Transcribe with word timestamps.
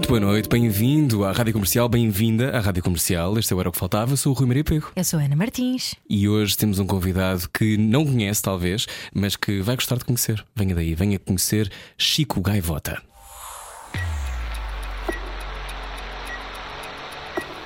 Muito 0.00 0.08
boa 0.08 0.20
noite, 0.20 0.48
bem-vindo 0.48 1.26
à 1.26 1.30
Rádio 1.30 1.52
Comercial, 1.52 1.86
bem-vinda 1.86 2.56
à 2.56 2.60
Rádio 2.60 2.82
Comercial. 2.82 3.38
Este 3.38 3.52
é 3.52 3.56
o 3.56 3.60
Era 3.60 3.68
o 3.68 3.72
que 3.72 3.78
Faltava, 3.78 4.16
sou 4.16 4.32
o 4.32 4.34
Rui 4.34 4.46
Maria 4.48 4.64
Pego. 4.64 4.90
Eu 4.96 5.04
sou 5.04 5.20
a 5.20 5.24
Ana 5.24 5.36
Martins. 5.36 5.94
E 6.08 6.26
hoje 6.26 6.56
temos 6.56 6.78
um 6.78 6.86
convidado 6.86 7.46
que 7.52 7.76
não 7.76 8.06
conhece, 8.06 8.40
talvez, 8.40 8.86
mas 9.12 9.36
que 9.36 9.60
vai 9.60 9.74
gostar 9.74 9.98
de 9.98 10.06
conhecer. 10.06 10.42
Venha 10.56 10.74
daí, 10.74 10.94
venha 10.94 11.18
conhecer 11.18 11.70
Chico 11.98 12.40
Gaivota. 12.40 13.02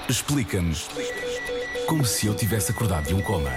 Explica-nos 0.09 0.89
como 1.87 2.05
se 2.05 2.27
eu 2.27 2.35
tivesse 2.35 2.73
acordado 2.73 3.07
de 3.07 3.15
um 3.15 3.21
coma. 3.21 3.53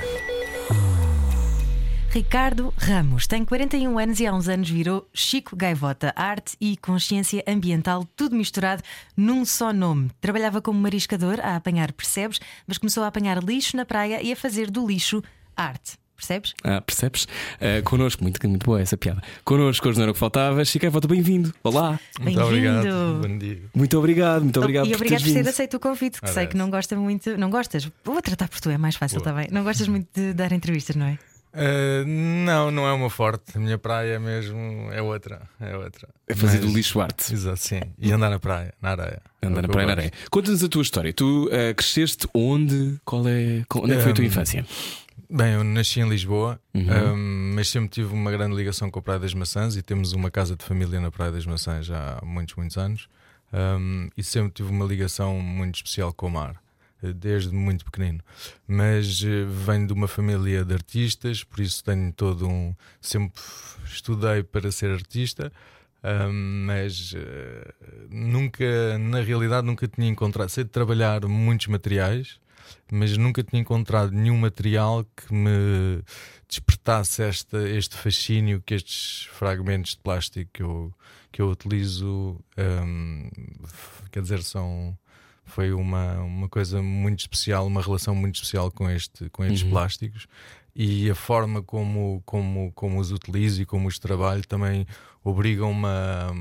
Ricardo 2.09 2.73
Ramos 2.77 3.27
tem 3.27 3.45
41 3.45 3.99
anos 3.99 4.19
e 4.19 4.25
há 4.25 4.33
uns 4.33 4.47
anos 4.47 4.69
virou 4.69 5.07
Chico 5.13 5.55
Gaivota. 5.55 6.13
Arte 6.15 6.55
e 6.59 6.75
consciência 6.77 7.43
ambiental, 7.47 8.07
tudo 8.15 8.35
misturado 8.35 8.81
num 9.15 9.45
só 9.45 9.71
nome. 9.71 10.09
Trabalhava 10.19 10.61
como 10.61 10.79
mariscador 10.79 11.39
a 11.41 11.55
apanhar 11.55 11.91
percebes, 11.91 12.39
mas 12.65 12.77
começou 12.77 13.03
a 13.03 13.07
apanhar 13.07 13.43
lixo 13.43 13.77
na 13.77 13.85
praia 13.85 14.21
e 14.23 14.31
a 14.31 14.35
fazer 14.35 14.71
do 14.71 14.87
lixo 14.87 15.21
arte. 15.55 15.97
Percebes? 16.15 16.55
Ah, 16.63 16.81
percebes? 16.81 17.25
Uh, 17.25 17.83
connosco, 17.83 18.23
muito, 18.23 18.39
muito 18.49 18.65
boa 18.65 18.81
essa 18.81 18.97
piada. 18.97 19.21
Connosco, 19.45 19.87
hoje 19.87 19.99
não 19.99 20.03
era 20.03 20.11
o 20.11 20.13
que 20.15 20.19
faltava. 20.19 20.65
Chico 20.65 20.81
Gaivota, 20.81 21.07
bem-vindo. 21.07 21.53
Olá. 21.63 21.99
Bem-vindo. 22.19 23.21
Bom 23.21 23.37
dia. 23.37 23.61
Muito 23.75 23.95
obrigado, 23.99 24.41
muito 24.41 24.59
obrigado 24.59 24.87
e 24.87 24.89
por 24.89 24.95
obrigado 24.95 25.23
por 25.23 25.31
ter 25.33 25.47
aceito 25.47 25.77
o 25.77 25.79
convite, 25.79 26.19
que 26.19 26.25
Ora, 26.25 26.33
sei 26.33 26.47
que 26.47 26.53
essa. 26.53 26.57
não 26.57 26.71
gosta 26.71 26.95
muito. 26.95 27.37
Não 27.37 27.51
gostas? 27.51 27.87
Vou 28.03 28.19
tratar 28.23 28.47
por 28.47 28.59
tu, 28.59 28.71
é 28.71 28.77
mais 28.79 28.95
fácil 28.95 29.19
Boa. 29.19 29.29
também. 29.31 29.47
Não 29.51 29.63
gostas 29.63 29.87
muito 29.87 30.07
de 30.11 30.33
dar 30.33 30.51
entrevistas, 30.51 30.95
não 30.95 31.05
é? 31.05 31.19
Uh, 31.53 32.05
não, 32.05 32.69
não 32.69 32.87
é 32.87 32.93
uma 32.93 33.09
forte. 33.09 33.57
A 33.57 33.59
minha 33.59 33.77
praia 33.77 34.19
mesmo 34.19 34.89
é 34.91 35.01
outra. 35.01 35.41
É 35.59 35.75
outra. 35.75 36.07
É 36.27 36.35
fazer 36.35 36.59
Mas- 36.59 36.65
do 36.69 36.75
lixo 36.75 36.99
arte. 37.01 37.33
Exato, 37.33 37.57
sim. 37.59 37.81
E 37.97 38.11
andar 38.11 38.29
na 38.29 38.39
praia, 38.39 38.73
na 38.81 38.91
areia. 38.91 39.21
É 39.41 39.47
Andar 39.47 39.59
o 39.59 39.61
na 39.63 39.67
praia, 39.69 39.85
na 39.87 39.93
areia. 39.93 40.11
Conta-nos 40.29 40.63
a 40.63 40.67
tua 40.69 40.81
história. 40.81 41.11
Tu 41.13 41.45
uh, 41.47 41.75
cresceste 41.75 42.27
onde? 42.33 42.99
Qual 43.05 43.27
é, 43.27 43.63
onde 43.75 43.93
é 43.93 43.95
que 43.97 44.01
foi 44.03 44.11
a 44.11 44.15
tua 44.15 44.23
Um, 44.23 44.27
infância? 44.27 44.65
Bem, 45.29 45.53
eu 45.55 45.63
nasci 45.63 45.99
em 45.99 46.07
Lisboa, 46.07 46.59
Uhum. 46.73 47.13
um, 47.13 47.51
mas 47.55 47.67
sempre 47.69 47.89
tive 47.89 48.13
uma 48.13 48.31
grande 48.31 48.55
ligação 48.55 48.89
com 48.89 48.99
a 48.99 49.01
Praia 49.01 49.19
das 49.19 49.33
Maçãs 49.33 49.75
e 49.75 49.81
temos 49.81 50.13
uma 50.13 50.31
casa 50.31 50.55
de 50.55 50.63
família 50.63 51.01
na 51.01 51.11
Praia 51.11 51.31
das 51.33 51.45
Maçãs 51.45 51.85
já 51.85 52.17
há 52.21 52.25
muitos, 52.25 52.55
muitos 52.55 52.77
anos. 52.77 53.09
Um, 53.51 54.09
e 54.15 54.23
sempre 54.23 54.51
tive 54.51 54.69
uma 54.69 54.85
ligação 54.85 55.39
muito 55.39 55.75
especial 55.75 56.13
com 56.13 56.27
o 56.27 56.31
mar, 56.31 56.55
desde 57.01 57.53
muito 57.53 57.85
pequenino. 57.85 58.19
Mas 58.67 59.21
eh, 59.23 59.45
venho 59.45 59.87
de 59.87 59.93
uma 59.93 60.07
família 60.07 60.63
de 60.65 60.73
artistas, 60.73 61.43
por 61.43 61.59
isso 61.59 61.83
tenho 61.83 62.11
todo 62.13 62.47
um. 62.47 62.75
Sempre 63.01 63.41
estudei 63.85 64.43
para 64.43 64.71
ser 64.71 64.91
artista. 64.91 65.51
um, 66.03 66.65
mas 66.65 67.13
eh, 67.15 67.73
nunca, 68.09 68.97
na 68.97 69.21
realidade, 69.21 69.65
nunca 69.67 69.87
tinha 69.87 70.07
encontrado. 70.07 70.49
Sei 70.49 70.63
de 70.63 70.69
trabalhar 70.69 71.25
muitos 71.27 71.67
materiais, 71.67 72.39
mas 72.91 73.17
nunca 73.17 73.43
tinha 73.43 73.61
encontrado 73.61 74.11
nenhum 74.11 74.37
material 74.37 75.05
que 75.15 75.33
me 75.33 76.01
despertasse 76.47 77.23
esta, 77.23 77.67
este 77.69 77.95
fascínio 77.95 78.61
que 78.65 78.73
estes 78.73 79.25
fragmentos 79.33 79.91
de 79.91 79.99
plástico 79.99 80.49
que 80.53 80.63
eu, 80.63 80.93
que 81.31 81.41
eu 81.41 81.49
utilizo, 81.49 82.39
f- 83.63 84.09
quer 84.11 84.21
dizer, 84.21 84.41
são. 84.43 84.97
Foi 85.47 85.71
uma, 85.73 86.19
uma 86.21 86.47
coisa 86.49 86.81
muito 86.81 87.19
especial, 87.21 87.65
uma 87.65 87.81
relação 87.81 88.13
muito 88.13 88.35
especial 88.35 88.69
com, 88.71 88.89
este, 88.89 89.29
com 89.29 89.43
estes 89.43 89.63
Uhum. 89.63 89.69
plásticos 89.71 90.27
e 90.75 91.09
a 91.09 91.15
forma 91.15 91.63
como, 91.63 92.21
como, 92.25 92.71
como 92.75 92.99
os 92.99 93.11
utilizo 93.11 93.61
e 93.61 93.65
como 93.65 93.87
os 93.87 93.97
trabalho 93.97 94.45
também 94.45 94.85
obrigam-me 95.23 95.85
a, 95.87 96.31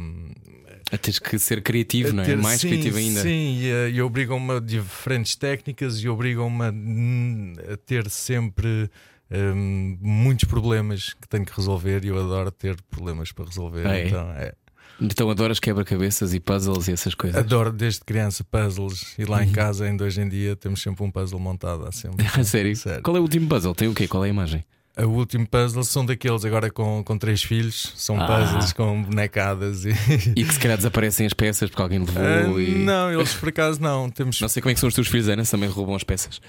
A 0.93 0.99
teres 0.99 1.19
que 1.19 1.39
ser 1.39 1.63
criativo, 1.63 2.13
não 2.13 2.23
é? 2.23 2.27
ter- 2.27 2.37
Mais 2.37 2.61
sim, 2.61 2.69
criativo 2.69 2.99
ainda. 2.99 3.23
Sim, 3.23 3.59
e, 3.63 3.91
e 3.95 4.03
obrigam-me 4.03 4.53
a 4.57 4.61
diferentes 4.61 5.35
técnicas 5.37 5.99
e 6.03 6.09
obrigam-me 6.09 6.65
a, 6.65 6.71
hum, 6.71 7.55
a 7.73 7.77
ter 7.79 8.11
sempre 8.11 8.91
hum, 9.31 9.97
muitos 10.01 10.45
problemas 10.49 11.15
que 11.15 11.27
tenho 11.29 11.45
que 11.47 11.57
resolver 11.57 12.05
e 12.05 12.09
eu 12.09 12.19
adoro 12.19 12.51
ter 12.51 12.81
problemas 12.83 13.33
para 13.33 13.47
resolver. 13.47 13.87
Ah, 13.87 13.97
é? 13.97 14.07
Então, 14.07 14.31
é. 14.33 14.53
Então 15.01 15.29
adoras 15.31 15.61
quebra-cabeças 15.61 16.33
e 16.33 16.41
puzzles 16.41 16.89
e 16.89 16.93
essas 16.93 17.15
coisas. 17.15 17.39
Adoro 17.39 17.71
desde 17.73 18.01
criança 18.01 18.43
puzzles 18.45 19.15
e 19.19 19.25
lá 19.25 19.39
Uhum. 19.39 19.43
em 19.45 19.53
casa, 19.53 19.85
ainda 19.85 20.05
hoje 20.05 20.21
em 20.21 20.29
dia, 20.29 20.57
temos 20.57 20.81
sempre 20.83 21.05
um 21.05 21.11
puzzle 21.11 21.39
montado. 21.39 21.87
Há 21.87 21.93
sempre. 21.93 22.25
Sério? 22.45 22.75
Sério. 22.75 23.03
Qual 23.03 23.17
é 23.17 23.21
o 23.21 23.23
último 23.23 23.47
puzzle? 23.49 23.75
Tem 23.75 23.89
o 23.89 23.95
quê? 23.95 24.09
Qual 24.09 24.25
é 24.25 24.29
a 24.29 24.31
imagem? 24.31 24.65
O 24.99 25.09
último 25.09 25.47
puzzle 25.47 25.85
são 25.85 26.07
daqueles 26.07 26.43
agora 26.47 26.71
com, 26.71 27.05
com 27.05 27.19
três 27.19 27.43
filhos, 27.43 27.93
são 27.97 28.19
Ah. 28.19 28.27
puzzles 28.27 28.73
com 28.73 29.03
bonecadas 29.03 29.85
e. 29.85 29.91
E 30.35 30.43
que 30.43 30.55
se 30.55 30.59
calhar 30.59 30.79
desaparecem 30.79 31.27
as 31.27 31.35
peças 31.35 31.69
porque 31.69 31.83
alguém 31.83 31.99
levou 31.99 32.23
Ah, 32.57 32.63
e. 32.63 32.79
Não, 32.79 33.13
eles 33.13 33.35
por 33.35 33.51
acaso 33.51 33.79
não. 33.83 34.09
Temos 34.09 34.41
Não 34.41 34.49
sei 34.49 34.63
como 34.63 34.71
é 34.71 34.75
que 34.75 34.81
são 34.81 34.89
os 34.89 34.95
teus 34.95 35.09
filhos, 35.09 35.29
Ana, 35.29 35.45
também 35.45 35.69
roubam 35.69 35.95
as 35.95 36.03
peças 36.03 36.41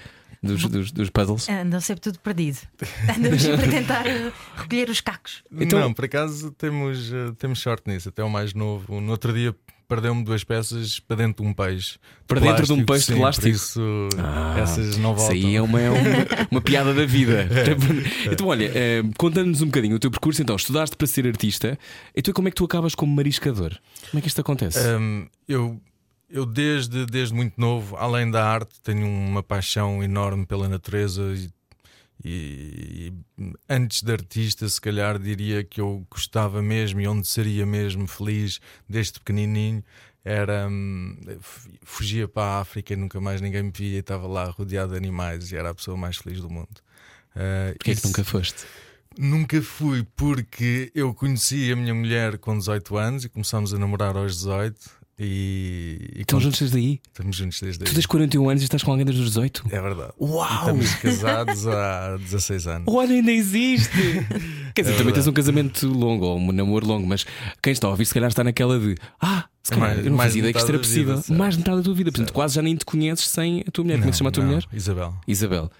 dos, 0.42 0.62
dos, 0.66 0.92
dos 0.92 1.10
puzzles. 1.10 1.48
Andam 1.48 1.80
sempre 1.80 2.00
tudo 2.02 2.18
perdido. 2.20 2.58
Andamos 3.16 3.42
sempre 3.42 3.66
a 3.66 3.70
tentar 3.70 4.06
eh, 4.06 4.32
recolher 4.56 4.88
os 4.90 5.00
cacos. 5.00 5.42
Então- 5.52 5.80
Não, 5.80 5.92
por 5.92 6.04
acaso 6.04 6.50
temos, 6.52 7.12
eh, 7.12 7.32
temos 7.38 7.58
sorte 7.60 7.88
nisso. 7.90 8.08
Até 8.08 8.22
o 8.22 8.30
mais 8.30 8.54
novo. 8.54 9.00
No 9.00 9.10
outro 9.10 9.32
dia 9.32 9.54
perdeu-me 9.88 10.22
duas 10.22 10.44
peças 10.44 11.00
para 11.00 11.16
dentro 11.16 11.42
de 11.42 11.48
um 11.48 11.54
peixe. 11.54 11.98
Para 12.26 12.40
dentro 12.40 12.66
de 12.66 12.72
um 12.74 12.84
peixe 12.84 13.06
de 13.06 13.12
sim, 13.14 13.18
plástico? 13.18 13.46
Por 13.48 13.54
isso 13.54 14.08
Ah, 14.18 14.56
essas 14.60 14.98
não 14.98 15.12
Isso 15.14 15.20
voltam. 15.22 15.36
aí 15.36 15.56
é 15.56 15.62
uma, 15.62 15.80
é 15.80 15.88
uma, 15.88 15.98
uma 16.52 16.60
piada 16.60 16.92
da 16.92 17.06
vida. 17.06 17.48
então, 18.30 18.48
olha, 18.48 18.70
eh, 18.74 19.02
contando-nos 19.16 19.62
um 19.62 19.66
bocadinho 19.66 19.96
o 19.96 19.98
teu 19.98 20.10
percurso, 20.10 20.42
então, 20.42 20.54
estudaste 20.56 20.94
para 20.94 21.06
ser 21.06 21.26
artista, 21.26 21.78
então 22.14 22.34
como 22.34 22.48
é 22.48 22.50
que 22.50 22.56
tu 22.56 22.66
acabas 22.66 22.94
como 22.94 23.14
mariscador? 23.16 23.78
Como 24.10 24.18
é 24.18 24.20
que 24.20 24.28
isto 24.28 24.40
acontece? 24.42 24.78
Hum, 24.78 25.26
eu, 25.48 25.80
eu 26.30 26.44
desde, 26.46 27.06
desde 27.06 27.34
muito 27.34 27.60
novo, 27.60 27.96
além 27.96 28.30
da 28.30 28.44
arte, 28.46 28.80
tenho 28.82 29.06
uma 29.06 29.42
paixão 29.42 30.02
enorme 30.02 30.44
pela 30.46 30.68
natureza 30.68 31.22
e, 31.34 31.50
e- 32.24 33.12
e 33.38 33.52
antes 33.68 34.02
de 34.02 34.12
artista, 34.12 34.68
se 34.68 34.80
calhar 34.80 35.18
diria 35.18 35.62
que 35.64 35.80
eu 35.80 36.06
gostava 36.10 36.60
mesmo 36.62 37.00
e 37.00 37.06
onde 37.08 37.26
seria 37.26 37.64
mesmo 37.64 38.06
feliz 38.06 38.60
desde 38.88 39.14
pequenininho 39.20 39.82
era 40.24 40.66
hum, 40.68 41.16
fugia 41.82 42.28
para 42.28 42.42
a 42.42 42.60
África 42.60 42.92
e 42.92 42.96
nunca 42.96 43.20
mais 43.20 43.40
ninguém 43.40 43.62
me 43.62 43.72
via 43.74 43.96
e 43.96 44.00
estava 44.00 44.26
lá 44.26 44.44
rodeado 44.50 44.92
de 44.92 44.98
animais 44.98 45.50
e 45.52 45.56
era 45.56 45.70
a 45.70 45.74
pessoa 45.74 45.96
mais 45.96 46.16
feliz 46.18 46.40
do 46.40 46.50
mundo. 46.50 46.68
Uh, 47.34 47.72
Porquê 47.78 47.94
que 47.94 48.06
nunca 48.06 48.24
foste? 48.24 48.64
Nunca 49.16 49.62
fui 49.62 50.06
porque 50.16 50.90
eu 50.94 51.14
conheci 51.14 51.72
a 51.72 51.76
minha 51.76 51.94
mulher 51.94 52.36
com 52.38 52.58
18 52.58 52.96
anos 52.96 53.24
e 53.24 53.28
começámos 53.28 53.72
a 53.72 53.78
namorar 53.78 54.16
aos 54.16 54.36
18 54.38 54.97
e, 55.18 56.12
e 56.16 56.20
Estão 56.20 56.40
juntos 56.40 56.60
desde 56.60 56.78
aí? 56.78 57.00
estamos 57.08 57.36
juntos 57.36 57.60
desde 57.60 57.84
Tu 57.84 57.88
aí. 57.88 57.94
tens 57.94 58.06
41 58.06 58.48
anos 58.48 58.62
e 58.62 58.64
estás 58.66 58.82
com 58.82 58.90
alguém 58.90 59.04
desde 59.04 59.22
os 59.22 59.28
18? 59.30 59.64
É 59.70 59.80
verdade. 59.80 60.12
Uau! 60.20 60.58
Estamos 60.60 60.94
casados 60.94 61.66
há 61.66 62.16
16 62.18 62.66
anos. 62.68 62.94
Olha, 62.94 63.14
ainda 63.14 63.32
existe! 63.32 63.90
Quer 64.74 64.82
dizer, 64.82 64.92
também 64.96 64.96
verdade. 64.96 65.14
tens 65.14 65.26
um 65.26 65.32
casamento 65.32 65.86
longo 65.88 66.24
ou 66.26 66.38
um 66.38 66.52
namoro 66.52 66.86
longo, 66.86 67.06
mas 67.06 67.26
quem 67.62 67.72
está 67.72 67.86
a 67.86 67.90
ouvir, 67.90 68.04
se 68.06 68.14
calhar 68.14 68.28
está 68.28 68.44
naquela 68.44 68.78
de 68.78 68.94
Ah, 69.20 69.48
se 69.62 69.72
calhar 69.72 69.88
Mais- 69.94 70.04
eu 70.04 70.10
não 70.10 70.18
fazia 70.18 70.38
ideia 70.38 70.52
que 70.52 70.58
isto 70.58 70.68
era 70.68 70.78
vida, 70.78 70.88
possível. 70.88 71.16
certo. 71.16 71.34
mais 71.38 71.54
de 71.54 71.58
metade 71.60 71.76
da 71.78 71.82
tua 71.82 71.94
vida, 71.94 72.10
portanto, 72.12 72.26
Certo. 72.28 72.34
quase 72.34 72.54
já 72.54 72.62
nem 72.62 72.76
te 72.76 72.84
conheces 72.84 73.26
sem 73.28 73.64
a 73.66 73.70
tua 73.70 73.84
mulher. 73.84 73.96
Como 73.96 74.06
é 74.08 74.10
que 74.10 74.14
se 74.14 74.18
chama 74.18 74.28
a 74.30 74.32
tua 74.32 74.44
não, 74.44 74.50
mulher? 74.52 74.64
Isabel. 74.72 75.14
Isabel. 75.26 75.70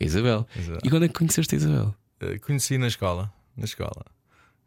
Isabel. 0.00 0.46
Isabel. 0.58 0.78
E 0.84 0.90
quando 0.90 1.04
é 1.04 1.08
que 1.08 1.14
conheceste 1.14 1.54
a 1.54 1.58
Isabel? 1.58 1.94
Eh, 2.20 2.38
Conheci 2.38 2.78
na 2.78 2.86
escola. 2.86 3.32
Na 3.56 3.64
escola. 3.64 4.04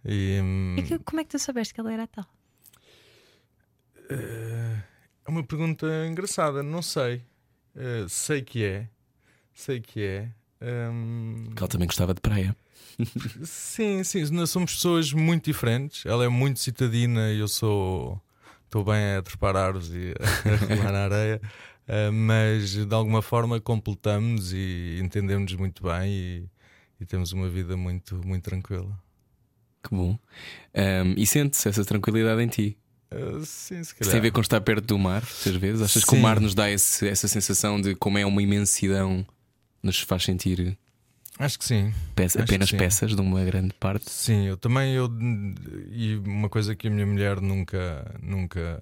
E, 0.06 0.40
hum, 0.42 0.76
E 0.78 0.84
que- 0.84 1.00
como 1.00 1.20
é 1.22 1.24
que 1.24 1.30
tu 1.30 1.40
soubeste 1.40 1.74
que 1.74 1.80
ela 1.80 1.92
era 1.94 2.08
tal? 2.08 2.26
Eh, 4.10 4.78
é 5.26 5.30
uma 5.30 5.44
pergunta 5.44 5.88
engraçada. 6.08 6.64
Não 6.64 6.82
sei. 6.82 7.22
Eh, 7.76 8.06
sei 8.10 8.42
que 8.42 8.64
é. 8.64 8.90
Sei 9.54 9.80
que 9.82 10.02
é. 10.04 10.30
Hum, 10.62 11.50
Que 11.56 11.62
ela 11.62 11.68
também 11.68 11.88
gostava 11.88 12.14
de 12.14 12.22
praia. 12.22 12.56
Sim, 13.44 14.04
sim, 14.04 14.24
nós 14.32 14.50
somos 14.50 14.74
pessoas 14.76 15.14
muito 15.14 15.46
diferentes. 15.46 16.06
Ela 16.06 16.26
é 16.26 16.30
muito 16.30 16.60
citadina 16.60 17.32
e 17.32 17.40
eu 17.40 17.48
sou. 17.48 18.20
Estou 18.66 18.84
bem 18.84 19.16
a 19.18 19.22
trepar 19.22 19.56
árvores 19.56 19.90
e 19.92 20.14
a 20.46 20.56
rolar 20.76 20.92
na 20.92 21.04
areia, 21.06 21.42
Ah, 21.88 22.12
mas 22.12 22.72
de 22.86 22.94
alguma 22.94 23.22
forma 23.22 23.62
completamos 23.62 24.52
e 24.54 25.00
entendemos 25.02 25.54
muito 25.54 25.84
bem 25.84 26.12
e, 26.12 26.50
e 27.00 27.06
temos 27.06 27.32
uma 27.32 27.48
vida 27.50 27.78
muito, 27.78 28.16
muito 28.28 28.44
tranquila. 28.44 28.98
Que 29.84 29.96
bom. 29.96 30.20
Ahm, 30.74 31.14
e 31.18 31.26
sente-se 31.26 31.70
essa 31.70 31.86
tranquilidade 31.86 32.42
em 32.42 32.48
ti. 32.48 32.78
Ah, 33.12 33.42
sim, 33.46 33.84
se 33.84 33.96
calhar. 33.96 34.12
tem 34.12 34.20
a 34.20 34.22
ver 34.22 34.32
com 34.32 34.42
estar 34.42 34.60
perto 34.62 34.86
do 34.86 35.00
mar, 35.00 35.22
muitas 35.24 35.56
vezes? 35.56 35.82
Achas 35.82 36.04
que 36.04 36.12
o 36.12 36.16
Sim. 36.16 36.22
mar 36.22 36.40
nos 36.40 36.54
dá 36.54 36.70
esse- 36.70 37.08
essa 37.08 37.28
sensação 37.28 37.80
de 37.80 37.96
como 37.96 38.18
é 38.18 38.26
uma 38.26 38.42
imensidão, 38.42 39.26
nos 39.82 40.00
faz 40.02 40.24
sentir 40.24 40.78
Acho 41.40 41.60
que 41.60 41.66
sim. 41.66 41.94
Peça- 42.16 42.40
Acho 42.42 42.52
apenas 42.52 42.70
sim. 42.70 42.78
peças 42.78 43.16
de 43.16 43.22
uma 43.22 43.44
grande 43.46 43.72
parte. 43.76 44.10
Sim, 44.10 44.46
eu 44.48 44.58
também 44.58 44.96
eu 44.96 45.08
e 45.92 46.16
uma 46.26 46.50
coisa 46.50 46.76
que 46.76 46.88
a 46.88 46.90
minha 46.90 47.06
mulher 47.06 47.40
nunca 47.40 48.12
nunca 48.24 48.82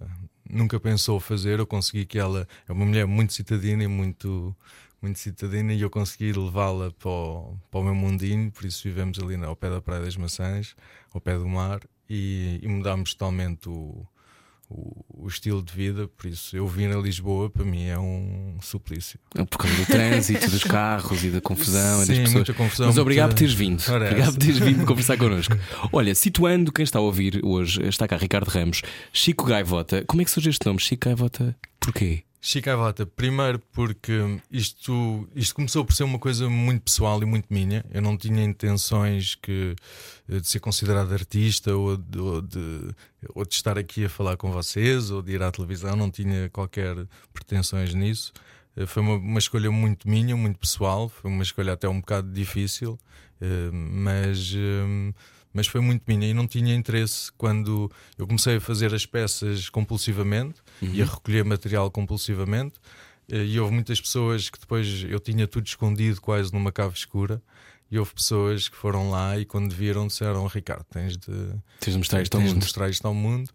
nunca 0.49 0.79
pensou 0.79 1.19
fazer, 1.19 1.59
eu 1.59 1.67
consegui 1.67 2.05
que 2.05 2.17
ela 2.17 2.47
é 2.67 2.71
uma 2.71 2.85
mulher 2.85 3.05
muito 3.05 3.33
citadina 3.33 3.83
e 3.83 3.87
muito 3.87 4.55
muito 5.01 5.19
citadina 5.19 5.73
e 5.73 5.81
eu 5.81 5.89
consegui 5.89 6.31
levá-la 6.31 6.91
para 6.91 7.09
o, 7.09 7.57
para 7.69 7.79
o 7.81 7.83
meu 7.83 7.93
mundinho, 7.93 8.49
por 8.51 8.63
isso 8.65 8.81
vivemos 8.85 9.19
ali 9.19 9.35
ao 9.43 9.55
pé 9.55 9.69
da 9.69 9.81
Praia 9.81 10.01
das 10.03 10.15
Maçãs, 10.15 10.75
ao 11.13 11.19
pé 11.19 11.37
do 11.37 11.47
mar 11.49 11.81
e, 12.09 12.57
e 12.63 12.67
mudámos 12.69 13.13
totalmente 13.13 13.67
o, 13.67 14.07
o, 14.69 15.03
o 15.25 15.27
estilo 15.27 15.61
de 15.63 15.71
vida, 15.73 16.07
por 16.07 16.25
isso 16.27 16.55
eu 16.57 16.67
vim 16.67 16.85
a 16.87 16.97
Lisboa 16.97 17.49
para 17.49 17.63
mim 17.63 17.85
é 17.85 17.97
um 17.99 18.57
suplício. 18.61 19.19
Por 19.49 19.57
causa 19.59 19.75
do 19.77 19.85
trânsito, 19.85 20.49
dos 20.49 20.63
carros 20.63 21.23
e 21.23 21.29
da 21.29 21.39
confusão 21.41 22.01
e 22.03 22.05
Sim, 22.05 22.11
das 22.11 22.17
pessoas. 22.19 22.33
muita 22.33 22.53
confusão, 22.53 22.87
Mas 22.87 22.97
obrigado 22.97 23.27
muita- 23.27 23.35
por 23.35 23.39
teres 23.39 23.53
vindo. 23.53 23.83
Ora, 23.89 24.05
Obrigado 24.05 24.33
por 24.33 24.39
teres 24.39 24.57
vindo 24.59 24.85
conversar 24.85 25.17
connosco. 25.17 25.55
Olha, 25.91 26.15
situando 26.15 26.71
quem 26.71 26.83
está 26.83 26.99
a 26.99 27.01
ouvir 27.01 27.39
hoje, 27.43 27.81
está 27.87 28.07
cá 28.07 28.17
Ricardo 28.17 28.47
Ramos, 28.49 28.81
Chico 29.13 29.45
Gaivota. 29.45 30.03
Como 30.07 30.21
é 30.21 30.25
que 30.25 30.31
surge 30.31 30.49
este 30.49 30.65
nome? 30.65 30.79
Chico 30.79 31.05
Gaivota, 31.05 31.55
porquê? 31.79 32.23
Chicavata, 32.47 33.07
primeiro 33.07 33.57
porque 33.73 34.39
isto, 34.51 35.27
isto 35.35 35.55
começou 35.55 35.83
por 35.83 35.95
ser 35.95 36.03
uma 36.03 36.19
coisa 36.19 36.47
muito 36.47 36.83
pessoal 36.83 37.19
e 37.23 37.25
muito 37.25 37.47
minha. 37.51 37.83
Eu 37.91 38.03
não 38.03 38.15
tinha 38.15 38.43
intenções 38.43 39.33
que, 39.33 39.75
eh, 40.29 40.39
de 40.39 40.47
ser 40.47 40.59
considerado 40.59 41.11
artista 41.11 41.75
ou 41.75 41.97
de, 41.97 42.19
ou, 42.19 42.41
de, 42.43 42.93
ou 43.33 43.43
de 43.45 43.55
estar 43.55 43.79
aqui 43.79 44.05
a 44.05 44.09
falar 44.09 44.37
com 44.37 44.51
vocês 44.51 45.09
ou 45.09 45.23
de 45.23 45.31
ir 45.31 45.41
à 45.41 45.51
televisão, 45.51 45.95
não 45.95 46.11
tinha 46.11 46.47
qualquer 46.51 46.95
pretensões 47.33 47.95
nisso. 47.95 48.31
Eh, 48.77 48.85
Foi 48.85 49.01
uma, 49.01 49.15
uma 49.15 49.39
escolha 49.39 49.71
muito 49.71 50.07
minha, 50.07 50.37
muito 50.37 50.59
pessoal, 50.59 51.09
foi 51.09 51.31
uma 51.31 51.41
escolha 51.41 51.73
até 51.73 51.89
um 51.89 51.99
bocado 51.99 52.31
difícil, 52.31 52.99
eh, 53.41 53.71
mas, 53.71 54.53
mas 55.55 55.65
foi 55.67 55.81
muito 55.81 56.03
minha 56.07 56.27
e 56.29 56.33
não 56.33 56.45
tinha 56.47 56.75
interesse 56.75 57.31
quando 57.37 57.89
eu 58.17 58.27
comecei 58.27 58.57
a 58.57 58.61
fazer 58.61 58.93
as 58.93 59.05
peças 59.05 59.69
compulsivamente 59.69 60.55
e 60.81 61.01
a 61.01 61.05
recolher 61.05 61.43
material 61.45 61.89
compulsivamente. 61.89 62.75
Eh, 63.31 63.45
E 63.45 63.59
houve 63.59 63.73
muitas 63.73 63.99
pessoas 63.99 64.49
que 64.49 64.59
depois 64.59 65.03
eu 65.09 65.19
tinha 65.19 65.47
tudo 65.47 65.65
escondido 65.65 66.19
quase 66.21 66.51
numa 66.53 66.71
cave 66.71 66.95
escura. 66.95 67.41
E 67.89 67.97
houve 67.99 68.13
pessoas 68.13 68.67
que 68.67 68.75
foram 68.75 69.09
lá 69.11 69.37
e 69.39 69.45
quando 69.45 69.71
viram 69.73 70.07
disseram: 70.07 70.45
Ricardo, 70.47 70.83
tens 70.91 71.15
de, 71.17 71.27
Tens 71.79 71.93
de 71.93 71.97
mostrar 71.99 72.21
isto 72.21 72.35
ao 72.35 72.41
tens 72.41 72.49
de 72.49 72.53
mundo. 72.55 72.63
mostrar 72.63 72.89
isto 72.89 73.05
ao 73.07 73.13
mundo. 73.13 73.49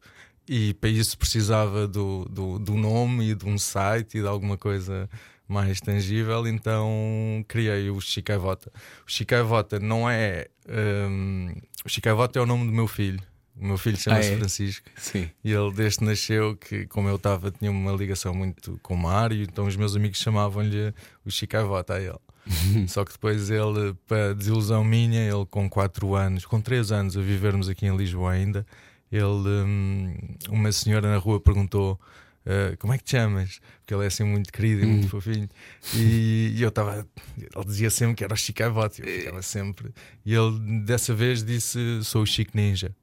E 0.48 0.72
para 0.74 0.88
isso 0.88 1.18
precisava 1.18 1.86
do, 1.86 2.24
do, 2.30 2.58
do 2.58 2.74
nome 2.74 3.30
e 3.30 3.34
de 3.34 3.44
um 3.46 3.58
site 3.58 4.18
e 4.18 4.20
de 4.22 4.26
alguma 4.26 4.56
coisa 4.56 5.08
mais 5.50 5.80
tangível, 5.80 6.46
então 6.46 7.44
criei 7.48 7.90
o 7.90 8.00
Chicaivota. 8.00 8.70
O 9.06 9.10
Chicaivota 9.10 9.78
não 9.80 10.08
é. 10.08 10.46
hum, 10.68 11.52
o 11.84 11.88
Chicaivota 11.88 12.38
é 12.38 12.42
o 12.42 12.46
nome 12.46 12.66
do 12.66 12.72
meu 12.72 12.86
filho. 12.86 13.20
O 13.60 13.66
meu 13.66 13.76
filho 13.76 13.96
chama-se 13.96 14.30
Ah, 14.30 14.32
é? 14.32 14.36
Francisco. 14.38 14.88
Sim. 14.96 15.28
E 15.44 15.52
ele, 15.52 15.72
desde 15.72 15.98
que 15.98 16.04
nasceu, 16.04 16.56
que 16.56 16.86
como 16.86 17.08
eu 17.08 17.16
estava, 17.16 17.50
tinha 17.50 17.70
uma 17.70 17.92
ligação 17.92 18.32
muito 18.32 18.78
com 18.82 18.94
o 18.94 19.32
e 19.32 19.42
então 19.42 19.66
os 19.66 19.76
meus 19.76 19.94
amigos 19.96 20.18
chamavam-lhe 20.18 20.94
o 21.26 21.30
Chicaivota 21.30 21.94
a 21.94 22.00
ele. 22.00 22.18
Só 22.88 23.04
que 23.04 23.12
depois 23.12 23.50
ele, 23.50 23.94
para 24.06 24.34
desilusão 24.34 24.82
minha, 24.82 25.20
ele 25.20 25.44
com 25.50 25.68
4 25.68 26.14
anos, 26.14 26.46
com 26.46 26.60
3 26.60 26.90
anos 26.92 27.16
a 27.16 27.20
vivermos 27.20 27.68
aqui 27.68 27.86
em 27.86 27.96
Lisboa 27.96 28.32
ainda, 28.32 28.64
ele, 29.12 29.24
hum, 29.26 30.14
uma 30.48 30.70
senhora 30.72 31.10
na 31.10 31.18
rua 31.18 31.40
perguntou. 31.40 32.00
"Ah, 32.46 32.76
como 32.78 32.92
é 32.92 32.98
que 32.98 33.04
te 33.04 33.12
chamas? 33.12 33.60
Porque 33.80 33.94
ele 33.94 34.04
é 34.04 34.06
assim 34.06 34.24
muito 34.24 34.52
querido 34.52 34.82
e 34.82 34.86
muito 34.86 35.08
fofinho. 35.08 35.48
E, 35.94 36.54
e 36.56 36.62
eu 36.62 36.68
estava. 36.68 37.06
Ele 37.38 37.64
dizia 37.64 37.90
sempre 37.90 38.16
que 38.16 38.24
era 38.24 38.34
o 38.34 38.36
Chicaivota, 38.36 39.00
eu 39.02 39.06
ficava 39.06 39.42
sempre. 39.42 39.90
E 40.24 40.34
ele 40.34 40.58
dessa 40.84 41.14
vez 41.14 41.42
disse: 41.44 41.78
Sou 42.02 42.22
o 42.22 42.26
Chico 42.26 42.52
Ninja. 42.54 42.94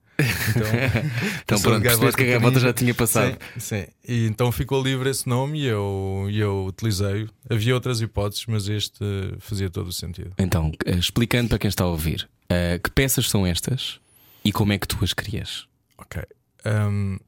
Então, 0.50 0.68
Então 1.44 1.62
pronto, 1.62 1.82
percebeste 1.84 2.18
que 2.18 2.24
a 2.24 2.26
gaivota 2.26 2.60
já 2.60 2.74
tinha 2.74 2.94
passado. 2.94 3.38
Sim, 3.58 3.60
sim. 3.60 3.88
E 4.08 4.26
então 4.26 4.52
ficou 4.52 4.82
livre 4.82 5.10
esse 5.10 5.28
nome 5.30 5.60
e 5.62 5.66
eu, 5.66 6.28
eu 6.32 6.66
utilizei. 6.66 7.30
Havia 7.50 7.74
outras 7.76 8.02
hipóteses, 8.02 8.46
mas 8.48 8.68
este 8.68 9.04
fazia 9.40 9.70
todo 9.70 9.88
o 9.88 9.94
sentido. 9.94 10.32
Então, 10.38 10.72
eh, 10.86 10.96
explicando 10.96 11.50
para 11.50 11.60
quem 11.60 11.70
está 11.70 11.84
a 11.84 11.88
ouvir, 11.88 12.28
eh, 12.50 12.80
que 12.84 12.90
peças 12.90 13.30
são 13.30 13.46
estas 13.46 14.00
e 14.44 14.52
como 14.52 14.74
é 14.74 14.78
que 14.78 14.88
tu 14.88 14.98
as 15.04 15.14
crias? 15.14 15.68
Ok. 15.98 16.22
Hum, 16.66 17.20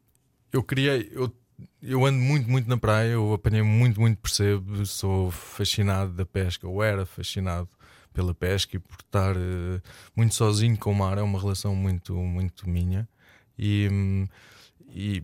eu 0.51 0.63
criei. 0.63 1.09
Eu, 1.11 1.31
eu 1.81 2.05
ando 2.05 2.19
muito, 2.19 2.49
muito 2.49 2.69
na 2.69 2.77
praia. 2.77 3.11
Eu 3.11 3.33
apanhei 3.33 3.61
muito, 3.61 3.99
muito 3.99 4.17
percebo. 4.19 4.85
Sou 4.85 5.31
fascinado 5.31 6.13
da 6.13 6.25
pesca. 6.25 6.65
Eu 6.65 6.81
era 6.83 7.05
fascinado 7.05 7.69
pela 8.13 8.33
pesca 8.33 8.75
e 8.75 8.79
por 8.79 8.97
estar 8.99 9.35
eh, 9.35 9.81
muito 10.15 10.35
sozinho 10.35 10.77
com 10.77 10.91
o 10.91 10.95
mar. 10.95 11.17
É 11.17 11.21
uma 11.21 11.39
relação 11.39 11.75
muito, 11.75 12.15
muito 12.15 12.69
minha. 12.69 13.07
E, 13.57 14.27
e 14.89 15.23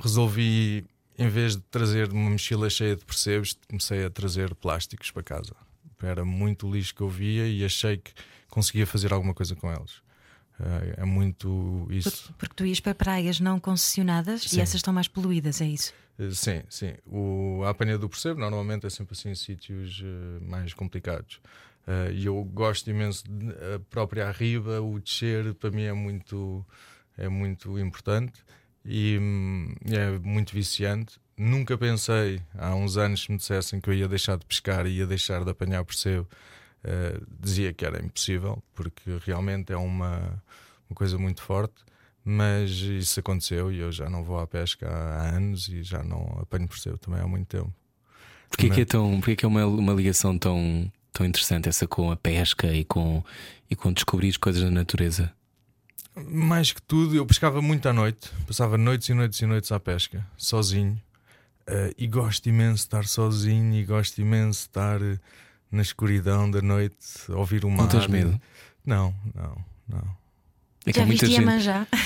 resolvi, 0.00 0.84
em 1.18 1.28
vez 1.28 1.56
de 1.56 1.62
trazer 1.62 2.10
uma 2.12 2.30
mochila 2.30 2.68
cheia 2.68 2.96
de 2.96 3.04
percebes, 3.04 3.56
comecei 3.68 4.04
a 4.04 4.10
trazer 4.10 4.54
plásticos 4.54 5.10
para 5.10 5.22
casa. 5.22 5.54
Era 6.02 6.24
muito 6.24 6.70
lixo 6.70 6.94
que 6.94 7.00
eu 7.00 7.08
via 7.08 7.48
e 7.48 7.64
achei 7.64 7.96
que 7.96 8.12
conseguia 8.48 8.86
fazer 8.86 9.12
alguma 9.12 9.32
coisa 9.32 9.56
com 9.56 9.72
eles. 9.72 10.03
Eh, 10.60 10.94
É 10.98 11.04
muito 11.04 11.86
isso. 11.90 12.28
Por- 12.28 12.34
Porque 12.38 12.54
tu 12.54 12.64
ias 12.66 12.80
para 12.80 12.94
praias 12.94 13.40
não 13.40 13.58
concessionadas 13.58 14.42
Sim. 14.42 14.58
e 14.58 14.60
essas 14.60 14.76
estão 14.76 14.92
mais 14.94 15.08
poluídas, 15.08 15.60
é 15.60 15.66
isso? 15.66 15.92
Eh, 16.18 16.30
Sim, 16.30 16.62
sim. 16.68 16.94
O, 17.06 17.62
a 17.64 17.70
apanha 17.70 17.98
do 17.98 18.08
percebo 18.08 18.38
normalmente 18.40 18.86
é 18.86 18.90
sempre 18.90 19.14
assim 19.14 19.30
em 19.30 19.34
sítios 19.34 20.02
eh, 20.04 20.44
mais 20.44 20.72
complicados. 20.72 21.40
Eh, 21.86 22.12
E 22.14 22.26
eu 22.26 22.42
gosto 22.44 22.88
imenso 22.88 23.24
de, 23.28 23.50
a 23.74 23.78
própria 23.90 24.28
arriba, 24.28 24.80
o 24.80 25.00
descer 25.00 25.54
para 25.54 25.70
mim 25.70 25.82
é 25.82 25.92
muito, 25.92 26.64
é 27.18 27.28
muito 27.28 27.78
importante 27.78 28.40
e 28.84 29.18
hum, 29.20 29.74
é 29.90 30.18
muito 30.20 30.52
viciante. 30.54 31.16
Nunca 31.36 31.76
pensei, 31.76 32.40
há 32.56 32.76
uns 32.76 32.96
anos, 32.96 33.26
que 33.26 33.32
me 33.32 33.38
dissessem 33.38 33.80
que 33.80 33.90
eu 33.90 33.94
ia 33.94 34.06
deixar 34.06 34.38
de 34.38 34.46
pescar 34.46 34.86
e 34.86 34.98
ia 34.98 35.06
deixar 35.06 35.42
de 35.44 35.50
apanhar 35.50 35.84
percebo. 35.84 36.28
Eh, 36.84 37.18
dizia 37.40 37.72
que 37.72 37.84
era 37.84 38.04
impossível, 38.04 38.62
porque 38.74 39.18
realmente 39.24 39.72
é 39.72 39.76
uma, 39.76 40.42
uma 40.88 40.94
coisa 40.94 41.18
muito 41.18 41.42
forte. 41.42 41.74
Mas 42.26 42.70
isso 42.70 43.20
aconteceu 43.20 43.70
e 43.70 43.78
eu 43.78 43.92
já 43.92 44.08
não 44.08 44.24
vou 44.24 44.38
à 44.38 44.46
pesca 44.46 44.88
há 44.88 45.36
anos 45.36 45.68
e 45.68 45.82
já 45.82 46.02
não 46.02 46.38
apanho 46.40 46.66
percebo 46.66 46.96
também 46.96 47.20
há 47.20 47.26
muito 47.26 47.48
tempo. 47.48 47.72
Porquê 48.48 48.68
Não. 48.68 48.74
que 48.74 48.80
é, 48.80 48.84
tão, 48.84 49.20
porquê 49.20 49.36
que 49.36 49.44
é 49.44 49.48
uma, 49.48 49.66
uma 49.66 49.92
ligação 49.92 50.38
tão, 50.38 50.90
tão 51.12 51.26
interessante 51.26 51.68
essa 51.68 51.86
com 51.86 52.10
a 52.10 52.16
pesca 52.16 52.72
e 52.72 52.82
com, 52.82 53.22
e 53.68 53.76
com 53.76 53.92
descobrir 53.92 54.38
coisas 54.38 54.62
da 54.62 54.70
natureza? 54.70 55.30
Mais 56.16 56.72
que 56.72 56.80
tudo, 56.80 57.14
eu 57.14 57.26
pescava 57.26 57.60
muito 57.60 57.86
à 57.88 57.92
noite, 57.92 58.30
passava 58.46 58.78
noites 58.78 59.08
e 59.08 59.14
noites 59.14 59.40
e 59.40 59.46
noites 59.46 59.70
à 59.72 59.78
pesca, 59.80 60.24
sozinho. 60.36 60.98
Eh, 61.66 61.94
e 61.98 62.06
gosto 62.06 62.48
imenso 62.48 62.74
de 62.74 62.80
estar 62.80 63.06
sozinho 63.06 63.74
e 63.74 63.84
gosto 63.84 64.20
imenso 64.20 64.60
de 64.60 64.66
estar 64.66 65.00
na 65.74 65.82
escuridão 65.82 66.50
da 66.50 66.62
noite, 66.62 66.96
ouvir 67.30 67.64
o 67.64 67.70
mar. 67.70 67.78
Não 67.82 67.88
tens 67.88 68.06
medo? 68.06 68.40
Não, 68.86 69.14
não, 69.34 69.56
não. 69.88 70.24
É 70.86 70.92
que 70.92 70.98
Já 70.98 71.02
há 71.04 71.06
muita 71.06 71.26
viste 71.26 71.36
gente. 71.40 71.48
Iemanjá? 71.48 71.86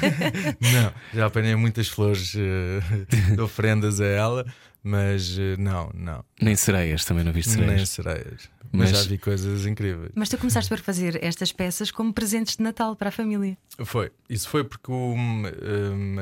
Não, 0.60 0.92
já 1.14 1.26
apanhei 1.26 1.54
muitas 1.54 1.86
flores 1.88 2.34
eh, 2.36 2.80
de 3.34 3.40
ofrendas 3.40 4.00
a 4.00 4.06
ela, 4.06 4.46
mas 4.82 5.38
eh, 5.38 5.56
não, 5.56 5.88
não. 5.94 6.24
Nem 6.42 6.56
sereias, 6.56 7.04
também 7.04 7.22
não 7.22 7.32
viste 7.32 7.56
Nem 7.56 7.86
sereias. 7.86 7.88
sereias. 7.90 8.50
Mas, 8.72 8.90
Mas- 8.90 9.02
já 9.04 9.08
vi 9.08 9.18
coisas 9.18 9.64
incríveis. 9.66 10.10
Mas 10.16 10.28
tu 10.28 10.36
começaste 10.36 10.68
por 10.68 10.80
fazer 10.80 11.22
estas 11.22 11.52
peças 11.52 11.90
como 11.92 12.12
presentes 12.12 12.56
de 12.56 12.62
Natal 12.62 12.96
para 12.96 13.08
a 13.08 13.12
família. 13.12 13.56
Foi. 13.84 14.10
Isso 14.28 14.48
foi 14.48 14.64
porque 14.64 14.90
o, 14.90 15.14
hum, 15.14 15.44
hum, 15.46 16.16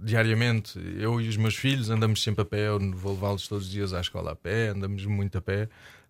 diariamente 0.00 0.78
eu 0.98 1.20
e 1.20 1.28
os 1.28 1.36
meus 1.36 1.54
filhos 1.54 1.88
andamos 1.88 2.22
sempre 2.22 2.42
a 2.42 2.44
pé, 2.44 2.68
eu 2.68 2.78
vou 2.92 3.14
levá-los 3.14 3.46
todos 3.48 3.66
os 3.66 3.70
dias 3.70 3.92
à 3.92 4.00
escola 4.00 4.32
a 4.32 4.36
pé, 4.36 4.68
andamos 4.68 5.04
muito 5.06 5.38
a 5.38 5.40
pé. 5.40 5.68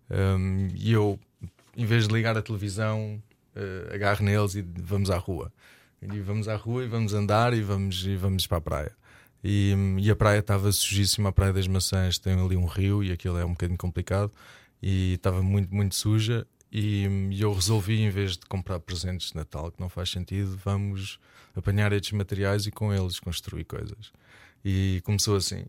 Hum, 0.09 0.67
e 0.73 0.91
eu, 0.91 1.19
em 1.75 1.85
vez 1.85 2.07
de 2.07 2.13
ligar 2.13 2.37
a 2.37 2.41
televisão, 2.41 3.21
eh, 3.55 3.91
agarro 3.93 4.23
neles 4.23 4.55
e 4.55 4.61
vamos 4.61 5.09
à 5.09 5.17
rua. 5.17 5.51
E 6.01 6.19
vamos 6.19 6.47
à 6.47 6.55
rua 6.55 6.83
e 6.83 6.87
vamos 6.87 7.13
andar 7.13 7.53
e 7.53 7.61
vamos, 7.61 8.05
e 8.05 8.15
vamos 8.15 8.47
para 8.47 8.57
a 8.57 8.61
praia. 8.61 8.91
E, 9.43 9.73
e 9.99 10.09
a 10.11 10.15
praia 10.15 10.39
estava 10.39 10.71
sujíssima, 10.71 11.29
a 11.29 11.31
Praia 11.31 11.53
das 11.53 11.67
Maçãs 11.67 12.17
tem 12.17 12.33
ali 12.33 12.57
um 12.57 12.65
rio 12.65 13.03
e 13.03 13.11
aquilo 13.11 13.37
é 13.37 13.45
um 13.45 13.51
bocadinho 13.51 13.77
complicado 13.77 14.31
e 14.81 15.13
estava 15.13 15.41
muito, 15.41 15.73
muito 15.73 15.95
suja. 15.95 16.45
E, 16.71 17.07
e 17.31 17.41
eu 17.41 17.53
resolvi, 17.53 18.01
em 18.01 18.09
vez 18.09 18.33
de 18.33 18.45
comprar 18.47 18.79
presentes 18.79 19.29
de 19.29 19.35
Natal, 19.35 19.71
que 19.71 19.79
não 19.79 19.89
faz 19.89 20.09
sentido, 20.09 20.57
vamos 20.63 21.19
apanhar 21.55 21.91
estes 21.93 22.11
materiais 22.11 22.67
e 22.67 22.71
com 22.71 22.93
eles 22.93 23.19
construir 23.19 23.65
coisas. 23.65 24.11
E 24.63 25.01
começou 25.03 25.35
assim. 25.35 25.65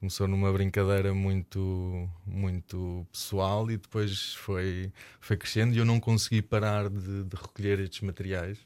Começou 0.00 0.26
numa 0.26 0.50
brincadeira 0.50 1.12
muito, 1.12 2.08
muito 2.26 3.06
pessoal 3.12 3.70
e 3.70 3.76
depois 3.76 4.34
foi, 4.34 4.90
foi 5.20 5.36
crescendo 5.36 5.74
e 5.74 5.78
eu 5.78 5.84
não 5.84 6.00
consegui 6.00 6.40
parar 6.40 6.88
de, 6.88 7.24
de 7.24 7.36
recolher 7.36 7.78
estes 7.80 8.00
materiais. 8.00 8.56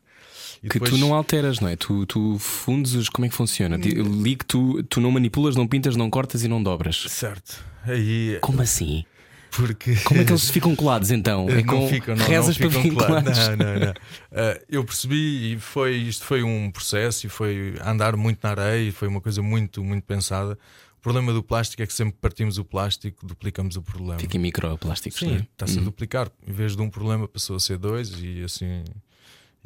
E 0.63 0.69
Que 0.69 0.75
depois- 0.79 0.93
tu 0.93 0.97
não 0.97 1.13
alteras, 1.13 1.59
não 1.59 1.69
é? 1.69 1.75
Tu, 1.75 2.07
tu 2.07 2.39
fundes 2.39 2.95
os. 2.95 3.09
Como 3.09 3.27
é 3.27 3.29
que 3.29 3.35
funciona? 3.35 3.77
Ti- 3.79 3.97
Eu 3.97 4.05
li 4.05 4.37
que 4.37 4.45
tu, 4.47 4.81
tu 4.85 5.01
não 5.01 5.11
manipulas, 5.11 5.57
não 5.57 5.67
pintas, 5.67 5.97
não 5.97 6.09
cortas 6.09 6.45
e 6.45 6.49
não 6.49 6.63
dobras. 6.63 7.05
Certo. 7.09 7.65
Aí 7.83 8.39
Como 8.41 8.63
assim? 8.63 9.05
Porque 9.51 9.95
Como 10.05 10.21
é 10.21 10.25
que 10.25 10.31
eles 10.33 10.51
ficam 10.51 10.75
colados 10.75 11.11
então? 11.11 11.47
É 11.51 11.63
não 11.63 11.89
ficam, 11.89 12.15
não, 12.17 12.27
rezas 12.27 12.59
não 12.59 12.71
para 12.71 12.81
ficam 12.83 12.97
colados. 12.97 13.39
colados. 13.39 13.59
Não, 13.59 13.75
não, 13.75 13.81
não. 13.87 13.95
Ah, 14.33 14.61
eu 14.69 14.85
percebi 14.85 15.55
e 15.55 15.59
foi, 15.61 15.95
isto 15.97 16.25
foi 16.25 16.43
um 16.45 16.71
processo 16.71 17.27
e 17.27 17.29
foi 17.29 17.75
andar 17.85 18.17
muito 18.17 18.39
na 18.43 18.51
areia 18.51 18.89
e 18.89 18.93
foi 18.93 19.07
uma 19.09 19.21
coisa 19.21 19.43
muito, 19.43 19.83
muito 19.85 20.05
pensada. 20.05 20.57
O 21.05 21.13
problema 21.13 21.35
do 21.35 21.43
plástico 21.43 21.83
é 21.83 21.87
que 21.87 21.93
sempre 21.93 22.17
partimos 22.19 22.57
o 22.57 22.65
plástico, 22.65 23.27
duplicamos 23.27 23.77
o 23.77 23.83
problema. 23.83 24.19
Fica 24.19 24.39
em 24.39 24.41
microplásticos. 24.41 25.21
Sim, 25.21 25.35
é? 25.35 25.39
está-se 25.41 25.79
a 25.79 25.83
duplicar. 25.83 26.33
Em 26.49 26.53
vez 26.53 26.75
de 26.75 26.81
um 26.81 26.89
problema, 26.89 27.29
passou 27.29 27.57
a 27.57 27.61
ser 27.61 27.77
dois 27.77 28.11
e 28.23 28.43
assim 28.43 28.83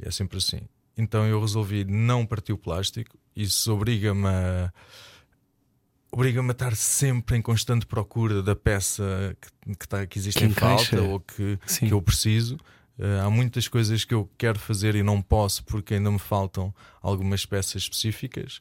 e 0.02 0.08
é 0.08 0.10
sempre 0.10 0.38
assim. 0.38 0.62
Então 0.96 1.24
eu 1.26 1.40
resolvi 1.40 1.84
não 1.84 2.26
partir 2.26 2.52
o 2.52 2.58
plástico. 2.58 3.16
Isso 3.36 3.72
obriga-me 3.72 4.26
a 4.26 4.72
obriga-me 6.10 6.48
a 6.48 6.52
estar 6.52 6.74
sempre 6.74 7.36
em 7.36 7.40
constante 7.40 7.86
procura 7.86 8.42
da 8.42 8.56
peça 8.56 9.36
que, 9.40 9.76
que, 9.76 9.86
tá, 9.86 10.04
que 10.08 10.18
existe 10.18 10.40
Que 10.40 10.44
em 10.44 10.48
encaixa. 10.48 10.96
falta 10.96 11.08
ou 11.08 11.20
que, 11.20 11.56
Sim. 11.66 11.86
que 11.86 11.94
eu 11.94 12.02
preciso. 12.02 12.58
Eh, 12.98 13.20
há 13.20 13.30
muitas 13.30 13.68
coisas 13.68 14.04
que 14.04 14.12
eu 14.12 14.28
quero 14.36 14.58
fazer 14.58 14.96
e 14.96 15.04
não 15.04 15.22
posso 15.22 15.62
porque 15.62 15.94
ainda 15.94 16.10
me 16.10 16.18
faltam 16.18 16.74
algumas 17.00 17.46
peças 17.46 17.82
específicas. 17.82 18.58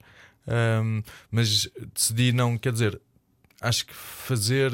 Ahm, 0.47 1.01
mas 1.29 1.69
decidi 1.93 2.31
não, 2.31 2.57
quer 2.57 2.71
dizer, 2.71 3.01
acho 3.61 3.85
que 3.85 3.93
fazer 3.93 4.73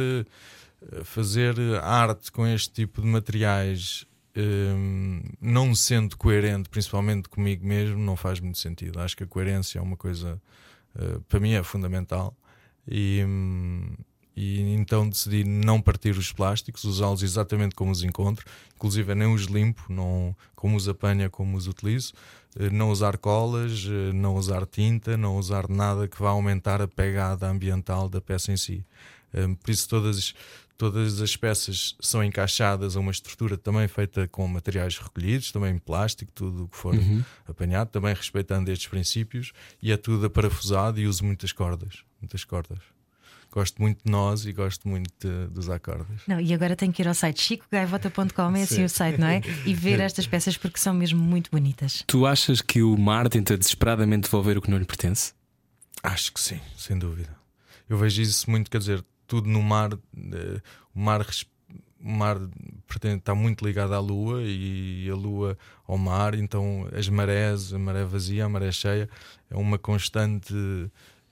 eh, 0.92 1.04
fazer 1.04 1.56
arte 1.82 2.32
com 2.32 2.46
este 2.48 2.72
tipo 2.72 3.02
de 3.02 3.08
materiais 3.08 4.06
hum, 4.36 5.22
não 5.40 5.74
sendo 5.76 6.18
coerente, 6.18 6.70
principalmente 6.70 7.30
comigo 7.30 7.66
mesmo, 7.66 7.98
não 7.98 8.16
faz 8.16 8.40
muito 8.40 8.58
sentido. 8.58 9.00
Acho 9.00 9.16
que 9.16 9.24
a 9.24 9.28
coerência 9.28 9.80
é 9.80 9.82
uma 9.82 9.98
coisa, 9.98 10.42
eh, 10.96 11.20
para 11.30 11.40
mim, 11.40 11.54
é 11.54 11.64
fundamental. 11.64 12.36
E, 12.88 13.24
hum, 13.26 13.96
e 14.36 14.62
então 14.74 15.08
decidi 15.08 15.44
não 15.44 15.80
partir 15.82 16.18
os 16.18 16.32
plásticos, 16.32 16.84
usá-los 16.84 17.22
exatamente 17.24 17.76
como 17.76 17.92
os 17.92 18.04
encontro, 18.04 18.46
inclusive 18.76 19.14
nem 19.16 19.32
os 19.32 19.44
limpo, 19.44 19.86
não, 19.90 20.36
como 20.56 20.76
os 20.76 20.90
apanha, 20.90 21.30
como 21.30 21.56
os 21.56 21.68
utilizo. 21.68 22.14
Eh, 22.60 22.70
Não 22.70 22.90
usar 22.92 23.18
colas, 23.18 23.86
eh, 23.88 24.14
não 24.14 24.36
usar 24.36 24.66
tinta, 24.66 25.18
não 25.18 25.38
usar 25.38 25.68
nada 25.70 26.08
que 26.08 26.20
vá 26.20 26.30
aumentar 26.30 26.82
a 26.82 26.88
pegada 26.88 27.48
ambiental 27.48 28.10
da 28.10 28.22
peça 28.22 28.52
em 28.52 28.58
si. 28.58 28.86
Um, 29.34 29.56
por 29.56 29.72
isso, 29.72 29.90
todas, 29.90 30.36
todas 30.78 31.20
as 31.20 31.36
peças 31.36 31.96
são 32.00 32.24
encaixadas 32.24 32.96
a 32.96 33.00
uma 33.00 33.12
estrutura 33.12 33.58
também 33.58 33.88
feita 33.88 34.28
com 34.28 34.48
materiais 34.48 34.98
recolhidos, 34.98 35.52
também 35.52 35.78
plástico, 35.80 36.32
tudo 36.34 36.66
o 36.66 36.68
que 36.68 36.78
for 36.78 36.94
apanhado, 37.48 37.90
também 37.90 38.14
respeitando 38.14 38.72
estes 38.72 38.88
princípios, 38.88 39.52
e 39.82 39.92
é 39.92 39.98
tudo 39.98 40.28
aparafusado 40.28 41.00
e 41.00 41.08
uso 41.08 41.26
muitas 41.26 41.52
cordas. 41.52 42.04
Muitas 42.22 42.44
cordas. 42.44 42.78
Gosto 43.54 43.80
muito 43.80 44.04
de 44.04 44.12
nós 44.12 44.48
e 44.48 44.52
gosto 44.52 44.88
muito 44.88 45.12
de, 45.20 45.60
usar 45.60 45.78
cordas. 45.80 46.22
Não, 46.28 46.40
e 46.40 46.52
agora 46.56 46.76
tenho 46.76 46.92
que 46.92 47.04
ir 47.04 47.08
ao 47.08 47.14
site 47.14 47.40
chicogaivota.com, 47.40 48.56
é 48.56 48.64
assim 48.64 48.78
Sim. 48.78 48.84
o 48.86 48.90
site, 48.90 49.20
não 49.20 49.28
é? 49.28 49.42
E 49.64 49.76
ver 49.76 50.00
estas 50.00 50.26
peças 50.26 50.58
porque 50.58 50.80
são 50.80 50.92
mesmo 50.92 51.22
muito 51.22 51.52
bonitas. 51.52 52.04
Tu 52.08 52.26
achas 52.26 52.62
que 52.62 52.82
o 52.82 52.98
mar 52.98 53.30
tenta 53.30 53.56
desesperadamente 53.56 54.24
devolver 54.24 54.58
o 54.58 54.62
que 54.62 54.72
não 54.72 54.80
lhe 54.80 54.86
pertence? 54.86 55.34
Acho 56.02 56.34
que 56.34 56.40
sim, 56.40 56.60
sem 56.76 56.98
dúvida. 56.98 57.30
Eu 57.88 57.96
vejo 57.96 58.24
isso 58.24 58.50
muito, 58.50 58.72
quer 58.72 58.80
dizer, 58.80 59.06
tudo 59.28 59.48
no 59.48 59.62
mar. 59.62 59.94
eh, 59.94 60.60
o 60.96 61.00
mar, 61.00 61.24
o 62.04 62.10
mar 62.10 62.38
pretende, 62.88 63.18
está 63.18 63.36
muito 63.36 63.64
ligado 63.64 63.94
à 63.94 64.00
lua 64.00 64.42
e 64.42 65.08
a 65.12 65.16
lua 65.16 65.56
ao 65.88 65.96
mar, 66.00 66.34
então 66.34 66.90
as 66.92 67.08
marés, 67.08 67.72
a 67.72 67.78
maré 67.78 68.04
vazia, 68.04 68.46
a 68.46 68.50
maré 68.50 68.72
cheia, 68.72 69.08
é 69.48 69.56
uma 69.56 69.78
constante. 69.78 70.56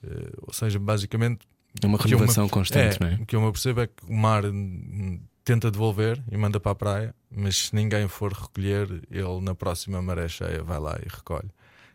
eh, 0.04 0.32
ou 0.40 0.52
seja, 0.52 0.78
basicamente. 0.78 1.50
É 1.80 1.86
uma 1.86 1.98
renovação 1.98 2.48
constante, 2.48 2.98
é, 3.00 3.04
não 3.04 3.12
é? 3.12 3.14
O 3.20 3.26
que 3.26 3.36
eu 3.36 3.40
me 3.40 3.50
percebo 3.50 3.80
é 3.80 3.86
que 3.86 4.04
o 4.08 4.14
mar 4.14 4.42
tenta 5.44 5.70
devolver 5.70 6.22
e 6.30 6.36
manda 6.36 6.60
para 6.60 6.72
a 6.72 6.74
praia, 6.74 7.14
mas 7.30 7.66
se 7.66 7.74
ninguém 7.74 8.06
for 8.08 8.32
recolher, 8.32 8.88
ele 9.10 9.40
na 9.40 9.54
próxima 9.54 10.00
maré 10.02 10.28
cheia 10.28 10.62
vai 10.62 10.78
lá 10.78 10.98
e 11.04 11.08
recolhe. 11.08 11.48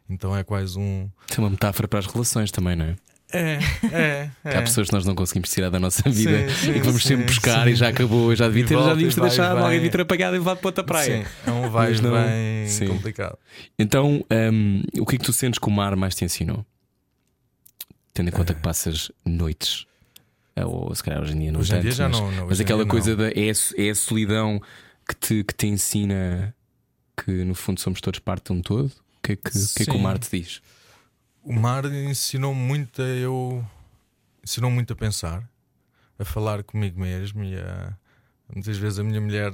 Então 0.09 0.35
é 0.35 0.43
quase 0.43 0.77
um. 0.79 1.09
Isso 1.29 1.39
é 1.39 1.43
uma 1.43 1.49
metáfora 1.49 1.87
para 1.87 1.99
as 1.99 2.05
relações 2.05 2.51
também, 2.51 2.75
não 2.75 2.85
é? 2.85 2.95
É, 3.31 3.59
é. 3.91 4.29
Que 4.49 4.55
há 4.55 4.61
pessoas 4.61 4.87
que 4.87 4.93
nós 4.93 5.05
não 5.05 5.13
conseguimos 5.13 5.49
tirar 5.49 5.69
da 5.69 5.79
nossa 5.79 6.09
vida 6.09 6.49
sim, 6.49 6.71
e 6.71 6.73
que 6.75 6.79
vamos 6.79 7.01
sim, 7.01 7.09
sempre 7.09 7.25
buscar 7.25 7.65
sim. 7.65 7.71
e 7.71 7.75
já 7.75 7.89
acabou, 7.89 8.33
já 8.33 8.47
devia 8.47 8.65
ter, 8.65 8.73
já 8.73 8.79
volta 8.79 8.91
devíamos 8.91 9.15
ter 9.15 9.21
e 9.21 9.23
deixado, 9.23 9.57
alguém 9.57 9.75
devia 9.75 9.91
ter 9.91 10.01
apagado 10.01 10.35
e 10.35 10.39
levado 10.39 10.57
para 10.59 10.67
outra 10.69 10.83
praia. 10.83 11.25
Sim, 11.25 11.31
é 11.45 11.51
um 11.51 11.69
vai 11.69 11.91
bem 11.93 12.67
sim. 12.67 12.87
complicado. 12.87 13.37
Então, 13.77 14.23
hum, 14.31 14.83
o 14.99 15.05
que 15.05 15.15
é 15.15 15.19
que 15.19 15.25
tu 15.25 15.33
sentes 15.33 15.59
que 15.59 15.67
o 15.67 15.71
mar 15.71 15.95
mais 15.95 16.15
te 16.15 16.23
ensinou? 16.23 16.65
Tendo 18.17 18.29
em 18.29 18.31
conta 18.31 18.55
que 18.55 18.61
passas 18.63 19.11
noites, 19.23 19.85
eh, 20.55 20.65
ou 20.65 20.93
se 20.95 21.03
calhar 21.03 21.21
hoje 21.21 21.33
em 21.35 21.39
dia 21.41 21.51
não 21.51 21.59
Hoje 21.59 21.71
em 21.71 21.75
tanto, 21.75 21.83
dia 21.83 21.91
já 21.91 22.09
mas, 22.09 22.19
não- 22.19 22.31
não, 22.31 22.47
mas 22.47 22.59
aquela 22.59 22.83
coisa 22.83 23.11
não. 23.11 23.17
da 23.17 23.29
é, 23.29 23.51
é 23.77 23.89
a 23.91 23.95
solidão 23.95 24.59
que 25.07 25.15
te, 25.15 25.43
que 25.43 25.53
te 25.53 25.67
ensina 25.67 26.55
que 27.15 27.31
no 27.43 27.53
fundo 27.53 27.79
somos 27.79 28.01
todos 28.01 28.19
parte 28.19 28.51
de 28.51 28.53
um 28.53 28.61
todo. 28.63 28.87
O 28.87 29.21
que 29.21 29.33
é 29.33 29.35
que, 29.35 29.49
o, 29.49 29.67
que, 29.75 29.83
é 29.83 29.85
que 29.85 29.91
o 29.91 29.99
mar 29.99 30.17
te 30.17 30.41
diz? 30.41 30.63
O 31.43 31.53
mar 31.53 31.85
ensinou 31.85 32.55
muito 32.55 33.03
a 33.03 33.05
eu. 33.05 33.63
ensinou 34.43 34.71
muito 34.71 34.93
a 34.93 34.95
pensar, 34.95 35.47
a 36.17 36.25
falar 36.25 36.63
comigo 36.63 36.99
mesmo 36.99 37.43
e 37.43 37.55
a. 37.55 37.95
Muitas 38.51 38.77
vezes 38.77 38.97
a 38.97 39.03
minha 39.03 39.21
mulher 39.21 39.53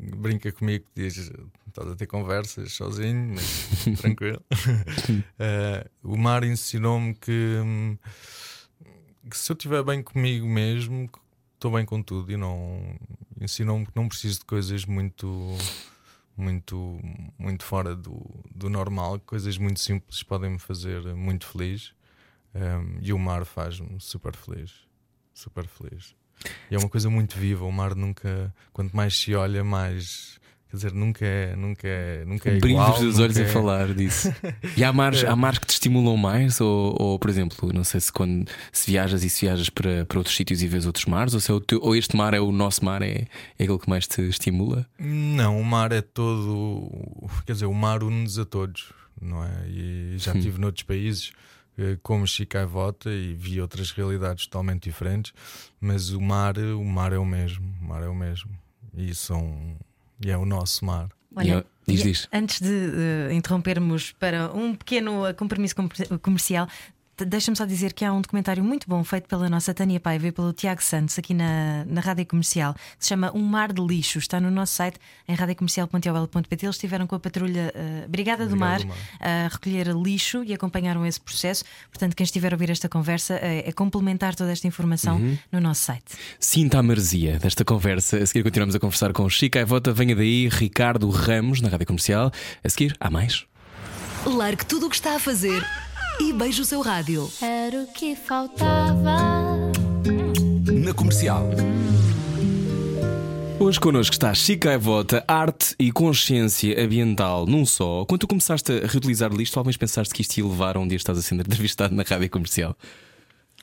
brinca 0.00 0.50
comigo 0.50 0.86
diz: 0.96 1.30
estás 1.78 1.92
a 1.92 1.96
ter 1.96 2.06
conversas 2.06 2.72
sozinho, 2.72 3.34
mas 3.34 3.98
tranquilo. 4.00 4.42
Eh, 5.38 5.88
o 6.02 6.16
mar 6.16 6.42
ensinou-me 6.42 7.14
que, 7.14 7.56
que 9.30 9.38
se 9.38 9.52
eu 9.52 9.54
estiver 9.54 9.82
bem 9.84 10.02
comigo 10.02 10.46
mesmo, 10.46 11.08
estou 11.54 11.72
bem 11.72 11.84
com 11.84 12.02
tudo 12.02 12.30
e 12.32 12.36
não 12.36 12.96
ensinou-me 13.40 13.86
que 13.86 13.92
não 13.94 14.08
preciso 14.08 14.40
de 14.40 14.44
coisas 14.44 14.84
muito 14.84 15.56
muito 16.36 17.00
muito 17.38 17.64
fora 17.64 17.96
do, 17.96 18.24
do 18.54 18.68
normal 18.68 19.18
coisas 19.20 19.58
muito 19.58 19.80
simples 19.80 20.22
podem 20.22 20.50
me 20.50 20.58
fazer 20.58 21.02
muito 21.14 21.46
feliz 21.46 21.96
Um, 22.54 22.98
e 23.02 23.12
o 23.12 23.18
mar 23.18 23.44
faz-me 23.44 24.00
super 24.00 24.34
feliz 24.34 24.72
super 25.34 25.66
feliz 25.66 26.16
e 26.70 26.74
é 26.74 26.78
uma 26.78 26.88
coisa 26.88 27.10
muito 27.10 27.36
viva 27.36 27.64
o 27.64 27.70
mar 27.70 27.94
nunca 27.94 28.52
quanto 28.72 28.96
mais 28.96 29.14
se 29.14 29.34
olha 29.34 29.62
mais 29.62 30.40
quer 30.70 30.76
dizer 30.76 30.92
nunca 30.92 31.24
é 31.24 31.56
nunca 31.56 31.86
é 31.88 32.24
nunca 32.24 32.50
é 32.50 32.58
Brilho 32.58 32.74
igual 32.76 32.98
dos 32.98 33.18
olhos 33.18 33.36
é- 33.36 33.46
falar 33.46 33.92
disso. 33.94 34.32
E 34.76 34.84
há 34.84 34.92
mares, 34.92 35.24
há 35.24 35.34
mares 35.34 35.58
que 35.58 35.66
te 35.66 35.70
estimulam 35.70 36.16
mais? 36.16 36.60
Ou, 36.60 36.94
ou, 37.00 37.18
por 37.18 37.28
exemplo, 37.30 37.72
não 37.72 37.82
sei 37.84 38.00
se 38.00 38.12
quando 38.12 38.48
se 38.72 38.90
viajas 38.90 39.24
e 39.24 39.30
se 39.30 39.46
viajas 39.46 39.68
para, 39.70 40.04
para 40.04 40.18
outros 40.18 40.36
sítios 40.36 40.62
e 40.62 40.68
vês 40.68 40.86
outros 40.86 41.06
mares, 41.06 41.34
ou, 41.34 41.40
se 41.40 41.50
é 41.52 41.60
teu- 41.60 41.80
ou 41.82 41.96
este 41.96 42.16
mar 42.16 42.34
é 42.34 42.40
o 42.40 42.52
nosso 42.52 42.84
mar, 42.84 43.02
é, 43.02 43.26
é 43.58 43.64
aquele 43.64 43.78
que 43.78 43.88
mais 43.88 44.06
te 44.06 44.20
estimula? 44.22 44.86
Não, 44.98 45.58
o 45.60 45.64
mar 45.64 45.90
é 45.92 46.00
todo. 46.02 46.90
Quer 47.46 47.52
dizer, 47.54 47.66
o 47.66 47.74
mar 47.74 48.02
une-nos 48.02 48.38
a 48.38 48.44
todos, 48.44 48.92
não 49.20 49.42
é? 49.44 49.68
E 49.68 50.14
já 50.18 50.32
estive 50.34 50.60
noutros 50.60 50.82
países, 50.84 51.32
eh, 51.78 51.96
como 52.02 52.26
Chicaivota, 52.26 53.10
e 53.10 53.34
vi 53.34 53.60
outras 53.60 53.90
realidades 53.90 54.46
totalmente 54.46 54.84
diferentes, 54.84 55.32
mas 55.80 56.10
o 56.10 56.20
mar, 56.20 56.56
o 56.58 56.84
mar 56.84 57.12
é 57.12 57.18
o 57.18 57.24
mesmo. 57.24 57.64
O 57.80 57.84
mar 57.84 58.02
é 58.02 58.08
o 58.08 58.14
mesmo. 58.14 58.50
E, 58.96 59.14
são, 59.14 59.76
e 60.24 60.30
é 60.30 60.36
o 60.36 60.44
nosso 60.44 60.84
mar. 60.84 61.08
E 61.42 61.48
eu- 61.50 61.64
diz, 61.86 62.02
diz. 62.02 62.28
Antes 62.32 62.60
de 62.60 62.68
eh, 63.30 63.32
interrompermos 63.32 64.12
para 64.12 64.50
um 64.52 64.74
pequeno 64.74 65.22
compromisso 65.36 65.74
comer- 65.76 66.18
comercial, 66.20 66.66
deixa-me 67.24 67.56
só 67.56 67.64
dizer 67.64 67.92
que 67.92 68.04
há 68.04 68.12
um 68.12 68.20
documentário 68.20 68.62
muito 68.62 68.88
bom 68.88 69.02
feito 69.04 69.28
pela 69.28 69.48
nossa 69.48 69.72
Tânia 69.74 69.98
Paiva 70.00 70.26
e 70.28 70.32
pelo 70.32 70.52
Tiago 70.52 70.82
Santos 70.82 71.18
aqui 71.18 71.34
na, 71.34 71.84
na 71.86 72.00
Rádio 72.00 72.26
Comercial, 72.26 72.74
que 72.74 72.80
se 73.04 73.08
chama 73.08 73.30
Um 73.34 73.42
Mar 73.42 73.72
de 73.72 73.80
Lixo. 73.82 74.18
Está 74.18 74.40
no 74.40 74.50
nosso 74.50 74.74
site 74.74 74.98
em 75.26 75.34
radiocomercial.ol.pt. 75.34 76.66
Eles 76.66 76.76
estiveram 76.76 77.06
com 77.06 77.14
a 77.14 77.20
patrulha 77.20 77.72
eh, 77.74 78.06
Brigada 78.08 78.46
do 78.46 78.56
Mar, 78.56 78.80
do 78.80 78.92
a 79.20 79.48
recolher 79.50 79.88
lixo 79.88 80.42
e 80.44 80.52
acompanharam 80.54 81.04
esse 81.06 81.20
processo. 81.20 81.64
Portanto, 81.90 82.14
quem 82.14 82.24
estiver 82.24 82.52
a 82.52 82.56
ouvir 82.56 82.70
esta 82.70 82.88
conversa 82.88 83.34
é, 83.34 83.68
é 83.68 83.72
complementar 83.72 84.34
toda 84.34 84.50
esta 84.52 84.66
informação 84.66 85.16
Uhum. 85.16 85.38
no 85.52 85.60
nosso 85.60 85.82
site. 85.82 86.04
Sinta 86.38 86.78
a 86.78 86.82
maresia 86.82 87.38
desta 87.38 87.64
conversa. 87.64 88.18
A 88.18 88.26
seguir 88.26 88.42
continuamos 88.42 88.74
a 88.74 88.78
conversar 88.78 89.12
com 89.12 89.28
Chica 89.28 89.58
e 89.58 89.64
Vota. 89.64 89.92
Venha 89.92 90.14
daí, 90.14 90.48
Ricardo 90.48 91.08
Ramos, 91.10 91.60
na 91.60 91.68
Rádio 91.68 91.86
Comercial. 91.86 92.30
A 92.62 92.68
seguir, 92.68 92.96
há 93.00 93.10
mais. 93.10 93.44
Largue 94.26 94.64
tudo 94.66 94.86
o 94.86 94.90
que 94.90 94.96
está 94.96 95.16
a 95.16 95.18
fazer 95.18 95.64
e 96.20 96.32
beije 96.32 96.60
o 96.60 96.64
seu 96.64 96.80
rádio. 96.80 97.30
Era 97.40 97.82
o 97.82 97.86
que 97.86 98.14
faltava. 98.16 99.18
Na 100.72 100.92
comercial. 100.94 101.48
Hoje 103.60 103.80
connosco 103.80 104.12
está 104.14 104.32
Chica 104.34 104.72
e 104.72 104.78
Vota, 104.78 105.24
arte 105.26 105.74
e 105.80 105.90
consciência 105.90 106.80
ambiental 106.82 107.44
num 107.46 107.66
só. 107.66 108.04
Quando 108.04 108.20
tu 108.20 108.28
começaste 108.28 108.70
a 108.72 108.86
reutilizar 108.86 109.32
lixo, 109.32 109.52
talvez 109.52 109.76
pensaste 109.76 110.14
que 110.14 110.22
isto 110.22 110.38
ia 110.38 110.46
levar 110.46 110.76
a 110.76 110.80
um 110.80 110.86
dia 110.86 110.96
estás 110.96 111.18
a 111.18 111.22
ser 111.22 111.34
entrevistado 111.34 111.94
na 111.94 112.04
rádio 112.04 112.30
comercial. 112.30 112.76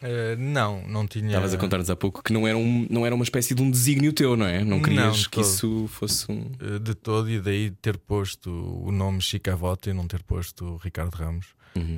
Eh, 0.02 0.36
não, 0.38 0.86
não 0.86 1.08
tinha. 1.08 1.28
Estavas 1.28 1.54
a 1.54 1.58
contar-nos 1.58 1.90
há 1.90 1.96
pouco 1.96 2.22
que 2.22 2.34
não 2.34 2.46
era, 2.46 2.58
um, 2.58 2.86
não 2.90 3.06
era 3.06 3.16
uma 3.16 3.24
espécie 3.24 3.56
de 3.56 3.62
um 3.62 3.72
desígnio 3.72 4.12
teu, 4.12 4.36
não 4.36 4.46
é? 4.46 4.62
Não 4.66 4.82
querias 4.82 5.06
Não, 5.06 5.24
que 5.24 5.30
todo. 5.30 5.46
isso 5.46 5.86
fosse 5.88 6.30
um. 6.30 6.52
eh, 6.60 6.80
de 6.80 6.94
todo, 6.94 7.30
e 7.32 7.40
daí 7.40 7.72
ter 7.72 7.98
posto 7.98 8.50
o 8.52 8.92
nome 8.92 9.22
Chicaivota 9.22 9.90
e 9.90 9.94
não 9.94 10.06
ter 10.06 10.22
posto 10.24 10.76
Ricardo 10.84 11.14
Ramos. 11.16 11.55
Uhum. 11.78 11.98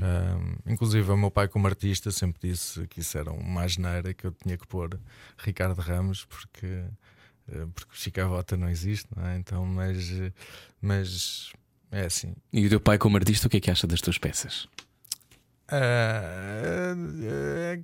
Um, 0.65 0.71
inclusive, 0.71 1.11
o 1.11 1.17
meu 1.17 1.29
pai, 1.29 1.47
como 1.47 1.67
artista, 1.67 2.09
sempre 2.11 2.49
disse 2.49 2.87
que 2.87 2.99
isso 3.01 3.17
era 3.17 3.31
uma 3.31 3.61
asneira 3.63 4.13
que 4.13 4.25
eu 4.25 4.31
tinha 4.31 4.57
que 4.57 4.65
pôr 4.67 4.99
Ricardo 5.37 5.79
Ramos, 5.79 6.25
porque 6.25 6.65
eh, 7.49 7.65
porque 7.75 7.91
chicavota 7.93 8.57
não 8.57 8.69
existe, 8.69 9.07
não 9.15 9.25
é? 9.27 9.37
Então, 9.37 9.65
mas, 9.65 10.11
mas 10.81 11.51
é 11.91 12.05
assim. 12.05 12.33
E 12.51 12.65
o 12.65 12.69
teu 12.69 12.79
pai, 12.79 12.97
como 12.97 13.17
artista, 13.17 13.47
o 13.47 13.49
que 13.49 13.57
é 13.57 13.59
que 13.59 13.69
acha 13.71 13.85
das 13.85 14.01
tuas 14.01 14.17
peças? 14.17 14.67
Ah, 15.69 16.95
é, 17.23 17.79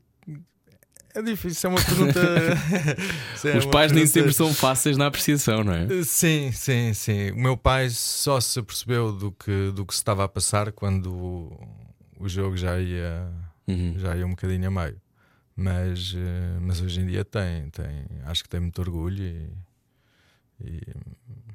é 1.15 1.21
difícil, 1.21 1.69
é 1.69 1.73
uma 1.73 1.83
pergunta. 1.83 2.19
Isso 3.35 3.47
é 3.47 3.57
Os 3.57 3.65
uma 3.65 3.71
pais 3.71 3.91
nem 3.91 4.01
pergunta- 4.03 4.13
sempre 4.19 4.33
são 4.33 4.53
fáceis 4.53 4.97
na 4.97 5.07
apreciação, 5.07 5.63
não 5.63 5.73
é? 5.73 5.87
Sim, 6.03 6.51
sim, 6.51 6.93
sim. 6.93 7.31
O 7.31 7.37
meu 7.39 7.55
pai 7.57 7.89
só 7.89 8.39
se 8.41 8.57
apercebeu 8.59 9.11
do 9.11 9.31
que, 9.31 9.71
do 9.75 9.85
que 9.85 9.93
se 9.93 9.99
estava 9.99 10.23
a 10.23 10.27
passar 10.27 10.71
quando 10.71 11.51
o, 12.25 12.29
jogo 12.29 12.57
já 12.57 12.79
ia, 12.79 13.29
Uhum. 13.67 13.95
já 13.97 14.15
ia 14.15 14.25
um 14.25 14.31
bocadinho 14.31 14.67
a 14.67 14.71
meio. 14.71 15.01
Mas, 15.55 16.13
eh, 16.15 16.57
mas 16.61 16.81
hoje 16.81 16.99
em 17.01 17.05
dia 17.05 17.23
tem, 17.23 17.69
tem, 17.69 18.05
acho 18.25 18.41
que 18.43 18.49
tem 18.49 18.59
muito 18.59 18.79
orgulho 18.81 19.23
e, 19.23 19.49
e- 20.63 20.81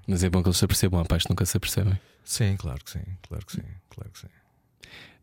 Mas 0.06 0.22
é 0.22 0.30
bom 0.30 0.40
que 0.42 0.48
eles 0.48 0.56
se 0.58 0.64
apercebam, 0.64 1.00
há 1.00 1.04
pais 1.04 1.24
que 1.24 1.30
nunca 1.30 1.44
se 1.44 1.56
apercebem. 1.56 1.98
sim, 2.24 2.56
claro 2.56 2.82
que 2.84 2.90
sim, 2.90 3.02
claro 3.28 3.44
que 3.44 3.52
sim, 3.52 3.62
claro 3.90 4.10
que 4.10 4.18
sim. 4.20 4.28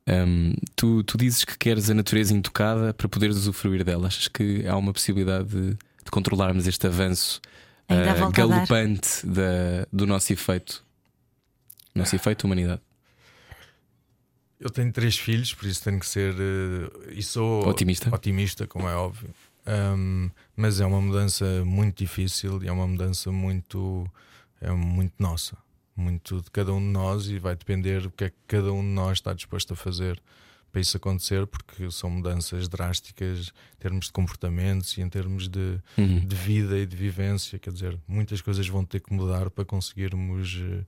Hum, 0.08 0.54
tu, 0.76 1.04
tu 1.04 1.18
dizes 1.18 1.44
que 1.46 1.58
queres 1.58 1.90
a 1.90 1.94
natureza 1.94 2.34
intocada 2.34 2.94
para 2.94 3.08
poderes 3.10 3.38
usufruir 3.38 3.84
dela. 3.84 4.08
Achas 4.08 4.28
que 4.28 4.68
há 4.68 4.76
uma 4.78 4.94
possibilidade 4.94 5.50
de, 5.50 5.70
de 5.72 6.12
controlarmos 6.12 6.68
este 6.68 6.86
avanço 6.86 7.42
ah, 7.90 7.96
dar. 7.96 8.32
galopante 8.32 9.26
da- 9.26 9.88
do 9.92 10.06
nosso 10.06 10.32
efeito? 10.32 10.84
Nosso 11.96 12.16
efeito 12.16 12.44
humanidade. 12.44 12.82
Eu 14.66 14.72
tenho 14.72 14.92
três 14.92 15.16
filhos, 15.16 15.54
por 15.54 15.68
isso 15.68 15.84
tenho 15.84 16.00
que 16.00 16.08
ser 16.08 16.34
eh, 16.34 17.14
e 17.14 17.22
sou 17.22 17.68
Otimista? 17.70 18.14
otimista, 18.14 18.66
como 18.66 18.88
é 18.90 18.96
óbvio. 18.96 19.30
Um, 19.68 20.30
mas 20.56 20.80
é 20.82 20.86
uma 20.88 21.00
mudança 21.00 21.64
muito 21.64 22.00
difícil 22.00 22.62
e 22.64 22.68
é 22.68 22.72
uma 22.72 22.88
mudança 22.88 23.32
muito, 23.32 24.10
é 24.60 24.72
muito 24.72 25.14
nossa, 25.20 25.56
muito 25.96 26.42
de 26.42 26.50
cada 26.50 26.74
um 26.74 26.80
de 26.80 26.88
nós 26.88 27.28
e 27.28 27.38
vai 27.38 27.56
depender 27.56 28.02
do 28.02 28.10
que 28.10 28.24
é 28.24 28.30
que 28.32 28.36
cada 28.48 28.74
um 28.74 28.82
de 28.82 28.90
nós 28.90 29.20
está 29.20 29.34
disposto 29.34 29.74
a 29.74 29.76
fazer 29.76 30.20
para 30.72 30.82
isso 30.82 30.98
acontecer, 30.98 31.46
porque 31.46 31.90
são 31.92 32.10
mudanças 32.10 32.68
drásticas 32.68 33.54
em 33.76 33.80
termos 33.80 34.08
de 34.08 34.12
comportamentos 34.14 34.98
e 34.98 35.02
em 35.02 35.08
termos 35.10 35.48
de, 35.48 35.80
Uhum. 35.96 36.20
de 36.26 36.36
vida 36.36 36.78
e 36.80 36.86
de 36.88 36.96
vivência. 36.96 37.60
Quer 37.60 37.72
dizer, 37.72 38.00
muitas 38.08 38.42
coisas 38.42 38.68
vão 38.68 38.84
ter 38.84 39.00
que 39.00 39.14
mudar 39.14 39.50
para 39.52 39.64
conseguirmos 39.64 40.60
eh, 40.60 40.84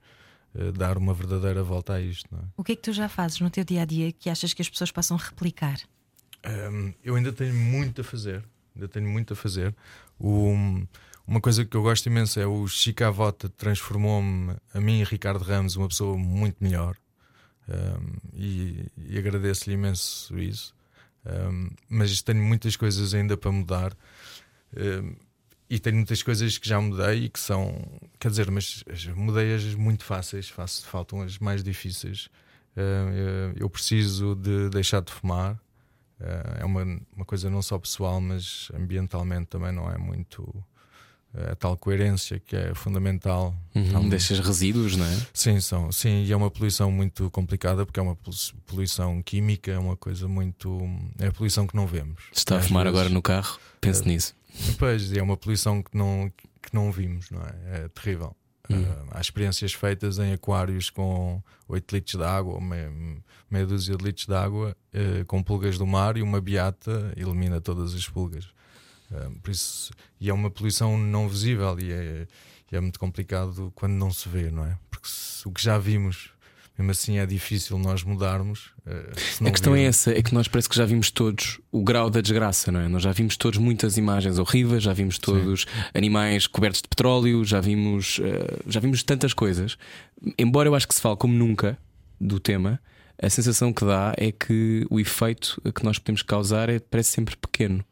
dar 0.76 0.98
uma 0.98 1.14
verdadeira 1.14 1.62
volta 1.62 1.94
a 1.94 2.00
isto. 2.00 2.28
É? 2.34 2.38
O 2.56 2.64
que 2.64 2.72
é 2.72 2.76
que 2.76 2.82
tu 2.82 2.92
já 2.92 3.08
fazes 3.08 3.40
no 3.40 3.50
teu 3.50 3.64
dia 3.64 3.82
a 3.82 3.84
dia 3.84 4.12
que 4.12 4.30
achas 4.30 4.52
que 4.52 4.62
as 4.62 4.68
pessoas 4.68 4.90
possam 4.90 5.16
replicar? 5.16 5.78
Um, 6.46 6.92
eu 7.04 7.14
ainda 7.14 7.32
tenho 7.32 7.54
muito 7.54 8.00
a 8.00 8.04
fazer. 8.04 8.44
Ainda 8.74 8.88
tenho 8.88 9.08
muito 9.08 9.32
a 9.32 9.36
fazer. 9.36 9.74
Uma 11.26 11.40
coisa 11.40 11.64
que 11.64 11.76
eu 11.76 11.82
gosto 11.82 12.06
imenso 12.06 12.40
é 12.40 12.46
o 12.46 12.66
Chicavota 12.66 13.48
transformou-me, 13.48 14.56
a 14.72 14.80
mim 14.80 15.00
e 15.00 15.04
Ricardo 15.04 15.42
Ramos, 15.42 15.76
uma 15.76 15.88
pessoa 15.88 16.16
muito 16.16 16.56
melhor. 16.60 16.96
Um, 17.68 18.16
e, 18.32 18.86
e 18.96 19.18
agradeço-lhe 19.18 19.74
imenso 19.74 20.38
isso. 20.38 20.74
Mas 21.88 22.22
tenho 22.22 22.42
muitas 22.42 22.76
coisas 22.76 23.12
ainda 23.12 23.36
para 23.36 23.52
mudar. 23.52 23.92
E 25.70 25.78
tenho 25.78 25.96
muitas 25.96 26.22
coisas 26.22 26.56
que 26.56 26.66
já 26.68 26.80
mudei 26.80 27.24
e 27.24 27.28
que 27.28 27.38
são, 27.38 27.74
quer 28.18 28.30
dizer, 28.30 28.50
mas 28.50 28.82
as- 28.90 29.06
mudei-as 29.06 29.74
muito 29.74 30.02
fáceis, 30.04 30.48
faço, 30.48 30.86
faltam 30.86 31.20
as 31.22 31.38
mais 31.38 31.62
difíceis. 31.62 32.28
Um, 32.76 33.52
eu 33.56 33.68
preciso 33.68 34.34
de 34.34 34.70
deixar 34.70 35.02
de 35.02 35.12
fumar. 35.12 35.54
Uh, 36.20 36.60
é 36.60 36.64
uma, 36.64 36.82
uma 37.14 37.24
coisa 37.24 37.50
não 37.50 37.60
só 37.62 37.78
pessoal, 37.78 38.20
mas 38.20 38.70
ambientalmente 38.74 39.46
também 39.48 39.72
não 39.72 39.90
é 39.90 39.98
muito. 39.98 40.52
A 41.34 41.54
tal 41.54 41.76
coerência 41.76 42.40
que 42.40 42.56
é 42.56 42.74
fundamental. 42.74 43.54
Uhum. 43.74 43.84
Então, 43.86 44.08
Deixas 44.08 44.38
resíduos, 44.40 44.96
não 44.96 45.04
é? 45.04 45.16
Sim, 45.32 45.60
são. 45.60 45.92
Sim, 45.92 46.24
e 46.24 46.32
é 46.32 46.36
uma 46.36 46.50
poluição 46.50 46.90
muito 46.90 47.30
complicada 47.30 47.84
porque 47.84 48.00
é 48.00 48.02
uma 48.02 48.16
polu- 48.16 48.36
poluição 48.66 49.22
química, 49.22 49.70
é 49.70 49.78
uma 49.78 49.96
coisa 49.96 50.26
muito. 50.26 50.80
É 51.18 51.26
a 51.26 51.32
poluição 51.32 51.66
que 51.66 51.76
não 51.76 51.86
vemos. 51.86 52.22
Se 52.32 52.38
está 52.38 52.56
a 52.56 52.60
fumar 52.62 52.84
vezes- 52.84 52.98
agora 52.98 53.12
no 53.14 53.20
carro, 53.22 53.58
pense 53.80 54.02
Eh, 54.02 54.06
nisso. 54.06 54.34
Pois, 54.78 55.12
é 55.12 55.22
uma 55.22 55.36
poluição 55.36 55.82
que 55.82 55.96
não, 55.96 56.32
que 56.62 56.74
não 56.74 56.90
vimos, 56.90 57.30
não 57.30 57.42
é? 57.42 57.84
É 57.84 57.88
terrível. 57.88 58.34
Hum. 58.70 58.82
Uh, 58.82 59.08
há 59.12 59.20
experiências 59.20 59.72
feitas 59.72 60.18
em 60.18 60.32
aquários 60.32 60.90
com 60.90 61.42
8 61.68 61.94
litros 61.94 62.16
de 62.16 62.22
água, 62.26 62.60
meia, 62.60 62.92
meia 63.50 63.66
dúzia 63.66 63.96
de 63.96 64.04
litros 64.04 64.26
de 64.26 64.34
água, 64.34 64.76
uh, 64.94 65.24
com 65.26 65.42
pulgas 65.42 65.78
do 65.78 65.86
mar 65.86 66.16
e 66.18 66.22
uma 66.22 66.40
beata 66.40 67.12
elimina 67.16 67.60
todas 67.62 67.94
as 67.94 68.06
pulgas. 68.08 68.48
Uh, 69.10 69.30
por 69.40 69.50
isso, 69.50 69.90
e 70.20 70.28
é 70.28 70.32
uma 70.34 70.50
poluição 70.50 70.98
não 70.98 71.28
visível 71.28 71.78
e 71.80 71.90
é, 71.92 72.26
e 72.70 72.76
é 72.76 72.80
muito 72.80 72.98
complicado 73.00 73.72
quando 73.74 73.92
não 73.94 74.10
se 74.10 74.28
vê, 74.28 74.50
não 74.50 74.64
é? 74.64 74.76
Porque 74.90 75.08
se- 75.08 75.48
o 75.48 75.50
que 75.50 75.62
já 75.62 75.78
vimos, 75.78 76.30
mesmo 76.76 76.90
assim 76.90 77.16
é 77.18 77.24
difícil 77.24 77.78
nós 77.78 78.02
mudarmos. 78.02 78.66
uh, 78.86 78.90
não 79.40 79.48
A 79.48 79.50
questão 79.50 79.74
é 79.74 79.84
essa, 79.84 80.10
é 80.12 80.22
que 80.22 80.34
nós 80.34 80.46
parece 80.46 80.68
que 80.68 80.76
já 80.76 80.84
vimos 80.84 81.10
todos 81.10 81.58
o 81.72 81.82
grau 81.82 82.10
da 82.10 82.20
desgraça, 82.20 82.70
não 82.70 82.80
é? 82.80 82.88
Nós 82.88 83.02
já 83.02 83.10
vimos 83.12 83.36
todos 83.38 83.58
muitas 83.58 83.96
imagens 83.96 84.38
horríveis, 84.38 84.82
já 84.82 84.92
vimos 84.92 85.18
todos 85.18 85.64
animais 85.94 86.46
cobertos 86.46 86.82
de 86.82 86.88
petróleo, 86.88 87.42
já 87.44 87.60
vimos, 87.60 88.20
eh, 88.22 88.58
já 88.66 88.78
vimos 88.80 89.02
tantas 89.02 89.32
coisas. 89.32 89.78
Embora 90.38 90.68
eu 90.68 90.74
acho 90.74 90.86
que 90.86 90.94
se 90.94 91.00
fale 91.00 91.16
como 91.16 91.32
nunca 91.32 91.78
do 92.20 92.38
tema, 92.38 92.78
a 93.20 93.30
sensação 93.30 93.72
que 93.72 93.84
dá 93.86 94.12
é 94.18 94.30
que 94.30 94.86
o 94.90 95.00
efeito 95.00 95.60
que 95.74 95.82
nós 95.82 95.98
podemos 95.98 96.20
causar 96.22 96.68
é, 96.68 96.78
parece 96.78 97.10
sempre 97.12 97.36
pequeno. 97.36 97.82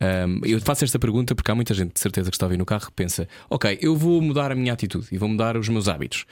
Um, 0.00 0.40
eu 0.44 0.60
faço 0.60 0.84
esta 0.84 0.98
pergunta 0.98 1.34
porque 1.34 1.50
há 1.50 1.54
muita 1.54 1.72
gente 1.72 1.92
de 1.94 2.00
certeza 2.00 2.30
que 2.30 2.36
está 2.36 2.46
a 2.46 2.48
ouvir 2.48 2.56
no 2.58 2.66
carro 2.66 2.86
que 2.86 2.92
pensa: 2.92 3.28
Ok, 3.48 3.78
eu 3.80 3.96
vou 3.96 4.20
mudar 4.20 4.50
a 4.52 4.54
minha 4.54 4.72
atitude 4.72 5.06
e 5.12 5.16
vou 5.18 5.28
mudar 5.28 5.56
os 5.56 5.68
meus 5.68 5.88
hábitos, 5.88 6.26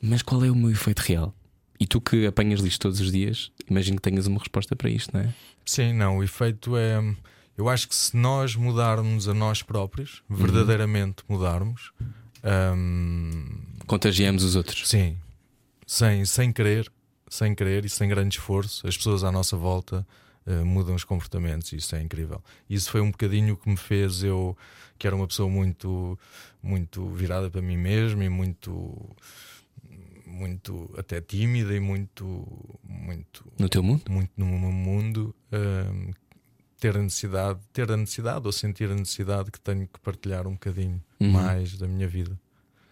mas 0.00 0.22
qual 0.22 0.44
é 0.44 0.50
o 0.50 0.54
meu 0.56 0.70
efeito 0.70 1.00
real? 1.00 1.34
E 1.78 1.86
tu 1.86 2.00
que 2.00 2.26
apanhas 2.26 2.60
lixo 2.60 2.78
todos 2.80 3.00
os 3.00 3.10
dias, 3.12 3.50
imagino 3.68 3.96
que 3.96 4.02
tenhas 4.02 4.26
uma 4.26 4.38
resposta 4.38 4.74
para 4.76 4.88
isto, 4.88 5.12
não 5.16 5.20
é? 5.24 5.34
Sim, 5.64 5.92
não, 5.92 6.18
o 6.18 6.24
efeito 6.24 6.76
é. 6.76 7.00
Eu 7.58 7.68
acho 7.68 7.86
que 7.88 7.94
se 7.94 8.16
nós 8.16 8.56
mudarmos 8.56 9.28
a 9.28 9.34
nós 9.34 9.62
próprios, 9.62 10.22
Uhum. 10.30 10.36
verdadeiramente 10.36 11.22
mudarmos, 11.28 11.90
hum, 12.74 13.44
Contagiamos 13.86 14.42
os 14.44 14.56
outros. 14.56 14.88
sim, 14.88 15.16
sem, 15.86 16.24
sem 16.24 16.52
querer, 16.52 16.90
sem 17.28 17.54
querer 17.54 17.84
e 17.84 17.88
sem 17.88 18.08
grande 18.08 18.36
esforço, 18.38 18.86
as 18.86 18.96
pessoas 18.96 19.22
à 19.24 19.30
nossa 19.32 19.56
volta 19.56 20.06
eh, 20.46 20.62
mudam 20.62 20.94
os 20.94 21.04
comportamentos 21.04 21.72
e 21.72 21.76
isso 21.76 21.94
é 21.96 22.02
incrível. 22.02 22.42
Isso 22.68 22.90
foi 22.90 23.00
um 23.00 23.10
bocadinho 23.10 23.56
que 23.56 23.68
me 23.68 23.76
fez 23.76 24.22
eu, 24.22 24.56
que 24.98 25.06
era 25.06 25.14
uma 25.16 25.26
pessoa 25.26 25.48
muito, 25.48 26.18
muito 26.62 27.08
virada 27.10 27.50
para 27.50 27.60
mim 27.62 27.76
mesmo 27.76 28.22
e 28.22 28.28
muito. 28.28 29.14
Muito 30.26 30.90
até 30.96 31.20
tímida 31.20 31.74
e 31.74 31.80
muito, 31.80 32.48
muito 32.82 33.44
No 33.58 33.68
teu 33.68 33.82
mundo? 33.82 34.02
muito 34.10 34.30
no 34.36 34.46
meu 34.46 34.72
mundo 34.72 35.34
hum, 35.52 36.10
ter 36.80 36.96
a 36.96 37.02
necessidade, 37.02 37.60
ter 37.72 37.90
a 37.92 37.96
necessidade 37.98 38.46
ou 38.46 38.52
sentir 38.52 38.90
a 38.90 38.94
necessidade 38.94 39.50
que 39.50 39.60
tenho 39.60 39.86
que 39.86 40.00
partilhar 40.00 40.46
um 40.46 40.52
bocadinho 40.52 41.02
Uhum. 41.20 41.30
mais 41.32 41.76
da 41.76 41.86
minha 41.86 42.08
vida. 42.08 42.38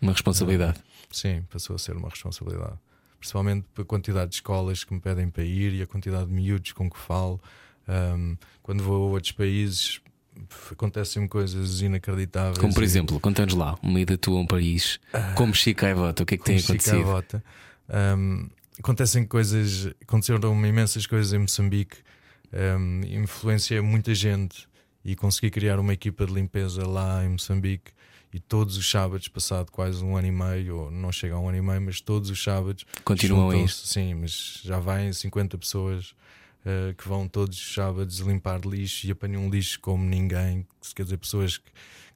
Uma 0.02 0.12
responsabilidade. 0.12 0.80
Sim, 1.10 1.42
passou 1.50 1.74
a 1.76 1.78
ser 1.78 1.96
uma 1.96 2.08
responsabilidade. 2.10 2.78
Principalmente 3.20 3.66
pela 3.74 3.84
quantidade 3.84 4.30
de 4.30 4.36
escolas 4.36 4.82
que 4.82 4.92
me 4.94 4.98
pedem 5.00 5.28
para 5.28 5.44
ir 5.44 5.74
e 5.74 5.82
a 5.82 5.86
quantidade 5.86 6.26
de 6.26 6.32
miúdos 6.32 6.72
com 6.72 6.90
que 6.90 6.98
falo. 6.98 7.38
Hum, 7.86 8.36
quando 8.62 8.82
vou 8.82 9.08
a 9.08 9.10
outros 9.12 9.32
países 9.32 10.00
f- 10.48 10.72
acontecem 10.72 11.28
coisas 11.28 11.82
inacreditáveis. 11.82 12.56
Como 12.58 12.72
por 12.72 12.82
E- 12.82 12.86
exemplo, 12.86 13.20
conta-nos 13.20 13.54
lá, 13.54 13.76
uma 13.82 14.00
ida 14.00 14.16
tua 14.16 14.38
a 14.38 14.40
um 14.42 14.46
país, 14.46 14.98
como 15.36 15.54
Chico 15.54 15.84
Aivota, 15.84 16.22
o 16.22 16.26
que 16.26 16.34
é 16.34 16.38
que 16.38 16.44
tem 16.44 16.56
como 16.62 16.64
acontecido? 16.78 17.00
Avota. 17.02 17.44
Um, 18.18 18.48
acontecem 18.78 19.24
coisas, 19.26 19.90
aconteceram 20.02 20.54
imensas 20.66 21.06
coisas 21.06 21.32
em 21.34 21.38
Moçambique, 21.38 21.98
um, 22.78 23.00
influenciei 23.22 23.80
muita 23.82 24.14
gente 24.14 24.66
e 25.04 25.14
consegui 25.14 25.50
criar 25.50 25.78
uma 25.78 25.92
equipa 25.92 26.24
de 26.24 26.32
limpeza 26.32 26.86
lá 26.86 27.22
em 27.24 27.30
Moçambique. 27.30 27.92
E 28.32 28.38
todos 28.38 28.76
os 28.76 28.88
sábados, 28.88 29.26
passado 29.28 29.72
quase 29.72 30.04
um 30.04 30.16
ano 30.16 30.28
e 30.28 30.30
meio, 30.30 30.76
ou 30.76 30.90
não 30.90 31.10
chega 31.10 31.34
a 31.34 31.38
um 31.38 31.48
ano 31.48 31.58
e 31.58 31.62
meio, 31.62 31.82
mas 31.82 32.00
todos 32.00 32.30
os 32.30 32.42
sábados 32.42 32.86
Continuam 33.04 33.50
juntam-se, 33.50 33.88
Sim, 33.88 34.14
mas 34.14 34.60
já 34.62 34.78
vai 34.78 35.12
50 35.12 35.58
pessoas 35.58 36.14
uh, 36.64 36.94
que 36.96 37.08
vão 37.08 37.26
todos 37.26 37.58
os 37.58 37.74
sábados 37.74 38.18
limpar 38.18 38.60
lixo 38.60 39.06
e 39.06 39.10
apanham 39.10 39.50
lixo 39.50 39.80
como 39.80 40.04
ninguém. 40.04 40.64
Quer 40.94 41.02
dizer, 41.02 41.16
pessoas 41.16 41.58
que 41.58 41.70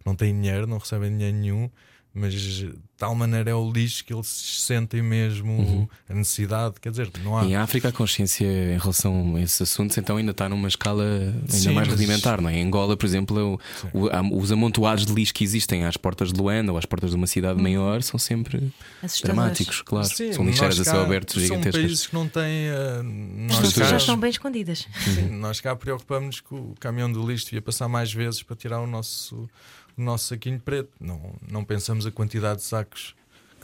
não 0.06 0.14
têm 0.14 0.32
dinheiro, 0.32 0.66
não 0.66 0.78
recebem 0.78 1.10
dinheiro 1.10 1.36
nenhum, 1.36 1.70
mas 2.14 2.32
de 2.32 2.72
tal 2.96 3.12
maneira 3.14 3.50
é 3.50 3.54
o 3.54 3.70
lixo 3.72 4.04
que 4.04 4.14
eles 4.14 4.26
sentem 4.28 5.02
mesmo 5.02 5.88
a 6.08 6.14
necessidade. 6.14 6.76
Quer 6.80 6.90
dizer, 6.90 7.10
não 7.24 7.36
há. 7.36 7.42
Uhum. 7.42 7.48
Em 7.50 7.56
África, 7.56 7.88
a 7.88 7.92
consciência 7.92 8.46
em 8.46 8.78
relação 8.78 9.34
a 9.36 9.40
esses 9.42 9.60
assuntos 9.60 9.98
então 9.98 10.16
ainda 10.16 10.30
está 10.30 10.48
numa 10.48 10.68
escala 10.68 11.04
ainda 11.04 11.52
Sim, 11.52 11.72
mais 11.72 11.88
mas- 11.88 11.96
rudimentar, 11.98 12.40
não 12.40 12.48
é? 12.48 12.56
Em 12.58 12.64
Angola, 12.66 12.96
por 12.96 13.04
exemplo, 13.04 13.58
o- 13.92 13.98
o- 14.04 14.08
há- 14.10 14.22
os 14.22 14.52
amontoados 14.52 15.04
de 15.06 15.12
lixo 15.12 15.34
que 15.34 15.42
existem 15.42 15.84
às 15.84 15.96
portas 15.96 16.32
de 16.32 16.38
Luanda 16.40 16.70
ou 16.72 16.78
às 16.78 16.84
portas 16.86 17.10
de 17.10 17.16
uma 17.16 17.26
cidade 17.26 17.60
maior 17.60 18.00
são 18.02 18.18
sempre 18.18 18.72
Assustadores. 19.02 19.20
dramáticos, 19.22 19.82
claro. 19.82 20.06
Sim, 20.06 20.32
são 20.32 20.44
lixeiras 20.46 20.78
a 20.80 20.84
céu 20.84 21.02
aberto 21.02 21.32
São 21.32 21.42
gigantescas. 21.42 21.82
países 21.82 22.06
que 22.06 22.14
não 22.14 22.28
têm. 22.28 22.70
uh, 22.70 23.50
As 23.50 23.58
pessoas 23.58 23.90
cá, 23.90 23.96
estão 23.96 24.16
bem 24.16 24.30
escondidas. 24.30 24.86
sim, 25.04 25.30
nós 25.30 25.60
cá 25.60 25.74
preocupamos 25.74 26.40
que 26.40 26.54
o 26.54 26.74
caminhão 26.78 27.10
do 27.10 27.26
lixo 27.28 27.46
devia 27.46 27.60
passar 27.60 27.88
mais 27.88 28.12
vezes 28.12 28.42
para 28.42 28.54
tirar 28.54 28.80
o 28.80 28.86
nosso, 28.86 29.48
no 29.96 30.04
nosso 30.04 30.26
saquinho 30.28 30.60
preto. 30.60 30.90
Não, 31.00 31.34
não 31.50 31.64
pensamos 31.64 32.06
a 32.06 32.10
quantidade 32.10 32.60
de 32.60 32.66
sacos 32.66 33.14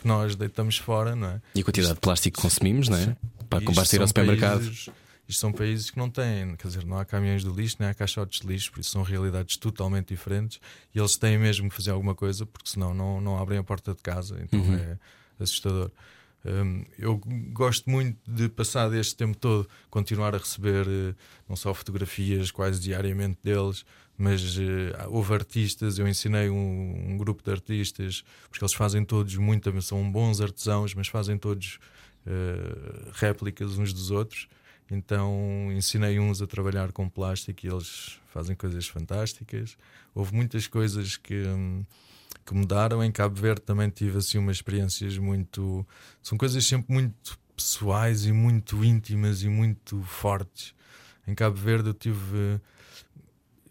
que 0.00 0.06
nós 0.06 0.34
deitamos 0.34 0.76
fora, 0.78 1.14
não 1.14 1.28
é? 1.28 1.42
E 1.54 1.60
a 1.60 1.64
quantidade 1.64 1.94
de 1.94 2.00
plástico 2.00 2.36
que 2.36 2.42
consumimos, 2.42 2.88
não 2.88 2.96
é? 2.96 3.16
Para 3.48 3.62
Isto 3.62 3.96
ir 3.96 4.00
ao 4.00 4.06
supermercado. 4.08 4.58
países- 4.60 4.88
isto 5.28 5.40
são 5.40 5.52
países 5.52 5.90
que 5.90 5.98
não 5.98 6.10
têm, 6.10 6.56
quer 6.56 6.66
dizer, 6.68 6.84
não 6.84 6.98
há 6.98 7.04
caminhões 7.04 7.44
de 7.44 7.50
lixo, 7.50 7.76
nem 7.78 7.88
há 7.88 7.94
caixotes 7.94 8.40
de 8.40 8.46
lixo, 8.48 8.72
por 8.72 8.80
isso 8.80 8.90
são 8.90 9.02
realidades 9.02 9.56
totalmente 9.56 10.08
diferentes 10.08 10.58
e 10.92 10.98
eles 10.98 11.16
têm 11.16 11.38
mesmo 11.38 11.68
que 11.68 11.74
fazer 11.76 11.90
alguma 11.92 12.14
coisa, 12.16 12.44
porque 12.46 12.68
senão 12.68 12.92
não, 12.92 13.20
não 13.20 13.38
abrem 13.38 13.58
a 13.58 13.62
porta 13.62 13.94
de 13.94 14.02
casa, 14.02 14.40
então 14.42 14.58
Uhum. 14.58 14.74
é 14.74 14.98
assustador. 15.38 15.90
Hum, 16.44 16.84
eu 16.98 17.20
gosto 17.52 17.88
muito 17.90 18.18
de 18.26 18.48
passar 18.48 18.92
este 18.94 19.14
tempo 19.14 19.36
todo 19.36 19.68
continuar 19.90 20.34
a 20.34 20.38
receber 20.38 20.86
eh, 20.88 21.14
não 21.48 21.54
só 21.54 21.72
fotografias 21.74 22.50
quase 22.50 22.80
diariamente 22.80 23.38
deles, 23.44 23.84
mas 24.20 24.58
eh, 24.58 25.06
houve 25.08 25.32
artistas, 25.32 25.98
eu 25.98 26.06
ensinei 26.06 26.50
um, 26.50 27.12
um 27.12 27.16
grupo 27.16 27.42
de 27.42 27.50
artistas, 27.50 28.22
porque 28.50 28.62
eles 28.62 28.74
fazem 28.74 29.02
todos 29.02 29.34
muito, 29.36 29.80
são 29.80 30.12
bons 30.12 30.42
artesãos, 30.42 30.94
mas 30.94 31.08
fazem 31.08 31.38
todos 31.38 31.78
eh, 32.26 33.10
réplicas 33.14 33.78
uns 33.78 33.94
dos 33.94 34.10
outros. 34.10 34.46
Então 34.90 35.70
ensinei 35.72 36.18
uns 36.20 36.42
a 36.42 36.46
trabalhar 36.46 36.92
com 36.92 37.08
plástico 37.08 37.64
e 37.64 37.70
eles 37.70 38.20
fazem 38.26 38.54
coisas 38.54 38.86
fantásticas. 38.86 39.78
Houve 40.14 40.34
muitas 40.34 40.66
coisas 40.66 41.16
que, 41.16 41.44
que 42.44 42.52
mudaram. 42.52 43.02
Em 43.02 43.10
Cabo 43.10 43.40
Verde 43.40 43.62
também 43.62 43.88
tive 43.88 44.18
assim 44.18 44.36
umas 44.36 44.56
experiências 44.56 45.16
muito. 45.16 45.86
São 46.22 46.36
coisas 46.36 46.66
sempre 46.66 46.92
muito 46.92 47.38
pessoais 47.56 48.26
e 48.26 48.32
muito 48.32 48.84
íntimas 48.84 49.42
e 49.42 49.48
muito 49.48 50.02
fortes. 50.02 50.74
Em 51.26 51.34
Cabo 51.34 51.56
Verde 51.56 51.88
eu 51.88 51.94
tive. 51.94 52.60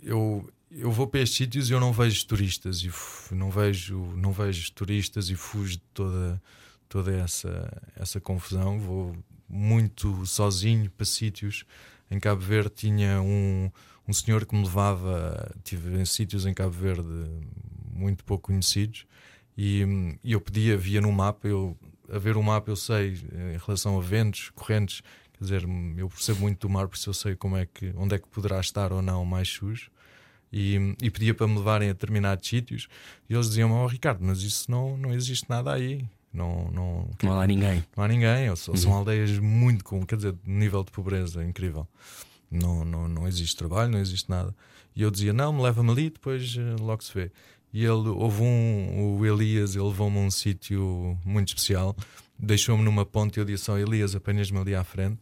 Eu, 0.01 0.49
eu 0.71 0.91
vou 0.91 1.07
para 1.07 1.21
estes 1.21 1.37
sítios 1.37 1.69
e 1.69 1.73
eu 1.73 1.79
não 1.79 1.91
vejo 1.91 2.25
turistas 2.25 2.81
e 2.81 2.91
não 3.33 3.49
vejo, 3.49 3.97
não 4.15 4.31
vejo 4.31 4.71
turistas 4.73 5.29
e 5.29 5.35
fujo 5.35 5.73
de 5.73 5.83
toda, 5.93 6.41
toda 6.87 7.15
essa, 7.15 7.81
essa 7.95 8.19
confusão. 8.19 8.79
Vou 8.79 9.15
muito 9.47 10.25
sozinho 10.25 10.89
para 10.91 11.05
sítios. 11.05 11.65
Em 12.09 12.19
Cabo 12.19 12.41
Verde 12.41 12.71
tinha 12.75 13.21
um, 13.21 13.71
um 14.07 14.13
senhor 14.13 14.45
que 14.45 14.55
me 14.55 14.63
levava, 14.63 15.53
tive 15.63 15.99
em 15.99 16.05
sítios 16.05 16.45
em 16.45 16.53
Cabo 16.53 16.71
Verde 16.71 17.07
muito 17.93 18.23
pouco 18.23 18.47
conhecidos 18.47 19.05
e, 19.61 20.17
e 20.23 20.31
eu 20.31 20.39
pedia, 20.39 20.77
via 20.77 21.01
no 21.01 21.11
mapa, 21.11 21.45
eu, 21.45 21.77
a 22.09 22.17
ver 22.17 22.37
o 22.37 22.41
mapa 22.41 22.71
eu 22.71 22.77
sei 22.77 23.19
eh, 23.33 23.55
em 23.55 23.57
relação 23.57 23.97
a 23.97 24.01
ventos, 24.01 24.51
correntes, 24.55 25.01
quer 25.39 25.43
dizer, 25.45 25.65
eu 25.97 26.07
percebo 26.09 26.41
muito 26.41 26.67
do 26.67 26.69
mar, 26.71 26.87
por 26.87 26.95
isso 26.95 27.09
eu 27.09 27.13
sei 27.15 27.35
como 27.35 27.57
é 27.57 27.65
que, 27.65 27.91
onde 27.95 28.13
é 28.15 28.19
que 28.19 28.27
poderá 28.27 28.59
estar 28.59 28.91
ou 28.93 29.01
não 29.01 29.25
mais 29.25 29.47
sujo. 29.47 29.89
E, 30.51 30.95
e 31.01 31.09
pedia 31.11 31.33
para 31.33 31.47
me 31.47 31.57
levarem 31.57 31.89
a 31.89 31.93
determinados 31.93 32.47
sítios 32.47 32.87
e 33.29 33.33
eles 33.33 33.47
diziam: 33.49 33.71
Oh 33.71 33.85
Ricardo, 33.87 34.19
mas 34.25 34.41
isso 34.41 34.69
não, 34.69 34.97
não 34.97 35.13
existe 35.13 35.47
nada 35.49 35.71
aí, 35.73 36.03
não, 36.33 36.69
não, 36.71 37.09
Não 37.23 37.31
há 37.31 37.35
lá 37.35 37.47
ninguém. 37.47 37.83
não 37.95 38.03
há 38.03 38.07
ninguém, 38.07 38.49
ou 38.49 38.55
são 38.55 38.93
aldeias 38.93 39.37
muito 39.37 39.83
com, 39.83 40.03
quer 40.05 40.15
dizer, 40.15 40.35
nível 40.45 40.83
de 40.83 40.91
pobreza 40.91 41.43
incrível. 41.43 41.87
Não, 42.51 42.83
não, 42.83 43.07
não 43.07 43.27
existe 43.27 43.55
trabalho, 43.57 43.91
não 43.91 43.99
existe 43.99 44.27
nada. 44.27 44.55
E 44.95 45.03
eu 45.03 45.11
dizia: 45.11 45.31
Não, 45.31 45.53
me 45.53 45.61
leva-me 45.61 45.91
ali, 45.91 46.09
depois 46.09 46.55
eh, 46.57 46.81
logo 46.81 47.03
se 47.03 47.13
vê. 47.13 47.31
E 47.71 47.83
ele, 47.85 48.09
houve 48.09 48.41
um, 48.41 49.17
o 49.19 49.23
Elias, 49.23 49.75
ele 49.75 49.85
levou-me 49.85 50.17
a 50.17 50.21
um 50.21 50.31
sítio 50.31 51.15
muito 51.23 51.49
especial, 51.49 51.95
deixou-me 52.39 52.83
numa 52.83 53.05
ponte 53.05 53.37
e 53.37 53.39
eu 53.39 53.45
disse: 53.45 53.69
Oh 53.69 53.77
Elias, 53.77 54.15
apenas-me 54.15 54.57
ali 54.57 54.73
à 54.73 54.83
frente. 54.83 55.19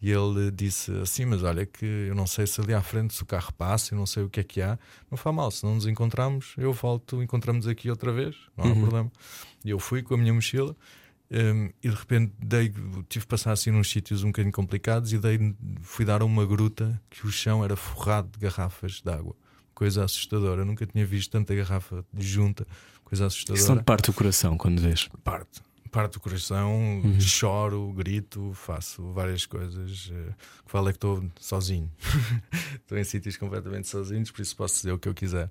E 0.00 0.10
ele 0.10 0.50
disse 0.50 0.92
assim: 0.98 1.24
Mas 1.24 1.42
olha, 1.42 1.64
que 1.64 1.84
eu 1.84 2.14
não 2.14 2.26
sei 2.26 2.46
se 2.46 2.60
ali 2.60 2.74
à 2.74 2.82
frente 2.82 3.14
se 3.14 3.22
o 3.22 3.26
carro 3.26 3.52
passa, 3.52 3.94
eu 3.94 3.98
não 3.98 4.06
sei 4.06 4.22
o 4.22 4.28
que 4.28 4.40
é 4.40 4.44
que 4.44 4.60
há. 4.60 4.78
Não 5.10 5.16
faz 5.16 5.34
mal, 5.34 5.50
se 5.50 5.64
não 5.64 5.74
nos 5.74 5.86
encontramos, 5.86 6.54
eu 6.58 6.72
volto, 6.72 7.22
encontramos 7.22 7.66
aqui 7.66 7.90
outra 7.90 8.12
vez, 8.12 8.36
não 8.56 8.70
há 8.70 8.74
problema. 8.74 9.12
E 9.64 9.70
eu 9.70 9.78
fui 9.78 10.02
com 10.02 10.14
a 10.14 10.18
minha 10.18 10.32
mochila 10.34 10.76
um, 11.30 11.70
e 11.82 11.88
de 11.88 11.94
repente 11.94 12.32
dei, 12.38 12.72
tive 13.08 13.24
que 13.24 13.26
passar 13.26 13.52
assim 13.52 13.70
nos 13.70 13.90
sítios 13.90 14.22
um 14.22 14.28
bocadinho 14.28 14.52
complicados 14.52 15.12
e 15.12 15.18
dei, 15.18 15.56
fui 15.82 16.04
dar 16.04 16.22
a 16.22 16.24
uma 16.24 16.46
gruta 16.46 17.00
que 17.10 17.26
o 17.26 17.32
chão 17.32 17.64
era 17.64 17.74
forrado 17.74 18.28
de 18.30 18.38
garrafas 18.38 19.00
de 19.00 19.10
água. 19.10 19.34
Coisa 19.74 20.04
assustadora. 20.04 20.62
Eu 20.62 20.64
nunca 20.64 20.86
tinha 20.86 21.04
visto 21.04 21.30
tanta 21.30 21.54
garrafa 21.54 22.04
junta, 22.16 22.66
coisa 23.04 23.26
Isso 23.26 23.44
não 23.48 23.54
assustadora. 23.54 23.80
te 23.80 23.84
parte 23.84 24.10
o 24.10 24.12
coração 24.12 24.56
quando 24.56 24.80
vês. 24.80 25.08
Parte. 25.22 25.60
Parte 25.96 26.12
do 26.12 26.20
coração, 26.20 27.02
choro, 27.18 27.90
grito, 27.96 28.52
faço 28.52 29.14
várias 29.14 29.46
coisas. 29.46 30.12
eh, 30.12 30.34
O 30.60 30.64
que 30.64 30.70
falo 30.70 30.90
é 30.90 30.92
que 30.92 30.98
estou 30.98 31.24
sozinho. 31.40 31.90
estou 32.76 32.98
em 32.98 33.02
sítios 33.02 33.38
completamente 33.38 33.88
sozinhos, 33.88 34.30
por 34.30 34.42
isso 34.42 34.54
posso 34.54 34.74
dizer 34.74 34.92
o 34.92 34.98
que 34.98 35.08
eu 35.08 35.14
quiser. 35.14 35.50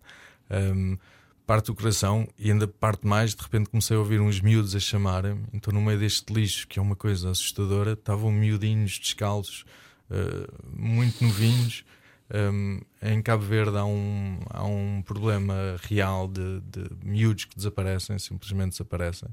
Um, 0.51 0.99
parte 1.47 1.65
do 1.65 1.73
coração 1.73 2.27
e 2.37 2.51
ainda 2.51 2.67
parte 2.67 3.07
mais. 3.07 3.33
De 3.33 3.41
repente 3.41 3.71
comecei 3.71 3.97
a 3.97 3.99
ouvir 3.99 4.21
uns 4.21 4.39
miúdos 4.39 4.75
a 4.75 4.79
chamarem. 4.79 5.41
Então, 5.51 5.73
no 5.73 5.81
meio 5.81 5.97
deste 5.97 6.31
lixo, 6.31 6.67
que 6.67 6.77
é 6.77 6.81
uma 6.81 6.95
coisa 6.95 7.31
assustadora, 7.31 7.93
estavam 7.93 8.31
miudinhos 8.31 8.99
descalços, 8.99 9.65
eh, 10.11 10.47
muito 10.71 11.23
novinhos. 11.23 11.83
Um, 12.31 12.81
em 13.01 13.19
Cabo 13.19 13.43
Verde 13.43 13.77
há 13.77 13.85
um, 13.85 14.39
há 14.51 14.63
um 14.63 15.01
problema 15.01 15.75
real 15.81 16.27
de, 16.27 16.61
de 16.61 16.87
miúdos 17.03 17.45
que 17.45 17.55
desaparecem, 17.55 18.19
simplesmente 18.19 18.73
desaparecem. 18.73 19.29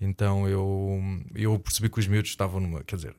Então 0.00 0.48
eu, 0.48 1.00
eu 1.34 1.58
percebi 1.58 1.88
que 1.88 1.98
os 1.98 2.06
miúdos 2.06 2.30
estavam 2.30 2.60
numa. 2.60 2.82
Quer 2.84 2.96
dizer, 2.96 3.16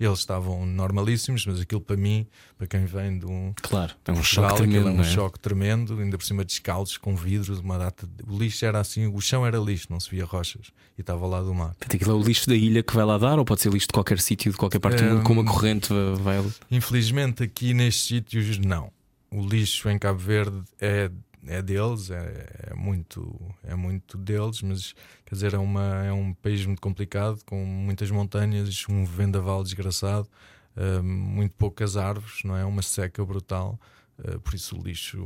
eles 0.00 0.18
estavam 0.20 0.64
normalíssimos, 0.64 1.44
mas 1.44 1.60
aquilo 1.60 1.80
para 1.80 1.96
mim, 1.96 2.24
para 2.56 2.66
quem 2.68 2.84
vem 2.84 3.18
de 3.18 3.26
um. 3.26 3.52
Claro, 3.60 3.94
é 4.06 4.12
um 4.12 4.14
Portugal, 4.14 4.50
choque 4.50 4.62
aquilo 4.62 4.70
tremendo. 4.84 4.88
é 4.88 4.90
um 4.92 4.94
não 4.96 5.02
é? 5.02 5.06
choque 5.06 5.38
tremendo, 5.40 5.98
ainda 6.00 6.16
por 6.18 6.24
cima 6.24 6.44
descalços, 6.44 6.96
com 6.98 7.16
vidros, 7.16 7.58
uma 7.60 7.76
data. 7.78 8.06
de- 8.06 8.22
O 8.32 8.38
lixo 8.38 8.64
era 8.64 8.78
assim, 8.78 9.06
o 9.06 9.20
chão 9.20 9.44
era 9.46 9.58
lixo, 9.58 9.86
não 9.90 9.98
se 9.98 10.08
via 10.10 10.24
rochas 10.24 10.68
e 10.96 11.00
estava 11.00 11.26
lado 11.26 11.46
do 11.46 11.54
mar. 11.54 11.68
Portanto, 11.74 11.94
Aquilo 11.96 12.12
é 12.12 12.14
o 12.14 12.22
lixo 12.22 12.48
da 12.48 12.54
ilha 12.54 12.82
que 12.82 12.94
vai 12.94 13.04
lá 13.04 13.18
dar, 13.18 13.38
ou 13.40 13.44
pode 13.44 13.60
ser 13.60 13.72
lixo 13.72 13.88
de 13.88 13.92
qualquer 13.92 14.20
sítio, 14.20 14.50
de 14.52 14.56
qualquer 14.56 14.78
parte 14.78 15.02
do 15.02 15.10
mundo, 15.14 15.22
com 15.24 15.32
uma 15.32 15.42
Hum. 15.42 15.46
corrente 15.46 15.88
vai. 16.20 16.44
Infelizmente, 16.70 17.42
aqui 17.42 17.74
nestes 17.74 18.04
sítios, 18.06 18.58
não. 18.58 18.92
O 19.32 19.44
lixo 19.44 19.88
em 19.90 19.98
Cabo 19.98 20.18
Verde 20.20 20.62
é, 20.80 21.10
é 21.46 21.62
deles, 21.62 22.10
é, 22.10 22.70
é 22.70 22.74
muito, 22.74 23.38
é 23.64 23.74
muito 23.74 24.18
deles, 24.18 24.62
mas 24.62 24.94
quer 25.24 25.34
dizer, 25.34 25.54
é, 25.54 25.58
uma, 25.58 26.04
é 26.04 26.12
um 26.12 26.32
país 26.34 26.64
muito 26.66 26.80
complicado, 26.80 27.42
com 27.44 27.64
muitas 27.64 28.10
montanhas, 28.10 28.84
um 28.88 29.04
vendaval 29.04 29.62
desgraçado, 29.62 30.28
hum, 30.76 31.02
muito 31.02 31.54
poucas 31.54 31.96
árvores, 31.96 32.42
não 32.44 32.56
é? 32.56 32.64
Uma 32.64 32.82
seca 32.82 33.24
brutal, 33.24 33.78
uh, 34.18 34.40
por 34.40 34.54
isso 34.54 34.76
o 34.76 34.82
lixo, 34.82 35.18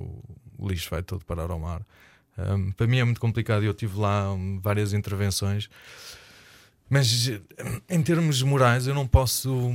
o 0.58 0.68
lixo 0.68 0.90
vai 0.90 1.02
todo 1.02 1.24
parar 1.24 1.50
ao 1.50 1.58
mar. 1.58 1.82
Hum, 2.38 2.72
para 2.72 2.86
mim 2.86 2.98
é 2.98 3.04
muito 3.04 3.20
complicado, 3.20 3.62
eu 3.62 3.74
tive 3.74 3.98
lá 3.98 4.32
hum, 4.32 4.60
várias 4.62 4.92
intervenções, 4.92 5.68
mas 6.88 7.28
eh, 7.28 7.40
em 7.88 8.02
termos 8.02 8.42
morais 8.42 8.86
eu 8.86 8.94
não 8.94 9.06
posso 9.06 9.72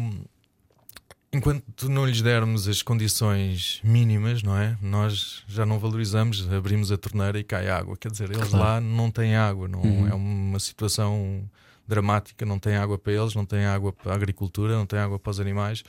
enquanto 1.32 1.90
não 1.90 2.06
lhes 2.06 2.22
dermos 2.22 2.68
as 2.68 2.82
condições 2.82 3.80
mínimas, 3.84 4.42
não 4.44 4.58
é? 4.58 4.78
Nós 4.82 5.44
já 5.48 5.66
não 5.66 5.80
valorizamos, 5.80 6.52
abrimos 6.52 6.92
a 6.92 6.98
torneira 6.98 7.40
e 7.40 7.44
cai 7.44 7.70
água. 7.70 7.96
Quer 7.98 8.12
dizer, 8.12 8.30
eles 8.32 8.50
Claro. 8.50 8.58
lá 8.58 8.82
não 8.82 9.12
têm 9.12 9.36
água, 9.36 9.68
não 9.68 9.82
Uhum. 9.82 10.08
é 10.08 10.14
uma 10.14 10.60
situação 10.60 11.50
dramática, 11.88 12.46
não 12.46 12.60
tem 12.60 12.76
água 12.76 12.98
para 12.98 13.14
eles, 13.14 13.34
não 13.36 13.46
tem 13.46 13.66
água 13.66 13.94
para 13.94 14.12
a 14.12 14.16
agricultura, 14.16 14.76
não 14.76 14.86
tem 14.86 15.00
água 15.00 15.18
para 15.20 15.30
os 15.32 15.40
animais. 15.40 15.84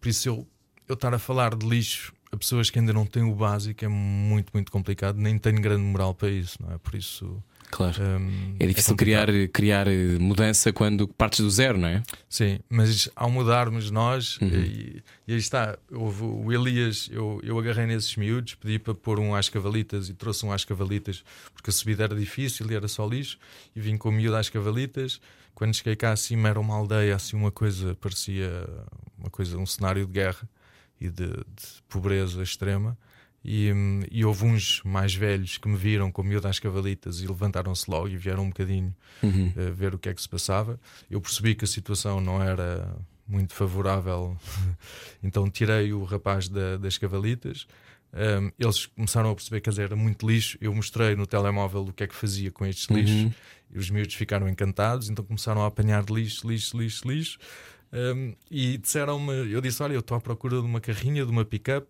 Por 0.00 0.08
isso 0.08 0.28
eu, 0.28 0.46
eu 0.88 0.94
estar 0.94 1.14
a 1.14 1.18
falar 1.18 1.54
de 1.54 1.66
lixo 1.66 2.12
a 2.30 2.36
pessoas 2.36 2.68
que 2.68 2.78
ainda 2.78 2.92
não 2.92 3.06
têm 3.06 3.22
o 3.22 3.34
básico 3.34 3.84
é 3.84 3.88
muito, 3.88 4.50
muito 4.52 4.70
complicado, 4.72 5.16
nem 5.16 5.38
tenho 5.38 5.60
grande 5.60 5.82
moral 5.84 6.12
para 6.14 6.28
isso, 6.30 6.58
não 6.60 6.74
é? 6.74 6.78
Por 6.78 6.94
isso 6.96 7.40
Claro. 7.76 8.00
hum, 8.00 8.56
É 8.60 8.66
difícil 8.66 8.92
complicado. 8.92 9.26
criar, 9.48 9.48
criar 9.48 9.86
mudança 10.20 10.72
quando 10.72 11.08
partes 11.08 11.40
do 11.40 11.50
zero, 11.50 11.76
não 11.76 11.88
é? 11.88 12.02
Sim, 12.28 12.60
mas 12.68 13.08
ao 13.16 13.28
mudarmos 13.28 13.90
nós, 13.90 14.38
Uhum. 14.40 14.48
e, 14.48 15.02
e 15.26 15.32
aí 15.32 15.38
está, 15.38 15.76
houve 15.90 16.22
o 16.22 16.52
Elias, 16.52 17.08
eu, 17.10 17.40
eu 17.42 17.58
agarrei 17.58 17.86
nesses 17.86 18.14
miúdos, 18.16 18.54
pedi 18.54 18.78
para 18.78 18.94
pôr 18.94 19.18
um 19.18 19.34
às 19.34 19.48
cavalitas 19.48 20.08
e 20.08 20.14
trouxe 20.14 20.46
um 20.46 20.52
às 20.52 20.64
cavalitas 20.64 21.24
porque 21.52 21.70
a 21.70 21.72
subida 21.72 22.04
era 22.04 22.14
difícil 22.14 22.70
e 22.70 22.74
era 22.74 22.86
só 22.86 23.06
lixo, 23.08 23.38
e 23.74 23.80
vim 23.80 23.96
com 23.96 24.08
o 24.08 24.12
miúdo 24.12 24.36
às 24.36 24.48
cavalitas. 24.48 25.20
Quando 25.54 25.74
cheguei 25.74 25.96
cá 25.96 26.12
acima 26.12 26.48
era 26.48 26.60
uma 26.60 26.74
aldeia, 26.74 27.14
assim 27.16 27.36
uma 27.36 27.50
coisa, 27.50 27.94
parecia 28.00 28.68
uma 29.18 29.30
coisa, 29.30 29.56
um 29.58 29.66
cenário 29.66 30.04
de 30.06 30.12
guerra 30.12 30.48
e 31.00 31.08
de, 31.08 31.26
de 31.28 31.82
pobreza 31.88 32.42
extrema. 32.42 32.96
E, 33.44 33.70
e 34.10 34.24
houve 34.24 34.44
uns 34.46 34.80
mais 34.84 35.14
velhos 35.14 35.58
que 35.58 35.68
me 35.68 35.76
viram 35.76 36.10
com 36.10 36.22
o 36.22 36.24
miúdo 36.24 36.48
às 36.48 36.58
cavalitas 36.58 37.20
e 37.20 37.26
levantaram-se 37.26 37.90
logo 37.90 38.08
e 38.08 38.16
vieram 38.16 38.44
um 38.44 38.48
bocadinho 38.48 38.94
Uhum. 39.22 39.52
a 39.56 39.70
ver 39.70 39.94
o 39.94 39.98
que 39.98 40.08
é 40.08 40.14
que 40.14 40.22
se 40.22 40.28
passava. 40.28 40.80
Eu 41.10 41.20
percebi 41.20 41.54
que 41.54 41.64
a 41.64 41.68
situação 41.68 42.20
não 42.20 42.42
era 42.42 42.96
muito 43.28 43.52
favorável, 43.54 44.36
então 45.22 45.48
tirei 45.50 45.92
o 45.92 46.04
rapaz 46.04 46.48
da- 46.48 46.76
das 46.76 46.98
cavalitas. 46.98 47.66
Um, 48.12 48.50
eles 48.58 48.86
começaram 48.86 49.30
a 49.30 49.34
perceber 49.34 49.60
que 49.60 49.80
era 49.80 49.96
muito 49.96 50.26
lixo. 50.26 50.56
Eu 50.60 50.72
mostrei 50.74 51.16
no 51.16 51.26
telemóvel 51.26 51.82
o 51.82 51.92
que 51.92 52.04
é 52.04 52.06
que 52.06 52.14
fazia 52.14 52.50
com 52.50 52.64
estes 52.64 52.86
lixos 52.88 53.24
Uhum. 53.24 53.32
e 53.74 53.78
os 53.78 53.90
miúdos 53.90 54.14
ficaram 54.14 54.48
encantados. 54.48 55.10
Então 55.10 55.24
começaram 55.24 55.62
a 55.62 55.66
apanhar 55.66 56.04
lixo, 56.08 56.46
lixo, 56.48 56.78
lixo, 56.78 57.08
lixo. 57.08 57.38
Um, 57.92 58.34
e 58.50 58.78
disseram-me: 58.78 59.50
Eu 59.52 59.60
disse, 59.60 59.82
olha, 59.82 59.94
eu 59.94 60.00
estou 60.00 60.16
à 60.16 60.20
procura 60.20 60.56
de 60.60 60.66
uma 60.66 60.80
carrinha, 60.80 61.24
de 61.24 61.30
uma 61.30 61.44
pick-up. 61.44 61.86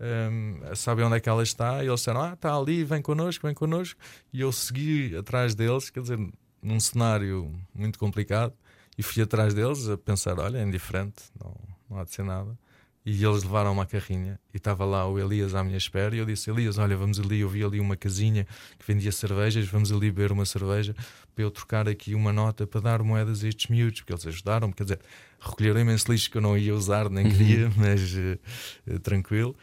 Um, 0.00 0.74
sabem 0.74 1.04
onde 1.04 1.16
é 1.16 1.20
que 1.20 1.28
ela 1.28 1.42
está, 1.42 1.82
e 1.84 1.86
eles 1.86 2.00
disseram: 2.00 2.22
Ah, 2.22 2.32
está 2.34 2.54
ali, 2.56 2.84
vem 2.84 3.00
connosco, 3.00 3.46
vem 3.46 3.54
connosco. 3.54 4.00
E 4.32 4.40
eu 4.40 4.50
segui 4.52 5.16
atrás 5.16 5.54
deles, 5.54 5.90
quer 5.90 6.00
dizer, 6.00 6.18
num 6.62 6.80
cenário 6.80 7.52
muito 7.74 7.98
complicado, 7.98 8.52
e 8.98 9.02
fui 9.02 9.22
atrás 9.22 9.54
deles 9.54 9.88
a 9.88 9.96
pensar: 9.96 10.38
Olha, 10.38 10.58
é 10.58 10.62
indiferente, 10.62 11.22
não, 11.40 11.54
não 11.88 11.98
há 11.98 12.04
de 12.04 12.12
ser 12.12 12.24
nada. 12.24 12.58
E 13.06 13.22
eles 13.22 13.42
levaram 13.42 13.70
uma 13.70 13.84
carrinha 13.84 14.40
e 14.52 14.56
estava 14.56 14.82
lá 14.86 15.06
o 15.06 15.18
Elias 15.18 15.54
à 15.54 15.62
minha 15.62 15.76
espera. 15.76 16.16
E 16.16 16.18
eu 16.18 16.24
disse: 16.24 16.50
Elias, 16.50 16.78
olha, 16.78 16.96
vamos 16.96 17.20
ali. 17.20 17.40
Eu 17.40 17.50
vi 17.50 17.62
ali 17.62 17.78
uma 17.78 17.96
casinha 17.96 18.46
que 18.78 18.86
vendia 18.86 19.12
cervejas, 19.12 19.68
vamos 19.68 19.92
ali 19.92 20.10
beber 20.10 20.32
uma 20.32 20.46
cerveja 20.46 20.96
para 21.34 21.44
eu 21.44 21.50
trocar 21.50 21.86
aqui 21.86 22.14
uma 22.14 22.32
nota 22.32 22.66
para 22.66 22.80
dar 22.80 23.02
moedas 23.02 23.44
a 23.44 23.48
estes 23.48 23.68
miúdos, 23.68 24.00
porque 24.00 24.12
eles 24.14 24.26
ajudaram-me. 24.26 24.72
Quer 24.72 24.84
dizer, 24.84 25.00
recolheram 25.38 25.80
imenso 25.80 26.10
lixo 26.10 26.30
que 26.30 26.38
eu 26.38 26.40
não 26.40 26.56
ia 26.56 26.74
usar, 26.74 27.10
nem 27.10 27.28
queria, 27.28 27.70
mas 27.76 28.14
uh, 28.14 28.98
tranquilo. 29.00 29.54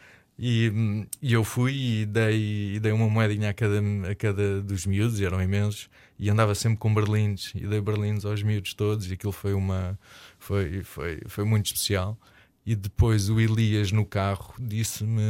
E, 0.44 1.06
e, 1.22 1.32
eu 1.32 1.44
fui 1.44 2.00
e 2.00 2.04
dei, 2.04 2.74
e 2.74 2.80
dei 2.80 2.90
uma 2.90 3.08
moedinha 3.08 3.50
a 3.50 3.54
cada, 3.54 3.80
a 4.10 4.14
cada 4.16 4.60
dos 4.60 4.84
miúdos, 4.84 5.20
e 5.20 5.24
eram 5.24 5.40
imensos, 5.40 5.88
e 6.18 6.28
andava 6.28 6.52
sempre 6.52 6.80
com 6.80 6.92
berlindes, 6.92 7.52
e 7.54 7.64
dei 7.64 7.80
berlindes 7.80 8.24
aos 8.24 8.42
miúdos 8.42 8.74
todos, 8.74 9.08
e 9.08 9.12
aquilo 9.12 9.30
foi 9.30 9.54
uma 9.54 9.96
foi, 10.40 10.82
foi, 10.82 11.20
foi 11.28 11.44
muito 11.44 11.66
especial. 11.66 12.18
E 12.66 12.74
depois 12.74 13.28
o 13.30 13.38
Elias 13.38 13.92
no 13.92 14.04
carro 14.04 14.52
disse-me: 14.58 15.22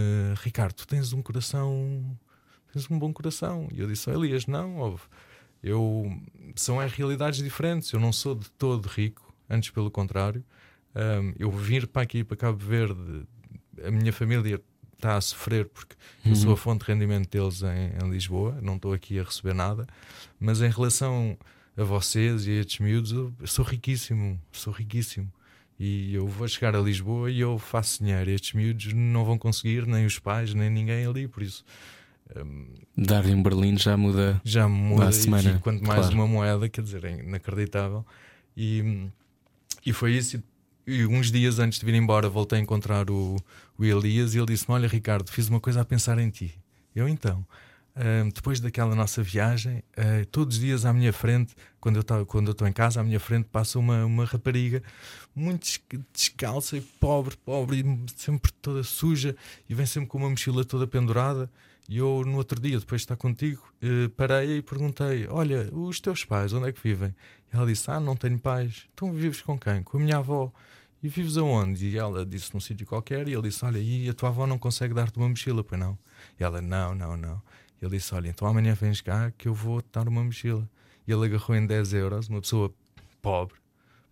Ricardo, 0.43 0.73
tu 0.73 0.87
tens 0.87 1.13
um 1.13 1.21
coração, 1.21 2.19
tens 2.73 2.91
um 2.91 2.99
bom 2.99 3.13
coração. 3.13 3.69
E 3.71 3.81
eu 3.81 3.87
disse: 3.87 4.09
oh, 4.09 4.15
Elias, 4.15 4.47
não, 4.47 4.79
ouve. 4.79 5.03
eu 5.63 6.11
são 6.57 6.81
é 6.81 6.87
realidades 6.87 7.43
diferentes. 7.43 7.93
Eu 7.93 8.01
não 8.01 8.15
sou 8.15 8.35
de 8.35 8.51
todo 8.53 8.87
rico, 8.87 9.35
antes 9.49 9.69
pelo 9.69 9.91
contrário. 9.91 10.43
Um, 10.97 11.35
eu 11.39 11.51
vir 11.51 11.87
para 11.87 12.01
aqui, 12.01 12.25
para 12.25 12.37
Cabo 12.37 12.65
Verde, 12.65 13.27
a 13.85 13.91
minha 13.91 14.13
família 14.13 14.59
está 15.03 15.17
a 15.17 15.21
sofrer 15.21 15.67
porque 15.67 15.97
uhum. 16.25 16.31
eu 16.31 16.37
sou 16.37 16.53
a 16.53 16.57
fonte 16.57 16.85
de 16.85 16.93
rendimento 16.93 17.29
deles 17.29 17.63
em, 17.63 18.05
em, 18.05 18.11
Lisboa, 18.11 18.57
não 18.63 18.77
estou 18.77 18.93
aqui 18.93 19.19
a 19.19 19.25
receber 19.25 19.53
nada. 19.53 19.87
Mas 20.39 20.63
em 20.63 20.71
relação 20.71 21.37
a 21.77 21.83
vocês 21.83 22.47
e 22.47 22.51
a 22.51 22.61
estes 22.61 22.79
miúdos, 22.79 23.11
eu 23.13 23.33
sou 23.45 23.65
riquíssimo, 23.65 24.41
sou 24.53 24.73
riquíssimo 24.73 25.31
e 25.79 26.15
eu 26.15 26.29
vou 26.29 26.47
chegar 26.47 26.77
a 26.77 26.81
Lisboa 26.81 27.31
e 27.31 27.41
eu 27.41 27.59
faço 27.59 28.03
dinheiro. 28.03 28.31
Estes 28.31 28.53
miúdos 28.53 28.93
não 28.93 29.25
vão 29.25 29.37
conseguir, 29.37 29.87
nem 29.87 30.07
os 30.07 30.19
pais, 30.19 30.55
nem 30.55 30.71
ninguém 30.71 31.05
ali, 31.05 31.27
por 31.27 31.43
isso. 31.43 31.65
Um, 32.37 32.67
Dar-lhe 32.97 33.35
um 33.35 33.43
Berlim 33.43 33.77
já 33.77 33.97
muda. 33.97 34.41
Já 34.45 34.69
muda. 34.69 35.09
A 35.09 35.13
semana, 35.13 35.51
e 35.51 35.59
quanto 35.59 35.85
mais 35.85 36.01
claro. 36.01 36.15
uma 36.15 36.27
moeda, 36.27 36.69
quer 36.69 36.83
dizer, 36.83 37.05
é 37.05 37.19
inacreditável. 37.19 38.07
E, 38.57 39.09
e 39.85 39.93
foi 39.93 40.13
isso. 40.13 40.37
E 40.37 40.43
uns 40.87 41.31
dias 41.31 41.59
antes 41.59 41.79
de 41.79 41.87
vir 41.87 41.95
embora, 41.95 42.29
voltei 42.29 42.59
a 42.59 42.63
encontrar 42.63 43.11
o, 43.11 43.37
o 43.79 43.85
Elias 43.85 44.35
e 44.35 44.39
ele 44.39 44.47
disse-me: 44.47 44.75
Olha, 44.75 44.89
Ricardo, 44.89 45.31
fiz 45.31 45.49
uma 45.49 45.61
coisa 45.61 45.81
a 45.81 45.85
pensar 45.85 46.19
em 46.19 46.31
ti. 46.31 46.55
Eu 46.95 47.09
então. 47.09 47.47
Uh, 47.95 48.33
depois 48.33 48.59
daquela 48.59 48.95
nossa 48.95 49.23
viagem, 49.23 49.83
uh, 49.99 50.25
todos 50.31 50.57
os 50.57 50.63
dias 50.63 50.87
à 50.87 50.95
minha 50.95 51.13
frente, 51.13 51.55
quando 51.79 51.97
eu 51.97 52.01
estou 52.01 52.67
em 52.67 52.73
casa, 52.73 53.01
à 53.01 53.05
minha 53.05 53.21
frente 53.21 53.49
passa 53.53 53.79
uma, 53.79 54.07
uma 54.07 54.25
rapariga 54.25 54.83
muito 55.35 55.67
descalça 56.11 56.79
e 56.79 56.81
pobre, 56.81 57.37
pobre, 57.37 57.81
e 57.81 58.07
sempre 58.17 58.51
toda 58.63 58.83
suja, 58.83 59.37
e 59.69 59.75
vem 59.75 59.85
sempre 59.85 60.09
com 60.09 60.17
uma 60.17 60.31
mochila 60.31 60.65
toda 60.65 60.87
pendurada. 60.87 61.51
E 61.87 61.99
eu, 61.99 62.23
no 62.25 62.39
outro 62.39 62.59
dia, 62.59 62.79
depois 62.79 63.03
de 63.03 63.05
estar 63.05 63.17
contigo, 63.17 63.63
uh, 63.83 64.09
parei 64.11 64.59
e 64.59 64.63
perguntei: 64.63 65.27
Olha, 65.29 65.69
os 65.73 66.01
teus 66.01 66.25
pais, 66.25 66.55
onde 66.55 66.71
é 66.71 66.73
que 66.73 66.81
vivem? 66.83 67.15
E 67.53 67.57
ela 67.57 67.67
disse: 67.67 67.91
Ah, 67.91 68.01
não 68.01 68.17
tenho 68.17 68.39
pais. 68.39 68.87
Então 68.95 69.13
vives 69.13 69.41
com 69.43 69.59
quem? 69.59 69.83
Com 69.83 69.99
a 69.99 70.01
minha 70.01 70.19
avó. 70.19 70.53
E 71.03 71.09
vives 71.09 71.37
aonde? 71.37 71.89
E 71.89 71.99
ela 71.99 72.25
disse 72.25 72.55
num 72.55 72.61
sítio 72.61 72.87
qualquer. 72.87 73.29
E 73.29 73.33
ele 73.33 73.43
disse: 73.43 73.65
Olha, 73.65 73.79
e 73.79 74.09
a 74.09 74.15
tua 74.15 74.29
avó 74.29 74.47
não 74.47 74.59
consegue 74.59 74.95
dar-te 74.95 75.17
uma 75.19 75.29
mochila, 75.29 75.63
pois 75.63 75.81
não? 75.81 75.99
E 76.39 76.45
ela: 76.45 76.61
Não, 76.61 76.95
não, 76.95 77.17
não. 77.17 77.43
Ele 77.81 77.97
disse: 77.97 78.15
Olha, 78.15 78.29
então 78.29 78.47
amanhã 78.47 78.75
vens 78.75 79.01
cá 79.01 79.31
que 79.37 79.49
eu 79.49 79.55
vou 79.55 79.83
dar 79.93 80.09
uma 80.09 80.23
mochila. 80.25 80.69
E 81.07 81.13
ele 81.13 81.27
agarrou 81.27 81.57
em 81.57 81.67
10 81.67 81.95
euros, 81.95 82.29
uma 82.29 82.41
pessoa 82.41 82.73
pobre, 83.21 83.57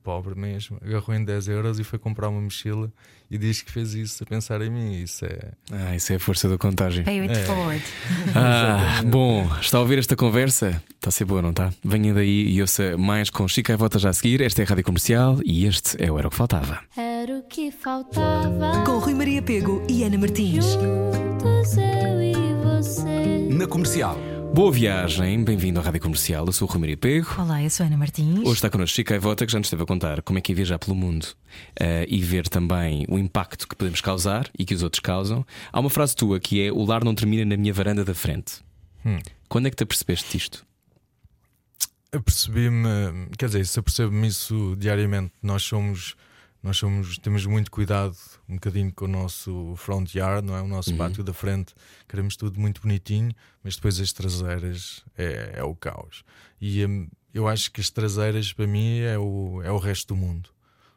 pobre 0.02 0.34
mesmo, 0.34 0.78
agarrou 0.84 1.16
em 1.16 1.24
10 1.24 1.48
euros 1.48 1.78
e 1.78 1.84
foi 1.84 1.98
comprar 1.98 2.28
uma 2.28 2.40
mochila 2.40 2.92
e 3.30 3.38
diz 3.38 3.62
que 3.62 3.70
fez 3.70 3.94
isso 3.94 4.22
a 4.22 4.26
pensar 4.26 4.60
em 4.60 4.70
mim. 4.70 5.00
Isso 5.00 5.24
é. 5.24 5.52
Ah, 5.70 5.94
isso 5.94 6.12
é 6.12 6.16
a 6.16 6.18
força 6.18 6.48
da 6.48 6.58
contagem. 6.58 7.04
Pay 7.04 7.20
it 7.20 7.32
é. 7.32 7.44
forward. 7.44 7.82
Ah, 8.34 9.02
bom, 9.04 9.48
está 9.60 9.78
a 9.78 9.80
ouvir 9.80 9.98
esta 9.98 10.16
conversa? 10.16 10.82
Está 10.94 11.08
a 11.08 11.10
ser 11.10 11.24
boa, 11.24 11.42
não 11.42 11.50
está? 11.50 11.72
Venha 11.84 12.12
daí 12.12 12.50
e 12.50 12.60
ouça 12.60 12.96
mais 12.96 13.30
com 13.30 13.46
Chica 13.46 13.72
e 13.72 13.76
Volta 13.76 13.98
já 13.98 14.10
a 14.10 14.12
seguir. 14.12 14.40
Esta 14.40 14.62
é 14.62 14.64
a 14.64 14.68
Rádio 14.68 14.84
Comercial 14.84 15.38
e 15.44 15.66
este 15.66 16.02
é 16.02 16.10
o 16.10 16.18
Era 16.18 16.28
o 16.28 16.30
que 16.30 16.36
Faltava. 16.36 16.80
Era 16.96 17.38
o 17.38 17.42
que 17.42 17.70
faltava. 17.70 18.84
Com 18.84 18.98
Rui 18.98 19.14
Maria 19.14 19.42
Pego 19.42 19.82
e 19.88 20.04
Ana 20.04 20.18
Martins. 20.18 20.64
Juntos 20.64 21.76
eu 21.76 22.22
e 22.22 22.34
você. 22.64 23.48
Na 23.50 23.66
comercial. 23.66 24.29
Boa 24.52 24.72
viagem, 24.72 25.44
bem-vindo 25.44 25.78
à 25.78 25.82
Rádio 25.82 26.00
Comercial. 26.00 26.44
Eu 26.44 26.52
sou 26.52 26.66
o 26.66 26.70
Rui 26.70 26.80
Maria 26.80 26.96
Pego. 26.96 27.28
Olá, 27.38 27.62
eu 27.62 27.70
sou 27.70 27.84
a 27.84 27.86
Ana 27.86 27.96
Martins. 27.96 28.40
Hoje 28.40 28.54
está 28.54 28.68
connosco 28.68 28.96
Chica 28.96 29.18
Vota, 29.18 29.46
que 29.46 29.52
já 29.52 29.58
nos 29.58 29.66
esteve 29.66 29.84
a 29.84 29.86
contar 29.86 30.22
como 30.22 30.38
é 30.38 30.42
que 30.42 30.50
é 30.50 30.54
viajar 30.54 30.78
pelo 30.78 30.96
mundo 30.96 31.24
uh, 31.24 32.04
e 32.08 32.20
ver 32.20 32.48
também 32.48 33.06
o 33.08 33.16
impacto 33.16 33.68
que 33.68 33.76
podemos 33.76 34.00
causar 34.00 34.50
e 34.58 34.64
que 34.64 34.74
os 34.74 34.82
outros 34.82 35.00
causam. 35.00 35.46
Há 35.72 35.78
uma 35.78 35.88
frase 35.88 36.16
tua 36.16 36.40
que 36.40 36.60
é: 36.60 36.72
O 36.72 36.84
lar 36.84 37.04
não 37.04 37.14
termina 37.14 37.44
na 37.44 37.56
minha 37.56 37.72
varanda 37.72 38.04
da 38.04 38.14
frente. 38.14 38.60
Hum. 39.06 39.18
Quando 39.48 39.66
é 39.66 39.70
que 39.70 39.76
te 39.76 39.84
apercebeste 39.84 40.36
disto? 40.36 40.66
Apercebi-me, 42.12 43.28
quer 43.38 43.46
dizer, 43.46 43.64
se 43.64 43.78
apercebo-me 43.78 44.26
isso 44.26 44.74
diariamente, 44.76 45.32
nós 45.40 45.62
somos 45.62 46.16
nós 46.62 46.76
somos, 46.76 47.16
temos 47.18 47.46
muito 47.46 47.70
cuidado 47.70 48.16
um 48.48 48.54
bocadinho 48.54 48.92
com 48.92 49.06
o 49.06 49.08
nosso 49.08 49.74
front 49.76 50.14
yard, 50.14 50.46
não 50.46 50.56
é? 50.56 50.60
O 50.60 50.68
nosso 50.68 50.90
uhum. 50.90 50.98
pátio 50.98 51.24
da 51.24 51.32
frente, 51.32 51.74
queremos 52.06 52.36
tudo 52.36 52.60
muito 52.60 52.82
bonitinho, 52.82 53.34
mas 53.64 53.76
depois 53.76 53.98
as 53.98 54.12
traseiras 54.12 55.02
é, 55.16 55.54
é 55.56 55.64
o 55.64 55.74
caos. 55.74 56.22
E 56.60 56.84
um, 56.84 57.08
eu 57.32 57.48
acho 57.48 57.72
que 57.72 57.80
as 57.80 57.88
traseiras 57.88 58.52
para 58.52 58.66
mim 58.66 58.98
é 59.00 59.18
o, 59.18 59.62
é 59.62 59.72
o 59.72 59.78
resto 59.78 60.08
do 60.08 60.16
mundo. 60.16 60.50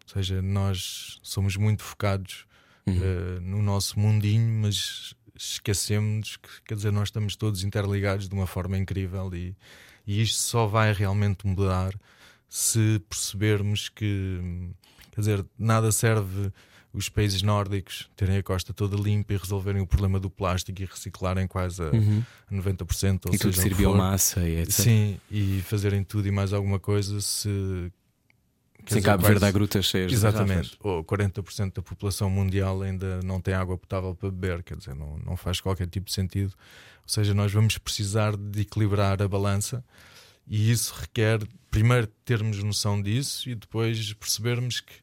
Ou 0.06 0.14
seja, 0.14 0.42
nós 0.42 1.20
somos 1.24 1.56
muito 1.56 1.82
focados 1.82 2.46
uhum. 2.86 2.98
uh, 2.98 3.42
no 3.42 3.62
nosso 3.62 3.98
mundinho, 3.98 4.62
mas 4.62 5.16
esquecemos 5.34 6.36
que, 6.36 6.50
quer 6.66 6.76
dizer, 6.76 6.92
nós 6.92 7.08
estamos 7.08 7.38
todos 7.38 7.64
interligados 7.64 8.28
de 8.28 8.36
uma 8.36 8.46
forma 8.46 8.78
incrível 8.78 9.34
e, 9.34 9.56
e 10.06 10.22
isto 10.22 10.40
só 10.40 10.68
vai 10.68 10.92
realmente 10.92 11.48
mudar 11.48 11.94
se 12.50 13.02
percebermos 13.10 13.90
que 13.90 14.40
Quer 15.14 15.22
dizer, 15.22 15.46
nada 15.58 15.92
serve 15.92 16.52
os 16.92 17.08
países 17.08 17.44
nórdicos 17.44 18.10
terem 18.16 18.38
a 18.38 18.44
costa 18.44 18.74
toda 18.74 18.96
limpa 18.96 19.34
e 19.34 19.38
resolverem 19.38 19.82
o 19.82 19.88
problema 19.88 20.20
do 20.20 20.30
plástico 20.30 20.82
e 20.82 20.86
reciclarem 20.86 21.48
quase 21.48 21.84
a, 21.84 21.92
uhum. 21.92 22.24
a 22.50 22.54
90%. 22.54 23.28
Ou 23.28 23.36
e 23.36 23.38
tudo 23.38 23.54
ser 23.54 23.76
biomassa 23.76 24.42
e 24.42 24.62
etc. 24.62 24.72
Sim, 24.72 25.20
e 25.30 25.62
fazerem 25.62 26.04
tudo 26.04 26.28
e 26.28 26.32
mais 26.32 26.52
alguma 26.52 26.80
coisa 26.80 27.22
se. 27.22 27.92
Sem 28.86 29.02
Cabo 29.02 29.26
Verde 29.26 29.46
há 29.46 29.52
grutas 29.52 29.86
cheias 29.86 30.12
Exatamente. 30.12 30.78
Ou 30.82 31.04
40% 31.06 31.76
da 31.76 31.82
população 31.82 32.30
mundial 32.30 32.82
ainda 32.82 33.22
não 33.24 33.40
tem 33.40 33.54
água 33.54 33.78
potável 33.78 34.14
para 34.14 34.30
beber, 34.30 34.62
quer 34.62 34.76
dizer, 34.76 34.94
não, 34.94 35.18
não 35.26 35.38
faz 35.38 35.62
qualquer 35.62 35.88
tipo 35.88 36.08
de 36.08 36.14
sentido. 36.14 36.54
Ou 37.04 37.08
seja, 37.08 37.34
nós 37.34 37.52
vamos 37.52 37.78
precisar 37.78 38.36
de 38.36 38.62
equilibrar 38.62 39.22
a 39.22 39.28
balança 39.28 39.86
e 40.46 40.70
isso 40.70 40.94
requer, 41.00 41.40
primeiro, 41.72 42.08
termos 42.26 42.62
noção 42.62 43.02
disso 43.02 43.50
e 43.50 43.56
depois 43.56 44.12
percebermos 44.14 44.82
que 44.82 45.03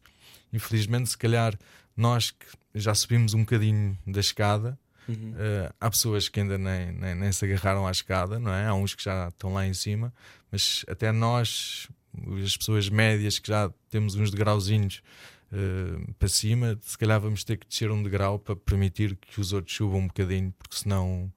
infelizmente, 0.53 1.11
se 1.11 1.19
calhar 1.19 1.57
nós 1.97 2.31
que 2.31 2.47
já 2.75 2.95
subimos 2.95 3.35
um 3.35 3.41
bocadinho 3.41 3.99
da 4.07 4.21
escada, 4.21 4.79
uhum. 5.09 5.33
uh, 5.33 5.75
há 5.81 5.91
pessoas 5.91 6.29
que 6.29 6.41
ainda 6.41 6.57
nem, 6.57 6.93
nem, 6.93 7.15
nem, 7.15 7.33
se 7.33 7.45
agarraram 7.45 7.87
à 7.87 7.91
escada, 7.91 8.39
não 8.39 8.53
é? 8.53 8.67
Há 8.67 8.75
uns 8.75 8.95
que 8.95 9.03
já 9.03 9.29
estão 9.29 9.53
lá 9.53 9.67
em 9.67 9.75
cima, 9.75 10.13
mas 10.51 10.85
até 10.89 11.13
nós, 11.13 11.89
as 12.43 12.57
pessoas 12.57 12.89
médias 12.89 13.39
que 13.39 13.49
já 13.49 13.71
temos 13.91 14.15
uns 14.15 14.31
degrauzinhos 14.31 15.03
uh, 15.53 16.15
para 16.15 16.29
cima, 16.29 16.79
se 16.83 16.97
calhar 16.97 17.21
vamos 17.21 17.45
ter 17.45 17.57
que 17.57 17.67
descer 17.67 17.91
um 17.91 18.03
degrau 18.03 18.39
para 18.39 18.57
permitir 18.57 19.17
que 19.17 19.41
os 19.41 19.53
outros 19.53 19.77
subam 19.77 20.01
um 20.01 20.07
bocadinho, 20.07 20.55
porque 20.59 20.77
senão 20.77 21.33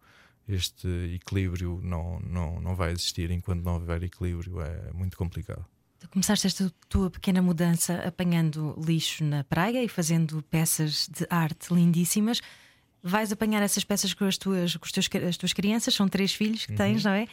este 0.48 0.88
equilíbrio 1.16 1.80
não, 1.82 2.20
não, 2.20 2.62
não 2.62 2.76
vai 2.76 2.92
existir 2.92 3.32
enquanto 3.32 3.64
não 3.64 3.76
houver 3.76 4.04
equilíbrio, 4.04 4.62
é 4.62 4.92
muito 4.94 5.18
complicado. 5.18 5.66
Tu 6.04 6.10
começaste 6.10 6.46
esta 6.46 6.70
tua 6.90 7.10
pequena 7.10 7.42
mudança 7.42 7.96
apanhando 8.06 8.78
lixo 8.86 9.24
na 9.24 9.42
praia 9.46 9.82
e 9.82 9.88
fazendo 9.88 10.44
peças 10.52 11.08
de 11.08 11.26
arte 11.30 11.74
lindíssimas. 11.74 12.42
Vais 13.02 13.32
apanhar 13.32 13.62
essas 13.64 13.86
peças 13.86 14.14
com 14.14 14.26
as 14.26 14.38
tuas, 14.38 14.76
com 14.76 14.86
teus, 14.90 15.10
as 15.30 15.38
tuas 15.38 15.54
crianças, 15.54 15.94
são 15.94 16.10
três 16.10 16.34
filhos 16.34 16.66
que 16.66 16.74
tens, 16.74 17.06
uhum. 17.06 17.12
não 17.12 17.18
é? 17.18 17.28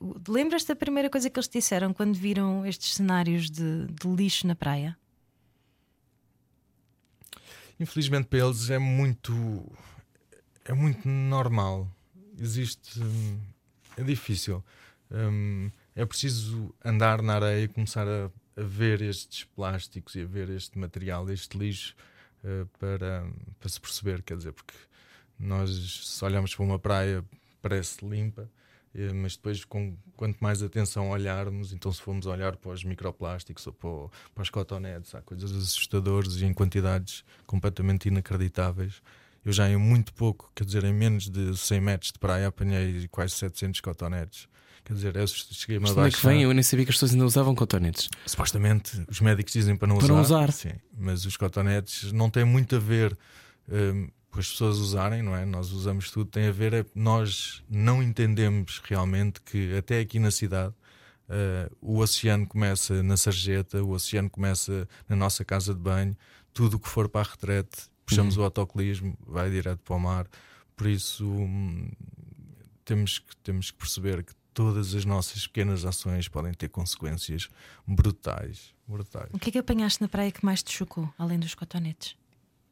Uh, 0.00 0.22
lembras 0.28 0.62
da 0.62 0.76
primeira 0.76 1.10
coisa 1.10 1.28
que 1.28 1.36
eles 1.36 1.48
te 1.48 1.58
disseram 1.58 1.92
quando 1.92 2.14
viram 2.14 2.64
estes 2.64 2.94
cenários 2.94 3.50
de, 3.50 3.86
de 3.86 4.08
lixo 4.08 4.46
na 4.46 4.54
praia? 4.54 4.96
Infelizmente 7.80 8.28
para 8.28 8.38
eles 8.38 8.70
é 8.70 8.78
muito 8.78 9.68
é 10.64 10.72
muito 10.72 11.08
normal. 11.08 11.90
Existe 12.38 13.00
hum, 13.02 13.40
é 13.96 14.04
difícil. 14.04 14.62
Um, 15.10 15.72
é 15.96 16.04
preciso 16.04 16.74
andar 16.84 17.22
na 17.22 17.34
areia 17.36 17.64
e 17.64 17.68
começar 17.68 18.06
a, 18.06 18.30
a 18.56 18.62
ver 18.62 19.00
estes 19.00 19.44
plásticos 19.44 20.14
e 20.14 20.20
a 20.20 20.26
ver 20.26 20.50
este 20.50 20.78
material, 20.78 21.28
este 21.30 21.58
lixo, 21.58 21.96
uh, 22.44 22.66
para, 22.78 23.26
para 23.58 23.68
se 23.68 23.80
perceber, 23.80 24.22
quer 24.22 24.36
dizer, 24.36 24.52
porque 24.52 24.74
Nós, 25.38 25.70
se 25.70 26.24
olhamos 26.24 26.54
para 26.54 26.64
uma 26.64 26.78
praia, 26.78 27.24
parece 27.62 28.06
limpa, 28.06 28.48
eh, 28.94 29.12
mas 29.12 29.36
depois, 29.36 29.64
com 29.64 29.96
quanto 30.16 30.38
mais 30.40 30.62
atenção 30.62 31.10
olharmos, 31.10 31.72
então, 31.72 31.92
se 31.92 32.00
formos 32.00 32.26
olhar 32.26 32.56
para 32.56 32.70
os 32.72 32.84
microplásticos 32.84 33.66
ou 33.66 33.72
para, 33.72 34.18
para 34.34 34.42
os 34.42 34.50
cotonetes, 34.50 35.14
há 35.14 35.20
coisas 35.20 35.52
assustadoras 35.52 36.36
e 36.40 36.44
em 36.46 36.54
quantidades 36.54 37.24
completamente 37.46 38.08
inacreditáveis. 38.08 39.02
Eu 39.44 39.52
já 39.52 39.68
em 39.68 39.76
muito 39.76 40.12
pouco, 40.14 40.50
quer 40.54 40.64
dizer, 40.64 40.84
em 40.84 40.92
menos 40.92 41.28
de 41.28 41.56
100 41.56 41.80
metros 41.80 42.12
de 42.12 42.18
praia, 42.18 42.48
apanhei 42.48 43.06
quase 43.08 43.34
700 43.34 43.80
cotonetes. 43.80 44.48
Quer 44.86 44.92
dizer, 44.94 45.16
eu 45.16 45.26
cheguei-me 45.26 45.82
Mas 45.82 45.90
a 45.90 45.94
de 45.94 46.00
onde 46.00 46.14
é 46.14 46.16
que 46.16 46.24
vem? 46.24 46.42
Eu 46.44 46.54
nem 46.54 46.62
sabia 46.62 46.84
que 46.84 46.90
as 46.90 46.94
pessoas 46.94 47.12
ainda 47.12 47.26
usavam 47.26 47.56
cotonetes. 47.56 48.08
Supostamente 48.24 49.04
os 49.08 49.20
médicos 49.20 49.52
dizem 49.52 49.76
para 49.76 49.88
não 49.88 49.96
Para 49.96 50.04
usar. 50.04 50.14
não 50.14 50.20
usar. 50.22 50.52
Sim, 50.52 50.74
mas 50.96 51.26
os 51.26 51.36
cotonetes 51.36 52.12
não 52.12 52.30
têm 52.30 52.44
muito 52.44 52.76
a 52.76 52.78
ver 52.78 53.18
hum, 53.68 54.08
com 54.30 54.38
as 54.38 54.48
pessoas 54.48 54.78
usarem, 54.78 55.24
não 55.24 55.34
é? 55.34 55.44
Nós 55.44 55.72
usamos 55.72 56.12
tudo, 56.12 56.30
tem 56.30 56.46
a 56.46 56.52
ver 56.52 56.72
é 56.72 56.86
nós 56.94 57.64
não 57.68 58.00
entendemos 58.00 58.80
realmente 58.84 59.40
que 59.40 59.76
até 59.76 59.98
aqui 59.98 60.20
na 60.20 60.30
cidade 60.30 60.72
uh, 61.28 61.76
o 61.80 61.98
oceano 61.98 62.46
começa 62.46 63.02
na 63.02 63.16
sarjeta, 63.16 63.82
o 63.82 63.90
oceano 63.90 64.30
começa 64.30 64.86
na 65.08 65.16
nossa 65.16 65.44
casa 65.44 65.74
de 65.74 65.80
banho, 65.80 66.16
tudo 66.54 66.76
o 66.76 66.78
que 66.78 66.88
for 66.88 67.08
para 67.08 67.22
a 67.22 67.30
retrete, 67.32 67.90
puxamos 68.04 68.36
o 68.36 68.42
autocolismo, 68.44 69.18
vai 69.26 69.50
direto 69.50 69.80
para 69.80 69.96
o 69.96 69.98
mar. 69.98 70.28
Por 70.76 70.86
isso 70.86 71.24
hum, 71.26 71.90
temos 72.84 73.18
que, 73.18 73.36
temos 73.38 73.72
que 73.72 73.78
perceber 73.78 74.22
que 74.22 74.32
todas 74.56 74.94
as 74.94 75.04
nossas 75.04 75.46
pequenas 75.46 75.84
ações 75.84 76.28
podem 76.28 76.54
ter 76.54 76.70
consequências 76.70 77.46
brutais. 77.86 78.74
brutais. 78.88 79.28
O 79.34 79.38
que 79.38 79.50
é 79.50 79.52
que 79.52 79.58
apanhaste 79.58 80.00
na 80.00 80.08
praia 80.08 80.32
que 80.32 80.42
mais 80.42 80.62
te 80.62 80.72
chocou, 80.72 81.12
além 81.18 81.38
dos 81.38 81.54
cotonetes? 81.54 82.16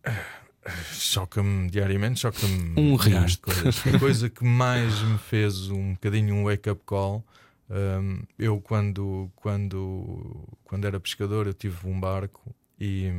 Choca-me 0.94 1.68
diariamente, 1.68 2.20
choca-me 2.20 2.80
Um 2.80 2.96
coisas. 2.96 3.38
A 3.86 3.98
coisa 3.98 4.30
que 4.30 4.42
mais 4.42 4.98
me 5.02 5.18
fez 5.18 5.68
um 5.68 5.92
bocadinho 5.92 6.34
um 6.34 6.44
wake-up 6.44 6.80
call. 6.86 7.22
hum, 7.68 8.22
eu 8.38 8.58
quando, 8.62 9.30
quando, 9.36 10.48
quando 10.64 10.86
era 10.86 10.98
pescador 10.98 11.46
eu 11.46 11.52
tive 11.52 11.86
um 11.86 12.00
barco 12.00 12.56
e, 12.80 13.12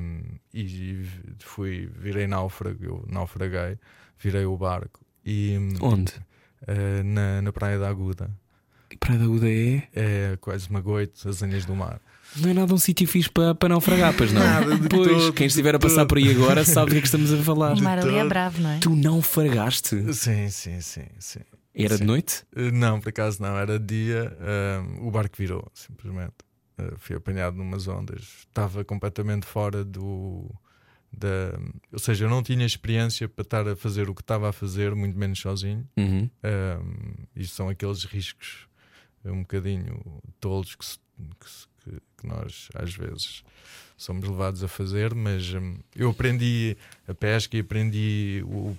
e 0.52 1.06
fui, 1.38 1.86
virei 1.86 2.26
náufrago, 2.26 2.84
eu 2.84 3.06
naufraguei, 3.08 3.78
virei 4.18 4.46
o 4.46 4.58
barco 4.58 5.06
e 5.24 5.56
Onde? 5.80 6.16
eh, 6.66 7.04
na, 7.04 7.44
na 7.44 7.54
Praia 7.54 7.78
da 7.78 7.88
Aguda. 7.90 8.28
Praia 9.00 9.20
da 9.20 9.26
Uda 9.26 9.50
é. 9.50 9.84
É 9.94 10.38
quase 10.42 10.72
Magoito, 10.72 11.28
as 11.28 11.42
Anhas 11.42 11.66
do 11.66 11.76
Mar. 11.76 12.00
Não 12.38 12.50
é 12.50 12.54
nada 12.54 12.74
um 12.74 12.78
sítio 12.78 13.08
fixe 13.08 13.30
para, 13.30 13.56
para 13.56 13.70
naufragar, 13.70 14.14
pois 14.16 14.32
não? 14.34 14.42
Nada 14.44 14.78
de 14.78 14.90
pois, 14.90 15.08
todo, 15.08 15.34
quem 15.34 15.48
estiver 15.48 15.76
a 15.76 15.78
de 15.78 15.84
passar 15.84 16.02
todo. 16.02 16.10
por 16.10 16.18
aí 16.18 16.32
agora 16.32 16.66
sabe 16.66 16.88
do 16.88 16.92
que 16.92 16.98
é 16.98 17.02
que 17.02 17.08
estamos 17.08 17.32
a 17.32 17.38
falar. 17.38 17.74
O 17.74 17.82
mar 17.82 18.00
ali 18.00 18.16
é 18.16 18.26
bravo, 18.26 18.62
não 18.62 18.72
é? 18.72 18.80
Tu 18.80 18.94
naufragaste? 18.96 20.14
Sim, 20.14 20.50
sim, 20.50 20.82
sim, 20.82 21.06
sim. 21.20 21.40
Era 21.74 21.96
de 21.96 22.00
Sim. 22.00 22.06
noite? 22.06 22.44
Uh, 22.56 22.72
Não, 22.72 23.02
por 23.02 23.10
acaso 23.10 23.42
não, 23.42 23.58
era 23.58 23.78
dia, 23.78 24.36
um, 25.00 25.08
o 25.08 25.12
barco 25.12 25.36
virou, 25.38 25.70
simplesmente. 25.74 26.34
Uh, 26.80 26.98
fui 26.98 27.16
apanhado 27.18 27.58
numas 27.58 27.88
ondas, 27.88 28.22
estava 28.48 28.84
completamente 28.86 29.46
fora 29.46 29.84
do. 29.84 30.50
Da, 31.12 31.58
ou 31.92 32.00
seja, 32.00 32.26
eu 32.26 32.30
não 32.30 32.42
tinha 32.44 32.66
experiência 32.66 33.28
para 33.28 33.44
estar 33.44 33.68
a 33.68 33.76
fazer 33.76 34.10
o 34.10 34.16
que 34.16 34.22
estava 34.22 34.50
a 34.50 34.54
fazer, 34.54 34.96
muito 34.96 35.18
menos 35.18 35.40
sozinho. 35.40 35.88
Uhum. 35.98 36.30
Um, 36.44 37.14
isto 37.36 37.56
são 37.56 37.70
aqueles 37.70 38.04
riscos 38.04 38.68
um 39.32 39.40
bocadinho 39.42 40.02
tolos 40.40 40.76
que, 40.76 40.86
se- 40.86 41.00
que 41.40 41.50
se- 41.50 41.68
que- 41.84 42.02
que 42.18 42.28
nós 42.28 42.70
às 42.76 42.94
vezes 42.96 43.44
somos 43.98 44.28
levados 44.28 44.64
a 44.64 44.68
fazer, 44.68 45.14
mas 45.16 45.54
hum, 45.54 45.78
eu 45.96 46.10
aprendi 46.10 46.76
a 47.08 47.14
pesca 47.14 47.56
e 47.56 47.62
aprendi 47.62 48.44
o- 48.46 48.78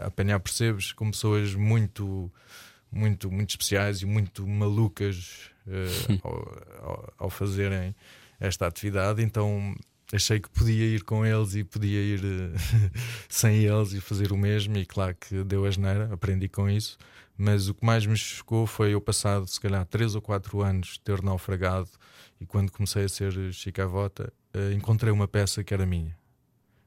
a 0.00 0.06
apanhar 0.06 0.40
percebes 0.40 0.92
com 0.92 1.10
pessoas 1.10 1.54
muito, 1.54 2.30
muito, 2.90 3.30
muito 3.30 3.50
especiais 3.50 4.02
e 4.02 4.06
muito 4.06 4.46
malucas 4.46 5.50
eh, 5.66 5.86
ao, 6.24 6.64
ao- 6.82 7.14
ao 7.18 7.30
fazerem 7.30 7.94
esta 8.40 8.66
atividade, 8.66 9.22
então 9.22 9.74
achei 10.12 10.40
que 10.40 10.48
podia 10.48 10.86
ir 10.86 11.02
com 11.04 11.24
eles 11.26 11.54
e 11.54 11.62
podia 11.64 12.00
ir 12.00 12.20
eh, 12.24 12.90
sem 13.28 13.62
eles 13.64 13.92
e 13.92 14.00
fazer 14.00 14.32
o 14.32 14.36
mesmo, 14.38 14.76
e 14.78 14.86
claro 14.86 15.14
que 15.14 15.44
deu 15.44 15.64
a 15.66 15.70
geneira, 15.70 16.12
aprendi 16.12 16.48
com 16.48 16.68
isso. 16.68 16.96
Mas 17.40 17.68
o 17.68 17.74
que 17.74 17.86
mais 17.86 18.04
me 18.04 18.16
chocou 18.16 18.66
foi 18.66 18.94
eu 18.94 19.00
passado, 19.00 19.46
se 19.46 19.60
calhar, 19.60 19.86
3 19.86 20.16
ou 20.16 20.20
4 20.20 20.60
anos 20.60 20.98
ter 20.98 21.22
naufragado 21.22 21.88
e 22.40 22.44
quando 22.44 22.72
comecei 22.72 23.04
a 23.04 23.08
ser 23.08 23.32
chicavota, 23.52 24.32
eh, 24.52 24.72
encontrei 24.72 25.12
uma 25.12 25.28
peça 25.28 25.62
que 25.62 25.72
era 25.72 25.86
minha. 25.86 26.16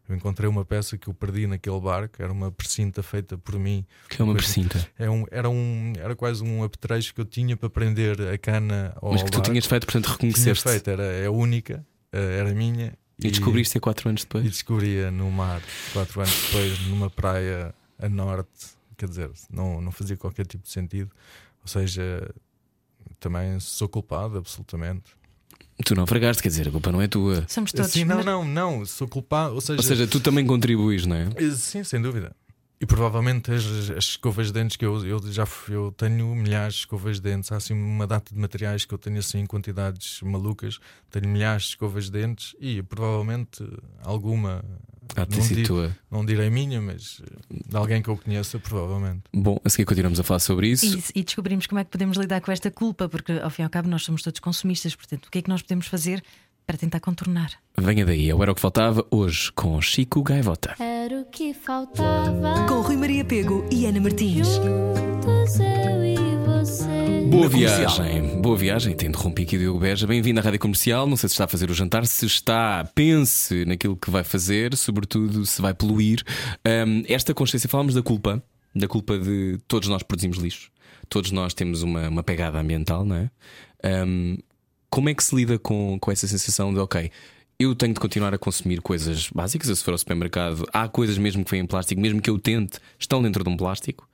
Eu 0.09 0.15
encontrei 0.17 0.49
uma 0.49 0.65
peça 0.65 0.97
que 0.97 1.07
eu 1.07 1.13
perdi 1.13 1.47
naquele 1.47 1.79
barco, 1.79 2.21
era 2.21 2.33
uma 2.33 2.51
precinta 2.51 3.01
feita 3.01 3.37
por 3.37 3.57
mim. 3.57 3.85
Que 4.09 4.21
é 4.21 4.25
uma 4.25 4.33
precinta. 4.33 4.85
É 4.99 5.09
um, 5.09 5.25
era, 5.31 5.49
um, 5.49 5.93
era 5.97 6.13
quase 6.17 6.43
um 6.43 6.63
apetrecho 6.63 7.13
que 7.15 7.21
eu 7.21 7.25
tinha 7.25 7.55
para 7.55 7.69
prender 7.69 8.19
a 8.21 8.37
cana 8.37 8.93
ao 9.01 9.13
Mas 9.13 9.23
que 9.23 9.31
tu 9.31 9.35
barco. 9.37 9.49
tinhas 9.51 9.65
feito, 9.65 9.85
portanto, 9.85 10.03
Tinha 10.17 10.31
reconheceste. 10.31 10.67
feito, 10.69 10.89
era 10.89 11.03
é 11.03 11.27
a 11.27 11.31
única, 11.31 11.85
eh, 12.11 12.39
era 12.39 12.53
minha. 12.53 12.93
E 13.23 13.29
descobriste 13.31 13.77
há 13.77 13.81
4 13.81 14.09
anos 14.09 14.23
E 14.23 14.25
depois. 14.25 14.43
descobria 14.43 15.09
no 15.11 15.31
mar, 15.31 15.61
quatro 15.93 16.19
anos 16.19 16.35
depois, 16.47 16.87
numa 16.87 17.09
praia 17.09 17.73
a 17.97 18.09
norte. 18.09 18.49
Quer 19.01 19.09
dizer, 19.09 19.31
não, 19.51 19.81
não 19.81 19.91
fazia 19.91 20.15
qualquer 20.15 20.45
tipo 20.45 20.63
de 20.63 20.69
sentido. 20.69 21.09
Ou 21.63 21.67
seja, 21.67 22.31
também 23.19 23.59
sou 23.59 23.89
culpado, 23.89 24.37
absolutamente. 24.37 25.15
Tu 25.83 25.95
naufragaste, 25.95 26.43
quer 26.43 26.49
dizer, 26.49 26.67
a 26.67 26.71
culpa 26.71 26.91
não 26.91 27.01
é 27.01 27.07
tua. 27.07 27.43
Somos 27.47 27.71
todos. 27.71 27.91
Sim, 27.91 28.05
não, 28.05 28.23
não, 28.23 28.45
não, 28.45 28.85
sou 28.85 29.07
culpado. 29.07 29.55
Ou 29.55 29.61
seja, 29.61 29.79
Ou 29.79 29.83
seja, 29.83 30.05
tu 30.05 30.19
também 30.19 30.45
contribuis, 30.45 31.07
não 31.07 31.15
é? 31.15 31.29
eh, 31.35 31.49
sim, 31.55 31.83
sem 31.83 31.99
dúvida. 31.99 32.35
E 32.79 32.85
provavelmente 32.85 33.51
as, 33.51 33.65
as 33.89 34.05
escovas 34.05 34.47
de 34.47 34.53
dentes 34.53 34.77
que 34.77 34.85
eu, 34.85 35.03
eu 35.03 35.19
já 35.31 35.47
eu 35.67 35.91
tenho 35.97 36.35
milhares 36.35 36.75
de 36.75 36.79
escovas 36.81 37.15
de 37.15 37.23
dentes. 37.23 37.51
Há 37.51 37.57
assim 37.57 37.73
uma 37.73 38.05
data 38.05 38.31
de 38.31 38.39
materiais 38.39 38.85
que 38.85 38.93
eu 38.93 38.99
tenho 38.99 39.17
assim 39.17 39.39
em 39.39 39.47
quantidades 39.47 40.21
malucas. 40.21 40.77
Tenho 41.09 41.27
milhares 41.27 41.63
de 41.63 41.69
escovas 41.69 42.05
de 42.05 42.11
dentes 42.11 42.55
e 42.59 42.83
provavelmente 42.83 43.67
alguma. 44.03 44.63
Ah, 45.15 45.27
não, 45.29 46.19
não 46.19 46.25
direi 46.25 46.49
minha, 46.49 46.81
mas 46.81 47.21
eh, 47.21 47.59
de 47.69 47.75
alguém 47.75 48.01
que 48.01 48.09
eu 48.09 48.17
conheça, 48.17 48.59
provavelmente. 48.59 49.21
Bom, 49.33 49.59
a 49.63 49.69
seguir 49.69 49.85
continuamos 49.85 50.19
a 50.19 50.23
falar 50.23 50.39
sobre 50.39 50.69
isso. 50.69 50.85
E, 51.15 51.19
e 51.19 51.23
descobrimos 51.23 51.67
como 51.67 51.79
é 51.79 51.83
que 51.83 51.91
podemos 51.91 52.17
lidar 52.17 52.41
com 52.41 52.51
esta 52.51 52.71
culpa, 52.71 53.09
porque 53.09 53.33
ao 53.33 53.49
fim 53.49 53.63
e 53.63 53.65
ao 53.65 53.69
cabo 53.69 53.89
nós 53.89 54.03
somos 54.03 54.21
todos 54.21 54.39
consumistas, 54.39 54.95
portanto, 54.95 55.25
o 55.25 55.31
que 55.31 55.39
é 55.39 55.41
que 55.41 55.49
nós 55.49 55.61
podemos 55.61 55.87
fazer 55.87 56.23
para 56.65 56.77
tentar 56.77 56.99
contornar? 56.99 57.51
Venha 57.77 58.05
daí, 58.05 58.29
Era 58.29 58.51
o 58.51 58.55
que 58.55 58.61
Faltava, 58.61 59.05
hoje 59.11 59.51
com 59.53 59.81
Chico 59.81 60.23
Gaivota. 60.23 60.75
Era 60.79 61.21
o 61.21 61.25
que 61.25 61.53
faltava. 61.53 62.65
Com 62.67 62.81
Rui 62.81 62.97
Maria 62.97 63.25
Pego 63.25 63.67
e 63.71 63.85
Ana 63.85 63.99
Martins. 63.99 64.47
Juntos 64.47 65.59
eu 65.59 66.05
e. 66.05 66.20
Boa 67.31 67.47
viagem, 67.47 68.41
boa 68.41 68.57
viagem. 68.57 68.93
Te 68.93 69.07
interrompi 69.07 69.43
aqui, 69.43 69.57
Diogo 69.57 69.79
Beja. 69.79 70.05
Bem-vindo 70.05 70.41
à 70.41 70.43
Rádio 70.43 70.59
Comercial. 70.59 71.07
Não 71.07 71.15
sei 71.15 71.29
se 71.29 71.33
está 71.33 71.45
a 71.45 71.47
fazer 71.47 71.71
o 71.71 71.73
jantar, 71.73 72.05
se 72.05 72.25
está, 72.25 72.83
pense 72.93 73.63
naquilo 73.63 73.95
que 73.95 74.11
vai 74.11 74.21
fazer, 74.21 74.75
sobretudo 74.75 75.45
se 75.45 75.61
vai 75.61 75.73
poluir. 75.73 76.21
Hum, 76.85 77.03
esta 77.07 77.33
consciência, 77.33 77.69
falámos 77.69 77.93
da 77.93 78.03
culpa, 78.03 78.43
da 78.75 78.85
culpa 78.85 79.17
de 79.17 79.57
todos 79.65 79.87
nós 79.87 80.03
produzimos 80.03 80.39
lixo, 80.39 80.69
todos 81.07 81.31
nós 81.31 81.53
temos 81.53 81.83
uma, 81.83 82.09
uma 82.09 82.21
pegada 82.21 82.59
ambiental, 82.59 83.05
não 83.05 83.15
é? 83.15 83.31
Hum, 84.05 84.37
como 84.89 85.07
é 85.07 85.13
que 85.13 85.23
se 85.23 85.33
lida 85.33 85.57
com, 85.57 85.97
com 86.01 86.11
essa 86.11 86.27
sensação 86.27 86.73
de, 86.73 86.81
ok, 86.81 87.09
eu 87.61 87.75
tenho 87.75 87.93
de 87.93 87.99
continuar 87.99 88.33
a 88.33 88.37
consumir 88.37 88.81
coisas 88.81 89.29
básicas. 89.29 89.69
Eu, 89.69 89.75
se 89.75 89.83
for 89.83 89.91
ao 89.91 89.97
supermercado, 89.97 90.65
há 90.73 90.87
coisas 90.87 91.17
mesmo 91.17 91.43
que 91.45 91.51
vêm 91.51 91.61
em 91.61 91.65
plástico, 91.65 92.01
mesmo 92.01 92.21
que 92.21 92.29
eu 92.29 92.39
tente, 92.39 92.79
estão 92.97 93.21
dentro 93.21 93.43
de 93.43 93.49
um 93.49 93.57
plástico. 93.57 94.07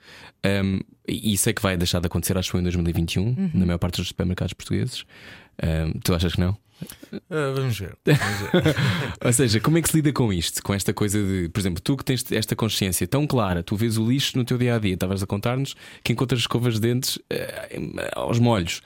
Um, 0.45 0.79
e 1.07 1.37
sei 1.37 1.53
que 1.53 1.61
vai 1.61 1.77
deixar 1.77 1.99
de 1.99 2.07
acontecer, 2.07 2.37
acho 2.37 2.49
que 2.49 2.51
foi 2.51 2.59
em 2.59 2.63
2021, 2.63 3.51
na 3.53 3.65
maior 3.65 3.77
parte 3.77 3.97
dos 3.97 4.09
supermercados 4.09 4.53
portugueses. 4.53 5.05
Um, 5.63 5.99
tu 5.99 6.13
achas 6.13 6.33
que 6.33 6.41
não? 6.41 6.57
Ah, 7.29 7.53
vamos 7.55 7.79
ver. 7.79 7.97
Vamos 8.05 8.51
ver. 8.51 8.75
Ou 9.25 9.33
seja, 9.33 9.59
como 9.59 9.77
é 9.77 9.81
que 9.81 9.89
se 9.89 9.95
lida 9.95 10.11
com 10.11 10.31
isto? 10.31 10.61
Com 10.61 10.73
esta 10.73 10.93
coisa 10.93 11.17
de, 11.21 11.49
por 11.49 11.59
exemplo, 11.59 11.81
tu 11.81 11.97
que 11.97 12.03
tens 12.03 12.29
esta 12.31 12.55
consciência 12.55 13.07
tão 13.07 13.25
clara, 13.25 13.63
tu 13.63 13.75
vês 13.75 13.97
o 13.97 14.07
lixo 14.07 14.37
no 14.37 14.43
teu 14.43 14.57
dia 14.57 14.75
a 14.75 14.79
dia, 14.79 14.93
estavas 14.93 15.23
a 15.23 15.27
contar-nos 15.27 15.75
que 16.03 16.13
encontras 16.13 16.41
escovas 16.41 16.75
de 16.75 16.81
dentes 16.81 17.17
eh, 17.29 18.11
aos 18.13 18.39
molhos. 18.39 18.81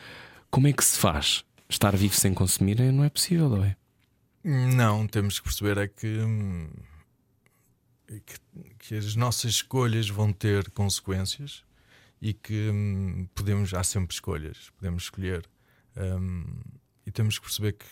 Como 0.50 0.68
é 0.68 0.74
que 0.74 0.84
se 0.84 0.98
faz? 0.98 1.44
Estar 1.68 1.96
vivo 1.96 2.16
sem 2.16 2.34
consumir 2.34 2.80
eh, 2.80 2.92
não 2.92 3.04
é 3.04 3.10
possível, 3.10 3.50
não 3.50 3.64
é? 3.64 3.76
Não, 4.44 5.08
temos 5.08 5.40
que 5.40 5.46
perceber 5.46 5.78
é 5.78 5.88
que, 5.88 6.08
hum, 6.08 6.70
que, 8.08 8.40
que 8.80 8.96
as 8.96 9.16
nossas 9.16 9.52
escolhas 9.52 10.10
vão 10.10 10.34
ter 10.34 10.70
consequências 10.72 11.64
e 12.22 12.34
que 12.34 12.70
hum, 12.70 13.28
podemos, 13.36 13.74
há 13.74 13.84
sempre 13.84 14.14
escolhas, 14.14 14.70
podemos 14.78 15.04
escolher. 15.04 15.48
hum, 15.98 16.44
e 17.06 17.12
temos 17.12 17.38
que 17.40 17.46
perceber 17.46 17.74
que, 17.74 17.86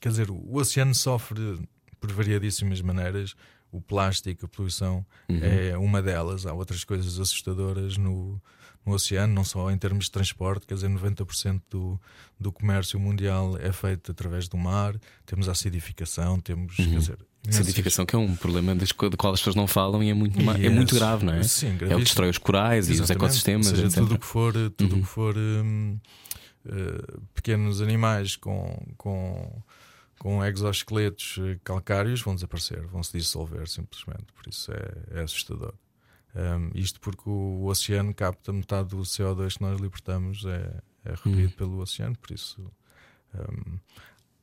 quer 0.00 0.08
dizer, 0.08 0.30
o 0.30 0.56
oceano 0.56 0.94
sofre 0.94 1.58
por 2.00 2.10
variadíssimas 2.12 2.80
maneiras. 2.80 3.34
O 3.70 3.80
plástico, 3.82 4.46
a 4.46 4.48
poluição 4.48 5.04
Uhum. 5.28 5.40
é 5.42 5.76
uma 5.76 6.00
delas. 6.00 6.46
Há 6.46 6.54
outras 6.54 6.84
coisas 6.84 7.20
assustadoras 7.20 7.98
no, 7.98 8.40
no 8.86 8.94
oceano, 8.94 9.32
não 9.34 9.44
só 9.44 9.70
em 9.70 9.76
termos 9.78 10.06
de 10.06 10.10
transporte, 10.10 10.66
quer 10.66 10.74
dizer, 10.74 10.88
90% 10.88 11.60
do, 11.70 12.00
do 12.40 12.50
comércio 12.52 12.98
mundial 12.98 13.56
é 13.58 13.70
feito 13.72 14.10
através 14.12 14.48
do 14.48 14.56
mar, 14.56 14.94
temos 15.26 15.48
a 15.48 15.52
acidificação, 15.52 16.40
temos, 16.40 16.78
Uhum. 16.78 16.90
quer 16.92 16.98
dizer, 16.98 17.18
Acidificação 17.48 18.04
que 18.04 18.14
é 18.16 18.18
um 18.18 18.34
problema 18.36 18.74
das 18.74 18.90
do 18.90 19.16
qual 19.16 19.32
as 19.32 19.40
pessoas 19.40 19.54
não 19.56 19.66
falam 19.66 20.02
e 20.02 20.10
é 20.10 20.14
muito, 20.14 20.42
ma- 20.42 20.54
é 20.54 20.62
Yes. 20.64 20.74
muito 20.74 20.94
grave, 20.94 21.24
não 21.24 21.32
é? 21.34 21.42
Sim, 21.44 21.78
é 21.80 21.94
o 21.94 21.98
que 21.98 22.04
destrói 22.04 22.28
os 22.28 22.36
corais 22.38 22.88
e 22.88 22.92
os 22.92 22.98
Exatamente. 22.98 23.24
ecossistemas, 23.24 23.66
Ou 23.68 23.74
seja, 23.74 23.86
etc. 23.86 23.98
tudo 24.00 24.14
o 24.14 24.18
que 24.18 24.26
for, 24.26 24.52
tudo 24.76 24.94
Uhum. 24.96 25.00
que 25.02 25.06
for 25.08 25.34
hum, 25.36 25.98
eh, 26.66 27.16
pequenos 27.34 27.80
animais 27.80 28.36
com, 28.36 28.76
com, 28.98 29.62
com 30.18 30.44
exoesqueletos 30.44 31.36
eh, 31.40 31.58
calcários 31.64 32.20
vão 32.20 32.34
desaparecer, 32.34 32.86
vão 32.88 33.02
se 33.02 33.16
dissolver 33.16 33.66
simplesmente. 33.68 34.26
Por 34.34 34.48
isso 34.48 34.70
é, 34.72 35.20
é 35.20 35.22
assustador. 35.22 35.72
Hum, 36.34 36.70
isto 36.74 37.00
porque 37.00 37.22
o, 37.28 37.64
oceano 37.66 38.14
capta 38.14 38.52
metade 38.52 38.90
do 38.90 38.98
CO2 38.98 39.54
que 39.56 39.62
nós 39.62 39.80
libertamos, 39.80 40.44
é, 40.44 40.80
é 41.04 41.10
recolhido 41.10 41.42
Uhum. 41.50 41.56
pelo 41.56 41.78
oceano. 41.80 42.16
Por 42.18 42.32
isso 42.34 42.70
hum, 43.34 43.78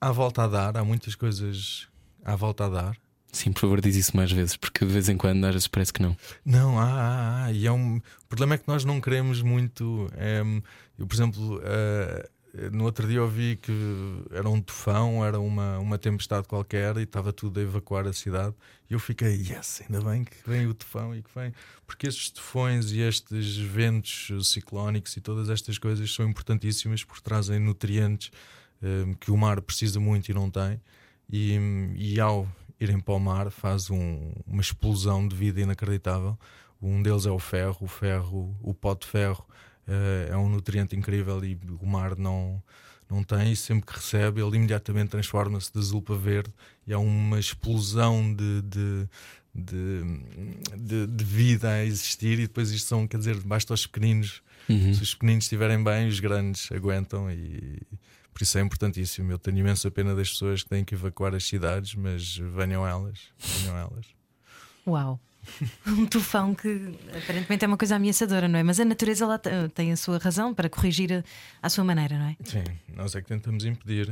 há 0.01 0.11
volta 0.11 0.43
a 0.43 0.47
dar, 0.47 0.77
há 0.77 0.83
muitas 0.83 1.15
coisas 1.15 1.87
à 2.23 2.35
volta 2.35 2.65
a 2.65 2.69
dar. 2.69 2.97
Sim, 3.31 3.51
por 3.51 3.59
favor, 3.61 3.81
diz 3.81 3.95
isso 3.97 4.15
mais 4.15 4.31
vezes, 4.31 4.55
porque 4.55 4.85
de 4.85 4.91
vez 4.93 5.09
em 5.09 5.17
quando 5.17 5.43
às 5.45 5.53
vezes 5.53 5.67
parece 5.67 5.91
que 5.91 6.01
não. 6.01 6.15
Não, 6.45 6.79
há, 6.79 6.85
há, 6.85 7.43
há. 7.45 7.51
E 7.51 7.67
é 7.67 7.71
um... 7.71 7.97
O 7.97 8.27
problema 8.29 8.55
é 8.55 8.57
que 8.57 8.67
nós 8.67 8.85
não 8.85 9.01
queremos 9.01 9.41
muito. 9.41 10.07
em, 10.17 10.63
eu, 10.97 11.05
por 11.05 11.13
exemplo, 11.13 11.61
eh, 11.65 12.29
no 12.71 12.85
outro 12.85 13.07
dia 13.07 13.21
ouvi 13.21 13.57
que 13.57 13.71
era 14.31 14.49
um 14.49 14.61
tufão, 14.61 15.23
era 15.25 15.39
uma, 15.39 15.77
uma 15.79 15.97
tempestade 15.97 16.47
qualquer 16.47 16.95
e 16.97 17.03
estava 17.03 17.33
tudo 17.33 17.59
a 17.59 17.63
evacuar 17.63 18.07
a 18.07 18.13
cidade. 18.13 18.55
E 18.89 18.93
eu 18.93 18.99
fiquei, 18.99 19.35
yes, 19.35 19.81
ainda 19.81 20.01
bem 20.01 20.23
que 20.23 20.35
vem 20.47 20.65
o 20.67 20.73
tufão 20.73 21.15
e 21.15 21.21
que 21.21 21.29
vem. 21.35 21.53
Porque 21.85 22.07
estes 22.07 22.29
tufões 22.29 22.91
e 22.91 22.99
estes 23.01 23.57
ventos 23.57 24.29
ciclónicos 24.51 25.15
e 25.17 25.21
todas 25.21 25.49
estas 25.49 25.77
coisas 25.77 26.13
são 26.13 26.27
importantíssimas 26.27 27.03
porque 27.03 27.21
trazem 27.23 27.59
nutrientes 27.59 28.31
eh, 28.81 29.15
que 29.19 29.31
o 29.31 29.37
mar 29.37 29.61
precisa 29.61 29.99
muito 29.99 30.29
e 30.29 30.33
não 30.33 30.49
tem. 30.49 30.79
E, 31.29 31.57
e 31.95 32.19
ao 32.19 32.47
irem 32.79 32.99
para 32.99 33.13
o 33.15 33.19
mar 33.19 33.49
faz 33.51 33.89
um- 33.89 34.31
uma 34.45 34.61
explosão 34.61 35.27
de 35.27 35.35
vida 35.35 35.59
inacreditável. 35.61 36.37
Um 36.81 37.01
deles 37.01 37.25
é 37.25 37.31
o 37.31 37.39
ferro, 37.39 37.77
o 37.81 37.87
ferro, 37.87 38.55
o 38.61 38.73
pó 38.73 38.93
de 38.93 39.07
ferro 39.07 39.45
eh, 39.87 40.29
é 40.31 40.37
um 40.37 40.49
nutriente 40.49 40.95
incrível 40.95 41.43
e 41.43 41.57
o 41.81 41.85
mar 41.85 42.15
não, 42.17 42.61
não 43.09 43.23
tem, 43.23 43.51
e 43.51 43.55
sempre 43.55 43.85
que 43.85 43.93
recebe, 43.93 44.41
ele 44.41 44.55
imediatamente 44.57 45.09
transforma-se 45.09 45.71
de 45.71 45.79
azul 45.79 46.01
para 46.01 46.15
verde 46.15 46.53
e 46.87 46.93
há 46.93 46.99
uma 46.99 47.39
explosão 47.39 48.33
de, 48.33 48.61
de, 48.63 49.07
de, 49.53 50.01
de- 50.77 51.07
de 51.07 51.23
vida 51.23 51.69
a 51.71 51.83
existir. 51.85 52.39
E 52.39 52.43
depois 52.47 52.71
isto 52.71 52.87
são, 52.87 53.07
quer 53.07 53.17
dizer, 53.17 53.39
basta 53.41 53.73
aos 53.73 53.85
pequeninos, 53.85 54.41
Uhum. 54.67 54.93
se 54.95 55.03
os 55.03 55.13
pequeninos 55.13 55.45
estiverem 55.45 55.83
bem, 55.83 56.07
os 56.07 56.19
grandes 56.19 56.71
aguentam 56.71 57.29
e. 57.29 57.79
Por 58.33 58.41
isso 58.41 58.57
é 58.57 58.61
importantíssimo. 58.61 59.31
Eu 59.31 59.37
tenho 59.39 59.59
imensa 59.59 59.89
pena 59.89 60.13
das 60.13 60.29
pessoas 60.31 60.61
que 60.63 60.69
têm 60.69 60.83
que 60.83 60.93
evacuar 60.95 61.33
as 61.35 61.45
cidades, 61.45 61.95
mas 61.95 62.35
venham 62.35 62.85
elas. 62.85 63.19
Venham 63.61 63.77
elas. 63.77 64.07
Uau! 64.85 65.19
Um 65.87 66.05
tufão 66.05 66.53
que 66.55 66.97
aparentemente 67.17 67.63
é 67.63 67.67
uma 67.67 67.77
coisa 67.77 67.95
ameaçadora, 67.95 68.47
não 68.47 68.59
é? 68.59 68.63
Mas 68.63 68.79
a 68.79 68.85
natureza 68.85 69.25
lá 69.25 69.37
te- 69.37 69.49
tem 69.73 69.91
a 69.91 69.97
sua 69.97 70.17
razão 70.17 70.53
para 70.53 70.69
corrigir 70.69 71.11
a- 71.13 71.23
à 71.61 71.69
sua 71.69 71.83
maneira, 71.83 72.17
não 72.17 72.25
é? 72.27 72.35
Sim, 72.43 72.63
nós 72.95 73.15
é 73.15 73.21
que 73.21 73.27
tentamos 73.27 73.65
impedir 73.65 74.09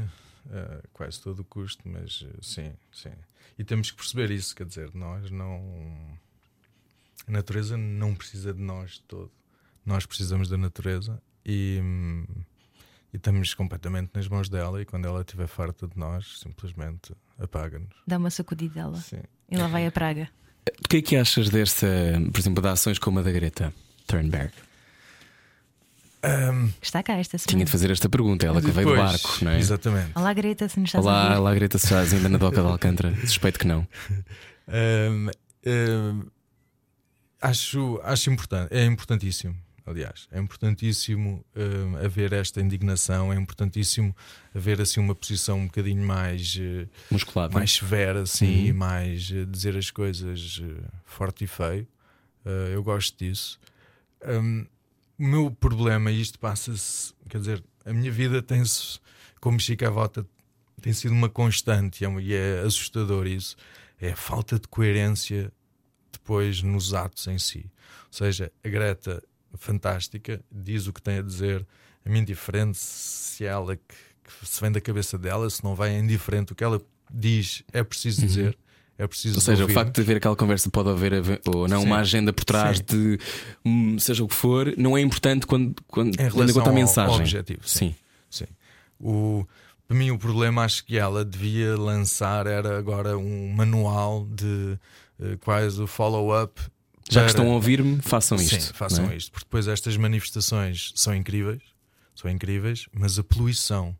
eh, 0.52 0.82
quase 0.94 1.22
todo 1.22 1.40
o 1.40 1.44
custo, 1.44 1.82
mas 1.88 2.26
eh, 2.28 2.38
sim, 2.42 2.74
sim. 2.92 3.12
E 3.58 3.64
temos 3.64 3.92
que 3.92 3.98
perceber 3.98 4.32
isso, 4.32 4.56
quer 4.56 4.66
dizer, 4.66 4.90
nós 4.94 5.30
não. 5.30 5.62
A 7.28 7.32
natureza 7.32 7.78
não 7.78 8.14
precisa 8.16 8.54
de 8.54 8.62
nós 8.62 8.94
de 8.94 9.02
todo. 9.02 9.32
Nós 9.86 10.06
precisamos 10.06 10.48
da 10.50 10.58
natureza 10.58 11.22
e, 11.46 11.80
hum, 11.82 12.26
e 13.14 13.18
estamos 13.18 13.54
completamente 13.54 14.12
nas 14.14 14.28
mãos 14.28 14.50
dela. 14.50 14.82
E 14.82 14.86
quando 14.86 15.06
ela 15.06 15.22
estiver 15.22 15.48
farta 15.48 15.88
de 15.88 15.98
nós, 15.98 16.40
simplesmente 16.40 17.14
apaga-nos. 17.40 17.94
Dá 18.08 18.18
uma 18.18 18.30
sacudidela 18.30 18.96
Sim. 18.98 19.22
e 19.50 19.56
lá 19.58 19.68
vai 19.68 19.86
a 19.86 19.92
praga. 19.92 20.30
O 20.86 20.88
que 20.90 20.98
é 20.98 21.02
que 21.02 21.16
achas 21.16 21.50
desta, 21.50 21.88
por 22.32 22.40
exemplo, 22.40 22.62
de 22.62 22.70
ações 22.70 23.00
como 23.00 23.20
a 23.20 23.22
da 23.22 23.32
Greta 23.32 23.74
Thunberg? 24.08 24.52
Ahm, 26.22 26.70
Está 26.82 27.04
cá 27.04 27.14
esta 27.18 27.38
semana. 27.38 27.50
Tinha 27.50 27.66
de 27.66 27.72
fazer 27.72 27.92
esta 27.92 28.08
pergunta, 28.08 28.46
ela 28.46 28.62
que 28.62 28.72
veio 28.72 28.88
do 28.88 28.96
barco, 28.96 29.40
não 29.42 29.52
é? 29.52 29.60
Exatamente. 29.60 30.12
Olá, 30.16 30.32
Greta, 30.34 30.70
se 30.70 30.80
nos 30.80 30.88
estás 30.90 31.06
a 31.06 31.10
Olá, 31.10 31.24
ouvir. 31.26 31.38
olá, 31.40 31.54
Greta, 31.56 31.78
se 31.78 31.86
estás 31.86 32.14
ainda 32.14 32.30
na 32.30 32.38
doca 32.38 32.62
de 32.62 32.68
Alcântara. 32.68 33.14
Suspeito 33.28 33.60
que 33.60 33.68
não. 33.68 33.86
Hum, 34.70 35.30
hum, 35.66 36.24
acho, 37.42 38.00
acho 38.04 38.32
importante, 38.32 38.74
é 38.74 38.86
importantíssimo. 38.86 39.54
Aliás, 39.86 40.28
é 40.32 40.40
importantíssimo 40.40 41.44
hum, 41.56 41.98
haver 41.98 42.32
esta 42.32 42.62
indignação, 42.62 43.34
é 43.34 43.36
importantíssimo 43.36 44.16
haver 44.56 44.80
assim 44.80 45.00
uma 45.02 45.14
posição 45.14 45.60
um 45.60 45.66
bocadinho 45.66 46.06
mais, 46.06 46.58
eh, 46.60 46.88
Musculado. 47.12 47.54
mais 47.54 47.74
severa, 47.74 48.22
assim, 48.22 48.72
Uhum. 48.72 48.78
mais 48.78 49.30
eh, 49.32 49.44
dizer 49.46 49.76
as 49.76 49.92
coisas 49.92 50.62
eh, 50.64 50.84
forte 51.06 51.44
e 51.44 51.48
feio. 51.48 51.86
Eh, 52.46 52.72
eu 52.76 52.82
gosto 52.84 53.18
disso. 53.18 53.60
Hum, 54.26 54.66
o 55.20 55.24
meu 55.26 55.52
problema, 55.52 56.12
e 56.12 56.22
isto 56.22 56.40
passa-se, 56.40 57.14
quer 57.30 57.40
dizer, 57.40 57.64
a 57.86 57.92
minha 57.92 58.12
vida 58.12 58.42
tem-se, 58.42 59.00
como 59.42 59.60
Chica 59.60 59.92
Vota, 59.92 60.26
tem 60.82 60.94
sido 60.94 61.12
uma 61.12 61.28
constante 61.30 62.04
e 62.04 62.06
é, 62.08 62.22
e 62.22 62.34
é 62.34 62.60
assustador 62.62 63.28
isso. 63.28 63.58
É 64.00 64.12
a 64.12 64.16
falta 64.16 64.58
de 64.58 64.68
coerência 64.68 65.52
depois 66.12 66.62
nos 66.62 66.94
atos 66.94 67.28
em 67.28 67.38
si. 67.38 67.66
Ou 68.08 68.14
seja, 68.14 68.52
a 68.64 68.70
Greta, 68.70 69.22
fantástica, 69.58 70.42
diz 70.52 70.88
o 70.88 70.94
que 70.94 71.02
tem 71.02 71.18
a 71.20 71.22
dizer, 71.22 71.66
a 72.06 72.10
mim 72.10 72.20
indiferente 72.20 72.78
se 72.78 73.46
ela 73.46 73.76
que, 73.76 73.82
que 74.42 74.48
se 74.48 74.60
vem 74.62 74.72
da 74.72 74.82
cabeça 74.82 75.18
dela, 75.18 75.50
se 75.50 75.64
não 75.64 75.76
vai 75.76 75.96
é 75.96 76.00
indiferente, 76.00 76.54
o 76.54 76.56
que 76.56 76.64
ela 76.64 76.82
diz 77.14 77.64
é 77.72 77.84
preciso 77.84 78.22
dizer. 78.22 78.58
É 78.98 79.08
preciso 79.08 79.34
Uhum. 79.36 79.38
Ou 79.38 79.42
seja, 79.42 79.66
o 79.66 79.70
facto 79.70 79.96
de 79.96 80.02
haver 80.02 80.18
aquela 80.18 80.36
conversa 80.36 80.70
pode 80.70 80.88
haver 80.90 81.16
ave- 81.16 81.42
ou 81.48 81.68
não 81.68 81.82
Sim. 81.82 81.88
uma 81.88 81.98
agenda 81.98 82.32
por 82.32 82.46
trás 82.46 82.78
Sim. 82.78 82.84
de 82.88 83.20
hum, 83.66 83.98
seja 83.98 84.24
o 84.24 84.28
que 84.28 84.36
for, 84.36 84.72
não 84.78 84.96
é 84.96 85.02
importante 85.02 85.48
quando, 85.48 85.74
quando, 85.88 86.14
Em 86.14 86.18
quando 86.30 86.34
relação 86.34 86.54
conta 86.54 86.70
a 86.70 86.72
ao- 86.72 86.76
mensagem. 86.76 87.14
ao 87.14 87.20
objetivo, 87.20 87.68
sim. 87.68 87.96
Sim. 88.30 88.46
Sim. 88.46 88.54
O, 89.00 89.46
para 89.88 89.98
mim, 89.98 90.12
o 90.12 90.18
problema 90.20 90.64
acho 90.64 90.86
que 90.86 90.96
ela 90.98 91.26
devia 91.26 91.76
lançar 91.76 92.46
era 92.46 92.78
agora 92.78 93.18
um 93.18 93.52
manual 93.52 94.28
de 94.32 94.78
eh, 95.20 95.38
quase 95.42 95.82
o 95.82 95.88
follow-up. 95.88 96.62
Já 97.10 97.22
para- 97.22 97.24
que 97.26 97.30
estão 97.32 97.52
a 97.52 97.54
ouvir-me, 97.56 98.02
façam 98.02 98.38
Sim, 98.38 98.56
isto. 98.58 98.74
façam 98.74 99.06
não 99.06 99.12
é? 99.12 99.18
isto, 99.18 99.32
porque 99.32 99.46
depois 99.46 99.68
estas 99.68 99.98
manifestações 99.98 100.92
são 100.96 101.14
incríveis, 101.16 101.62
são 102.16 102.30
incríveis, 102.32 102.88
mas 102.94 103.18
a 103.20 103.24
poluição 103.24 103.96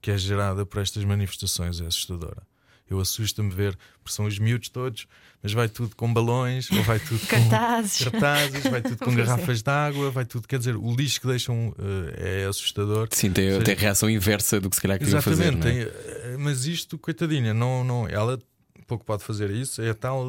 que 0.00 0.10
é 0.10 0.18
gerada 0.18 0.66
por 0.66 0.80
estas 0.82 1.04
manifestações 1.04 1.80
é 1.80 1.86
assustadora. 1.86 2.42
Eu 2.90 3.00
assusta-me 3.00 3.48
ver, 3.50 3.78
porque 4.02 4.14
são 4.14 4.26
os 4.26 4.38
miúdos 4.38 4.68
todos, 4.68 5.06
mas 5.42 5.54
vai 5.54 5.70
tudo 5.70 5.96
com 5.96 6.12
balões, 6.12 6.70
ou 6.70 6.82
vai 6.82 6.98
tudo 7.00 7.18
com 7.26 7.48
Cartazes. 7.48 7.98
cartazes, 8.08 8.62
vai 8.64 8.82
tudo 8.82 8.98
com 8.98 9.04
Pois 9.06 9.18
é. 9.18 9.22
garrafas 9.22 9.62
de 9.62 9.70
água, 9.70 10.10
vai 10.10 10.26
tudo, 10.26 10.46
quer 10.46 10.58
dizer, 10.58 10.76
o 10.76 10.94
lixo 10.94 11.18
que 11.22 11.26
deixam 11.26 11.74
eh, 11.78 12.42
é 12.42 12.46
assustador. 12.46 13.08
Sim, 13.10 13.32
tem, 13.32 13.48
seja, 13.50 13.62
tem 13.64 13.74
a 13.74 13.78
reação 13.78 14.10
inversa 14.10 14.60
do 14.60 14.68
que 14.68 14.76
se 14.76 14.82
calhar 14.82 14.98
queriam 14.98 15.22
fazer. 15.22 15.44
Exatamente, 15.44 15.66
é? 15.78 15.82
eh, 15.84 16.36
mas 16.38 16.66
isto, 16.66 16.98
coitadinha, 16.98 17.54
não, 17.54 17.82
não, 17.82 18.06
ela 18.06 18.38
pouco 18.84 19.04
pode 19.04 19.22
fazer 19.24 19.50
isso, 19.50 19.82
é 19.82 19.92
tal, 19.94 20.24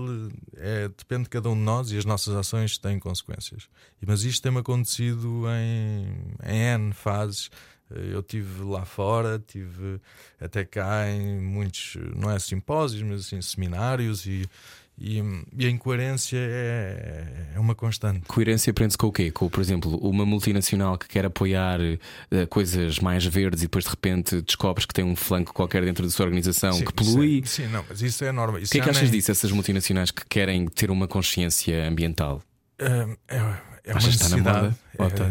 é, 0.55 0.87
depende 0.87 1.23
de 1.23 1.29
cada 1.29 1.49
um 1.49 1.55
de 1.55 1.61
nós 1.61 1.91
e 1.91 1.97
as 1.97 2.05
nossas 2.05 2.35
ações 2.35 2.77
têm 2.77 2.99
consequências. 2.99 3.67
Mas 4.05 4.23
isto 4.23 4.41
tem-me 4.41 4.59
acontecido 4.59 5.43
em, 5.49 6.07
em 6.43 6.57
N 6.77 6.93
fases. 6.93 7.49
Eh, 7.91 8.13
Eu 8.13 8.23
tive 8.23 8.63
lá 8.63 8.83
fora, 8.85 9.37
tive 9.45 9.99
até 10.39 10.65
cá 10.65 11.09
em 11.09 11.39
muitos, 11.39 11.97
não 12.15 12.31
é 12.31 12.39
simpósios, 12.39 13.01
mas 13.03 13.21
assim, 13.21 13.41
seminários 13.41 14.25
e, 14.25 14.49
e, 14.97 15.21
e 15.57 15.65
a 15.65 15.69
incoerência 15.69 16.37
é, 16.39 17.51
é 17.55 17.59
uma 17.59 17.75
constante. 17.75 18.21
Coerência 18.27 18.71
aprende-se 18.71 18.97
com 18.97 19.07
o 19.07 19.11
quê? 19.11 19.29
Com, 19.31 19.49
por 19.49 19.59
exemplo, 19.61 19.97
uma 19.97 20.25
multinacional 20.25 20.97
que 20.97 21.07
quer 21.07 21.25
apoiar 21.25 21.79
eh, 21.81 22.45
coisas 22.49 22.99
mais 22.99 23.25
verdes 23.25 23.61
e 23.61 23.65
depois 23.65 23.83
de 23.83 23.89
repente 23.91 24.41
descobres 24.41 24.85
que 24.85 24.93
tem 24.93 25.03
um 25.03 25.15
flanco 25.15 25.53
qualquer 25.53 25.83
dentro 25.83 26.03
da 26.05 26.09
sua 26.09 26.25
organização 26.25 26.73
Sim, 26.73 26.85
que 26.85 26.93
polui. 26.93 27.41
isso 27.43 27.61
é- 27.61 27.65
sim, 27.65 27.71
não, 27.71 27.83
mas 27.89 28.01
isso 28.01 28.23
é 28.23 28.31
normal. 28.31 28.61
O 28.61 28.65
que 28.65 28.79
é 28.79 28.83
que 28.83 28.89
achas 28.89 29.11
disso, 29.11 29.31
essas 29.31 29.51
multinacionais 29.51 30.11
que 30.11 30.23
querem 30.29 30.65
ter 30.67 30.89
uma 30.89 31.07
consciência 31.07 31.87
ambiental? 31.87 32.41
É, 32.79 32.85
é, 33.27 33.37
é 33.85 33.91
uma 33.93 34.01
necessidade. 34.01 34.41
moda? 34.41 34.75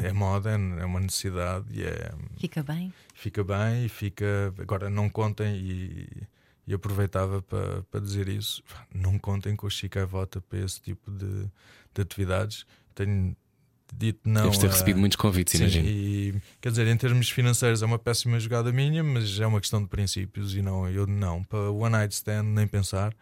É, 0.04 0.08
é 0.08 0.12
moda, 0.12 0.50
é 0.50 0.84
uma 0.84 1.00
necessidade 1.00 1.64
e 1.72 1.82
é, 1.82 2.12
Fica 2.38 2.62
bem. 2.62 2.92
fica 3.14 3.42
bem 3.42 3.86
e 3.86 3.88
fica. 3.88 4.52
Agora 4.58 4.88
não 4.90 5.08
contem 5.08 5.54
e, 5.56 6.06
e 6.66 6.74
aproveitava 6.74 7.42
para 7.42 7.82
para 7.90 8.00
dizer 8.00 8.28
isso. 8.28 8.62
Não 8.94 9.18
contem 9.18 9.54
com 9.56 9.66
o 9.66 9.70
Chico 9.70 9.98
à 9.98 10.04
Vota 10.04 10.40
para 10.40 10.58
esse 10.60 10.80
tipo 10.80 11.10
de, 11.10 11.44
de 11.94 12.02
atividades. 12.02 12.64
Tenho 12.94 13.36
dito 13.96 14.20
não. 14.28 14.42
Deves 14.44 14.58
ter 14.58 14.66
a- 14.66 14.70
recebido 14.70 14.98
muitos 14.98 15.16
convites, 15.16 15.52
Sim, 15.52 15.64
imagino. 15.64 15.86
e 15.88 16.34
quer 16.60 16.70
dizer, 16.70 16.86
em 16.88 16.96
termos 16.96 17.28
financeiros 17.30 17.82
é 17.82 17.86
uma 17.86 17.98
péssima 17.98 18.40
jogada 18.40 18.72
minha, 18.72 19.04
mas 19.04 19.38
é 19.38 19.46
uma 19.46 19.60
questão 19.60 19.80
de 19.82 19.88
princípios 19.88 20.54
e 20.54 20.62
não, 20.62 20.88
eu 20.88 21.06
não, 21.06 21.44
para 21.44 21.70
one 21.70 21.92
night 21.92 22.12
stand 22.14 22.42
nem 22.44 22.66
pensar. 22.66 23.14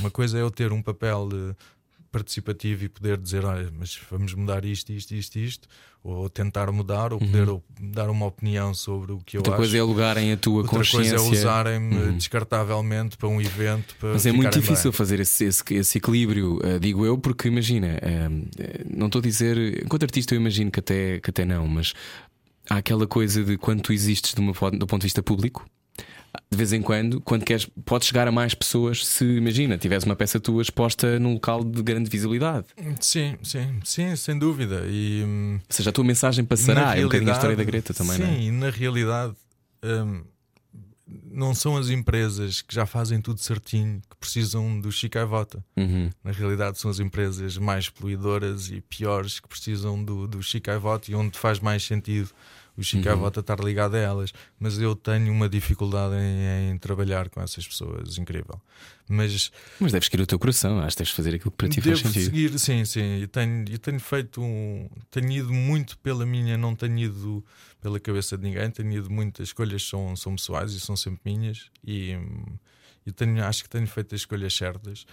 Uma 0.00 0.10
coisa 0.10 0.38
é 0.38 0.40
eu 0.40 0.50
ter 0.50 0.72
um 0.72 0.82
papel 0.82 1.28
de 1.28 1.54
participativo 2.20 2.84
e 2.84 2.88
poder 2.88 3.18
dizer, 3.18 3.44
olha, 3.44 3.70
mas 3.78 3.98
vamos 4.10 4.32
mudar 4.34 4.64
isto, 4.64 4.90
isto, 4.92 5.14
isto, 5.14 5.38
isto, 5.38 5.68
ou 6.02 6.28
tentar 6.30 6.70
mudar, 6.72 7.12
ou 7.12 7.18
poder 7.18 7.48
ou 7.48 7.62
dar 7.80 8.08
uma 8.08 8.26
opinião 8.26 8.72
sobre 8.72 9.12
o 9.12 9.18
que 9.18 9.36
eu 9.36 9.40
Uhum. 9.40 9.42
Outra 9.42 9.52
acho. 9.54 9.60
coisa 9.60 9.76
é 9.76 9.80
alugarem 9.80 10.32
a 10.32 10.36
tua 10.36 10.62
Outra 10.62 10.78
consciência. 10.78 11.16
coisa 11.18 11.36
é 11.36 11.38
usarem-me 11.40 11.94
Uhum. 11.96 12.16
descartavelmente 12.16 13.16
para 13.16 13.28
um 13.28 13.40
evento. 13.40 13.94
Para 14.00 14.12
Mas 14.12 14.24
é 14.24 14.32
muito 14.32 14.58
difícil 14.58 14.90
bem. 14.90 14.96
fazer 14.98 15.20
esse, 15.20 15.44
esse, 15.44 15.62
esse 15.74 15.98
equilíbrio, 15.98 16.58
eh, 16.64 16.78
digo 16.78 17.04
eu, 17.04 17.18
porque 17.18 17.48
imagina, 17.48 17.98
eh, 18.00 18.28
não 18.88 19.06
estou 19.06 19.18
a 19.18 19.22
dizer, 19.22 19.82
enquanto 19.84 20.04
artista, 20.04 20.34
eu 20.34 20.40
imagino 20.40 20.70
que 20.70 20.80
até, 20.80 21.18
que 21.20 21.30
até 21.30 21.44
não, 21.44 21.66
mas 21.68 21.92
há 22.70 22.76
aquela 22.76 23.06
coisa 23.06 23.42
de 23.44 23.58
quando 23.58 23.82
tu 23.82 23.92
existes 23.92 24.32
de 24.32 24.40
uma, 24.40 24.52
do 24.52 24.86
ponto 24.86 25.00
de 25.00 25.06
vista 25.06 25.22
público. 25.22 25.66
De 26.50 26.56
vez 26.56 26.72
em 26.72 26.82
quando, 26.82 27.20
quando 27.20 27.44
queres, 27.44 27.66
podes 27.84 28.08
chegar 28.08 28.28
a 28.28 28.32
mais 28.32 28.54
pessoas 28.54 29.06
se, 29.06 29.24
imagina, 29.24 29.78
tivesse 29.78 30.06
uma 30.06 30.14
peça 30.14 30.38
tua 30.38 30.62
exposta 30.62 31.18
num 31.18 31.34
local 31.34 31.64
de 31.64 31.82
grande 31.82 32.10
visibilidade. 32.10 32.66
Sim, 33.00 33.36
sim, 33.42 33.80
sim, 33.84 34.14
sem 34.16 34.38
dúvida. 34.38 34.84
E, 34.86 35.22
hum, 35.24 35.54
Ou 35.54 35.74
seja, 35.74 35.90
a 35.90 35.92
tua 35.92 36.04
mensagem 36.04 36.44
passará. 36.44 36.86
na 36.86 36.96
É 36.96 37.00
um 37.00 37.04
bocadinho 37.04 37.30
a 37.30 37.34
história 37.34 37.56
da 37.56 37.64
Greta 37.64 37.94
também, 37.94 38.16
sim, 38.16 38.22
não 38.22 38.30
é? 38.30 38.40
e 38.40 38.50
na 38.50 38.70
realidade 38.70 39.34
hum, 39.82 40.22
não 41.30 41.54
são 41.54 41.76
as 41.76 41.88
empresas 41.88 42.62
que 42.62 42.74
já 42.74 42.84
fazem 42.84 43.20
tudo 43.20 43.40
certinho 43.40 44.02
que 44.08 44.16
precisam 44.16 44.80
do 44.80 44.90
Chico 44.90 45.24
Vota. 45.26 45.64
Uhum. 45.76 46.10
Na 46.22 46.32
realidade, 46.32 46.78
são 46.78 46.90
as 46.90 46.98
empresas 46.98 47.56
mais 47.56 47.88
poluidoras 47.88 48.70
e 48.70 48.80
piores 48.80 49.38
que 49.38 49.48
precisam 49.48 50.02
do, 50.02 50.26
do 50.26 50.40
Voto 50.80 51.10
e 51.10 51.14
onde 51.14 51.38
faz 51.38 51.60
mais 51.60 51.84
sentido 51.84 52.30
o 52.76 52.82
Chico 52.82 53.08
Uhum. 53.08 53.28
Estar 53.28 53.58
ligado 53.60 53.94
a 53.94 53.98
elas. 53.98 54.32
Mas 54.58 54.78
eu 54.78 54.94
tenho 54.94 55.32
uma 55.32 55.48
dificuldade 55.48 56.14
em, 56.14 56.72
em 56.72 56.78
trabalhar 56.78 57.28
com 57.30 57.40
essas 57.40 57.66
pessoas, 57.66 58.18
incrível. 58.18 58.60
Mas 59.08 59.52
Mas 59.78 59.92
deves 59.92 60.08
seguir 60.08 60.22
o 60.22 60.26
teu 60.26 60.38
coração, 60.38 60.80
acho 60.80 60.96
que 60.96 61.02
deves 61.02 61.14
fazer 61.14 61.34
aquilo 61.34 61.50
que 61.50 61.56
para 61.56 61.68
ti 61.68 61.80
faz 61.80 62.00
sentido. 62.00 62.24
seguir, 62.24 62.58
sim, 62.58 62.84
sim. 62.84 63.22
E 63.22 63.26
tenho, 63.26 63.64
e 63.68 63.78
tenho 63.78 64.00
feito 64.00 64.42
um. 64.42 64.88
Tenho 65.10 65.30
ido 65.30 65.52
muito 65.52 65.96
pela 65.98 66.26
minha, 66.26 66.58
não 66.58 66.74
tenho 66.74 66.98
ido 66.98 67.44
pela 67.80 68.00
cabeça 68.00 68.36
de 68.36 68.42
ninguém, 68.42 68.70
tenho 68.70 68.92
ido 68.92 69.10
muito. 69.10 69.42
As 69.42 69.48
escolhas 69.48 69.82
são, 69.84 70.16
são 70.16 70.34
pessoais 70.34 70.72
e 70.72 70.80
são 70.80 70.96
sempre 70.96 71.20
minhas. 71.24 71.70
E, 71.84 72.16
e 73.06 73.12
tenho, 73.12 73.44
acho 73.44 73.62
que 73.62 73.70
tenho 73.70 73.86
feito 73.86 74.14
as 74.14 74.22
escolhas 74.22 74.52
certas. 74.54 75.06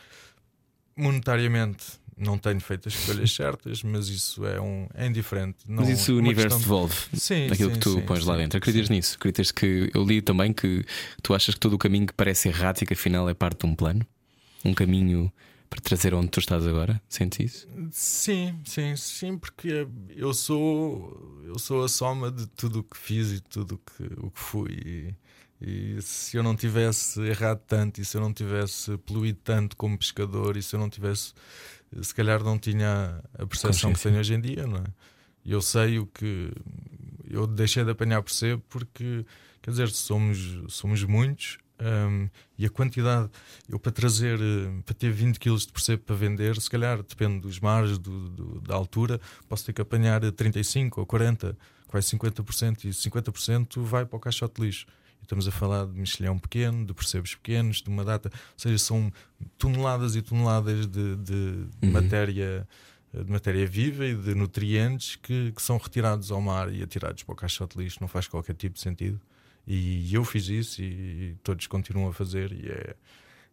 Monetariamente, 0.95 1.85
não 2.17 2.37
tenho 2.37 2.59
feito 2.59 2.87
as 2.87 2.93
escolhas 2.95 3.31
certas, 3.35 3.83
mas 3.83 4.07
isso 4.07 4.45
é, 4.45 4.59
um, 4.59 4.87
é 4.93 5.07
indiferente. 5.07 5.57
Não, 5.67 5.83
Mas 5.83 5.89
isso 5.89 6.11
é 6.11 6.13
o 6.13 6.17
universo 6.17 6.57
questão 6.57 6.57
de- 6.57 6.63
devolve 6.63 6.95
Sim, 7.13 7.45
aquilo 7.47 7.69
sim, 7.69 7.73
que 7.73 7.79
tu 7.79 7.93
sim, 7.93 8.01
pões 8.01 8.25
lá 8.25 8.33
sim, 8.35 8.41
dentro. 8.41 8.57
Acreditas 8.57 8.89
nisso? 8.89 9.15
Acreditas 9.15 9.51
que 9.51 9.91
eu 9.93 10.03
li 10.03 10.21
também 10.21 10.53
que 10.53 10.83
tu 11.21 11.33
achas 11.33 11.53
que 11.55 11.59
todo 11.59 11.73
o 11.73 11.77
caminho 11.77 12.07
que 12.07 12.13
parece 12.13 12.49
errático 12.49 12.93
afinal 12.93 13.29
é 13.29 13.33
parte 13.33 13.59
de 13.61 13.65
um 13.65 13.75
plano? 13.75 14.05
Um 14.65 14.73
caminho 14.73 15.31
para 15.69 15.81
trazer 15.81 16.13
onde 16.13 16.27
tu 16.29 16.39
estás 16.39 16.65
agora? 16.67 17.01
Sentes 17.09 17.39
isso? 17.53 17.67
Sim, 17.91 18.59
sim, 18.63 18.95
sim, 18.95 19.37
porque 19.37 19.87
eu 20.15 20.33
sou 20.33 21.41
eu 21.45 21.57
sou 21.59 21.83
a 21.83 21.89
soma 21.89 22.31
de 22.31 22.45
tudo 22.47 22.79
o 22.79 22.83
que 22.83 22.95
fiz 22.97 23.31
e 23.31 23.39
tudo 23.41 23.75
o 23.75 23.77
que, 23.79 24.03
o 24.25 24.29
que 24.31 24.39
fui. 24.39 24.71
E, 25.61 25.95
e 25.97 26.01
se 26.01 26.35
eu 26.37 26.43
não 26.43 26.55
tivesse 26.55 27.21
errado 27.21 27.61
tanto, 27.67 27.99
e 28.01 28.05
se 28.05 28.15
eu 28.17 28.21
não 28.21 28.33
tivesse 28.33 28.97
poluído 28.99 29.39
tanto 29.43 29.75
como 29.77 29.97
pescador, 29.97 30.57
e 30.57 30.61
se 30.61 30.75
eu 30.75 30.79
não 30.79 30.89
tivesse, 30.89 31.33
se 32.01 32.13
calhar 32.15 32.43
não 32.43 32.57
tinha 32.57 33.21
a 33.33 33.45
percepção 33.45 33.91
que 33.93 33.99
tenho 34.01 34.19
hoje 34.19 34.33
em 34.33 34.41
dia, 34.41 34.65
não 34.67 34.77
é? 34.77 34.83
Eu 35.45 35.61
sei 35.61 35.99
o 35.99 36.05
que 36.07 36.51
eu 37.29 37.45
deixei 37.47 37.83
de 37.83 37.91
apanhar 37.91 38.21
por 38.21 38.31
ser 38.31 38.57
porque, 38.69 39.25
quer 39.61 39.71
dizer, 39.71 39.89
somos, 39.89 40.37
somos 40.69 41.03
muitos. 41.03 41.57
hum, 41.81 42.29
e 42.57 42.65
a 42.65 42.69
quantidade, 42.69 43.29
eu 43.67 43.77
para 43.79 43.91
trazer, 43.91 44.39
para 44.85 44.93
ter 44.93 45.11
20 45.11 45.37
kg 45.39 45.57
de 45.57 45.71
percebo 45.71 46.03
para 46.03 46.15
vender, 46.15 46.59
se 46.61 46.69
calhar 46.69 47.01
depende 47.03 47.41
dos 47.41 47.59
mares, 47.59 47.97
do, 47.97 48.29
do- 48.29 48.61
da 48.61 48.75
altura, 48.75 49.19
posso 49.49 49.65
ter 49.65 49.73
que 49.73 49.81
apanhar 49.81 50.21
35 50.31 51.01
ou 51.01 51.05
40, 51.05 51.57
quase 51.87 52.07
50%, 52.15 52.85
e 52.85 52.89
50% 52.89 53.81
vai 53.81 54.05
para 54.05 54.15
o 54.15 54.19
caixote 54.19 54.61
lixo. 54.61 54.85
Estamos 55.23 55.47
a 55.47 55.51
falar 55.51 55.85
de 55.87 55.93
mexilhão 55.99 56.37
pequeno, 56.37 56.85
de 56.85 56.93
percebos 56.93 57.33
pequenos, 57.35 57.81
de 57.81 57.89
uma 57.89 58.03
data, 58.05 58.29
ou 58.33 58.39
seja, 58.59 58.77
são 58.77 59.11
toneladas 59.57 60.15
e 60.15 60.21
toneladas 60.21 60.85
de, 60.85 61.15
de 61.17 61.33
Uhum. 61.81 61.91
matéria 61.91 62.67
de 63.13 63.31
matéria 63.31 63.67
viva 63.67 64.05
e 64.07 64.15
de 64.15 64.33
nutrientes 64.33 65.15
que, 65.17 65.51
que 65.51 65.61
são 65.61 65.77
retirados 65.77 66.31
ao 66.31 66.41
mar 66.41 66.73
e 66.73 66.81
atirados 66.81 67.21
para 67.21 67.33
o 67.33 67.35
caixote 67.35 67.77
de 67.77 67.83
lixo. 67.83 67.99
Não 68.01 68.07
faz 68.07 68.27
qualquer 68.27 68.55
tipo 68.55 68.73
de 68.73 68.81
sentido. 68.81 69.21
E 69.67 70.11
eu 70.13 70.25
fiz 70.25 70.47
isso 70.47 70.81
e, 70.81 71.35
todos 71.43 71.67
continuam 71.67 72.09
a 72.09 72.13
fazer 72.13 72.51
e 72.51 72.67
é, 72.71 72.95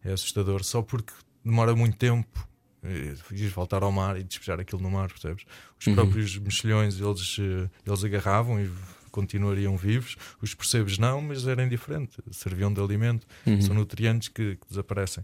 é 0.03 0.13
assustador. 0.13 0.63
Só 0.63 0.81
porque 0.81 1.13
demora 1.45 1.75
muito 1.75 1.95
tempo 1.95 2.47
eh, 2.83 3.13
ir 3.33 3.49
voltar 3.49 3.83
ao 3.83 3.91
mar 3.91 4.17
e 4.19 4.23
despejar 4.23 4.59
aquilo 4.59 4.81
no 4.81 4.89
mar, 4.89 5.09
percebes? 5.09 5.45
Os 5.79 5.85
Uhum. 5.85 5.93
próprios 5.93 6.35
mexilhões 6.39 6.99
eles, 6.99 7.37
eh, 7.39 7.69
eles 7.85 8.03
agarravam 8.03 8.59
e 8.59 8.67
continuariam 9.11 9.75
vivos, 9.77 10.15
os 10.41 10.53
percebes 10.55 10.97
não, 10.97 11.21
mas 11.21 11.45
era 11.45 11.63
indiferente, 11.63 12.17
serviam 12.31 12.73
de 12.73 12.79
alimento, 12.81 13.27
Uhum. 13.45 13.61
são 13.61 13.75
nutrientes 13.75 14.27
que, 14.29 14.55
que 14.55 14.67
desaparecem. 14.69 15.23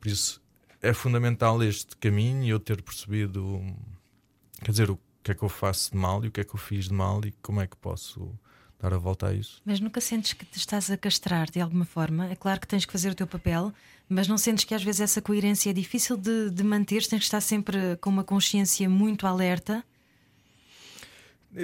Por 0.00 0.08
isso 0.08 0.42
é 0.82 0.92
fundamental 0.92 1.62
este 1.62 1.96
caminho 1.96 2.44
e 2.44 2.48
eu 2.50 2.60
ter 2.60 2.82
percebido, 2.82 3.60
quer 4.62 4.70
dizer, 4.70 4.90
o 4.90 4.98
que 5.22 5.32
é 5.32 5.34
que 5.34 5.42
eu 5.42 5.48
faço 5.48 5.90
de 5.92 5.96
mal 5.96 6.24
e 6.24 6.28
o 6.28 6.30
que 6.30 6.40
é 6.40 6.44
que 6.44 6.54
eu 6.54 6.58
fiz 6.58 6.86
de 6.88 6.94
mal 6.94 7.20
e 7.24 7.32
como 7.42 7.60
é 7.60 7.66
que 7.66 7.76
posso 7.76 8.32
dar 8.80 8.94
a 8.94 8.96
volta 8.98 9.26
a 9.26 9.34
isso. 9.34 9.60
Mas 9.64 9.80
nunca 9.80 10.00
sentes 10.00 10.32
que 10.34 10.44
te 10.46 10.56
estás 10.56 10.88
a 10.90 10.96
castrar 10.96 11.50
de 11.50 11.60
alguma 11.60 11.84
forma? 11.84 12.26
É 12.30 12.36
claro 12.36 12.60
que 12.60 12.66
tens 12.68 12.84
que 12.84 12.92
fazer 12.92 13.10
o 13.10 13.14
teu 13.14 13.26
papel, 13.26 13.72
mas 14.08 14.28
não 14.28 14.38
sentes 14.38 14.64
que 14.64 14.72
às 14.72 14.82
vezes 14.84 15.00
essa 15.00 15.20
coerência 15.20 15.70
é 15.70 15.72
difícil 15.72 16.16
de, 16.16 16.48
de 16.50 16.62
manter? 16.62 17.04
Tens 17.06 17.18
que 17.18 17.24
estar 17.24 17.40
sempre 17.40 17.96
com 18.00 18.08
uma 18.08 18.22
consciência 18.22 18.88
muito 18.88 19.26
alerta. 19.26 19.84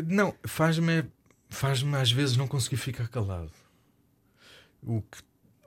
Não, 0.06 0.34
faz-me 0.44 1.04
faz-me 1.54 1.96
às 1.96 2.10
vezes 2.12 2.36
não 2.36 2.46
conseguir 2.48 2.76
ficar 2.76 3.08
calado. 3.08 3.50
O 4.82 5.00
que, 5.00 5.18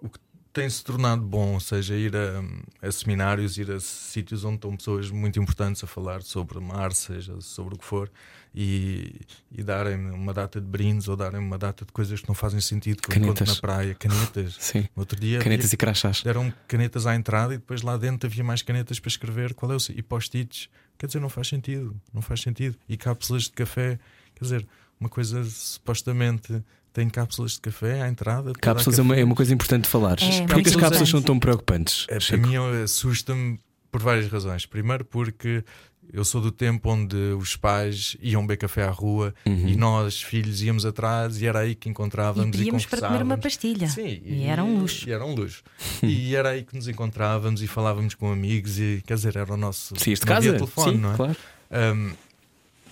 o 0.01 0.09
que 0.09 0.19
tem 0.53 0.69
se 0.69 0.83
tornado 0.83 1.21
bom, 1.23 1.53
ou 1.53 1.59
seja, 1.59 1.95
ir 1.95 2.13
a, 2.15 2.87
a 2.87 2.91
seminários, 2.91 3.57
ir 3.57 3.71
a 3.71 3.79
sítios 3.79 4.43
onde 4.43 4.55
estão 4.55 4.75
pessoas 4.75 5.09
muito 5.09 5.39
importantes 5.39 5.83
a 5.83 5.87
falar 5.87 6.21
sobre 6.21 6.59
mar, 6.59 6.93
seja 6.93 7.39
sobre 7.41 7.75
o 7.75 7.77
que 7.77 7.85
for, 7.85 8.11
e, 8.53 9.19
e 9.51 9.63
darem-me 9.63 10.11
uma 10.11 10.33
data 10.33 10.59
de 10.61 10.65
brindes 10.67 11.07
ou 11.07 11.15
darem-me 11.15 11.45
uma 11.45 11.57
data 11.59 11.85
de 11.85 11.91
coisas 11.91 12.21
que 12.21 12.27
não 12.27 12.33
fazem 12.35 12.59
sentido 12.59 13.01
que 13.01 13.09
eu 13.11 13.13
Canetas. 13.21 13.47
na 13.49 13.55
praia, 13.55 13.93
canetas. 13.95 14.55
Sim. 14.61 14.81
No 14.95 15.01
outro 15.01 15.19
dia 15.19 15.39
Canetas 15.39 15.65
havia- 15.65 15.75
e 15.75 15.77
crachás. 15.77 16.21
deram 16.23 16.51
canetas 16.67 17.05
à 17.05 17.15
entrada 17.15 17.53
e 17.53 17.57
depois 17.57 17.81
lá 17.83 17.97
dentro 17.97 18.27
havia 18.27 18.43
mais 18.43 18.61
canetas 18.61 18.99
para 18.99 19.09
escrever 19.09 19.53
qual 19.53 19.71
é 19.71 19.75
o 19.75 19.79
e 19.95 20.01
post-its. 20.01 20.69
Quer 20.97 21.05
dizer, 21.07 21.19
não 21.19 21.29
faz 21.29 21.47
sentido, 21.47 21.99
não 22.11 22.21
faz 22.21 22.41
sentido. 22.41 22.75
E 22.89 22.97
cápsulas 22.97 23.43
de 23.43 23.51
café, 23.51 23.99
quer 24.33 24.43
dizer, 24.43 24.67
uma 24.99 25.09
coisa 25.09 25.43
supostamente 25.43 26.61
tem 26.93 27.09
cápsulas 27.09 27.51
de 27.53 27.61
café 27.61 28.01
à 28.01 28.07
entrada. 28.09 28.53
Cápsulas 28.53 28.97
é 28.97 29.01
uma, 29.01 29.15
é 29.15 29.23
uma 29.23 29.35
coisa 29.35 29.53
importante 29.53 29.83
de 29.83 29.89
falar. 29.89 30.17
É, 30.21 30.41
Porquê 30.47 30.63
que 30.63 30.69
as 30.69 30.75
cápsulas 30.75 30.81
importante. 31.09 31.11
são 31.11 31.21
tão 31.21 31.39
preocupantes? 31.39 32.05
É, 32.09 32.17
para 32.19 32.37
mim 32.37 32.55
assusta-me 32.83 33.59
por 33.91 34.01
várias 34.01 34.27
razões. 34.31 34.65
Primeiro 34.65 35.05
porque 35.05 35.63
eu 36.11 36.23
sou 36.25 36.39
do 36.41 36.51
tempo 36.51 36.89
onde 36.89 37.15
os 37.37 37.55
pais 37.55 38.15
iam 38.21 38.41
beber 38.41 38.57
café 38.57 38.83
à 38.83 38.89
rua 38.89 39.33
Uhum. 39.45 39.67
e 39.67 39.75
nós, 39.75 40.21
filhos, 40.23 40.61
íamos 40.63 40.85
atrás 40.85 41.39
e 41.41 41.45
era 41.45 41.59
aí 41.59 41.75
que 41.75 41.87
E 41.87 41.91
encontrávamos 41.91 42.55
e, 42.55 42.57
pedíamos 42.57 42.85
para 42.85 43.01
comer 43.07 43.21
uma 43.21 43.37
pastilha. 43.37 43.87
Sim, 43.89 44.21
E 44.25 44.43
era 44.45 44.63
um 44.63 44.79
luxo. 44.79 45.07
E 45.07 45.11
era 45.11 45.23
um 45.25 45.35
luxo. 45.35 45.61
e 46.01 46.33
era 46.35 46.49
aí 46.49 46.63
que 46.63 46.75
nos 46.75 46.87
encontrávamos 46.87 47.61
e 47.61 47.67
falávamos 47.67 48.15
com 48.15 48.31
amigos 48.31 48.79
e 48.79 49.03
quer 49.05 49.15
dizer, 49.15 49.35
era 49.35 49.53
o 49.53 49.57
nosso. 49.57 49.93
De 49.93 50.09
não 50.25 50.35
havia 50.35 50.53
casa? 50.53 50.65
telefone, 50.65 50.91
Sim, 50.95 50.97
não 51.01 51.13
é? 51.13 51.15
claro. 51.15 51.35
Um, 51.69 52.11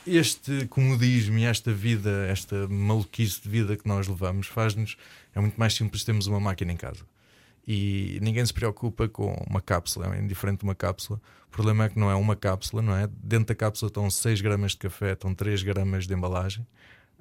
este 0.06 0.68
comodismo 0.68 1.38
e 1.38 1.46
esta 1.46 1.72
vida, 1.72 2.28
esta 2.28 2.68
maluquice 2.68 3.42
de 3.42 3.50
vida 3.50 3.76
que 3.76 3.88
nós 3.88 4.08
levamos, 4.08 4.48
faz-nos. 4.48 4.98
É 5.34 5.40
muito 5.40 5.60
mais 5.60 5.74
simples 5.74 6.04
termos 6.04 6.28
uma 6.28 6.40
máquina 6.40 6.72
em 6.72 6.78
casa. 6.78 7.04
E 7.68 8.20
ninguém 8.22 8.46
se 8.46 8.54
preocupa 8.54 9.08
com 9.08 9.34
uma 9.50 9.60
cápsula, 9.60 10.16
é 10.16 10.22
indiferente 10.22 10.60
de 10.60 10.66
uma 10.66 10.76
cápsula. 10.76 11.20
O 11.48 11.52
problema 11.52 11.86
é 11.86 11.90
que 11.90 11.98
não 11.98 12.12
é 12.12 12.16
uma 12.16 12.36
cápsula, 12.36 12.82
não 12.82 12.96
é? 12.96 13.08
Dentro 13.24 13.48
da 13.48 13.56
cápsula 13.56 13.90
estão 13.90 14.10
6 14.10 14.42
gramas 14.42 14.72
de 14.72 14.78
café, 14.78 15.14
estão 15.14 15.34
3 15.34 15.64
gramas 15.64 16.06
de 16.06 16.14
embalagem. 16.14 16.66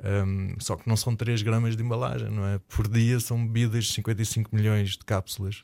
Um, 0.03 0.55
só 0.59 0.77
que 0.77 0.89
não 0.89 0.97
são 0.97 1.15
3 1.17 1.41
gramas 1.43 1.77
de 1.77 1.83
embalagem, 1.83 2.29
não 2.29 2.45
é? 2.45 2.59
Por 2.69 2.87
dia 2.89 3.19
são 3.21 3.47
bebidas 3.47 3.89
55 3.89 4.55
milhões 4.55 4.91
de 4.91 4.99
cápsulas. 4.99 5.63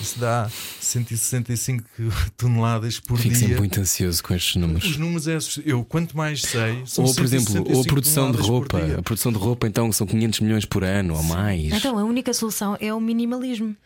Isso 0.00 0.18
dá 0.18 0.50
165 0.80 1.84
toneladas 2.36 3.00
por 3.00 3.16
Fico 3.18 3.30
dia. 3.34 3.38
sempre 3.40 3.58
muito 3.58 3.80
ansioso 3.80 4.22
com 4.22 4.34
estes 4.34 4.56
números. 4.56 4.84
Os 4.84 4.96
números 4.96 5.28
é 5.28 5.36
assust- 5.36 5.62
eu 5.64 5.84
quanto 5.84 6.16
mais 6.16 6.42
sei, 6.42 6.82
são 6.86 7.04
Ou, 7.04 7.14
por 7.14 7.24
exemplo, 7.24 7.54
ou 7.54 7.60
a 7.60 7.64
165 7.84 7.88
produção 7.88 8.32
de 8.32 8.38
roupa. 8.38 8.78
A 8.98 9.02
produção 9.02 9.32
de 9.32 9.38
roupa, 9.38 9.66
então, 9.66 9.90
são 9.92 10.06
500 10.06 10.40
milhões 10.40 10.64
por 10.64 10.82
ano 10.84 11.14
ou 11.14 11.22
mais. 11.22 11.72
Então 11.72 11.98
a 11.98 12.04
única 12.04 12.32
solução 12.34 12.76
é 12.80 12.92
o 12.92 13.00
minimalismo. 13.00 13.76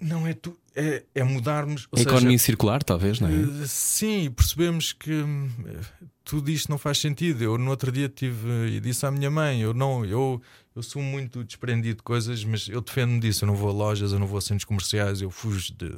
Não 0.00 0.26
é 0.26 0.32
tu, 0.34 0.56
é, 0.74 1.04
é 1.14 1.22
mudarmos. 1.24 1.88
A 1.96 2.00
economia 2.00 2.38
seja, 2.38 2.44
circular, 2.46 2.82
talvez, 2.82 3.20
não 3.20 3.28
é? 3.28 3.32
eh, 3.32 3.66
sim, 3.66 4.30
percebemos 4.30 4.92
que 4.92 5.12
eh, 5.12 5.80
tudo 6.24 6.50
isto 6.50 6.70
não 6.70 6.78
faz 6.78 6.98
sentido. 6.98 7.42
Eu 7.42 7.56
no 7.58 7.70
outro 7.70 7.92
dia 7.92 8.08
tive 8.08 8.48
e 8.68 8.80
disse 8.80 9.06
à 9.06 9.10
minha 9.10 9.30
mãe: 9.30 9.60
eu 9.60 9.72
não, 9.72 10.04
eu, 10.04 10.40
eu 10.74 10.82
sou 10.82 11.00
muito 11.02 11.44
desprendido 11.44 11.98
de 11.98 12.02
coisas, 12.02 12.44
mas 12.44 12.68
eu 12.68 12.80
defendo-me 12.80 13.20
disso. 13.20 13.44
Eu 13.44 13.46
não 13.46 13.54
vou 13.54 13.68
a 13.68 13.72
lojas, 13.72 14.12
eu 14.12 14.18
não 14.18 14.26
vou 14.26 14.38
a 14.38 14.40
centros 14.40 14.64
comerciais, 14.64 15.20
eu 15.22 15.30
fujo 15.30 15.72
de 15.74 15.90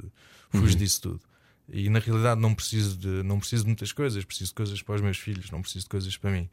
fujo 0.50 0.72
Uhum. 0.72 0.78
disso 0.78 1.00
tudo. 1.02 1.20
E 1.68 1.88
na 1.90 1.98
realidade 1.98 2.40
não 2.40 2.54
preciso 2.54 2.96
de, 2.96 3.08
não 3.24 3.38
preciso 3.40 3.62
de 3.64 3.68
muitas 3.68 3.90
coisas, 3.92 4.24
preciso 4.24 4.50
de 4.50 4.54
coisas 4.54 4.82
para 4.82 4.94
os 4.94 5.00
meus 5.00 5.18
filhos, 5.18 5.50
não 5.50 5.60
preciso 5.60 5.84
de 5.84 5.88
coisas 5.88 6.16
para 6.16 6.30
mim. 6.30 6.48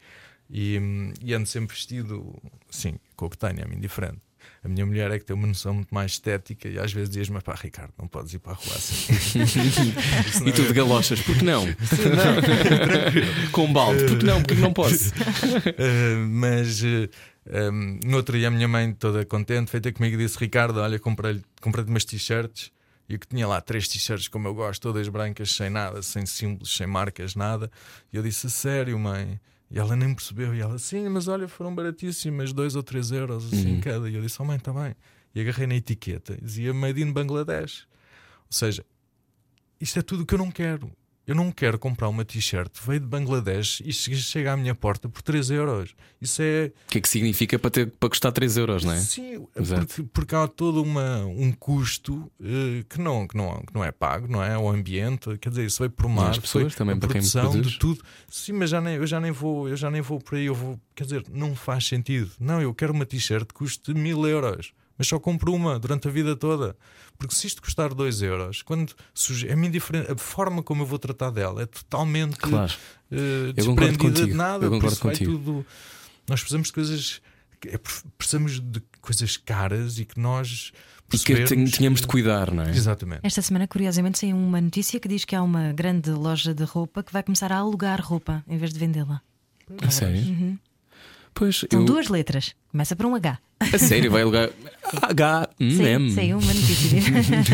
E, 0.50 0.80
hum, 0.80 1.14
e 1.22 1.34
ando 1.34 1.48
sempre 1.48 1.76
vestido, 1.76 2.36
sim, 2.70 2.96
com 3.16 3.28
o 3.28 3.30
que 3.30 3.38
tenho, 3.38 3.60
é 3.62 3.66
mim 3.66 3.80
diferente. 3.80 4.20
A 4.64 4.70
minha 4.70 4.86
mulher 4.86 5.12
é 5.12 5.20
que 5.20 5.26
tem 5.26 5.36
uma 5.36 5.46
noção 5.46 5.74
muito 5.74 5.94
mais 5.94 6.14
estética 6.14 6.70
e 6.70 6.80
às 6.80 6.94
vezes 6.94 7.10
diz-me: 7.10 7.42
pá, 7.42 7.54
Ricardo, 7.54 7.94
não 8.00 8.08
podes 8.08 8.34
ir 8.34 8.40
para 8.40 8.54
a 8.54 8.56
rua 8.56 8.74
assim. 8.74 9.14
e 10.48 10.52
tu 10.54 10.64
de 10.64 10.74
galochas, 10.74 11.20
porque 11.20 11.44
não? 11.44 11.66
Com 13.52 13.74
balde, 13.74 14.06
porque 14.06 14.26
não? 14.26 14.42
Porque 14.42 14.62
não 14.62 14.72
posso? 14.72 15.10
Uh, 15.10 16.18
mas 16.32 16.82
uh, 16.82 17.10
um, 17.46 18.00
no 18.06 18.16
outro 18.18 18.38
dia 18.38 18.48
a 18.48 18.52
minha 18.52 18.68
mãe, 18.68 18.94
toda 18.94 19.26
contente, 19.26 19.70
feita 19.70 19.92
comigo, 19.92 20.16
disse: 20.16 20.40
Ricardo, 20.40 20.80
olha, 20.80 20.98
comprei-te 20.98 21.44
comprei 21.60 21.84
umas 21.84 22.06
t-shirts 22.06 22.72
e 23.10 23.18
que 23.18 23.28
tinha 23.28 23.46
lá 23.46 23.60
três 23.60 23.90
t-shirts 23.90 24.30
como 24.30 24.48
eu 24.48 24.54
gosto, 24.54 24.82
todas 24.82 25.10
brancas, 25.10 25.52
sem 25.52 25.70
nada, 25.70 26.02
sem 26.02 26.26
símbolos, 26.26 26.74
sem 26.74 26.88
marcas, 26.88 27.36
nada. 27.36 27.70
E 28.14 28.16
eu 28.16 28.24
disse: 28.24 28.50
Sério, 28.50 28.98
mãe? 28.98 29.42
E 29.74 29.80
ela 29.80 29.96
nem 29.96 30.14
percebeu. 30.14 30.54
E 30.54 30.62
ela, 30.62 30.78
sim, 30.78 31.10
mas 31.10 31.28
olha, 31.28 31.48
foram 31.48 31.74
baratíssimas, 31.74 32.54
dois 32.54 32.76
ou 32.76 32.84
três 32.84 33.12
euros, 33.12 33.52
assim, 33.52 33.76
uhum. 33.76 33.82
cada. 33.82 34.08
E 34.08 34.14
eu 34.14 34.22
disse: 34.22 34.40
Oh, 34.40 34.46
mãe, 34.46 34.58
está 34.58 34.72
bem. 34.72 34.96
E 35.34 35.42
agarrei 35.42 35.66
na 35.66 35.76
etiqueta, 35.76 36.38
dizia 36.40 36.72
Made 36.72 37.02
in 37.02 37.12
Bangladesh. 37.12 37.88
Ou 38.42 38.52
seja, 38.52 38.86
isto 39.82 39.98
é 39.98 40.04
tudo 40.04 40.22
o 40.22 40.26
que 40.28 40.36
eu 40.36 40.38
não 40.38 40.52
quero. 40.52 40.92
Eu 41.26 41.36
não 41.36 41.52
quero 41.52 41.80
comprar 41.80 42.10
uma 42.10 42.26
t-shirt, 42.26 42.70
veio 42.86 43.00
de 43.00 43.06
Bangladesh 43.06 43.82
e 43.86 43.94
chega 43.94 44.52
à 44.52 44.58
minha 44.58 44.76
porta 44.76 45.08
por 45.08 45.22
3 45.22 45.52
euros. 45.52 45.96
Isso 46.22 46.42
é. 46.42 46.72
O 46.88 46.92
que 46.92 46.98
é 46.98 47.02
que 47.02 47.08
significa 47.08 47.58
para, 47.58 47.72
ter, 47.72 47.92
para 47.92 48.10
custar 48.10 48.32
3 48.34 48.58
euros, 48.58 48.84
não 48.84 48.92
é? 48.92 49.00
Sim, 49.00 49.48
porque, 49.54 50.04
porque, 50.12 50.36
há 50.36 50.48
todo 50.50 50.82
uma, 50.82 51.26
um 51.26 51.54
custo 51.54 52.30
uh, 52.42 52.84
que, 52.90 53.00
não, 53.00 53.26
que, 53.26 53.38
não, 53.38 53.62
que 53.62 53.74
não 53.74 53.86
é 53.86 53.92
pago, 53.92 54.28
não 54.28 54.44
é? 54.44 54.58
O 54.58 54.70
ambiente, 54.70 55.38
quer 55.38 55.50
dizer, 55.50 55.66
isso 55.66 55.80
veio 55.80 55.92
por 55.92 56.10
mar, 56.10 56.32
as 56.32 56.40
pessoas 56.40 56.76
também, 56.76 57.00
para 57.00 57.08
produção 57.08 57.54
quem 57.54 57.62
de 57.62 57.80
tudo. 57.80 58.04
Sim, 58.30 58.54
mas 58.54 58.70
já 58.70 58.82
nem, 58.82 58.96
eu 58.96 59.08
já 59.08 59.22
nem 59.22 59.32
vou, 59.32 59.70
eu 59.70 59.78
já 59.78 59.90
nem 59.90 60.02
vou 60.02 60.20
por 60.20 60.36
aí, 60.36 60.46
eu 60.46 60.56
vou, 60.56 60.78
quer 60.94 61.06
dizer, 61.06 61.24
não 61.32 61.56
faz 61.56 61.86
sentido. 61.86 62.32
Não, 62.38 62.62
eu 62.62 62.74
quero 62.74 62.92
uma 62.92 63.06
t-shirt 63.06 63.48
que 63.48 63.54
custe 63.54 63.94
mil 63.94 64.28
euros 64.28 64.74
mas 64.98 65.08
só 65.08 65.20
compro 65.20 65.54
uma 65.54 65.80
durante 65.80 66.08
a 66.08 66.12
vida 66.12 66.36
toda. 66.36 66.76
Porque 67.18 67.34
se 67.36 67.48
isto 67.48 67.62
custar 67.62 67.94
2 67.94 68.22
euros, 68.22 68.62
quando 68.62 68.94
surge, 69.14 69.48
é 69.48 69.54
indiferente, 69.54 70.12
a 70.12 70.18
forma 70.18 70.62
como 70.62 70.84
eu 70.84 70.86
vou 70.86 71.00
tratar 71.00 71.30
dela 71.30 71.62
é 71.62 71.66
totalmente 71.66 72.38
claro. 72.38 72.74
uh, 73.12 73.54
desprendida 73.54 74.26
de 74.26 74.34
nada. 74.34 74.66
Eu 74.66 74.72
concordo 74.72 75.00
contigo. 75.00 75.32
Tudo, 75.32 75.66
nós 76.28 76.40
precisamos 76.40 76.68
de 76.68 76.74
coisas. 76.74 77.22
É, 77.66 77.80
precisamos 78.18 78.60
de 78.60 78.82
coisas 79.02 79.38
caras 79.38 80.00
e 80.00 80.06
que 80.06 80.20
nós. 80.20 80.72
E 81.14 81.18
que 81.20 81.46
tínhamos 81.68 82.02
de 82.02 82.08
cuidar, 82.08 82.52
não 82.52 82.64
é? 82.64 82.72
Exatamente. 82.72 83.20
Esta 83.24 83.42
semana, 83.42 83.68
curiosamente, 83.68 84.18
saiu 84.18 84.36
uma 84.36 84.60
notícia 84.60 85.00
que 85.00 85.08
diz 85.08 85.24
que 85.24 85.36
há 85.36 85.44
uma 85.44 85.72
grande 85.72 86.10
loja 86.10 86.56
de 86.56 86.64
roupa 86.64 87.04
que 87.04 87.14
vai 87.14 87.22
começar 87.22 87.52
a 87.52 87.58
alugar 87.58 88.02
roupa 88.02 88.44
em 88.48 88.58
vez 88.58 88.74
de 88.74 88.80
vendê-la. 88.80 89.22
A 89.82 89.92
sério? 89.92 90.22
Uhum. 90.22 90.58
Pois, 91.34 91.66
São 91.72 91.82
eu... 91.82 91.86
duas 91.86 92.10
letras. 92.10 92.54
Começa 92.72 92.96
por 92.96 93.06
um 93.06 93.16
H. 93.16 93.40
A 93.72 93.78
sério, 93.78 94.12
vai 94.12 94.24
alugar 94.24 94.50
H, 95.02 95.50
M. 95.60 96.12
Sim, 96.12 96.34
uma 96.34 96.54
notícia. 96.54 97.00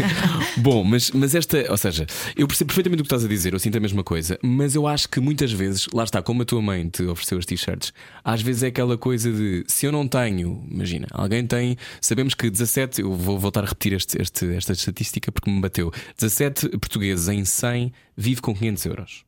Bom, 0.58 0.84
mas, 0.84 1.12
mas 1.12 1.36
esta, 1.36 1.70
ou 1.70 1.78
seja, 1.78 2.06
eu 2.36 2.48
percebo 2.48 2.70
perfeitamente 2.70 3.02
o 3.02 3.04
que 3.04 3.08
estás 3.08 3.24
a 3.24 3.28
dizer, 3.28 3.54
eu 3.54 3.60
sinto 3.60 3.78
a 3.78 3.80
mesma 3.80 4.04
coisa, 4.04 4.40
mas 4.42 4.76
eu 4.76 4.88
acho 4.88 5.08
que 5.08 5.20
muitas 5.20 5.52
vezes, 5.52 5.88
lá 5.94 6.04
está, 6.04 6.22
como 6.22 6.42
a 6.42 6.46
tua 6.46 6.62
mãe 6.62 6.90
te 6.90 7.04
ofereceu 7.04 7.38
as 7.38 7.46
t-shirts, 7.46 7.94
às 8.24 8.42
vezes 8.42 8.64
é 8.64 8.68
aquela 8.68 8.98
coisa 8.98 9.32
de 9.32 9.64
se 9.68 9.86
eu 9.86 9.92
não 9.92 10.08
tenho, 10.08 10.66
imagina, 10.70 11.08
alguém 11.12 11.46
tem, 11.46 11.78
sabemos 12.02 12.34
que 12.34 12.50
17, 12.50 13.02
eu 13.02 13.14
vou 13.14 13.38
voltar 13.38 13.64
a 13.64 13.68
repetir 13.68 13.94
este, 13.94 14.22
este, 14.22 14.54
esta 14.56 14.74
estatística 14.74 15.32
porque 15.32 15.52
me 15.52 15.62
bateu: 15.62 15.92
17 16.18 16.70
portugueses 16.80 17.28
em 17.28 17.46
100 17.46 17.94
vive 18.18 18.42
com 18.42 18.54
500 18.56 18.86
euros. 18.86 19.26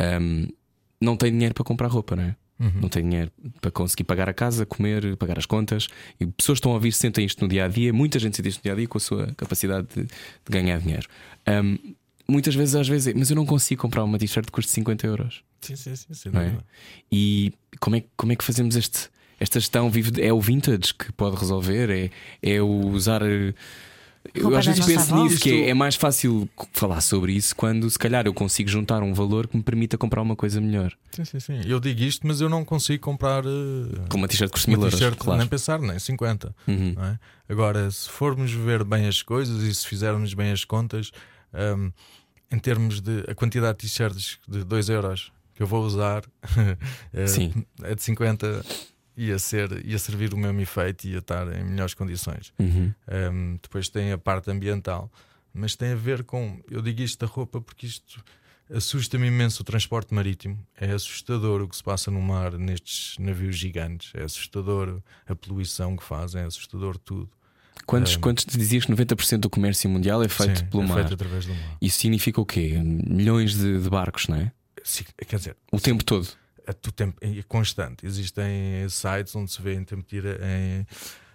Um, 0.00 0.48
não 1.00 1.16
tem 1.16 1.30
dinheiro 1.30 1.54
para 1.54 1.64
comprar 1.64 1.88
roupa, 1.88 2.16
não 2.16 2.24
é? 2.24 2.36
Uhum. 2.58 2.82
Não 2.82 2.88
tem 2.88 3.02
dinheiro 3.02 3.30
para 3.60 3.70
conseguir 3.70 4.04
pagar 4.04 4.28
a 4.28 4.32
casa, 4.32 4.64
comer, 4.64 5.16
pagar 5.16 5.38
as 5.38 5.46
contas. 5.46 5.88
E 6.20 6.26
pessoas 6.26 6.58
estão 6.58 6.70
a 6.70 6.74
ouvir 6.74 6.92
sentem 6.92 7.24
isto 7.24 7.42
no 7.42 7.48
dia 7.48 7.64
a 7.64 7.68
dia. 7.68 7.92
Muita 7.92 8.18
gente 8.18 8.36
sente 8.36 8.48
isto 8.48 8.58
no 8.58 8.62
dia 8.62 8.72
a 8.72 8.76
dia 8.76 8.86
com 8.86 8.98
a 8.98 9.00
sua 9.00 9.26
capacidade 9.36 9.88
de, 9.94 10.02
de 10.04 10.10
ganhar 10.48 10.78
dinheiro. 10.78 11.08
Um, 11.48 11.94
muitas 12.28 12.54
vezes, 12.54 12.74
às 12.74 12.88
vezes, 12.88 13.14
mas 13.14 13.30
eu 13.30 13.36
não 13.36 13.46
consigo 13.46 13.82
comprar 13.82 14.04
uma 14.04 14.18
t-shirt 14.18 14.46
que 14.46 14.52
custe 14.52 14.70
50 14.70 15.06
euros. 15.06 15.42
Sim, 15.60 15.76
sim, 15.76 15.96
sim. 15.96 16.14
sim 16.14 16.30
é? 16.34 16.56
E 17.10 17.52
como 17.80 17.96
é, 17.96 18.04
como 18.16 18.32
é 18.32 18.36
que 18.36 18.44
fazemos 18.44 18.76
este, 18.76 19.08
esta 19.40 19.58
gestão? 19.58 19.90
É 20.20 20.32
o 20.32 20.40
vintage 20.40 20.94
que 20.94 21.12
pode 21.12 21.36
resolver? 21.36 21.90
É, 21.90 22.10
é 22.42 22.62
o 22.62 22.88
usar 22.88 23.22
eu 24.34 24.56
às 24.56 24.64
vezes 24.64 24.84
penso 24.86 25.14
nisso, 25.16 25.40
que 25.40 25.64
é, 25.64 25.70
é, 25.70 25.74
mais 25.74 25.96
fácil 25.96 26.48
falar 26.72 27.00
sobre 27.00 27.32
isso 27.32 27.54
quando 27.56 27.90
se 27.90 27.98
calhar 27.98 28.24
eu 28.26 28.32
consigo 28.32 28.68
juntar 28.68 29.02
um 29.02 29.12
valor 29.12 29.48
que 29.48 29.56
me 29.56 29.62
permita 29.62 29.98
comprar 29.98 30.22
uma 30.22 30.36
coisa 30.36 30.60
melhor. 30.60 30.92
Sim, 31.10 31.24
sim, 31.24 31.40
sim. 31.40 31.60
Eu 31.66 31.80
digo 31.80 32.00
isto, 32.02 32.26
mas 32.26 32.40
eu 32.40 32.48
não 32.48 32.64
consigo 32.64 33.02
comprar 33.02 33.44
uh, 33.44 34.08
com 34.08 34.16
uma 34.16 34.28
t-shirt 34.28 34.50
custa 34.50 34.70
mil 34.70 34.80
euros. 34.80 35.00
Claro. 35.16 35.38
Nem 35.38 35.48
pensar, 35.48 35.80
nem 35.80 35.98
50. 35.98 36.54
Uhum. 36.68 36.94
É? 36.98 37.18
Agora, 37.52 37.90
se 37.90 38.08
formos 38.08 38.52
ver 38.52 38.84
bem 38.84 39.06
as 39.06 39.22
coisas 39.22 39.62
e 39.62 39.74
se 39.74 39.86
fizermos 39.86 40.34
bem 40.34 40.52
as 40.52 40.64
contas, 40.64 41.10
um, 41.52 41.90
em 42.50 42.58
termos 42.58 43.00
de 43.00 43.24
a 43.28 43.34
quantidade 43.34 43.78
de 43.78 43.88
t-shirts 43.88 44.38
de 44.48 44.62
2 44.64 44.88
euros 44.88 45.32
que 45.54 45.62
eu 45.62 45.66
vou 45.66 45.84
usar, 45.84 46.22
é, 47.12 47.90
é 47.90 47.94
de 47.94 48.02
50 48.02 48.64
ia 49.16 49.38
ser 49.38 49.84
ia 49.84 49.98
servir 49.98 50.32
o 50.32 50.36
mesmo 50.36 50.60
efeito 50.60 51.04
e 51.04 51.12
ia 51.12 51.18
estar 51.18 51.46
em 51.54 51.64
melhores 51.64 51.94
condições. 51.94 52.52
Uhum. 52.58 52.92
Um, 53.08 53.58
depois 53.62 53.88
tem 53.88 54.12
a 54.12 54.18
parte 54.18 54.50
ambiental, 54.50 55.10
mas 55.52 55.76
tem 55.76 55.92
a 55.92 55.96
ver 55.96 56.24
com 56.24 56.60
eu 56.70 56.80
digo 56.82 57.02
isto 57.02 57.24
da 57.24 57.30
roupa 57.30 57.60
porque 57.60 57.86
isto 57.86 58.22
assusta-me 58.72 59.26
imenso 59.26 59.62
o 59.62 59.64
transporte 59.64 60.14
marítimo. 60.14 60.58
É 60.76 60.92
assustador 60.92 61.60
o 61.60 61.68
que 61.68 61.76
se 61.76 61.82
passa 61.82 62.10
no 62.10 62.20
mar 62.20 62.52
nestes 62.52 63.18
navios 63.18 63.56
gigantes. 63.56 64.12
É 64.14 64.22
assustador 64.22 65.00
a 65.26 65.34
poluição 65.34 65.96
que 65.96 66.02
fazem, 66.02 66.42
é 66.42 66.44
assustador 66.46 66.96
tudo. 66.96 67.30
Quantos, 67.84 68.16
um, 68.16 68.20
quantos 68.20 68.46
dizias 68.46 68.84
que 68.84 68.92
90% 68.92 69.38
do 69.38 69.50
comércio 69.50 69.90
mundial 69.90 70.22
é 70.22 70.28
feito 70.28 70.60
sim, 70.60 70.66
pelo 70.66 70.84
é 70.84 70.86
mar? 70.86 70.98
Feito 71.00 71.14
através 71.14 71.46
do 71.46 71.54
mar. 71.54 71.76
Isso 71.80 71.98
significa 71.98 72.40
o 72.40 72.46
quê? 72.46 72.80
Milhões 72.82 73.54
de, 73.54 73.80
de 73.80 73.90
barcos, 73.90 74.28
não 74.28 74.36
é? 74.36 74.52
Sim, 74.84 75.04
quer 75.26 75.36
dizer, 75.36 75.56
o 75.70 75.80
tempo 75.80 76.04
todo 76.04 76.28
a 76.66 76.72
tu 76.72 76.92
tempo, 76.92 77.18
é 77.20 77.42
constante. 77.42 78.06
Existem 78.06 78.88
sites 78.88 79.34
onde 79.34 79.50
se 79.50 79.60
vê 79.60 79.74
em 79.74 79.84
tempo 79.84 80.04
de 80.08 80.18
em, 80.18 80.86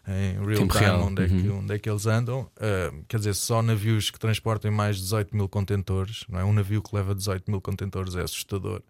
em 0.08 0.46
real 0.46 0.60
tempo 0.60 0.74
time 0.74 0.86
real. 0.86 1.02
Onde, 1.04 1.24
é 1.24 1.28
que, 1.28 1.34
uhum. 1.34 1.60
onde 1.60 1.74
é 1.74 1.80
que 1.80 1.90
eles 1.90 2.06
andam. 2.06 2.42
Uh, 2.58 3.04
quer 3.08 3.18
dizer, 3.18 3.34
só 3.34 3.62
navios 3.62 4.10
que 4.10 4.20
transportem 4.20 4.72
mais 4.72 4.98
de 4.98 5.04
18 5.04 5.36
mil 5.36 5.50
contentores, 5.50 6.24
não 6.30 6.40
é? 6.40 6.44
Um 6.44 6.54
navio 6.54 6.82
que 6.82 6.96
leva 6.96 7.14
18 7.14 7.50
mil 7.50 7.62
contentores 7.62 8.16
é 8.16 8.22
assustador. 8.22 8.82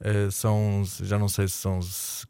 Uh, 0.00 0.30
são, 0.30 0.84
já 1.02 1.18
não 1.18 1.28
sei 1.28 1.48
se 1.48 1.54
são 1.54 1.80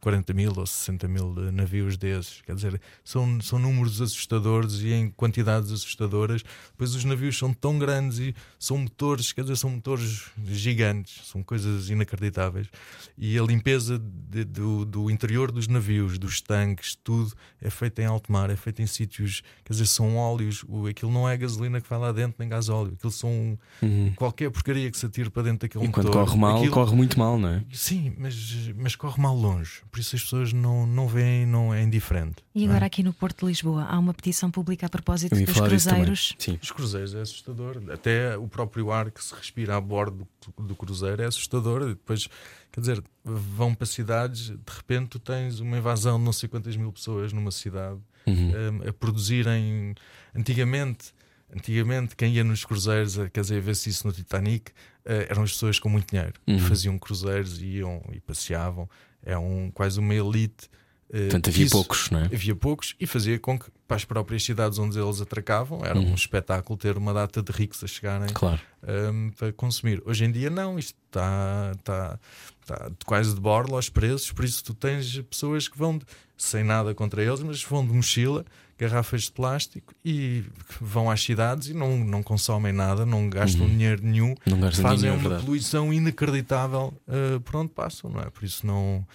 40 0.00 0.32
mil 0.32 0.52
ou 0.56 0.66
60 0.66 1.06
mil 1.06 1.34
navios 1.52 1.96
desses. 1.96 2.40
Quer 2.42 2.54
dizer, 2.54 2.80
são, 3.04 3.40
são 3.42 3.58
números 3.58 4.00
assustadores 4.00 4.80
e 4.80 4.92
em 4.92 5.10
quantidades 5.10 5.70
assustadoras. 5.70 6.42
Depois 6.70 6.94
os 6.94 7.04
navios 7.04 7.36
são 7.36 7.52
tão 7.52 7.78
grandes 7.78 8.18
e 8.18 8.34
são 8.58 8.78
motores, 8.78 9.32
quer 9.32 9.42
dizer, 9.42 9.56
são 9.56 9.70
motores 9.70 10.30
gigantes, 10.46 11.26
são 11.26 11.42
coisas 11.42 11.90
inacreditáveis. 11.90 12.68
E 13.16 13.38
a 13.38 13.42
limpeza 13.42 13.98
de, 13.98 14.44
do, 14.44 14.84
do 14.84 15.10
interior 15.10 15.52
dos 15.52 15.68
navios, 15.68 16.18
dos 16.18 16.40
tanques, 16.40 16.96
tudo 16.96 17.32
é 17.60 17.68
feita 17.68 18.00
em 18.00 18.06
alto 18.06 18.32
mar, 18.32 18.48
é 18.48 18.56
feita 18.56 18.80
em 18.80 18.86
sítios, 18.86 19.42
quer 19.64 19.74
dizer, 19.74 19.86
são 19.86 20.16
óleos. 20.16 20.64
O, 20.66 20.86
aquilo 20.86 21.12
não 21.12 21.28
é 21.28 21.36
gasolina 21.36 21.80
que 21.80 21.88
vai 21.88 21.98
lá 21.98 22.12
dentro, 22.12 22.36
nem 22.38 22.48
gás 22.48 22.68
óleo. 22.68 22.94
Aquilo 22.96 23.12
são 23.12 23.58
uhum. 23.82 24.12
qualquer 24.16 24.50
porcaria 24.50 24.90
que 24.90 24.96
se 24.96 25.04
atire 25.04 25.28
para 25.28 25.42
dentro 25.42 25.60
daquele 25.60 25.84
e 25.84 25.88
motor. 25.88 26.04
quando 26.04 26.12
corre 26.12 26.38
mal, 26.38 26.56
aquilo... 26.56 26.72
corre 26.72 26.96
muito 26.96 27.18
mal, 27.18 27.38
não 27.38 27.48
é? 27.48 27.57
Sim, 27.72 28.14
mas, 28.18 28.70
mas 28.76 28.96
corre 28.96 29.20
mal 29.20 29.34
longe. 29.34 29.82
Por 29.90 30.00
isso 30.00 30.16
as 30.16 30.22
pessoas 30.22 30.52
não, 30.52 30.86
não 30.86 31.08
veem, 31.08 31.46
não 31.46 31.72
é 31.72 31.82
indiferente. 31.82 32.36
E 32.54 32.64
agora 32.64 32.84
é? 32.84 32.86
aqui 32.86 33.02
no 33.02 33.12
Porto 33.12 33.40
de 33.40 33.46
Lisboa 33.46 33.84
há 33.84 33.98
uma 33.98 34.14
petição 34.14 34.50
pública 34.50 34.86
a 34.86 34.88
propósito 34.88 35.34
dos 35.34 35.60
cruzeiros. 35.60 36.34
Sim. 36.38 36.58
Os 36.62 36.70
cruzeiros 36.70 37.14
é 37.14 37.20
assustador. 37.20 37.82
Até 37.92 38.36
o 38.36 38.48
próprio 38.48 38.90
ar 38.90 39.10
que 39.10 39.22
se 39.22 39.34
respira 39.34 39.76
a 39.76 39.80
bordo 39.80 40.26
do, 40.56 40.64
do 40.64 40.76
cruzeiro 40.76 41.22
é 41.22 41.26
assustador. 41.26 41.82
E 41.82 41.88
depois, 41.88 42.28
quer 42.72 42.80
dizer, 42.80 43.02
vão 43.24 43.74
para 43.74 43.86
cidades, 43.86 44.50
de 44.50 44.72
repente 44.76 45.08
tu 45.10 45.18
tens 45.18 45.60
uma 45.60 45.78
invasão 45.78 46.18
de 46.18 46.24
não 46.24 46.32
sei 46.32 46.48
quantas 46.48 46.76
mil 46.76 46.92
pessoas 46.92 47.32
numa 47.32 47.50
cidade 47.50 48.00
uhum. 48.26 48.82
um, 48.84 48.88
a 48.88 48.92
produzirem. 48.92 49.94
Antigamente 50.34 51.12
Antigamente, 51.54 52.14
quem 52.14 52.34
ia 52.34 52.44
nos 52.44 52.64
cruzeiros, 52.64 53.16
quer 53.32 53.40
dizer, 53.40 53.60
ver-se 53.60 53.88
isso 53.88 54.06
no 54.06 54.12
Titanic, 54.12 54.70
uh, 54.70 55.26
eram 55.28 55.42
as 55.42 55.52
pessoas 55.52 55.78
com 55.78 55.88
muito 55.88 56.10
dinheiro. 56.10 56.34
Uhum. 56.46 56.58
Faziam 56.58 56.98
cruzeiros, 56.98 57.60
iam 57.62 58.02
e 58.12 58.20
passeavam. 58.20 58.88
É 59.22 59.36
um, 59.36 59.70
quase 59.70 59.98
uma 59.98 60.14
elite. 60.14 60.68
Uh, 61.08 61.20
Portanto, 61.22 61.48
havia 61.48 61.64
isso, 61.64 61.74
poucos, 61.74 62.10
não 62.10 62.20
é? 62.20 62.24
Havia 62.26 62.54
poucos 62.54 62.94
e 63.00 63.06
fazia 63.06 63.38
com 63.38 63.58
que, 63.58 63.70
para 63.86 63.96
as 63.96 64.04
próprias 64.04 64.44
cidades 64.44 64.78
onde 64.78 64.98
eles 64.98 65.22
atracavam, 65.22 65.82
era 65.82 65.98
uhum. 65.98 66.10
um 66.10 66.14
espetáculo 66.14 66.78
ter 66.78 66.98
uma 66.98 67.14
data 67.14 67.42
de 67.42 67.50
ricos 67.50 67.82
a 67.82 67.86
chegarem 67.86 68.28
claro. 68.34 68.60
um, 68.82 68.90
ehm, 68.90 69.30
para 69.30 69.50
consumir. 69.54 70.02
Hoje 70.04 70.26
em 70.26 70.30
dia, 70.30 70.50
não, 70.50 70.78
isto 70.78 70.94
está, 71.06 71.72
está, 71.78 72.20
está 72.60 72.90
quase 73.06 73.34
de 73.34 73.40
borla 73.40 73.76
aos 73.76 73.88
preços, 73.88 74.30
por 74.32 74.44
isso 74.44 74.62
tu 74.62 74.74
tens 74.74 75.18
pessoas 75.22 75.66
que 75.66 75.78
vão 75.78 75.96
de, 75.96 76.04
sem 76.36 76.62
nada 76.62 76.94
contra 76.94 77.22
eles, 77.22 77.40
mas 77.40 77.64
vão 77.64 77.86
de 77.86 77.94
mochila 77.94 78.44
garrafas 78.78 79.22
de 79.24 79.32
plástico 79.32 79.92
e 80.04 80.44
vão 80.80 81.10
às 81.10 81.22
cidades 81.22 81.68
e 81.68 81.74
não, 81.74 81.98
não 81.98 82.22
consomem 82.22 82.72
nada, 82.72 83.04
não 83.04 83.28
gastam 83.28 83.66
dinheiro 83.66 84.02
nenhum, 84.04 84.34
Uhum. 84.46 84.60
Gastam 84.60 84.82
fazem 84.82 84.98
dinheiro, 84.98 85.06
é 85.06 85.12
uma 85.18 85.22
verdade. 85.28 85.44
poluição 85.44 85.92
inacreditável 85.92 86.94
uh, 87.08 87.40
por 87.40 87.56
onde 87.56 87.70
passam, 87.72 88.10
não 88.10 88.20
é? 88.20 88.30
Por 88.30 88.44
isso 88.44 88.66
não. 88.66 89.06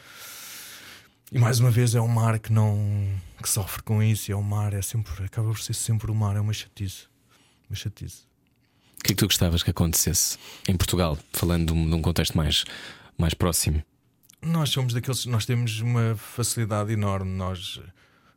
E 1.31 1.39
mais 1.39 1.59
uma 1.59 1.71
vez 1.71 1.95
é 1.95 2.01
um 2.01 2.07
mar 2.07 2.37
que 2.39 2.51
não 2.53 3.07
que 3.41 3.49
sofre 3.49 3.81
com 3.83 4.01
isso, 4.01 4.29
e 4.29 4.33
é 4.33 4.35
um 4.37 4.41
mar, 4.43 4.73
é 4.73 4.81
sempre, 4.81 5.23
acaba 5.25 5.49
por 5.49 5.59
ser 5.59 5.73
sempre 5.73 6.09
o 6.11 6.15
mar, 6.15 6.35
é 6.35 6.39
uma 6.39 6.53
chatice. 6.53 7.07
Uma 7.69 7.75
chatice. 7.75 8.23
O 8.99 9.03
que 9.03 9.11
é 9.11 9.15
que 9.15 9.19
tu 9.19 9.25
gostavas 9.25 9.61
que 9.63 9.69
acontecesse 9.69 10.37
em 10.67 10.77
Portugal, 10.77 11.17
falando 11.33 11.67
de 11.67 11.73
um, 11.73 11.89
de 11.89 11.93
um 11.95 12.01
contexto 12.01 12.37
mais, 12.37 12.63
mais 13.17 13.33
próximo? 13.33 13.83
Nós 14.41 14.69
somos 14.69 14.93
daqueles, 14.93 15.25
nós 15.25 15.45
temos 15.45 15.79
uma 15.81 16.15
facilidade 16.15 16.93
enorme. 16.93 17.31
Nós, 17.31 17.81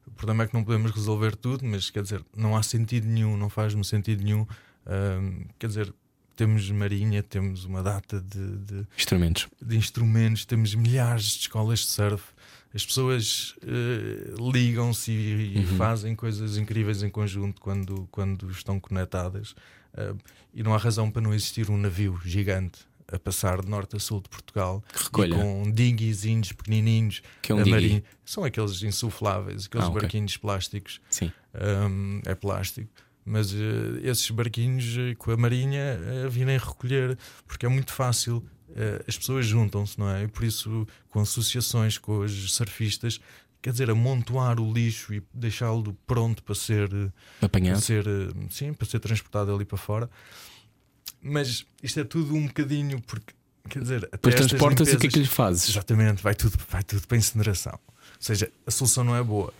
o 0.07 0.11
problema 0.12 0.44
é 0.44 0.46
que 0.46 0.54
não 0.54 0.64
podemos 0.64 0.90
resolver 0.92 1.36
tudo, 1.36 1.64
mas 1.64 1.90
quer 1.90 2.02
dizer, 2.02 2.24
não 2.36 2.57
há 2.57 2.62
sentido 2.62 3.07
nenhum, 3.07 3.36
não 3.36 3.48
faz-me 3.48 3.84
sentido 3.84 4.22
nenhum. 4.22 4.46
Quer 5.59 5.66
dizer, 5.66 5.94
temos 6.36 6.70
marinha, 6.70 7.22
temos 7.22 7.64
uma 7.64 7.82
data 7.82 8.20
de, 8.20 8.59
de, 8.59 8.86
Instrumentos. 8.96 9.48
de 9.61 9.76
instrumentos, 9.76 10.44
temos 10.44 10.74
milhares 10.74 11.24
de 11.24 11.40
escolas 11.40 11.80
de 11.80 11.86
surf. 11.86 12.24
As 12.74 12.84
pessoas 12.84 13.54
eh, 13.62 14.34
ligam-se 14.52 15.11
e, 15.11 15.61
e 15.61 15.66
fazem 15.78 16.14
coisas 16.14 16.59
incríveis 16.59 17.02
em 17.02 17.09
conjunto 17.09 17.59
quando, 17.59 18.07
quando 18.11 18.50
estão 18.50 18.78
conectadas. 18.78 19.54
Ah, 19.94 20.14
e 20.52 20.62
não 20.62 20.74
há 20.74 20.78
razão 20.78 21.11
para 21.11 21.22
não 21.22 21.32
existir 21.32 21.70
um 21.70 21.76
navio 21.78 22.20
gigante 22.22 22.80
a 23.12 23.18
passar 23.18 23.62
de 23.62 23.68
norte 23.68 23.96
a 23.96 23.98
sul 24.00 24.20
de 24.20 24.28
Portugal 24.28 24.82
com 25.12 25.70
dinghizinhos 25.70 26.52
pequenininhos. 26.52 27.22
Que 27.42 27.52
é 27.52 27.54
um 27.54 27.64
marinha- 27.66 28.02
São 28.24 28.44
aqueles 28.44 28.82
insufláveis, 28.82 29.66
aqueles 29.66 29.86
Ah, 29.86 29.90
ok. 29.90 30.00
barquinhos 30.02 30.36
plásticos. 30.36 31.00
Sim. 31.11 31.32
Hum, 31.54 32.20
é 32.26 32.34
plástico. 32.34 32.90
Mas 33.24 33.52
eh, 33.52 33.57
esses 34.04 34.30
barquinhos 34.30 34.84
eh, 34.98 35.14
com 35.16 35.30
a 35.32 35.36
marinha 35.36 35.80
eh, 36.00 36.28
virem 36.28 36.59
recolher, 36.59 37.18
porque 37.46 37.66
é 37.66 37.68
muito 37.68 37.92
fácil. 37.92 38.44
as 39.09 39.16
pessoas 39.16 39.46
juntam-se, 39.46 39.98
não 39.98 40.11
é? 40.11 40.24
E 40.24 40.28
por 40.28 40.44
isso, 40.44 40.86
com 41.09 41.20
associações, 41.20 41.96
com 41.98 42.18
os 42.18 42.52
surfistas, 42.52 43.18
quer 43.62 43.70
dizer, 43.70 43.88
amontoar 43.88 44.61
o 44.61 44.70
lixo 44.70 45.14
e 45.14 45.22
deixá-lo 45.32 45.96
pronto 46.07 46.42
para 46.42 46.54
ser, 46.54 46.92
eh, 46.92 47.09
para 47.40 47.46
Apanhado. 47.46 47.80
ser, 47.80 48.04
sim, 48.50 48.74
para 48.74 48.86
ser 48.86 48.98
transportado 49.00 49.54
ali 49.54 49.64
para 49.64 49.78
fora. 49.78 50.11
Mas 51.22 51.64
isto 51.82 52.00
é 52.00 52.04
tudo 52.04 52.34
um 52.34 52.46
bocadinho, 52.46 53.00
porque 53.02 53.32
quer 53.68 53.80
dizer, 53.82 54.09
Depois 54.12 54.34
transportas 54.34 54.88
e 54.88 54.96
o 54.96 54.98
que 54.98 55.07
é 55.07 55.11
que 55.11 55.18
lhe 55.18 55.26
fazes? 55.26 55.68
Exatamente, 55.70 56.22
vai 56.22 56.34
tudo, 56.34 56.57
vai 56.70 56.82
tudo 56.82 57.07
para 57.07 57.16
incineração. 57.16 57.78
Ou 57.94 58.04
seja, 58.20 58.50
a 58.66 58.70
solução 58.70 59.02
não 59.04 59.16
é 59.16 59.22
boa. 59.22 59.52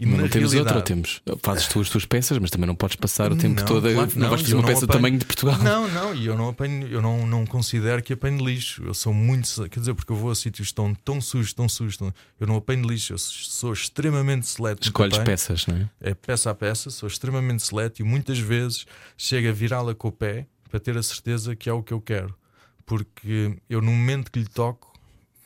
E 0.00 0.06
Mas 0.06 0.20
não 0.20 0.28
temos 0.28 0.54
outra, 0.54 0.80
temos. 0.80 1.20
Fazes 1.42 1.66
tu 1.66 1.80
as 1.80 1.88
tuas 1.88 2.04
peças, 2.04 2.38
mas 2.38 2.50
também 2.50 2.68
não 2.68 2.74
podes 2.76 2.94
passar 2.94 3.32
o 3.32 3.36
tempo 3.36 3.58
Não, 3.58 3.66
todo. 3.66 3.92
claro 3.92 4.12
não 4.14 4.22
não, 4.22 4.28
vais 4.30 4.42
fazer 4.42 4.54
uma 4.54 4.62
peça 4.64 4.82
do 4.82 4.84
apanho- 4.84 4.98
tamanho 5.02 5.18
de 5.18 5.24
Portugal. 5.24 5.58
Não, 5.58 5.88
não, 5.88 6.14
e 6.14 6.24
eu 6.24 6.36
não 6.36 6.50
apanho, 6.50 6.86
eu 6.86 7.02
não, 7.02 7.26
não 7.26 7.44
considero 7.44 8.00
que 8.00 8.12
apanho 8.12 8.38
lixo. 8.46 8.80
Eu 8.84 8.94
sou 8.94 9.12
muito, 9.12 9.68
quer 9.68 9.80
dizer, 9.80 9.94
porque 9.94 10.12
eu 10.12 10.16
vou 10.16 10.30
a 10.30 10.36
sítios 10.36 10.70
tão, 10.70 10.94
tão 10.94 11.20
sujos, 11.20 11.52
tão 11.52 11.68
sujos, 11.68 11.96
tão- 11.96 12.14
eu 12.38 12.46
não 12.46 12.54
apanho 12.54 12.86
lixo, 12.88 13.12
eu 13.14 13.18
sou 13.18 13.72
extremamente 13.72 14.46
seleto. 14.46 14.84
Escolhes 14.86 15.18
peças, 15.18 15.66
não 15.66 15.74
é? 15.76 15.90
É 16.00 16.14
peça 16.14 16.48
a 16.48 16.54
peça, 16.54 16.90
sou 16.90 17.08
extremamente 17.08 17.64
seleto 17.64 18.00
e 18.00 18.04
muitas 18.04 18.38
vezes 18.38 18.86
chego 19.16 19.48
a 19.48 19.52
virá-la 19.52 19.96
com 19.96 20.06
o 20.06 20.12
pé 20.12 20.46
para 20.68 20.78
ter 20.80 20.96
a 20.96 21.02
certeza 21.02 21.56
que 21.56 21.68
é 21.68 21.72
o 21.72 21.82
que 21.82 21.92
eu 21.92 22.00
quero. 22.00 22.34
Porque 22.86 23.58
eu, 23.68 23.80
no 23.82 23.90
momento 23.90 24.30
que 24.30 24.38
lhe 24.38 24.46
toco, 24.48 24.92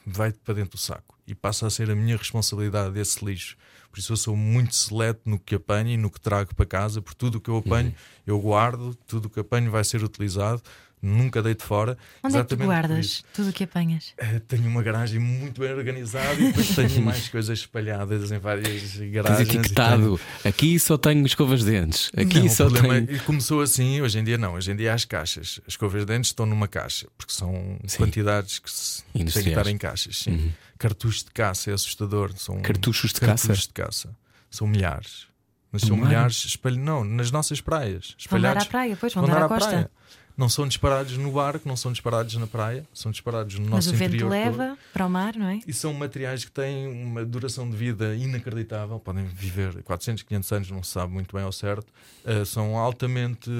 vai 0.06 0.32
para 0.32 0.54
dentro 0.54 0.72
do 0.72 0.78
saco 0.78 1.18
e 1.26 1.34
passa 1.34 1.66
a 1.66 1.70
ser 1.70 1.90
a 1.90 1.94
minha 1.94 2.16
responsabilidade 2.16 2.98
esse 2.98 3.24
lixo. 3.24 3.56
Por 3.90 3.98
isso 3.98 4.12
eu 4.12 4.16
sou 4.16 4.36
muito 4.36 4.74
seleto 4.74 5.20
no 5.28 5.38
que 5.38 5.54
apanho 5.56 5.88
e 5.90 5.96
no 5.96 6.10
que 6.10 6.20
trago 6.20 6.54
para 6.54 6.64
casa, 6.66 7.02
por 7.02 7.14
tudo 7.14 7.36
o 7.36 7.40
que 7.40 7.50
eu 7.50 7.58
apanho, 7.58 7.88
Uhum. 7.88 7.94
eu 8.26 8.40
guardo, 8.40 8.94
tudo 9.06 9.26
o 9.26 9.30
que 9.30 9.40
apanho 9.40 9.70
vai 9.70 9.84
ser 9.84 10.02
utilizado, 10.02 10.62
nunca 11.02 11.42
deito 11.42 11.64
fora. 11.64 11.98
Onde 12.22 12.36
é 12.38 12.42
que 12.44 12.48
tu 12.48 12.56
guardas 12.56 13.24
tudo 13.34 13.50
o 13.50 13.52
que 13.52 13.64
apanhas? 13.64 14.14
Eh, 14.16 14.38
Tenho 14.46 14.68
uma 14.68 14.82
garagem 14.82 15.18
muito 15.18 15.60
bem 15.60 15.72
organizada 15.72 16.34
e 16.40 16.46
depois 16.46 16.74
tenho 16.74 17.02
mais 17.04 17.28
coisas 17.28 17.58
espalhadas 17.58 18.30
em 18.30 18.38
várias 18.38 18.92
Tens 18.92 19.10
garagens. 19.10 19.40
e 19.40 19.50
tenho- 19.50 19.60
etiquetado. 19.60 20.20
Aqui 20.44 20.78
só 20.78 20.96
tenho 20.96 21.26
escovas 21.26 21.60
de 21.64 21.70
dentes. 21.72 22.10
Aqui 22.16 22.40
não, 22.40 22.48
só 22.48 22.70
tenho. 22.70 22.92
é- 22.94 23.18
começou 23.26 23.60
assim, 23.60 24.00
hoje 24.00 24.18
em 24.18 24.24
dia 24.24 24.38
não. 24.38 24.54
Hoje 24.54 24.70
em 24.70 24.76
dia 24.76 24.92
há 24.92 24.94
as 24.94 25.04
caixas. 25.04 25.60
As 25.66 25.72
escovas 25.74 26.00
de 26.02 26.06
dentes 26.06 26.30
estão 26.30 26.46
numa 26.46 26.68
caixa, 26.68 27.08
porque 27.18 27.32
são 27.32 27.76
Sim. 27.86 27.96
quantidades 27.98 28.58
que 28.60 28.70
se 28.70 29.02
têm 29.12 29.24
que 29.26 29.38
estar 29.48 29.66
em 29.66 29.76
caixas. 29.76 30.18
Sim. 30.18 30.52
Cartuchos 30.78 31.24
de 31.24 31.30
caça 31.32 31.70
é 31.70 31.74
assustador. 31.74 32.32
São 32.36 32.60
Cartuchos 32.62 33.12
de 33.12 33.20
cartuchos 33.20 33.48
caça? 33.48 33.66
de 33.66 33.72
caça. 33.72 34.16
São 34.50 34.66
milhares. 34.66 35.26
Mas 35.70 35.82
são 35.82 35.96
milhares 35.96 36.44
espalh... 36.44 36.76
não, 36.78 37.02
nas 37.02 37.30
nossas 37.30 37.60
praias. 37.60 38.14
Vão 38.28 38.38
dar 38.38 38.58
à 38.58 38.60
Espalhados. 38.60 38.64
praia, 38.68 38.96
pois, 39.00 39.14
vão 39.14 39.22
vão 39.24 39.32
dar 39.32 39.40
dar 39.40 39.42
à 39.44 39.46
à 39.46 39.48
costa. 39.48 39.68
praia. 39.70 39.90
Não 40.36 40.48
são 40.48 40.66
disparados 40.66 41.16
no 41.18 41.30
barco, 41.32 41.68
não 41.68 41.76
são 41.76 41.92
disparados 41.92 42.34
na 42.36 42.46
praia, 42.46 42.86
são 42.94 43.12
disparados 43.12 43.54
no 43.58 43.66
Mas 43.66 43.86
nosso 43.86 43.90
o 43.90 43.92
vento 43.92 44.14
interior. 44.16 44.30
todo. 44.30 44.58
leva 44.58 44.78
para 44.92 45.06
o 45.06 45.10
mar, 45.10 45.34
não 45.36 45.46
é? 45.46 45.60
E 45.66 45.72
são 45.72 45.92
materiais 45.92 46.44
que 46.44 46.50
têm 46.50 46.88
uma 46.88 47.24
duração 47.24 47.68
de 47.68 47.76
vida 47.76 48.14
inacreditável, 48.16 48.98
podem 48.98 49.24
viver 49.26 49.82
400, 49.82 50.22
500 50.22 50.52
anos, 50.52 50.70
não 50.70 50.82
se 50.82 50.90
sabe 50.90 51.12
muito 51.12 51.34
bem 51.36 51.44
ao 51.44 51.52
certo. 51.52 51.86
Uh, 52.24 52.44
são 52.46 52.76
altamente. 52.78 53.50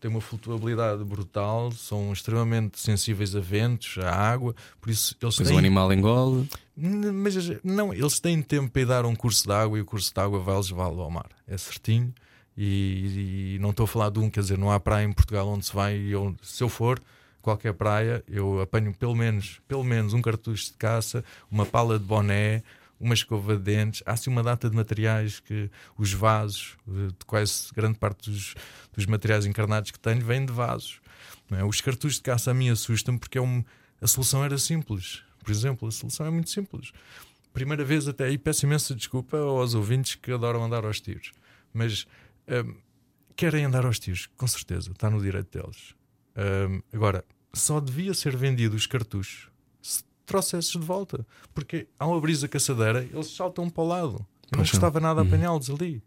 têm 0.00 0.10
uma 0.10 0.20
flutuabilidade 0.20 1.02
brutal, 1.04 1.70
são 1.72 2.12
extremamente 2.12 2.78
sensíveis 2.80 3.34
a 3.36 3.40
ventos, 3.40 3.96
a 4.02 4.10
água, 4.10 4.54
por 4.80 4.90
isso 4.90 5.14
eles 5.22 5.34
Depois 5.34 5.48
têm. 5.48 5.56
o 5.56 5.58
animal 5.58 5.92
engole. 5.92 6.48
Mas 6.76 7.34
não, 7.64 7.92
eles 7.94 8.20
têm 8.20 8.42
tempo 8.42 8.70
para 8.70 8.82
ir 8.82 8.86
dar 8.86 9.06
um 9.06 9.14
curso 9.14 9.44
de 9.46 9.52
água 9.52 9.78
e 9.78 9.80
o 9.80 9.84
curso 9.84 10.12
de 10.12 10.20
água 10.20 10.38
vai 10.38 10.56
levá-lo 10.56 11.00
ao 11.02 11.10
mar, 11.10 11.30
é 11.48 11.56
certinho. 11.56 12.12
E, 12.56 13.54
e 13.54 13.58
não 13.60 13.70
estou 13.70 13.84
a 13.84 13.86
falar 13.86 14.10
de 14.10 14.18
um, 14.18 14.30
quer 14.30 14.40
dizer, 14.40 14.56
não 14.56 14.70
há 14.70 14.80
praia 14.80 15.04
em 15.04 15.12
Portugal 15.12 15.46
onde 15.48 15.66
se 15.66 15.74
vai, 15.74 15.96
e 15.96 16.12
eu, 16.12 16.34
se 16.42 16.62
eu 16.62 16.68
for, 16.68 17.00
qualquer 17.42 17.74
praia, 17.74 18.24
eu 18.26 18.60
apanho 18.60 18.92
pelo 18.92 19.14
menos, 19.14 19.60
pelo 19.68 19.84
menos 19.84 20.12
um 20.14 20.20
cartucho 20.20 20.66
de 20.66 20.72
caça, 20.72 21.24
uma 21.50 21.64
pala 21.64 21.98
de 21.98 22.04
boné, 22.04 22.62
uma 22.98 23.14
escova 23.14 23.56
de 23.56 23.62
dentes. 23.62 24.02
Há 24.04 24.12
assim 24.12 24.30
uma 24.30 24.42
data 24.42 24.68
de 24.68 24.74
materiais 24.74 25.38
que 25.40 25.70
os 25.96 26.12
vasos, 26.12 26.76
eh, 26.88 27.08
de 27.08 27.24
quase 27.24 27.68
grande 27.74 27.98
parte 27.98 28.30
dos, 28.30 28.54
dos 28.92 29.06
materiais 29.06 29.46
encarnados 29.46 29.90
que 29.90 29.98
tenho, 29.98 30.24
vêm 30.24 30.44
de 30.44 30.52
vasos. 30.52 31.00
é? 31.52 31.62
Os 31.64 31.80
cartuchos 31.80 32.16
de 32.16 32.22
caça 32.22 32.50
a 32.50 32.54
mim 32.54 32.68
assustam 32.70 33.16
porque 33.16 33.38
é 33.38 33.40
um, 33.40 33.62
a 34.00 34.06
solução 34.06 34.44
era 34.44 34.58
simples. 34.58 35.22
Por 35.44 35.50
exemplo, 35.50 35.86
a 35.86 35.92
solução 35.92 36.26
é 36.26 36.30
muito 36.30 36.50
simples. 36.50 36.90
Primeira 37.52 37.84
vez 37.84 38.08
até 38.08 38.24
aí 38.24 38.36
peço 38.36 38.66
imensa 38.66 38.94
desculpa 38.94 39.38
aos 39.38 39.74
ouvintes 39.74 40.16
que 40.16 40.32
adoram 40.32 40.64
andar 40.64 40.84
aos 40.84 41.00
tiros. 41.00 41.32
Mas 41.72 42.06
hum, 42.48 42.74
querem 43.34 43.64
andar 43.64 43.84
aos 43.86 43.98
tiros, 43.98 44.26
com 44.36 44.46
certeza, 44.46 44.90
está 44.92 45.10
no 45.10 45.20
direito 45.20 45.58
deles. 45.58 45.94
Hum, 46.36 46.82
agora, 46.92 47.24
só 47.52 47.80
devia 47.80 48.12
ser 48.14 48.36
vendido 48.36 48.76
os 48.76 48.86
cartuchos 48.86 49.48
se 49.80 50.02
trouxesses 50.26 50.72
de 50.72 50.78
volta. 50.78 51.26
Porque 51.54 51.86
ao 51.98 52.14
abrir 52.16 52.42
a 52.44 52.48
caçadeira, 52.48 53.02
eles 53.04 53.28
saltam 53.34 53.70
para 53.70 53.82
o 53.82 53.86
lado. 53.86 54.26
Eu 54.52 54.58
não 54.58 54.64
são. 54.64 54.72
gostava 54.72 55.00
nada 55.00 55.22
de 55.22 55.28
apanhá-los 55.28 55.70
ali. 55.70 56.02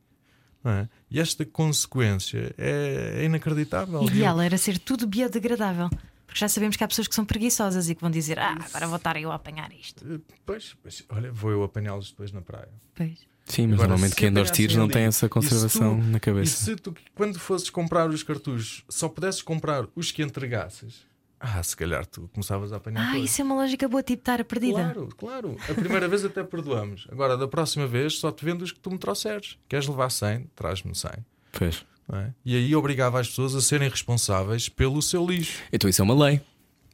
é? 0.65 0.87
E 1.09 1.19
esta 1.19 1.45
consequência 1.45 2.53
é, 2.57 3.15
é 3.21 3.23
inacreditável. 3.25 4.03
Ideal 4.03 4.39
era 4.41 4.57
ser 4.57 4.77
tudo 4.77 5.07
biodegradável. 5.07 5.89
Porque 6.25 6.39
já 6.41 6.47
sabemos 6.47 6.77
que 6.77 6.83
há 6.83 6.87
pessoas 6.87 7.07
que 7.07 7.15
são 7.15 7.25
preguiçosas 7.25 7.89
e 7.89 7.95
que 7.95 8.01
vão 8.01 8.11
dizer: 8.11 8.37
Ah, 8.37 8.55
agora 8.69 8.85
vou 8.85 8.97
estar 8.97 9.19
eu 9.19 9.31
a 9.31 9.35
apanhar 9.35 9.71
isto. 9.73 10.05
Eh, 10.05 10.19
Pois, 10.45 10.75
pois, 10.81 11.03
olha, 11.09 11.31
vou 11.31 11.49
eu 11.49 11.63
apanhá-los 11.63 12.11
depois 12.11 12.31
na 12.31 12.41
praia. 12.41 12.69
Pois. 12.93 13.27
Sim, 13.49 13.63
mas 13.67 13.73
Agora, 13.73 13.87
normalmente 13.89 14.15
quem 14.15 14.29
anda 14.29 14.39
aos 14.39 14.51
tiros 14.51 14.75
apanhassem 14.75 14.77
não 14.77 14.85
ali, 14.85 14.93
tem 14.93 15.03
essa 15.03 15.25
e 15.25 15.27
se 15.27 15.29
conservação 15.29 15.99
tu- 15.99 16.05
na 16.05 16.17
E 16.17 16.19
cabeça. 16.19 16.63
se 16.65 16.75
tu, 16.75 16.95
quando 17.15 17.39
fosses 17.39 17.69
comprar 17.69 18.09
os 18.09 18.21
cartuchos, 18.23 18.83
só 18.87 19.09
pudesses 19.09 19.41
comprar 19.41 19.85
os 19.95 20.11
que 20.11 20.21
entregasses, 20.21 21.01
ah, 21.39 21.61
se 21.63 21.75
calhar 21.75 22.05
tu 22.05 22.29
começava 22.31 22.71
a 22.71 22.77
apanhar 22.77 23.11
Ah, 23.11 23.17
isso 23.17 23.41
é 23.41 23.43
uma 23.45 23.55
lógica 23.55 23.87
boa, 23.89 24.03
tipo 24.03 24.21
estar 24.21 24.43
perdida. 24.45 24.73
Claro, 24.83 25.09
claro. 25.17 25.57
A 25.69 25.73
primeira 25.73 26.07
vez 26.07 26.23
até 26.23 26.43
perdoamos. 26.43 27.07
Agora, 27.11 27.35
da 27.35 27.47
próxima 27.47 27.87
vez, 27.87 28.19
só 28.19 28.31
te 28.31 28.45
vendo 28.45 28.61
os 28.61 28.71
que 28.71 28.79
tu 28.79 28.91
me 28.91 28.97
trouxeres. 28.99 29.57
Queres 29.67 29.87
levar 29.87 30.09
100? 30.11 30.47
Traz-me 30.55 30.93
100. 30.93 31.11
Pois. 31.51 31.83
não 32.07 32.19
é? 32.19 32.33
E 32.45 32.55
aí 32.55 32.75
obrigava 32.75 33.19
as 33.19 33.27
pessoas 33.29 33.55
a 33.55 33.61
serem 33.61 33.89
responsáveis 33.89 34.67
pelo 34.69 35.01
seu 35.01 35.25
lixo. 35.25 35.59
Então 35.73 35.89
isso 35.89 36.01
é 36.01 36.03
uma 36.03 36.25
lei. 36.27 36.41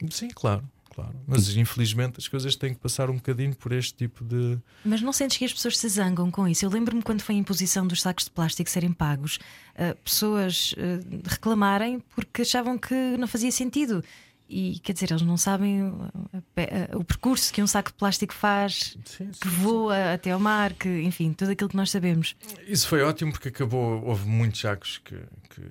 Sim, 0.09 0.27
claro, 0.33 0.61
claro. 0.95 1.13
Mas 1.27 1.55
infelizmente 1.55 2.19
as 2.19 2.27
coisas 2.27 2.55
têm 2.55 2.73
que 2.73 2.79
passar 2.79 3.09
um 3.09 3.15
bocadinho 3.15 3.55
por 3.55 3.71
este 3.73 3.93
tipo 3.93 4.23
de. 4.23 4.57
Mas 4.83 5.01
não 5.01 5.11
sentes 5.11 5.37
que 5.37 5.45
as 5.45 5.53
pessoas 5.53 5.77
se 5.77 5.87
zangam 5.89 6.31
com 6.31 6.47
isso? 6.47 6.65
Eu 6.65 6.69
lembro-me 6.69 7.03
quando 7.03 7.21
foi 7.21 7.35
a 7.35 7.37
imposição 7.37 7.85
dos 7.85 8.01
sacos 8.01 8.23
de 8.23 8.31
plástico 8.31 8.69
serem 8.69 8.93
pagos, 8.93 9.37
ah, 9.75 9.95
pessoas 10.03 10.73
ah, 10.77 11.29
reclamarem 11.29 11.99
porque 12.15 12.41
achavam 12.41 12.77
que 12.77 12.95
não 13.17 13.27
fazia 13.27 13.51
sentido. 13.51 14.03
E 14.47 14.77
quer 14.83 14.93
dizer, 14.93 15.09
eles 15.09 15.23
não 15.23 15.37
sabem 15.37 15.91
ah, 16.33 16.95
o 16.95 17.03
percurso 17.03 17.51
que 17.51 17.61
um 17.63 17.67
saco 17.67 17.89
de 17.89 17.97
plástico 17.97 18.33
faz, 18.33 18.95
Sim, 19.03 19.31
que 19.31 19.47
voa 19.47 20.13
até 20.13 20.31
ao 20.31 20.39
mar, 20.39 20.73
que 20.73 21.01
enfim, 21.01 21.33
tudo 21.33 21.51
aquilo 21.51 21.69
que 21.69 21.75
nós 21.75 21.89
sabemos. 21.89 22.35
Isso 22.67 22.87
foi 22.87 23.01
ótimo 23.01 23.31
porque 23.31 23.49
acabou. 23.49 24.03
Houve 24.05 24.27
muitos 24.27 24.61
sacos 24.61 24.99
que, 24.99 25.15
que, 25.49 25.61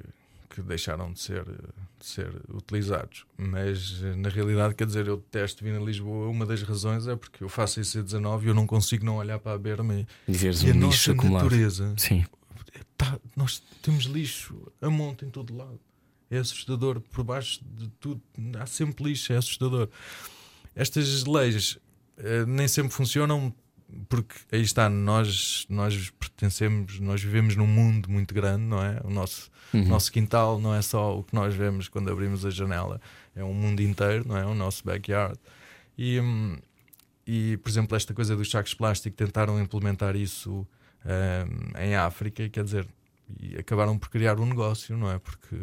que 0.55 0.63
deixaram 0.63 1.13
de 1.13 1.21
ser, 1.21 1.45
de 1.45 2.07
ser 2.07 2.31
utilizados. 2.49 3.27
Mas 3.37 4.01
na 4.17 4.29
realidade, 4.29 4.75
quer 4.77 4.87
dizer, 4.87 5.09
eu 5.09 5.17
detesto 5.17 5.65
vir 5.65 5.75
a 5.75 5.81
Lisboa. 5.81 6.29
Uma 6.29 6.47
das 6.47 6.63
razões 6.63 7.09
é 7.09 7.17
porque 7.17 7.43
eu 7.43 7.49
faço 7.49 7.81
IC19 7.81 8.45
e 8.45 8.47
eu 8.47 8.55
não 8.55 8.65
consigo 8.65 9.05
não 9.05 9.17
olhar 9.17 9.41
para 9.41 9.53
a 9.53 9.59
berma 9.59 9.95
e, 9.95 10.07
e 10.29 10.71
a 10.71 10.75
um 10.75 10.79
nossa 10.79 10.87
lixo 10.87 11.11
acumulado. 11.11 11.45
natureza. 11.45 11.95
Sim. 11.97 12.25
pá, 12.97 13.19
nós 13.35 13.61
temos 13.83 14.05
lixo 14.05 14.73
a 14.81 14.89
monte 14.89 15.25
em 15.25 15.31
todo 15.31 15.57
lado. 15.57 15.81
É 16.31 16.39
assustador, 16.39 17.01
por 17.01 17.25
baixo 17.25 17.61
de 17.65 17.89
tudo, 18.01 18.23
há 18.59 18.67
sempre 18.67 19.05
lixo, 19.05 19.33
é 19.33 19.37
assustador. 19.37 19.89
Estas 20.75 21.25
leis 21.25 21.79
eh, 22.17 22.47
nem 22.47 22.69
sempre 22.69 22.93
funcionam 22.93 23.53
porque 24.09 24.35
aí 24.53 24.63
está, 24.63 24.89
nós, 24.89 25.67
nós 25.69 26.11
pertencemos, 26.11 26.99
nós 27.01 27.23
vivemos 27.23 27.57
num 27.57 27.67
mundo 27.67 28.11
muito 28.11 28.35
grande, 28.35 28.63
não 28.65 28.83
é? 28.83 29.01
O 29.05 29.11
nosso, 29.11 29.51
Uhum. 29.73 29.85
nosso 29.89 30.13
quintal 30.13 30.61
não 30.61 30.73
é 30.75 30.81
só 30.83 31.19
o 31.19 31.25
que 31.25 31.35
nós 31.35 31.53
vemos 31.55 31.89
quando 31.89 32.11
abrimos 32.11 32.45
a 32.47 32.51
janela, 32.51 33.01
é 33.35 33.43
um 33.43 33.53
mundo 33.55 33.81
inteiro, 33.83 34.25
não 34.29 34.37
é? 34.37 34.45
O 34.47 34.55
nosso 34.55 34.85
backyard. 34.85 35.39
E, 35.99 36.21
hum, 36.21 36.57
e 37.27 37.57
por 37.57 37.69
exemplo, 37.71 37.97
esta 37.97 38.15
coisa 38.15 38.37
dos 38.37 38.51
sacos 38.51 38.71
de 38.71 38.77
plástico 38.77 39.17
tentaram 39.17 39.61
implementar 39.61 40.15
isso 40.15 40.67
hum, 41.05 41.73
em 41.81 41.97
África, 41.97 42.49
quer 42.49 42.63
dizer, 42.65 42.87
e 43.41 43.57
acabaram 43.57 43.99
por 43.99 44.09
criar 44.11 44.39
um 44.39 44.47
negócio, 44.47 44.97
não 44.97 45.11
é? 45.11 45.19
Porque 45.19 45.57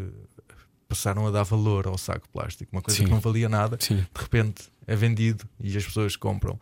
passaram 0.90 1.26
a 1.26 1.32
dar 1.32 1.44
valor 1.44 1.88
ao 1.88 1.98
saco 1.98 2.28
plástico, 2.30 2.76
uma 2.76 2.82
coisa 2.82 2.98
Sim. 2.98 3.06
que 3.06 3.12
não 3.12 3.22
valia 3.22 3.48
nada, 3.48 3.78
Sim. 3.80 3.96
de 3.98 4.22
repente 4.22 4.64
é 4.86 4.94
vendido 4.96 5.46
e 5.60 5.78
as 5.78 5.86
pessoas 5.86 6.18
compram. 6.18 6.60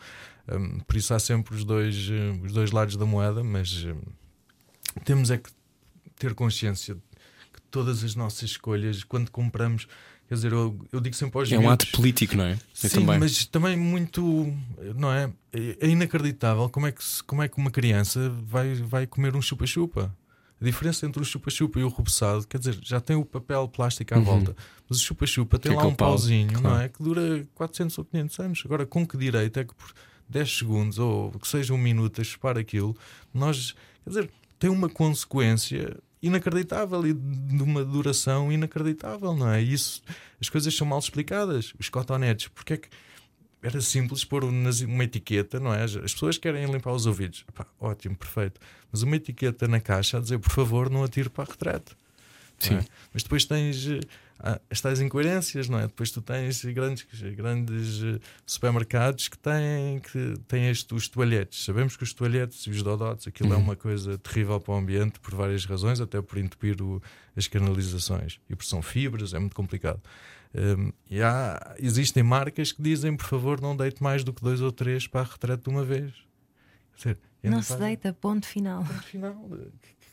Hum, 0.51 0.79
por 0.87 0.95
isso 0.97 1.13
há 1.13 1.19
sempre 1.19 1.55
os 1.55 1.63
dois, 1.63 1.95
eh, 2.11 2.39
os 2.45 2.51
dois 2.53 2.71
lados 2.71 2.95
da 2.95 3.05
moeda, 3.05 3.43
mas 3.43 3.85
hum, 3.85 3.99
temos 5.05 5.29
é 5.31 5.37
que 5.37 5.49
ter 6.17 6.33
consciência 6.33 6.95
que 7.53 7.61
todas 7.69 8.03
as 8.03 8.15
nossas 8.15 8.49
escolhas, 8.51 9.03
quando 9.03 9.29
compramos, 9.31 9.87
quer 10.27 10.35
dizer, 10.35 10.51
eu, 10.51 10.79
eu 10.91 10.99
digo 10.99 11.15
sempre 11.15 11.39
aos 11.39 11.51
É 11.51 11.55
um 11.57 11.61
miúdos, 11.61 11.73
ato 11.87 11.91
político, 11.97 12.35
não 12.35 12.43
é? 12.45 12.53
Eu 12.53 12.57
Sim, 12.73 12.89
também. 13.05 13.19
mas 13.19 13.45
também 13.45 13.77
muito, 13.77 14.53
não 14.95 15.11
é? 15.11 15.31
É 15.53 15.87
inacreditável 15.87 16.69
como 16.69 16.87
é 16.87 16.91
que, 16.91 17.03
como 17.25 17.41
é 17.43 17.47
que 17.47 17.57
uma 17.57 17.71
criança 17.71 18.29
vai, 18.43 18.73
vai 18.75 19.07
comer 19.07 19.35
um 19.35 19.41
chupa-chupa. 19.41 20.15
A 20.61 20.65
diferença 20.65 21.05
entre 21.05 21.21
o 21.21 21.25
chupa-chupa 21.25 21.79
e 21.79 21.83
o 21.83 21.87
rubeçado, 21.87 22.45
quer 22.45 22.57
dizer, 22.57 22.77
já 22.81 22.99
tem 22.99 23.15
o 23.15 23.23
papel 23.23 23.65
plástico 23.69 24.13
à 24.13 24.17
Uhum. 24.17 24.23
volta, 24.25 24.55
mas 24.89 24.99
o 24.99 25.01
chupa-chupa 25.01 25.57
tem 25.57 25.71
Que 25.71 25.77
é 25.77 25.77
lá 25.77 25.83
um 25.83 25.85
aquele 25.85 25.97
pau, 25.97 26.09
pauzinho, 26.09 26.51
não 26.51 26.61
claro. 26.61 26.81
é? 26.83 26.89
Que 26.89 27.01
dura 27.01 27.47
400 27.55 27.97
ou 27.97 28.03
500 28.03 28.39
anos. 28.39 28.61
Agora, 28.65 28.85
com 28.85 29.07
que 29.07 29.17
direito 29.17 29.57
é 29.57 29.63
que 29.63 29.73
por 29.73 29.93
10 30.29 30.57
segundos 30.57 30.99
ou 30.99 31.31
que 31.31 31.47
seja 31.47 31.73
um 31.73 31.77
minuto 31.77 32.21
a 32.21 32.23
chupar 32.23 32.57
aquilo, 32.57 32.95
nós, 33.33 33.75
quer 34.03 34.09
dizer, 34.09 34.29
tem 34.59 34.69
uma 34.69 34.89
consequência 34.89 35.97
inacreditável 36.21 37.05
e 37.07 37.13
de 37.13 37.63
uma 37.63 37.83
duração 37.83 38.51
inacreditável, 38.51 39.33
não 39.35 39.49
é? 39.49 39.61
Isso, 39.61 40.01
as 40.39 40.49
coisas 40.49 40.75
são 40.75 40.85
mal 40.85 40.99
explicadas. 40.99 41.73
Os 41.79 41.89
cotonetes, 41.89 42.49
porque 42.49 42.73
é 42.73 42.77
que 42.77 42.89
era 43.61 43.81
simples 43.81 44.23
pôr 44.23 44.43
um 44.43 44.69
uma 44.87 45.03
etiqueta, 45.03 45.59
não 45.59 45.73
é? 45.73 45.83
As 45.83 45.95
as 45.95 46.13
pessoas 46.13 46.37
querem 46.37 46.65
limpar 46.71 46.91
os 46.91 47.05
ouvidos. 47.05 47.45
Epá, 47.47 47.65
ótimo, 47.79 48.15
perfeito. 48.15 48.59
Mas 48.91 49.01
uma 49.01 49.15
etiqueta 49.15 49.67
na 49.67 49.79
caixa 49.79 50.17
a 50.17 50.21
dizer, 50.21 50.39
por 50.39 50.51
favor, 50.51 50.89
não 50.89 51.03
atire 51.03 51.29
para 51.29 51.45
a 51.45 51.47
retrete. 51.47 51.95
não 52.69 52.77
é? 52.77 52.81
Sim. 52.81 52.87
Mas 53.13 53.23
depois 53.23 53.45
tens 53.45 53.87
eh, 53.87 53.99
as 54.69 54.79
tais 54.79 55.01
incoerências, 55.01 55.67
não 55.67 55.77
é? 55.79 55.83
Depois 55.87 56.11
tu 56.11 56.21
tens 56.21 56.63
grandes, 56.65 57.05
grandes 57.35 58.01
eh, 58.03 58.19
supermercados 58.45 59.27
que 59.27 59.37
têm, 59.37 59.99
que 59.99 60.35
têm 60.47 60.69
este, 60.69 60.93
os 60.93 61.07
toalhetes. 61.09 61.65
Sabemos 61.65 61.97
que 61.97 62.03
os 62.03 62.13
toalhetes 62.13 62.61
e 62.67 62.69
os 62.69 62.81
dodotes, 62.81 63.27
aquilo 63.27 63.51
é 63.53 63.57
Uhum. 63.57 63.63
uma 63.63 63.75
coisa 63.75 64.17
terrível 64.17 64.59
para 64.59 64.73
o 64.73 64.77
ambiente 64.77 65.19
por 65.19 65.35
várias 65.35 65.65
razões, 65.65 65.99
até 65.99 66.21
por 66.21 66.37
entupir 66.37 66.81
o- 66.81 67.01
as 67.35 67.47
canalizações. 67.47 68.39
E 68.49 68.55
por 68.55 68.63
são 68.65 68.81
fibras, 68.81 69.33
é 69.33 69.39
muito 69.39 69.55
complicado. 69.55 70.01
Um, 70.55 70.91
e 71.09 71.21
há, 71.21 71.75
existem 71.77 72.23
marcas 72.23 72.71
que 72.71 72.81
dizem, 72.81 73.15
por 73.15 73.25
favor, 73.27 73.61
não 73.61 73.75
deite 73.77 74.01
mais 74.01 74.23
do 74.23 74.33
que 74.33 74.41
dois 74.41 74.61
ou 74.61 74.71
três 74.71 75.05
para 75.05 75.21
a 75.21 75.23
retrete 75.25 75.63
de 75.63 75.69
uma 75.69 75.83
vez. 75.83 76.11
Quer 76.95 76.97
dizer, 77.13 77.19
ainda 77.43 77.55
Não 77.57 77.61
se 77.61 77.67
faz- 77.69 77.79
deita, 77.81 78.13
ponto 78.13 78.45
final. 78.47 78.83
Ponto 78.83 79.03
final. 79.03 79.49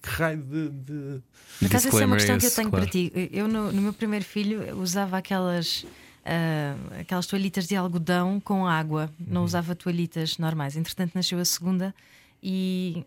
Que, 0.03 0.09
raio 0.11 0.43
de. 0.43 0.69
de- 0.71 1.23
Por 1.59 1.67
acaso, 1.67 1.89
essa 1.89 2.03
é 2.03 2.07
uma 2.07 2.17
questão 2.17 2.39
que 2.39 2.47
eu 2.47 2.51
tenho 2.55 2.71
claro. 2.71 2.85
para 2.85 2.93
ti. 2.93 3.13
Eu, 3.33 3.49
no, 3.49 3.73
no 3.73 3.83
meu 3.83 3.93
primeiro 3.93 4.25
filho, 4.25 4.77
usava 4.79 5.19
aquelas. 5.19 5.85
ah, 6.25 6.75
aquelas 7.01 7.27
toalhitas 7.27 7.67
de 7.67 7.75
algodão 7.77 8.39
com 8.41 8.67
água, 8.67 9.11
não 9.19 9.41
Uhum. 9.41 9.45
usava 9.47 9.75
toalhitas 9.75 10.39
normais. 10.39 10.77
Entretanto, 10.77 11.13
nasceu 11.15 11.39
a 11.39 11.45
segunda 11.45 11.95
e 12.43 13.05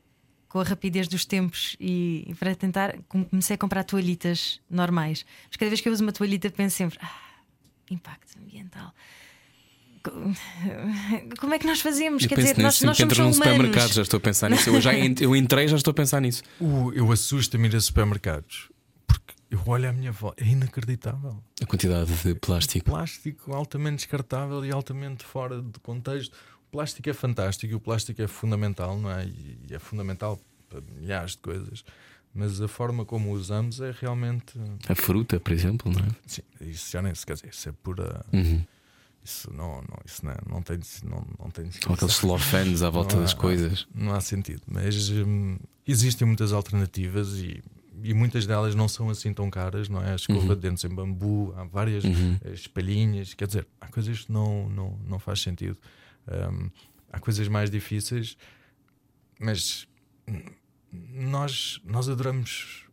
com 0.48 0.60
a 0.60 0.64
rapidez 0.64 1.08
dos 1.08 1.26
tempos 1.26 1.76
e, 1.80 2.26
e 2.28 2.34
para 2.36 2.56
tentar, 2.56 2.96
com- 3.08 3.24
comecei 3.24 3.54
a 3.54 3.58
comprar 3.58 3.84
toalhitas 3.84 4.60
normais. 4.70 5.24
Mas 5.48 5.58
cada 5.58 5.70
vez 5.70 5.80
que 5.80 5.88
eu 5.88 5.94
uso 5.94 6.02
uma 6.04 6.12
toalhita, 6.12 6.50
penso 6.50 6.76
sempre: 6.78 6.98
ah, 7.02 7.12
impacto 7.92 8.38
ambiental. 8.40 8.94
Co- 10.04 10.12
Como 11.40 11.54
é 11.54 11.60
que 11.60 11.66
nós 11.66 11.82
fazemos? 11.82 12.24
Eu 12.24 12.30
Quer 12.30 12.36
dizer, 12.36 12.58
nós, 12.58 12.76
nisso, 12.76 12.86
nós 12.86 12.98
somos 12.98 13.18
num 13.18 13.24
humanos. 13.26 13.38
supermercado 13.38 13.94
já 13.94 14.02
estou 14.02 14.18
a 14.18 14.22
pensar 14.22 14.50
nisso. 14.50 14.70
Eu, 14.70 14.80
já 14.82 14.92
eu 15.20 15.36
entrei 15.36 15.68
já 15.68 15.76
estou 15.76 15.92
a 15.92 15.94
pensar 15.94 16.22
nisso. 16.22 16.44
O- 16.60 16.92
eu 16.94 17.12
assusto-me 17.12 17.68
ir 17.68 17.76
a 17.76 17.82
supermercados 17.82 18.70
porque 19.08 19.34
eu 19.52 19.62
olho 19.66 19.90
à 19.90 19.94
minha 19.94 20.12
volta, 20.12 20.44
é 20.44 20.48
inacreditável. 20.48 21.44
A 21.62 21.66
quantidade 21.66 22.12
de 22.24 22.36
plástico. 22.36 22.86
Plástico 22.86 23.54
altamente 23.54 23.98
descartável 23.98 24.64
e 24.66 24.72
altamente 24.72 25.24
fora 25.26 25.62
de 25.62 25.80
contexto. 25.82 26.34
O 26.68 26.72
plástico 26.72 27.10
é 27.10 27.14
fantástico 27.14 27.74
e 27.74 27.76
o 27.76 27.80
plástico 27.80 28.22
é 28.22 28.28
fundamental, 28.28 28.98
não 28.98 29.12
é? 29.12 29.26
E 29.26 29.58
e 29.70 29.74
é 29.74 29.80
fundamental 29.80 30.40
para 30.70 30.82
milhares 31.00 31.32
de 31.32 31.40
coisas. 31.40 31.84
Mas 32.34 32.62
a 32.62 32.68
forma 32.68 33.04
como 33.06 33.30
o 33.32 33.34
usamos 33.34 33.82
é 33.82 33.92
realmente. 34.00 34.54
A 34.88 34.94
fruta, 34.94 35.40
por 35.40 35.52
exemplo, 35.52 35.92
não 35.92 36.00
é? 36.00 36.10
Sim, 36.28 36.44
isso 36.62 36.92
já 36.92 37.02
nem 37.02 37.14
se 37.16 37.26
quer 37.26 37.34
dizer, 37.34 37.50
isso 37.52 37.68
é 37.68 37.72
pura. 37.72 38.24
Uhum. 38.32 38.64
Isso 39.24 39.52
não, 39.54 39.82
não, 39.82 39.98
isso 40.06 40.26
não, 40.26 40.36
não 40.50 40.62
tem. 40.62 40.80
Não, 41.04 41.28
não 41.38 41.50
tem 41.52 41.70
Ou 41.88 41.94
aqueles 41.94 42.16
celofanes 42.16 42.82
à 42.82 42.90
volta 42.90 43.18
há- 43.18 43.22
das 43.22 43.34
coisas. 43.34 43.86
Não 43.94 44.14
há 44.14 44.22
sentido. 44.22 44.62
Mas 44.66 45.10
hum, 45.10 45.58
existem 45.86 46.26
muitas 46.26 46.52
alternativas 46.54 47.38
e, 47.38 47.62
e 48.02 48.14
muitas 48.14 48.46
delas 48.48 48.74
não 48.76 48.88
são 48.88 49.10
assim 49.10 49.34
tão 49.34 49.50
caras, 49.50 49.90
não 49.90 50.02
é? 50.02 50.14
A 50.14 50.16
escova 50.16 50.56
de 50.56 50.62
dentes 50.62 50.84
em 50.86 50.90
bambu, 50.90 51.54
há 51.58 51.64
várias 51.66 52.04
Uhum. 52.06 52.38
eh, 52.44 52.54
espalhinhas, 52.54 53.34
quer 53.34 53.46
dizer, 53.48 53.68
há 53.82 53.88
coisas 53.88 54.22
que 54.26 54.32
não, 54.32 54.70
não, 54.70 54.98
não 55.08 55.20
faz 55.20 55.42
sentido. 55.42 55.78
Hum, 56.28 56.70
há 57.12 57.20
coisas 57.20 57.48
mais 57.48 57.70
difíceis, 57.70 58.38
mas 59.40 59.86
hum, 60.28 60.42
nós, 60.92 61.82
nós 61.84 62.08
adoramos. 62.10 62.86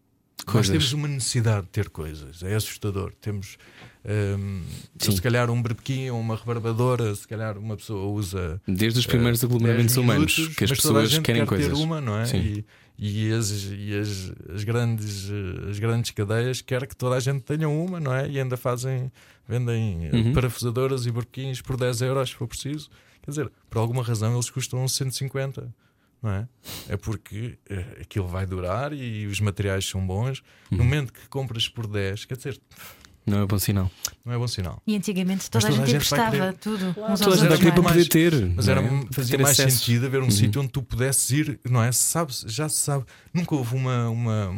Nós 0.45 0.53
Coisas. 0.53 0.69
temos 0.71 0.93
uma 0.93 1.09
necessidade 1.09 1.63
de 1.63 1.69
ter 1.71 1.89
coisas, 1.89 2.43
é 2.43 2.55
assustador. 2.55 3.13
Temos, 3.21 3.57
Sim. 4.99 5.11
se 5.13 5.21
calhar, 5.23 5.51
um 5.51 5.61
berbequim 5.61 6.11
ou 6.11 6.21
uma 6.21 6.37
rebarbadora, 6.37 7.15
se 7.15 7.27
calhar 7.27 7.57
uma 7.59 7.77
pessoa 7.77 8.07
usa 8.13 8.61
Desde 8.67 8.99
os 9.01 9.07
primeiros 9.07 9.43
eh, 9.43 9.47
aglomeramentos 9.47 9.95
10 9.95 9.97
humanos, 9.97 10.35
que 10.57 10.65
as 10.65 10.71
pessoas 10.71 11.19
querem 11.19 11.43
quer 11.43 11.49
coisas. 11.49 11.67
ter 11.67 11.73
uma, 11.83 12.01
não 12.01 12.19
é? 12.19 12.27
Sim. 12.27 12.63
E, 12.99 13.27
e, 13.29 13.33
as, 13.33 13.51
e 13.73 13.99
as, 13.99 14.33
as, 14.55 14.63
grandes, 14.65 15.29
eh, 15.31 15.71
as 15.71 15.79
grandes 15.79 16.11
cadeias 16.13 16.61
querem 16.61 16.89
que 16.89 16.97
toda 16.97 17.17
a 17.17 17.21
gente 17.21 17.41
tenha 17.41 17.69
uma, 17.69 17.99
não 17.99 18.15
é? 18.15 18.29
E 18.29 18.39
ainda 18.39 18.57
fazem, 18.57 19.11
vendem 19.49 20.07
eh, 20.07 20.17
Uhum. 20.17 20.33
parafusadoras 20.33 21.07
e 21.07 21.11
barquinhos 21.11 21.61
por 21.61 21.77
10 21.77 22.03
euros 22.03 22.29
se 22.29 22.35
for 22.37 22.47
preciso. 22.47 22.89
Quer 23.23 23.31
dizer, 23.33 23.51
por 23.69 23.79
alguma 23.79 24.03
razão 24.03 24.33
eles 24.35 24.49
custam 24.51 24.87
150. 24.87 25.75
Não 26.27 26.33
é? 26.33 26.49
é 26.89 26.97
porque 26.97 27.57
eh, 27.71 27.99
aquilo 28.01 28.27
vai 28.27 28.45
durar 28.45 28.93
e 28.93 29.27
os 29.29 29.39
materiais 29.39 29.85
são 29.89 30.05
bons. 30.05 30.43
Uhum. 30.73 30.79
No 30.79 30.85
momento 30.85 31.13
que 31.13 31.29
compras 31.29 31.69
por 31.69 31.87
10, 31.87 32.25
quer 32.25 32.37
dizer, 32.37 32.61
Não 33.25 33.43
é 33.43 33.47
bom 33.47 33.57
sinal. 33.61 33.89
não 34.25 34.33
é 34.33 34.37
bom 34.39 34.49
sinal. 34.49 34.83
E 34.85 34.97
antigamente 34.97 35.49
toda, 35.49 35.67
toda 35.69 35.73
gente 35.77 35.83
a 35.85 35.87
gente 35.87 35.95
emprestava 36.05 36.53
tudo. 36.55 36.93
Claro, 36.95 37.17
toda 37.19 37.35
a 37.55 37.57
gente 37.57 37.81
mais- 37.81 37.93
poder 37.95 38.09
ter. 38.09 38.47
Mas 38.57 38.67
era, 38.67 38.81
é? 38.83 39.05
fazia 39.13 39.37
Ter 39.37 39.43
mais 39.45 39.61
acesso. 39.61 39.79
sentido 39.79 40.07
haver 40.07 40.21
um 40.21 40.25
Uhum. 40.25 40.31
sítio 40.33 40.61
onde 40.61 40.71
tu 40.73 40.83
pudesses 40.83 41.31
ir, 41.31 41.61
não 41.71 41.81
é? 41.81 41.93
Sabe, 41.93 42.33
já 42.47 42.69
se 42.69 42.79
sabe. 42.79 43.05
Nunca 43.33 43.55
houve 43.55 43.77
uma, 43.77 44.09
uma, 44.09 44.51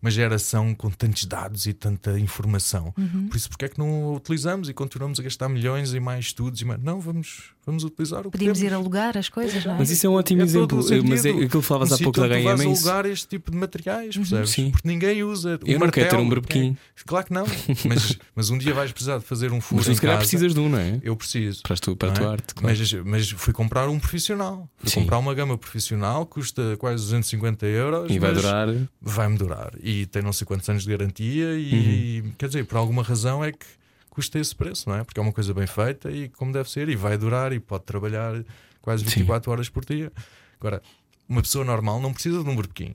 uma 0.00 0.10
geração 0.12 0.72
com 0.76 0.90
tantos 0.90 1.24
dados 1.24 1.66
e 1.66 1.72
tanta 1.72 2.18
informação. 2.20 2.94
Uhum. 2.96 3.26
Por 3.28 3.36
isso, 3.36 3.48
porque 3.48 3.64
é 3.64 3.68
que 3.68 3.78
não 3.80 4.04
a 4.04 4.12
utilizamos 4.16 4.68
e 4.68 4.72
continuamos 4.74 5.18
a 5.18 5.22
gastar 5.24 5.48
milhões 5.48 5.92
e 5.92 5.98
mais 5.98 6.26
estudos? 6.26 6.60
E 6.60 6.64
mais... 6.64 6.80
Não, 6.82 7.00
vamos, 7.00 7.52
vamos 7.70 7.84
utilizar 7.84 8.20
o 8.20 8.24
que 8.24 8.30
Podíamos 8.32 8.58
ir 8.60 8.64
temos. 8.68 8.74
alugar 8.80 9.16
as 9.16 9.28
coisas, 9.28 9.64
não 9.64 9.74
é? 9.74 9.78
Mas 9.78 9.90
isso 9.90 10.06
é 10.06 10.10
um 10.10 10.14
ótimo 10.14 10.42
É 10.42 10.44
exemplo. 10.44 10.78
o 10.80 11.08
Mas 11.08 11.24
é 11.24 11.30
aquilo 11.30 11.48
que 11.48 11.62
falavas 11.62 11.92
Um 11.92 11.94
há 11.94 11.98
pouco 11.98 12.20
da 12.20 12.26
HM. 12.28 12.32
é 12.34 12.52
isso. 12.72 12.88
alugar 12.88 13.06
este 13.06 13.28
tipo 13.28 13.50
de 13.50 13.56
materiais, 13.56 14.16
percebes? 14.16 14.50
sim. 14.50 14.70
Porque 14.70 14.86
ninguém 14.88 15.22
usa. 15.24 15.58
O 15.64 15.68
Eu 15.70 15.78
não 15.78 15.88
quero 15.88 16.10
ter 16.10 16.16
um 16.16 16.28
berbequim. 16.28 16.60
quem- 16.60 16.78
Claro 17.06 17.26
que 17.26 17.32
não. 17.32 17.46
Mas, 17.86 18.18
mas 18.36 18.50
um 18.50 18.58
dia 18.58 18.74
vais 18.74 18.92
precisar 18.92 19.18
de 19.18 19.24
fazer 19.24 19.52
um 19.52 19.60
furo 19.60 19.82
Mas 19.86 19.94
se 19.96 20.00
calhar 20.02 20.18
precisas 20.18 20.52
de 20.54 20.60
um, 20.60 20.68
não 20.68 20.78
é? 20.78 21.00
Eu 21.02 21.16
preciso. 21.16 21.62
Para, 21.62 21.76
tu, 21.76 21.96
para 21.96 22.08
a 22.08 22.10
não 22.12 22.16
tua 22.20 22.26
é? 22.26 22.32
arte. 22.32 22.54
claro. 22.54 22.76
Mas, 22.78 22.92
mas 23.04 23.30
fui 23.30 23.52
comprar 23.52 23.88
um 23.88 23.98
profissional. 23.98 24.68
Fui 24.78 24.90
Sim. 24.90 25.00
comprar 25.00 25.18
uma 25.18 25.32
gama 25.34 25.56
profissional, 25.56 26.26
custa 26.26 26.76
quase 26.78 27.02
250 27.04 27.66
euros. 27.66 28.10
E 28.10 28.18
vai 28.18 28.32
mas 28.32 28.42
durar. 28.42 28.68
Vai-me 29.00 29.38
durar. 29.38 29.72
E 29.82 30.06
tem 30.06 30.22
não 30.22 30.32
sei 30.32 30.46
quantos 30.46 30.68
anos 30.68 30.84
de 30.84 30.90
garantia. 30.90 31.56
E 31.58 32.22
Uhum. 32.24 32.32
quer 32.36 32.46
dizer, 32.48 32.64
por 32.64 32.76
alguma 32.76 33.02
razão 33.02 33.44
é 33.44 33.52
que 33.52 33.66
custa 34.10 34.38
esse 34.38 34.54
preço, 34.54 34.88
não 34.88 34.96
é? 34.96 35.04
Porque 35.04 35.18
é 35.18 35.22
uma 35.22 35.32
coisa 35.32 35.54
bem 35.54 35.66
feita 35.66 36.10
e 36.10 36.28
como 36.28 36.52
deve 36.52 36.68
ser. 36.70 36.88
E 36.88 36.96
vai 36.96 37.16
durar 37.16 37.52
e 37.52 37.60
pode 37.60 37.84
trabalhar 37.84 38.44
quase 38.82 39.04
24 39.04 39.50
horas 39.50 39.68
por 39.68 39.84
dia. 39.84 40.12
Agora, 40.58 40.82
uma 41.28 41.40
pessoa 41.40 41.64
normal 41.64 42.00
não 42.00 42.12
precisa 42.12 42.42
de 42.42 42.48
um 42.50 42.56
berbequim. 42.56 42.94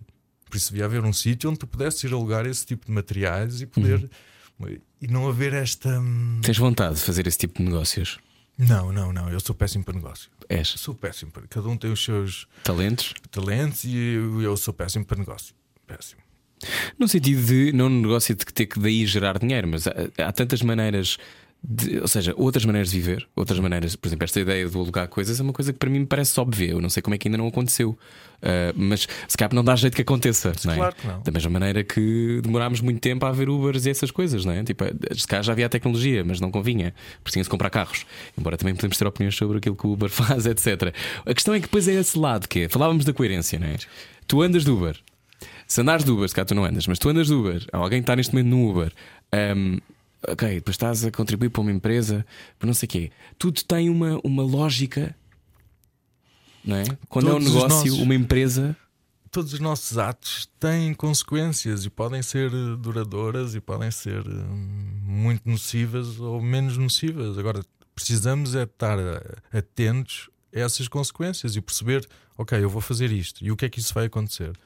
Por 0.49 0.57
isso 0.57 0.69
devia 0.71 0.85
haver 0.85 1.03
um 1.03 1.11
sítio 1.13 1.49
onde 1.49 1.59
tu 1.59 1.67
pudesses 1.67 2.03
ir 2.03 2.13
alugar 2.13 2.45
esse 2.45 2.65
tipo 2.65 2.85
de 2.85 2.91
materiais 2.91 3.61
e 3.61 3.65
poder. 3.65 4.09
Uhum. 4.59 4.77
E 5.01 5.07
não 5.07 5.27
haver 5.27 5.53
esta. 5.53 5.99
hum, 5.99 6.39
Tens 6.41 6.57
vontade 6.57 6.95
de 6.95 7.01
fazer 7.01 7.25
esse 7.27 7.37
tipo 7.37 7.57
de 7.59 7.65
negócios? 7.65 8.19
Não, 8.57 8.91
não, 8.93 9.11
não. 9.11 9.29
Eu 9.29 9.39
sou 9.41 9.53
péssimo 9.53 9.83
para 9.83 9.95
negócio. 9.95 10.29
És. 10.47 10.69
Sou 10.77 10.93
péssimo 10.95 11.31
para. 11.31 11.45
Cada 11.47 11.67
um 11.67 11.75
tem 11.75 11.91
os 11.91 12.01
seus 12.03 12.47
Talentos? 12.63 13.13
talentos 13.31 13.83
e 13.83 13.97
eu, 13.97 14.41
eu 14.41 14.55
sou 14.55 14.73
péssimo 14.73 15.03
para 15.03 15.17
negócio. 15.17 15.53
Péssimo. 15.85 16.21
No 16.99 17.07
sentido 17.07 17.41
de 17.45 17.71
não 17.73 17.89
no 17.89 18.01
negócio 18.01 18.35
de 18.35 18.45
ter 18.45 18.65
que 18.65 18.79
daí 18.79 19.05
gerar 19.05 19.37
dinheiro, 19.39 19.67
mas 19.67 19.87
há, 19.87 19.93
há 20.19 20.31
tantas 20.31 20.61
maneiras. 20.61 21.17
de- 21.67 21.99
ou 21.99 22.07
seja, 22.07 22.31
outras 22.37 22.63
maneiras 22.63 22.91
de 22.91 22.97
viver, 22.99 23.27
outras 23.35 23.57
maneiras, 23.59 23.95
por 23.95 24.07
exemplo, 24.07 24.23
esta 24.23 24.39
ideia 24.39 24.67
de 24.69 24.77
alugar 24.77 25.07
coisas 25.07 25.39
é 25.39 25.41
uma 25.43 25.53
coisa 25.53 25.73
que 25.73 25.79
para 25.79 25.89
mim 25.89 25.99
me 26.01 26.05
parece 26.05 26.39
óbvia. 26.39 26.69
Eu 26.71 26.79
não 26.81 26.89
sei 26.91 27.01
como 27.01 27.15
é 27.15 27.17
que 27.17 27.27
ainda 27.27 27.37
não 27.39 27.47
aconteceu, 27.47 27.97
Ah, 28.43 28.71
mas 28.75 29.07
se 29.27 29.35
calhar 29.35 29.51
não 29.55 29.63
dá 29.63 29.75
jeito 29.75 29.95
que 29.95 30.03
aconteça. 30.03 30.53
não 30.63 30.73
é? 30.73 30.75
claro 30.75 30.95
que 30.95 31.07
não. 31.07 31.21
Da 31.23 31.31
mesma 31.31 31.49
maneira 31.49 31.83
que 31.83 32.39
demorámos 32.43 32.81
muito 32.81 32.99
tempo 32.99 33.25
a 33.25 33.31
ver 33.31 33.49
Ubers 33.49 33.87
e 33.87 33.89
essas 33.89 34.11
coisas, 34.11 34.45
não 34.45 34.51
é? 34.53 34.63
Tipo, 34.63 34.83
se 35.15 35.25
calhar 35.25 35.43
já 35.43 35.53
havia 35.53 35.65
a 35.65 35.69
tecnologia, 35.69 36.23
mas 36.23 36.39
não 36.39 36.51
convinha, 36.51 36.93
tinha-se 37.23 37.49
comprar 37.49 37.71
carros. 37.71 38.05
Embora 38.37 38.57
também 38.57 38.75
podemos 38.75 38.95
ter 38.97 39.07
opiniões 39.07 39.35
sobre 39.35 39.57
aquilo 39.57 39.75
que 39.75 39.87
o 39.87 39.93
Uber 39.93 40.09
faz, 40.11 40.45
etc. 40.45 40.93
A 41.25 41.33
questão 41.33 41.53
é 41.55 41.57
que 41.57 41.63
depois 41.65 41.87
é 41.87 41.93
esse 41.95 42.15
lado 42.19 42.47
que 42.47 42.59
é, 42.59 42.69
falávamos 42.69 43.05
da 43.05 43.13
coerência, 43.13 43.57
não 43.57 43.65
é? 43.67 43.77
Tu 44.27 44.39
andas 44.39 44.63
de 44.63 44.69
Uber. 44.69 44.95
Se 45.67 45.81
andares 45.81 46.05
de 46.05 46.11
Uber, 46.11 46.27
se 46.29 46.35
cá 46.35 46.45
tu 46.45 46.53
não 46.55 46.63
andas, 46.65 46.85
mas 46.87 46.99
tu 46.99 47.09
andas 47.09 47.27
de 47.27 47.33
Uber, 47.33 47.65
alguém 47.71 47.99
está 47.99 48.15
neste 48.15 48.33
momento 48.33 48.47
no 48.49 48.69
Uber, 48.69 48.93
hum, 49.55 49.77
ok, 50.27 50.55
depois 50.55 50.75
estás 50.75 51.03
a 51.05 51.11
contribuir 51.11 51.49
para 51.49 51.61
uma 51.61 51.71
empresa, 51.71 52.25
para 52.59 52.67
não 52.67 52.73
sei 52.73 52.85
o 52.87 52.89
quê. 52.89 53.11
Tudo 53.39 53.63
tem 53.63 53.89
uma, 53.89 54.19
uma 54.23 54.43
lógica, 54.43 55.15
não 56.63 56.75
é? 56.77 56.83
Quando 57.09 57.29
é 57.29 57.33
um 57.33 57.39
Todos 57.39 57.53
negócio, 57.53 57.69
nossos- 57.91 57.99
uma 57.99 58.15
empresa, 58.15 58.75
Todos 59.31 59.51
os 59.51 59.59
nossos 59.59 59.97
atos 59.97 60.47
têm 60.57 60.93
consequências 60.93 61.83
e 61.83 61.89
podem 61.89 62.21
ser 62.21 62.53
eh, 62.53 62.77
duradouras 62.79 63.53
e 63.53 63.59
podem 63.59 63.91
ser 63.91 64.19
eh, 64.25 64.31
muito 65.03 65.41
nocivas 65.49 66.17
ou 66.21 66.41
menos 66.41 66.77
nocivas. 66.77 67.37
Agora, 67.37 67.61
precisamos 67.93 68.55
é 68.55 68.63
estar 68.63 68.97
eh, 68.97 69.35
atentos 69.57 70.29
essas 70.61 70.87
consequências 70.87 71.55
e 71.55 71.61
perceber, 71.61 72.07
ok, 72.37 72.57
eu 72.63 72.69
vou 72.69 72.81
fazer 72.81 73.11
isto 73.11 73.43
e 73.43 73.51
o 73.51 73.55
que 73.57 73.65
é 73.65 73.69
que 73.69 73.79
isso 73.79 73.93
vai 73.93 74.05
acontecer. 74.05 74.57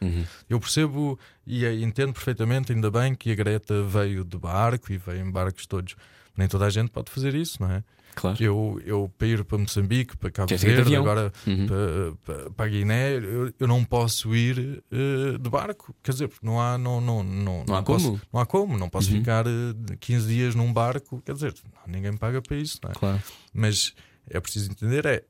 Eu 0.50 0.60
percebo 0.60 1.20
e 1.46 1.66
eh, 1.66 1.74
entendo 1.82 2.14
perfeitamente, 2.14 2.72
ainda 2.72 2.92
bem 2.92 3.16
que 3.16 3.32
a 3.32 3.36
Greta 3.36 3.82
veio 3.84 4.24
de 4.24 4.38
barco 4.38 4.92
e 4.94 4.98
veio 4.98 5.26
em 5.26 5.32
barcos 5.32 5.66
todos. 5.66 5.96
Nem 6.38 6.48
toda 6.48 6.66
a 6.66 6.70
gente 6.70 6.90
pode 6.92 7.12
fazer 7.12 7.34
isso, 7.36 7.62
não 7.62 7.70
é? 7.72 7.84
claro. 8.16 8.38
Eu, 8.44 8.82
eu 8.86 9.12
para 9.18 9.28
ir 9.28 9.44
para 9.46 9.58
Moçambique, 9.58 10.16
para 10.18 10.30
Cabo 10.32 10.54
ir 10.54 10.58
de 10.58 10.66
Verde, 10.66 10.96
agora 10.96 11.32
Uhum. 11.48 11.68
para, 11.68 12.14
para, 12.44 12.50
para 12.52 12.66
a 12.66 12.70
Guiné, 12.70 13.14
eu, 13.18 13.54
eu 13.60 13.68
não 13.68 13.84
posso 13.86 14.36
ir 14.36 14.84
eh, 14.92 15.38
de 15.40 15.50
barco. 15.50 15.94
Quer 16.04 16.12
dizer, 16.14 16.30
não 16.42 16.60
há, 16.62 16.78
não, 16.78 17.00
não, 17.02 17.24
não, 17.24 17.64
Não 17.68 17.76
há 17.76 17.82
posso- 17.84 18.06
como. 18.12 18.22
não 18.34 18.40
há 18.42 18.46
como. 18.46 18.78
Não 18.78 18.90
posso 18.90 19.12
Uhum. 19.12 19.20
ficar 19.20 19.46
eh, 19.48 19.96
15 20.00 20.28
dias 20.28 20.56
num 20.56 20.72
barco. 20.74 21.22
Quer 21.26 21.34
dizer, 21.34 21.54
ninguém 21.88 22.16
paga 22.16 22.42
para 22.42 22.58
isso, 22.58 22.80
não 22.84 22.92
é? 22.92 22.94
Claro. 22.94 23.22
Mas 23.54 23.94
é 24.30 24.40
preciso 24.40 24.72
entender: 24.72 25.06
é 25.06 25.24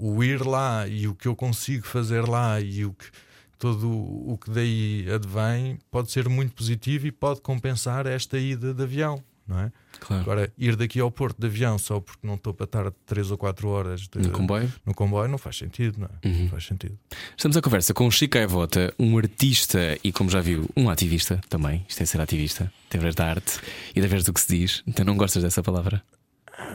o 0.00 0.22
ir 0.22 0.44
lá 0.44 0.86
e 0.86 1.06
o 1.08 1.14
que 1.14 1.26
eu 1.28 1.34
consigo 1.36 1.86
fazer 1.86 2.26
lá 2.28 2.60
e 2.60 2.84
o 2.84 2.92
que. 2.92 3.06
Todo 3.58 3.90
o 3.90 4.38
que 4.40 4.52
daí 4.52 5.04
advém 5.12 5.80
pode 5.90 6.12
ser 6.12 6.28
muito 6.28 6.52
positivo 6.54 7.08
e 7.08 7.10
pode 7.10 7.40
compensar 7.40 8.06
esta 8.06 8.38
ida 8.38 8.72
de 8.72 8.80
avião, 8.84 9.20
não 9.48 9.58
é? 9.58 9.72
claro. 9.98 10.22
Agora, 10.22 10.52
ir 10.56 10.76
daqui 10.76 11.00
ao 11.00 11.10
Porto 11.10 11.40
de 11.40 11.48
avião 11.48 11.76
só 11.76 11.98
porque 11.98 12.24
não 12.24 12.36
estou 12.36 12.54
para 12.54 12.66
estar 12.66 12.88
3 13.04 13.32
ou 13.32 13.36
4 13.36 13.66
horas 13.68 14.02
de- 14.02 14.20
No 14.20 14.30
comboio. 14.30 14.72
no 14.86 14.94
comboio 14.94 15.28
não 15.28 15.38
faz 15.38 15.56
sentido, 15.58 15.98
não 15.98 16.06
é? 16.22 16.28
Uhum. 16.28 16.42
Não 16.42 16.48
faz 16.50 16.66
sentido. 16.66 16.96
Estamos 17.36 17.56
à 17.56 17.60
conversa 17.60 17.92
com 17.92 18.08
Chico 18.12 18.34
Gaivota, 18.34 18.94
um 18.96 19.18
artista 19.18 19.98
e, 20.04 20.12
como 20.12 20.30
já 20.30 20.40
viu, 20.40 20.70
um 20.76 20.88
ativista 20.88 21.40
também. 21.48 21.84
Isto 21.88 22.04
é 22.04 22.06
ser 22.06 22.20
ativista. 22.20 22.72
Tem 22.88 23.00
ver 23.00 23.12
da 23.12 23.26
arte 23.28 23.58
e 23.90 23.94
tem 24.00 24.06
ver 24.08 24.22
do 24.22 24.32
que 24.32 24.40
se 24.40 24.56
diz. 24.56 24.84
Então 24.86 25.04
não 25.04 25.16
gostas 25.16 25.42
dessa 25.42 25.64
palavra? 25.64 26.00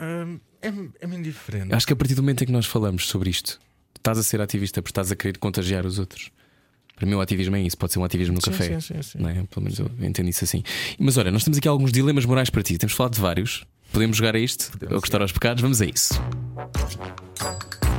Hum, 0.02 0.38
é, 0.68 1.04
é-me 1.04 1.16
indiferente. 1.16 1.74
Acho 1.74 1.86
que 1.86 1.92
a 1.92 1.96
partir 1.96 2.14
do 2.14 2.22
momento 2.22 2.42
em 2.42 2.46
que 2.46 2.52
nós 2.52 2.66
falamos 2.66 3.06
sobre 3.06 3.30
isto, 3.30 3.60
estás 3.96 4.18
a 4.18 4.22
ser 4.22 4.40
ativista 4.40 4.82
porque 4.82 4.90
estás 4.90 5.10
a 5.10 5.16
querer 5.16 5.38
contagiar 5.38 5.86
os 5.86 5.98
outros. 5.98 6.30
Para 6.96 7.06
mim, 7.06 7.14
o 7.14 7.20
ativismo 7.20 7.56
é 7.56 7.62
isso. 7.62 7.76
Pode 7.76 7.92
ser 7.92 7.98
um 7.98 8.04
ativismo 8.04 8.34
no 8.34 8.40
sim, 8.40 8.50
café. 8.50 8.80
sim, 8.80 8.94
sim, 8.94 9.02
sim. 9.02 9.18
Não 9.18 9.28
é? 9.28 9.34
Pelo 9.44 9.62
menos 9.62 9.78
eu 9.78 9.90
entendo 10.00 10.28
isso 10.28 10.44
assim. 10.44 10.62
Mas 10.98 11.16
olha, 11.16 11.30
nós 11.30 11.42
temos 11.42 11.58
aqui 11.58 11.66
alguns 11.66 11.90
dilemas 11.90 12.24
morais 12.24 12.50
para 12.50 12.62
ti. 12.62 12.78
Temos 12.78 12.94
falado 12.94 13.14
de 13.14 13.20
vários. 13.20 13.66
Podemos 13.92 14.16
jogar 14.16 14.34
a 14.36 14.38
isto? 14.38 14.70
Podemos 14.72 14.94
Ou 14.94 15.00
gostar 15.00 15.20
aos 15.20 15.32
pecados? 15.32 15.60
Vamos 15.60 15.80
a 15.80 15.86
isso. 15.86 16.14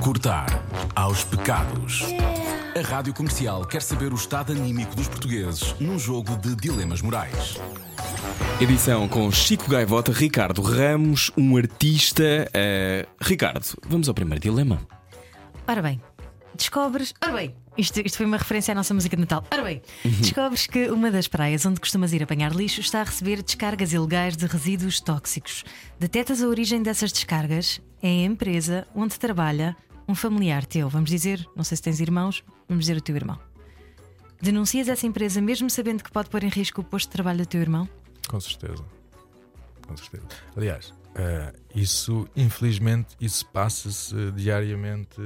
Cortar 0.01 0.63
aos 0.95 1.23
pecados. 1.23 2.03
A 2.77 2.81
Rádio 2.81 3.13
Comercial 3.13 3.63
quer 3.65 3.81
saber 3.81 4.11
o 4.11 4.15
estado 4.15 4.51
anímico 4.51 4.93
dos 4.97 5.07
portugueses 5.07 5.73
num 5.79 5.97
jogo 5.97 6.35
de 6.35 6.53
dilemas 6.57 7.01
morais. 7.01 7.57
Edição 8.59 9.07
com 9.07 9.31
Chico 9.31 9.69
Gaivota, 9.69 10.11
Ricardo 10.11 10.61
Ramos, 10.61 11.31
um 11.37 11.55
artista. 11.55 12.49
eh, 12.53 13.05
Ricardo, 13.21 13.65
vamos 13.87 14.09
ao 14.09 14.13
primeiro 14.13 14.41
dilema. 14.41 14.85
Ora 15.65 15.81
bem, 15.81 16.01
descobres. 16.53 17.13
Ora 17.23 17.31
bem, 17.31 17.55
isto, 17.77 18.01
isto 18.01 18.17
foi 18.17 18.25
uma 18.25 18.35
referência 18.35 18.73
à 18.73 18.75
nossa 18.75 18.93
música 18.93 19.15
de 19.15 19.21
Natal. 19.21 19.45
Ora 19.53 19.63
bem, 19.63 19.81
descobres 20.03 20.67
que 20.67 20.89
uma 20.89 21.09
das 21.09 21.29
praias 21.29 21.65
onde 21.65 21.79
costumas 21.79 22.11
ir 22.11 22.23
apanhar 22.23 22.53
lixo 22.53 22.81
está 22.81 22.99
a 22.99 23.03
receber 23.05 23.41
descargas 23.41 23.93
ilegais 23.93 24.35
de 24.35 24.47
resíduos 24.47 24.99
tóxicos. 24.99 25.63
Detetas 25.97 26.43
a 26.43 26.47
origem 26.49 26.83
dessas 26.83 27.13
descargas 27.13 27.79
é 28.03 28.09
a 28.09 28.25
empresa 28.25 28.85
onde 28.93 29.17
trabalha 29.17 29.77
um 30.07 30.13
familiar 30.13 30.65
teu. 30.65 30.89
Vamos 30.89 31.09
dizer, 31.09 31.47
não 31.55 31.63
sei 31.63 31.77
se 31.77 31.81
tens 31.83 31.99
irmãos, 31.99 32.43
vamos 32.67 32.85
dizer 32.85 32.97
o 32.97 33.01
teu 33.01 33.15
irmão. 33.15 33.39
Denuncias 34.41 34.87
essa 34.89 35.07
empresa 35.07 35.41
mesmo 35.41 35.69
sabendo 35.69 36.03
que 36.03 36.11
pode 36.11 36.29
pôr 36.29 36.43
em 36.43 36.49
risco 36.49 36.81
o 36.81 36.83
posto 36.83 37.07
de 37.07 37.13
trabalho 37.13 37.39
do 37.39 37.45
teu 37.45 37.61
irmão? 37.61 37.87
Com 38.27 38.39
certeza. 38.39 38.83
Com 39.87 39.95
certeza. 39.97 40.23
Aliás, 40.55 40.93
eh, 41.15 41.53
isso, 41.73 42.27
infelizmente, 42.35 43.15
isso 43.19 43.45
passa-se 43.47 44.31
diariamente 44.31 45.19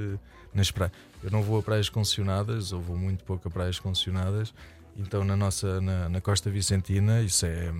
nas 0.54 0.70
praias. 0.70 0.92
Eu 1.22 1.30
não 1.30 1.42
vou 1.42 1.58
a 1.58 1.62
praias 1.62 1.88
concessionadas, 1.88 2.72
ou 2.72 2.80
vou 2.80 2.96
muito 2.96 3.24
pouco 3.24 3.48
a 3.48 3.50
praias 3.50 3.78
concessionadas, 3.78 4.54
então 4.96 5.24
na 5.24 5.36
nossa 5.36 5.80
na, 5.80 6.08
na 6.08 6.20
Costa 6.20 6.50
Vicentina 6.50 7.20
isso 7.22 7.44
é, 7.46 7.72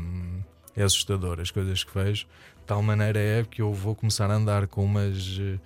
é 0.76 0.82
assustador, 0.82 1.40
as 1.40 1.50
coisas 1.50 1.84
que 1.84 1.92
vejo. 1.94 2.26
De 2.26 2.66
tal 2.66 2.82
maneira 2.82 3.18
é 3.18 3.44
que 3.44 3.62
eu 3.62 3.72
vou 3.72 3.94
começar 3.94 4.30
a 4.30 4.34
andar 4.34 4.66
com 4.66 4.84
umas. 4.84 5.38
eh, 5.40 5.58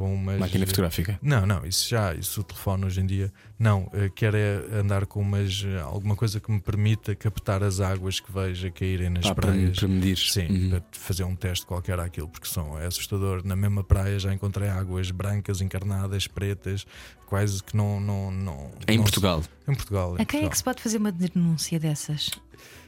Com 0.00 0.14
umas 0.14 0.38
Máquina 0.38 0.66
fotográfica. 0.66 1.18
Não, 1.20 1.44
não, 1.44 1.66
isso 1.66 1.86
já, 1.86 2.14
isso 2.14 2.40
o 2.40 2.42
telefone 2.44 2.86
hoje 2.86 3.02
em 3.02 3.06
dia. 3.06 3.30
Não, 3.58 3.90
eh, 3.92 4.10
quero 4.14 4.34
é 4.34 4.78
andar 4.80 5.04
com 5.04 5.20
umas, 5.20 5.62
eh, 5.62 5.78
alguma 5.78 6.16
coisa 6.16 6.40
que 6.40 6.50
me 6.50 6.58
permita 6.58 7.14
captar 7.14 7.62
as 7.62 7.80
águas 7.80 8.18
que 8.18 8.32
veja 8.32 8.70
caírem 8.70 9.10
nas 9.10 9.26
Ah, 9.26 9.34
praias. 9.34 9.78
para 9.78 9.88
medir. 9.88 10.16
Sim, 10.16 10.46
Uhum. 10.46 10.70
para 10.70 10.82
fazer 10.92 11.24
um 11.24 11.36
teste 11.36 11.66
qualquer 11.66 12.00
àquilo, 12.00 12.28
porque 12.28 12.48
são, 12.48 12.78
é 12.78 12.86
assustador. 12.86 13.42
Na 13.46 13.54
mesma 13.54 13.84
praia 13.84 14.18
já 14.18 14.32
encontrei 14.32 14.70
águas 14.70 15.10
brancas, 15.10 15.60
encarnadas, 15.60 16.26
pretas, 16.26 16.86
quase 17.26 17.62
que 17.62 17.76
não. 17.76 18.00
não, 18.00 18.30
não 18.30 18.70
Em 18.88 18.96
não- 18.96 19.02
Portugal. 19.04 19.42
Em 19.68 19.74
Portugal. 19.74 20.12
em 20.18 20.22
A 20.22 20.24
quem 20.24 20.24
é 20.24 20.24
Portugal. 20.44 20.50
que 20.50 20.56
se 20.56 20.64
pode 20.64 20.82
fazer 20.82 20.96
uma 20.96 21.12
denúncia 21.12 21.78
dessas? 21.78 22.30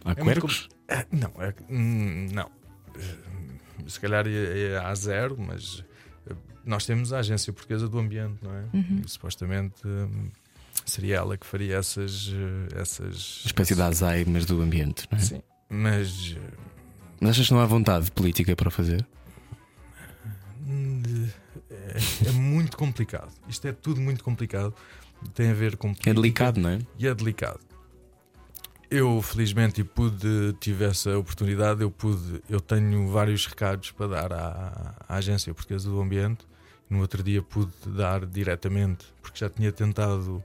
Há 0.03 0.13
É 0.13 0.15
muito 0.15 0.25
quercos? 0.33 0.69
Ah, 0.89 1.05
Não, 1.13 1.31
é, 1.43 1.55
hum, 1.69 2.29
não. 2.33 2.51
Eh, 2.99 3.33
Se 3.87 4.01
calhar 4.01 4.27
é, 4.27 4.71
é 4.71 4.79
a 4.79 4.95
zero, 4.95 5.37
mas 5.39 5.85
nós 6.65 6.85
temos 6.87 7.13
a 7.13 7.19
Agência 7.19 7.53
Portuguesa 7.53 7.89
do 7.89 7.99
Ambiente, 7.99 8.39
não 8.43 8.53
é? 8.55 8.65
Uhum. 8.73 9.03
E, 9.05 9.11
supostamente 9.11 9.87
hum, 9.87 10.29
seria 10.87 11.17
ela 11.17 11.37
que 11.37 11.47
faria 11.47 11.77
essas. 11.77 12.31
eh, 12.33 12.81
essas 12.81 13.43
Uma 13.45 13.47
espécie 13.47 13.75
de 13.75 13.83
mas 14.27 14.45
do 14.45 14.61
ambiente, 14.63 15.07
não 15.11 15.19
é? 15.19 15.23
Sim, 15.23 15.43
mas. 15.69 16.37
eh, 16.37 16.51
Mas 17.21 17.31
achas 17.31 17.47
que 17.49 17.53
não 17.55 17.61
há 17.61 17.67
vontade 17.67 18.11
política 18.11 18.55
para 18.57 18.69
o 18.69 18.71
fazer? 18.71 19.07
hum, 20.67 21.03
É, 21.71 22.29
é 22.29 22.33
muito 22.33 22.77
complicado. 22.77 23.31
Isto 23.49 23.67
é 23.69 23.73
tudo 23.73 24.01
muito 24.01 24.23
complicado. 24.25 24.75
Tem 25.35 25.51
a 25.51 25.55
ver 25.55 25.77
com. 25.77 25.95
É 26.07 26.13
delicado, 26.15 26.61
não 26.61 26.71
é? 26.71 26.79
e 26.99 27.07
é 27.07 27.15
delicado. 27.15 27.61
Eu 28.91 29.23
felizmente 29.23 29.81
e 29.81 29.85
pude, 29.85 30.55
tive 30.61 30.85
essa 30.85 31.17
oportunidade, 31.17 31.81
eu 31.81 31.91
pude, 31.91 32.43
eu 32.49 32.61
tenho 32.61 33.09
vários 33.09 33.47
recados 33.47 33.91
para 33.91 34.07
dar 34.09 34.33
à, 34.35 34.95
à 35.09 35.15
Agência 35.17 35.55
Portuguesa 35.55 35.89
do 35.89 35.99
Ambiente. 35.99 36.45
No 36.93 37.01
outro 37.01 37.22
dia 37.22 37.43
pude 37.43 37.72
dar 37.86 38.26
diretamente, 38.26 39.05
porque 39.22 39.38
já 39.40 39.49
tinha 39.49 39.72
tentado 39.72 40.43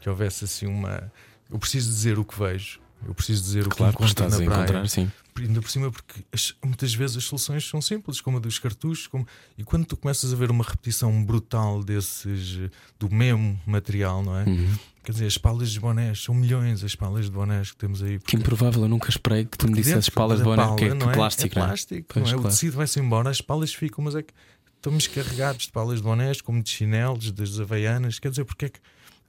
que 0.00 0.08
houvesse 0.08 0.44
assim 0.44 0.66
uma. 0.66 1.12
Eu 1.50 1.58
preciso 1.58 1.88
dizer 1.90 2.18
o 2.18 2.24
que 2.24 2.38
vejo, 2.38 2.78
eu 3.06 3.12
preciso 3.14 3.42
dizer 3.42 3.66
o 3.66 3.70
Claro, 3.70 3.92
que 3.92 3.98
que 3.98 4.04
encontro 4.12 4.28
na 4.28 4.36
a 4.36 4.38
praia 4.38 4.62
encontrar, 4.62 4.88
sim. 4.88 5.10
ainda 5.38 5.60
por 5.60 5.70
cima 5.70 5.90
porque 5.90 6.22
as- 6.32 6.54
muitas 6.64 6.94
vezes 6.94 7.16
as 7.16 7.24
soluções 7.24 7.66
são 7.68 7.80
simples, 7.82 8.20
como 8.20 8.36
a 8.36 8.40
dos 8.40 8.58
cartuchos, 8.58 9.06
como- 9.08 9.26
e 9.58 9.64
quando 9.64 9.84
tu 9.86 9.96
começas 9.96 10.32
a 10.32 10.36
ver 10.36 10.50
uma 10.50 10.62
repetição 10.62 11.24
brutal 11.24 11.82
desses 11.82 12.70
do 12.98 13.12
mesmo 13.12 13.58
material, 13.66 14.22
não 14.22 14.36
é? 14.38 14.44
Uhum. 14.44 14.74
Quer 15.02 15.12
dizer, 15.12 15.26
as 15.26 15.38
palas 15.38 15.70
de 15.72 15.80
bonés, 15.80 16.22
são 16.22 16.34
milhões 16.34 16.84
as 16.84 16.94
palas 16.94 17.24
de 17.24 17.30
bonés 17.32 17.70
que 17.72 17.76
temos 17.78 18.02
aí. 18.02 18.18
Que 18.20 18.36
improvável, 18.36 18.82
eu 18.82 18.88
nunca 18.88 19.08
esperei 19.08 19.44
que 19.46 19.56
tu 19.58 19.66
me 19.66 19.74
Porque 19.74 19.90
dentro 19.90 20.12
palas 20.12 20.38
de 20.38 20.44
da 20.44 20.50
boné, 20.50 20.62
pala, 20.62 20.76
que 20.76 20.84
é, 20.84 20.88
que 20.90 20.94
não 20.94 21.10
é? 21.10 21.14
plástico, 21.14 21.58
é 21.58 21.58
não 21.58 21.64
é? 21.64 21.68
plástico, 21.68 22.12
não 22.20 22.22
é? 22.22 22.30
claro. 22.30 22.40
O 22.46 22.50
tecido 22.50 22.76
vai-se 22.76 23.00
embora, 23.00 23.30
as 23.30 23.40
palas 23.40 23.72
ficam, 23.74 24.04
mas 24.04 24.14
é 24.14 24.22
que 24.22 24.32
estamos 24.80 25.06
carregados 25.06 25.66
de 25.66 25.72
palas 25.72 25.98
de 25.98 26.02
bonés, 26.02 26.40
como 26.40 26.62
de 26.62 26.70
chinelos, 26.70 27.30
das 27.32 27.60
havaianas. 27.60 28.18
Quer 28.18 28.30
dizer, 28.30 28.44
porque 28.44 28.64
é 28.66 28.68
que 28.70 28.80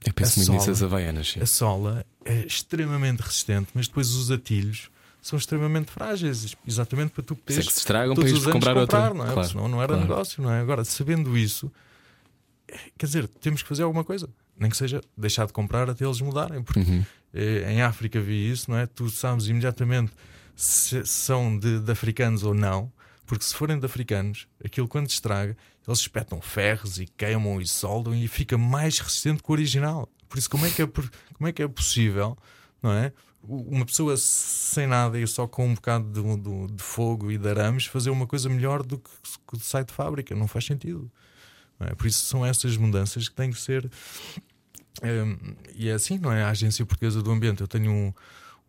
Eu 0.06 0.12
penso 0.14 0.40
A 0.40 0.42
muito 0.42 0.52
nisso, 0.52 0.64
sola. 0.64 0.72
as 0.76 0.82
havaianas. 0.82 1.28
sim. 1.28 1.40
a 1.40 1.46
sola 1.46 2.06
é 2.24 2.44
extremamente 2.46 3.20
resistente, 3.20 3.68
mas 3.74 3.86
depois 3.86 4.10
os 4.14 4.30
atilhos 4.30 4.90
são 5.20 5.38
extremamente 5.38 5.90
frágeis, 5.92 6.56
exatamente 6.66 7.10
para 7.12 7.22
tu 7.22 7.34
Se 7.34 7.40
é 7.40 7.44
poderes 7.44 7.66
que 7.68 7.72
se 7.74 7.78
estragam, 7.80 8.14
para 8.16 8.24
comprar 8.52 8.74
comprar, 8.74 8.76
outra. 8.80 9.14
não 9.14 9.24
é? 9.30 9.32
Claro, 9.32 9.48
Senão 9.48 9.68
não 9.68 9.78
era 9.80 9.92
claro. 9.92 10.02
negócio, 10.02 10.42
não 10.42 10.50
é? 10.50 10.60
Agora, 10.60 10.84
sabendo 10.84 11.38
isso, 11.38 11.70
é, 12.66 12.76
quer 12.98 13.06
dizer, 13.06 13.28
temos 13.28 13.62
que 13.62 13.68
fazer 13.68 13.82
alguma 13.84 14.02
coisa. 14.02 14.28
nem 14.58 14.68
que 14.70 14.76
seja 14.76 15.00
deixar 15.16 15.46
de 15.46 15.52
comprar 15.52 15.88
até 15.88 16.04
eles 16.04 16.20
mudarem, 16.20 16.62
porque 16.62 16.80
Uhum. 16.80 17.04
eh, 17.34 17.72
em 17.72 17.82
África 17.82 18.20
vi 18.20 18.50
isso, 18.50 18.70
não 18.70 18.76
é? 18.78 18.86
Tu 18.86 19.08
sabes 19.10 19.46
imediatamente 19.46 20.12
se 20.56 21.04
são 21.06 21.56
de, 21.58 21.78
de 21.80 21.90
africanos 21.92 22.42
ou 22.42 22.52
não, 22.54 22.92
porque 23.26 23.44
se 23.44 23.54
forem 23.54 23.78
de 23.78 23.86
africanos, 23.86 24.46
aquilo 24.64 24.88
quando 24.88 25.08
estraga, 25.08 25.56
eles 25.86 26.00
espetam 26.00 26.40
ferros 26.40 26.98
e 26.98 27.06
queimam 27.06 27.60
e 27.60 27.66
soldam 27.66 28.14
e 28.14 28.26
fica 28.28 28.56
mais 28.58 28.98
resistente 28.98 29.42
que 29.42 29.50
o 29.50 29.52
original. 29.52 30.08
Por 30.28 30.38
isso, 30.38 30.48
como 30.50 30.64
é 30.66 30.70
que 30.70 30.82
é, 30.82 30.86
como 30.86 31.48
é, 31.48 31.52
que 31.52 31.62
é 31.62 31.68
possível, 31.68 32.36
não 32.82 32.92
é? 32.92 33.12
Uma 33.42 33.84
pessoa 33.84 34.16
sem 34.16 34.86
nada 34.86 35.18
e 35.18 35.26
só 35.26 35.46
com 35.48 35.66
um 35.66 35.74
bocado 35.74 36.04
de, 36.12 36.22
de- 36.42 36.72
de 36.74 36.82
fogo 36.82 37.30
e 37.30 37.36
de 37.36 37.48
arames 37.48 37.86
fazer 37.86 38.10
uma 38.10 38.26
coisa 38.26 38.48
melhor 38.48 38.82
do 38.84 38.98
que, 38.98 39.10
que 39.48 39.58
sai 39.58 39.84
de 39.84 39.92
fábrica, 39.92 40.34
não 40.34 40.46
faz 40.46 40.64
sentido. 40.64 41.10
não 41.80 41.88
é? 41.88 41.94
Por 41.94 42.06
isso, 42.06 42.24
são 42.24 42.46
essas 42.46 42.76
mudanças 42.76 43.28
que 43.28 43.34
têm 43.34 43.50
que 43.50 43.60
ser 43.60 43.90
Hum, 45.02 45.54
e 45.74 45.88
é 45.88 45.92
assim, 45.94 46.18
não 46.18 46.32
é? 46.32 46.42
A 46.44 46.50
Agência 46.50 46.84
Portuguesa 46.86 47.22
do 47.22 47.30
Ambiente, 47.30 47.60
eu 47.60 47.68
tenho 47.68 47.90
um- 47.90 48.12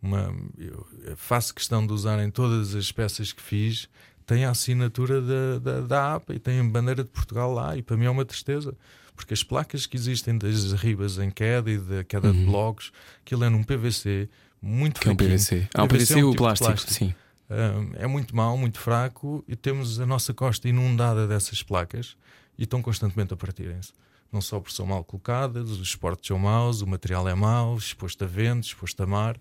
uma. 0.02 0.34
Eu 0.58 1.16
faço 1.16 1.54
questão 1.54 1.86
de 1.86 1.92
usar 1.92 2.18
em 2.22 2.30
todas 2.30 2.74
as 2.74 2.90
peças 2.90 3.32
que 3.32 3.42
fiz, 3.42 3.88
tem 4.26 4.44
a 4.44 4.50
assinatura 4.50 5.20
da, 5.20 5.58
da, 5.58 5.80
da 5.80 6.14
APA 6.14 6.34
e 6.34 6.38
tem 6.38 6.60
a 6.60 6.64
bandeira 6.64 7.02
de 7.04 7.10
Portugal 7.10 7.52
lá, 7.52 7.76
e 7.76 7.82
para 7.82 7.96
mim 7.96 8.06
é 8.06 8.10
uma 8.10 8.24
tristeza, 8.24 8.74
porque 9.14 9.34
as 9.34 9.42
placas 9.42 9.86
que 9.86 9.96
existem 9.96 10.36
das 10.36 10.72
ribas 10.72 11.18
em 11.18 11.30
queda 11.30 11.70
e 11.70 11.78
da 11.78 12.02
queda 12.04 12.32
de 12.32 12.44
blocos, 12.44 12.90
aquilo 13.20 13.44
é 13.44 13.48
num 13.48 13.62
PVC 13.62 14.28
muito 14.64 14.96
Uhum. 14.96 15.02
Que 15.02 15.08
é 15.08 15.12
um. 15.12 15.16
PVC. 15.16 15.68
Ah, 15.74 15.84
o 15.84 15.88
PVC 15.88 15.98
PVC 15.98 16.12
é 16.12 16.16
um 16.16 16.28
o 16.28 16.30
tipo 16.30 16.30
de 16.32 16.58
plástico, 16.58 16.92
sim. 16.92 17.14
Hum, 17.50 17.90
é 17.96 18.06
muito 18.06 18.34
mau, 18.34 18.56
muito 18.56 18.78
fraco 18.78 19.44
e 19.46 19.54
temos 19.54 20.00
a 20.00 20.06
nossa 20.06 20.32
costa 20.32 20.66
inundada 20.66 21.28
dessas 21.28 21.62
placas 21.62 22.16
e 22.56 22.64
estão 22.64 22.80
constantemente 22.80 23.34
a 23.34 23.36
partirem-se. 23.36 23.92
Não 24.32 24.40
só 24.40 24.58
por 24.58 24.72
são 24.72 24.86
mal 24.86 25.04
colocadas, 25.04 25.70
os 25.70 25.80
esportes 25.80 26.26
são 26.26 26.38
maus, 26.38 26.80
o 26.80 26.86
material 26.86 27.28
é 27.28 27.34
mau, 27.34 27.76
exposto 27.76 28.24
a 28.24 28.26
vento, 28.26 28.64
exposto 28.64 29.00
a 29.02 29.06
mar. 29.06 29.36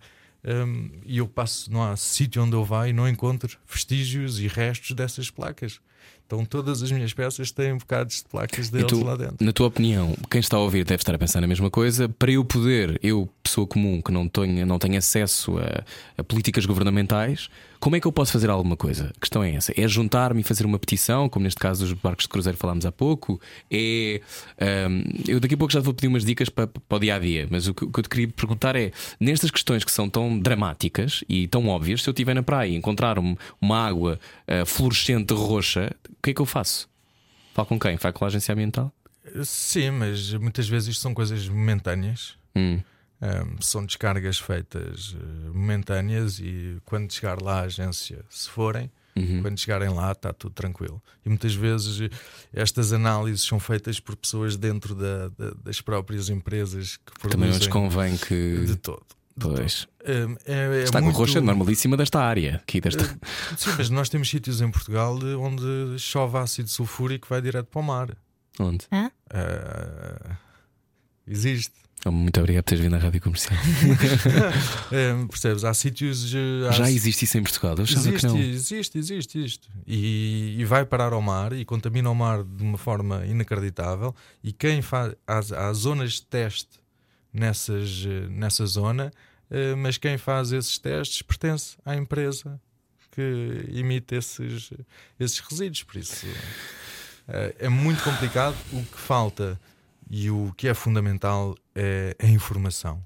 Hum, 0.45 0.89
e 1.05 1.19
eu 1.19 1.27
passo, 1.27 1.71
não 1.71 1.81
há 1.83 1.95
sítio 1.95 2.43
onde 2.43 2.55
eu 2.55 2.65
vá 2.65 2.87
e 2.87 2.93
não 2.93 3.07
encontro 3.07 3.57
vestígios 3.65 4.39
e 4.39 4.47
restos 4.47 4.91
dessas 4.91 5.29
placas. 5.29 5.79
Então 6.25 6.45
todas 6.45 6.81
as 6.81 6.91
minhas 6.91 7.13
peças 7.13 7.51
têm 7.51 7.77
bocados 7.77 8.17
de 8.17 8.23
placas 8.23 8.69
deles 8.69 8.87
tu, 8.87 9.03
lá 9.03 9.15
dentro. 9.15 9.35
na 9.39 9.51
tua 9.51 9.67
opinião, 9.67 10.15
quem 10.31 10.39
está 10.39 10.57
a 10.57 10.59
ouvir 10.61 10.83
deve 10.83 11.01
estar 11.01 11.13
a 11.13 11.17
pensar 11.17 11.41
na 11.41 11.47
mesma 11.47 11.69
coisa. 11.69 12.09
Para 12.09 12.31
eu 12.31 12.43
poder, 12.43 12.97
eu, 13.03 13.29
pessoa 13.43 13.67
comum 13.67 14.01
que 14.01 14.11
não 14.11 14.27
tenho, 14.27 14.65
não 14.65 14.79
tenho 14.79 14.97
acesso 14.97 15.57
a, 15.59 15.83
a 16.17 16.23
políticas 16.23 16.65
governamentais, 16.65 17.49
como 17.79 17.97
é 17.97 17.99
que 17.99 18.07
eu 18.07 18.11
posso 18.13 18.31
fazer 18.31 18.49
alguma 18.49 18.77
coisa? 18.77 19.11
A 19.15 19.19
questão 19.19 19.43
é 19.43 19.51
essa: 19.53 19.73
é 19.79 19.85
juntar-me 19.87 20.39
e 20.39 20.43
fazer 20.43 20.65
uma 20.65 20.79
petição, 20.79 21.27
como 21.27 21.43
neste 21.43 21.59
caso 21.59 21.85
dos 21.85 21.93
barcos 21.93 22.23
de 22.23 22.29
cruzeiro 22.29 22.57
falámos 22.57 22.85
há 22.85 22.91
pouco. 22.91 23.39
É. 23.69 24.21
hum, 24.89 25.03
eu 25.27 25.39
daqui 25.39 25.53
a 25.55 25.57
pouco 25.57 25.73
já 25.73 25.81
vou 25.81 25.93
pedir 25.93 26.07
umas 26.07 26.23
dicas 26.23 26.47
para, 26.49 26.65
para 26.67 26.95
o 26.95 26.99
dia 26.99 27.15
a 27.15 27.19
dia, 27.19 27.47
mas 27.51 27.67
o 27.67 27.73
que, 27.73 27.83
o 27.83 27.91
que 27.91 27.99
eu 27.99 28.03
te 28.03 28.09
queria 28.09 28.27
perguntar 28.29 28.75
é: 28.75 28.91
nestas 29.19 29.51
questões 29.51 29.83
que 29.83 29.91
são 29.91 30.09
tão 30.09 30.39
dramáticas 30.39 31.23
e 31.27 31.47
tão 31.47 31.67
óbvias, 31.67 32.01
se 32.01 32.09
eu 32.09 32.11
estiver 32.13 32.33
na 32.33 32.41
praia 32.41 32.69
e 32.69 32.75
encontrar 32.75 33.19
um- 33.19 33.35
uma 33.61 33.85
água 33.85 34.17
ah, 34.47 34.65
fluorescente 34.65 35.33
roxa, 35.33 35.92
o 36.09 36.15
que 36.21 36.31
é 36.31 36.33
que 36.33 36.41
eu 36.41 36.45
faço? 36.45 36.89
Falo 37.53 37.67
com 37.67 37.79
quem? 37.79 37.97
Falo 37.97 38.13
com 38.13 38.25
a 38.25 38.27
agência 38.27 38.53
ambiental? 38.53 38.91
Sim, 39.45 39.91
mas 39.91 40.33
muitas 40.33 40.67
vezes 40.67 40.89
isto 40.89 41.01
são 41.01 41.13
coisas 41.13 41.47
momentâneas. 41.47 42.35
Hum. 42.55 42.79
Um, 43.21 43.61
são 43.61 43.85
descargas 43.85 44.37
feitas 44.37 45.13
uh, 45.13 45.53
momentâneas 45.53 46.39
e 46.39 46.77
quando 46.83 47.09
chegar 47.13 47.41
lá 47.41 47.59
a 47.59 47.63
agência, 47.63 48.23
se 48.29 48.49
forem, 48.49 48.91
Uhum. 49.15 49.43
quando 49.43 49.59
chegarem 49.59 49.89
lá 49.89 50.11
está 50.11 50.33
tudo 50.33 50.53
tranquilo. 50.53 50.99
E 51.23 51.29
muitas 51.29 51.53
vezes 51.53 51.99
uh, 51.99 52.09
estas 52.51 52.91
análises 52.91 53.43
são 53.45 53.59
feitas 53.59 53.99
por 53.99 54.15
pessoas 54.15 54.57
dentro 54.57 54.95
da- 54.95 55.27
da- 55.29 55.53
das 55.63 55.79
próprias 55.79 56.29
empresas 56.29 56.97
que 56.97 57.13
Também 57.29 57.29
produzem 57.51 57.59
lhes 57.59 57.67
convém 57.67 58.17
que. 58.17 58.65
de 58.65 58.75
todo. 58.75 59.05
Pois. 59.39 59.87
todo. 59.99 60.29
Um, 60.29 60.35
é, 60.45 60.79
é 60.81 60.83
Está 60.83 60.99
muito... 61.01 61.13
com 61.15 61.19
roxa 61.21 61.41
normalíssima 61.41 61.95
desta 61.97 62.19
área. 62.21 62.55
Aqui 62.57 62.79
desta... 62.81 63.03
Uh, 63.03 63.57
Sim, 63.57 63.69
mas 63.77 63.89
nós 63.89 64.09
temos 64.09 64.29
sítios 64.29 64.61
em 64.61 64.69
Portugal 64.69 65.17
de- 65.17 65.35
onde 65.35 65.97
chove 65.97 66.37
ácido 66.37 66.69
sulfúrico 66.69 67.27
vai 67.29 67.41
direto 67.41 67.67
para 67.67 67.79
o 67.81 67.83
mar. 67.83 68.15
Onde? 68.59 68.85
Uh, 68.93 70.35
existe. 71.27 71.71
Oh, 72.05 72.11
muito 72.11 72.37
obrigado 72.37 72.63
por 72.65 72.69
teres 72.71 72.83
vindo 72.83 72.95
à 72.95 72.99
rádio 72.99 73.21
comercial. 73.21 73.57
Um, 74.91 75.27
percebes? 75.27 75.63
Há 75.63 75.73
sítios. 75.73 76.33
uh, 76.33 76.67
há 76.69 76.71
Já 76.71 76.91
existe 76.91 77.25
isso 77.25 77.37
em 77.37 77.43
Portugal? 77.43 77.75
Eu 77.77 77.83
achava 77.83 78.01
que 78.03 78.09
Existe, 78.09 78.27
não. 78.27 78.37
existe, 78.37 78.97
existe 78.97 79.43
isto. 79.45 79.69
E, 79.87 80.55
e 80.59 80.65
vai 80.65 80.85
parar 80.85 81.13
ao 81.13 81.21
mar 81.21 81.53
e 81.53 81.63
contamina 81.65 82.09
o 82.11 82.15
mar 82.15 82.43
de 82.43 82.61
uma 82.61 82.77
forma 82.77 83.25
inacreditável. 83.25 84.13
E 84.43 84.51
quem 84.51 84.81
faz. 84.81 85.15
Há, 85.25 85.39
há 85.67 85.73
zonas 85.73 86.13
de 86.13 86.23
teste 86.23 86.79
nessas, 87.33 88.05
nessa 88.29 88.65
zona, 88.65 89.11
eh, 89.49 89.75
mas 89.75 89.97
quem 89.97 90.17
faz 90.17 90.51
esses 90.51 90.77
testes 90.77 91.21
pertence 91.21 91.77
à 91.85 91.95
empresa 91.95 92.61
que 93.11 93.65
emite 93.69 94.15
esses, 94.15 94.71
esses 95.19 95.39
resíduos. 95.39 95.83
Por 95.83 95.97
isso 95.97 96.27
eh, 97.27 97.55
é 97.59 97.69
muito 97.69 98.03
complicado. 98.03 98.55
O 98.71 98.83
que 98.83 98.97
falta 98.97 99.59
e 100.09 100.29
o 100.29 100.53
que 100.55 100.67
é 100.67 100.73
fundamental 100.73 101.55
é 101.75 102.15
a 102.19 102.27
informação 102.27 103.03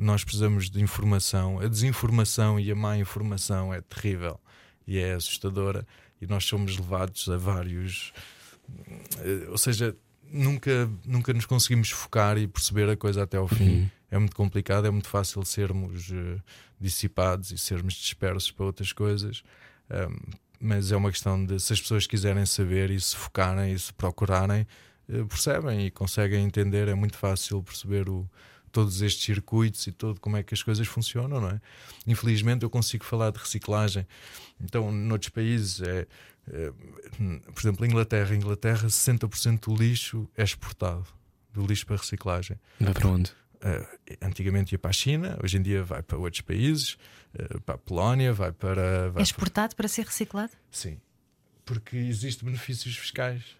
nós 0.00 0.24
precisamos 0.24 0.70
de 0.70 0.80
informação. 0.80 1.60
A 1.60 1.68
desinformação 1.68 2.58
e 2.58 2.72
a 2.72 2.74
má 2.74 2.96
informação 2.96 3.72
é 3.72 3.82
terrível 3.82 4.40
e 4.86 4.98
é 4.98 5.12
assustadora, 5.12 5.86
e 6.20 6.26
nós 6.26 6.44
somos 6.44 6.76
levados 6.76 7.28
a 7.28 7.36
vários. 7.36 8.12
eh, 9.18 9.46
Ou 9.50 9.58
seja, 9.58 9.94
nunca, 10.30 10.90
nunca 11.04 11.32
nos 11.32 11.46
conseguimos 11.46 11.90
focar 11.90 12.38
e 12.38 12.46
perceber 12.46 12.88
a 12.88 12.96
coisa 12.96 13.22
até 13.22 13.36
ao 13.36 13.48
fim. 13.48 13.90
É 14.10 14.18
muito 14.18 14.34
complicado, 14.34 14.86
é 14.86 14.90
muito 14.90 15.08
fácil 15.08 15.44
sermos 15.44 16.10
eh, 16.12 16.40
dissipados 16.80 17.52
e 17.52 17.58
sermos 17.58 17.94
dispersos 17.94 18.50
para 18.50 18.66
outras 18.66 18.92
coisas. 18.92 19.44
Ahm, 19.88 20.16
mas 20.58 20.90
é 20.90 20.96
uma 20.96 21.10
questão 21.10 21.44
de 21.46 21.60
se 21.60 21.72
as 21.72 21.80
pessoas 21.80 22.08
quiserem 22.08 22.44
saber 22.44 22.90
e 22.90 23.00
se 23.00 23.14
focarem 23.14 23.72
e 23.72 23.78
se 23.78 23.92
procurarem, 23.92 24.66
eh, 25.08 25.24
percebem 25.24 25.86
e 25.86 25.90
conseguem 25.92 26.44
entender. 26.44 26.88
É 26.88 26.94
muito 26.94 27.16
fácil 27.16 27.62
perceber 27.62 28.08
o, 28.08 28.28
todos 28.72 29.02
estes 29.02 29.24
circuitos 29.24 29.86
e 29.86 29.92
todo 29.92 30.20
como 30.20 30.36
é 30.36 30.42
que 30.42 30.54
as 30.54 30.62
coisas 30.62 30.86
funcionam, 30.86 31.40
não 31.40 31.50
é? 31.50 31.60
Infelizmente 32.06 32.62
eu 32.62 32.70
consigo 32.70 33.04
falar 33.04 33.30
de 33.30 33.38
reciclagem. 33.38 34.06
Então, 34.60 34.90
noutros 34.92 35.30
países 35.30 35.80
é, 35.80 36.06
por 37.54 37.60
exemplo, 37.60 37.86
Inglaterra, 37.86 38.34
Inglaterra 38.34 38.88
60% 38.88 39.60
do 39.60 39.74
lixo 39.74 40.28
é 40.36 40.42
exportado, 40.42 41.06
do 41.52 41.66
lixo 41.66 41.86
para 41.86 41.96
reciclagem. 41.96 42.58
Vai 42.78 42.92
para 42.92 43.08
onde? 43.08 43.30
Uh, 43.62 44.16
antigamente 44.22 44.74
ia 44.74 44.78
para 44.78 44.90
a 44.90 44.92
China, 44.92 45.38
hoje 45.42 45.58
em 45.58 45.62
dia 45.62 45.84
vai 45.84 46.02
para 46.02 46.16
outros 46.16 46.40
países, 46.40 46.96
uh, 47.34 47.60
para 47.60 47.74
a 47.74 47.78
Polónia, 47.78 48.32
vai 48.32 48.52
para. 48.52 48.80
É 48.80 49.00
Vai 49.02 49.12
para... 49.12 49.22
exportado 49.22 49.76
para 49.76 49.86
ser 49.86 50.06
reciclado? 50.06 50.52
Sim, 50.70 50.98
porque 51.64 51.96
existem 51.96 52.46
benefícios 52.46 52.96
fiscais. 52.96 53.59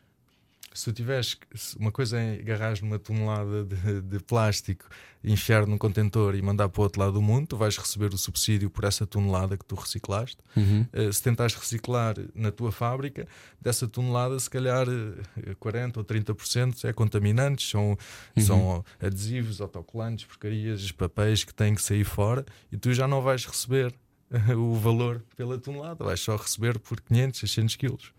Se 0.73 0.85
tu 0.85 0.93
tiveres 0.93 1.37
uma 1.77 1.91
coisa 1.91 2.21
é 2.21 2.35
agarrar 2.35 2.81
numa 2.81 2.99
tonelada 2.99 3.65
de, 3.65 4.01
de 4.03 4.21
plástico, 4.21 4.89
enfiar 5.23 5.67
num 5.67 5.77
contentor 5.77 6.37
e 6.37 6.43
mandar 6.43 6.69
para 6.69 6.81
o 6.81 6.85
outro 6.85 7.01
lado 7.01 7.15
do 7.15 7.23
mundo, 7.23 7.49
tu 7.49 7.57
vais 7.57 7.77
receber 7.77 8.15
o 8.15 8.19
subsídio 8.19 8.71
por 8.71 8.85
essa 8.85 9.05
tonelada 9.05 9.57
que 9.57 9.65
tu 9.65 9.75
reciclaste. 9.75 10.39
Uhum. 10.57 10.87
Uh, 10.93 11.13
se 11.13 11.21
tentares 11.23 11.57
reciclar 11.57 12.15
na 12.35 12.53
tua 12.53 12.71
fábrica, 12.71 13.27
dessa 13.61 13.89
tonelada, 13.89 14.39
se 14.39 14.49
calhar 14.49 14.87
uh, 14.89 15.57
40% 15.61 15.97
ou 15.97 16.05
30% 16.05 16.85
é 16.85 16.93
contaminantes, 16.93 17.69
são, 17.69 17.99
são 18.39 18.85
adesivos, 19.01 19.61
autocolantes, 19.61 20.25
porcarias, 20.25 20.93
papéis 20.93 21.43
que 21.43 21.53
têm 21.53 21.75
que 21.75 21.83
sair 21.83 22.05
fora 22.05 22.47
e 22.71 22.77
tu 22.77 22.93
já 22.95 23.09
não 23.09 23.21
vais 23.21 23.45
receber 23.45 23.93
o 24.57 24.75
valor 24.75 25.21
pela 25.37 25.59
tonelada, 25.59 26.05
vais 26.05 26.21
só 26.21 26.37
receber 26.37 26.79
por 26.79 27.01
500, 27.01 27.41
600 27.41 27.77
quilos. 27.77 28.13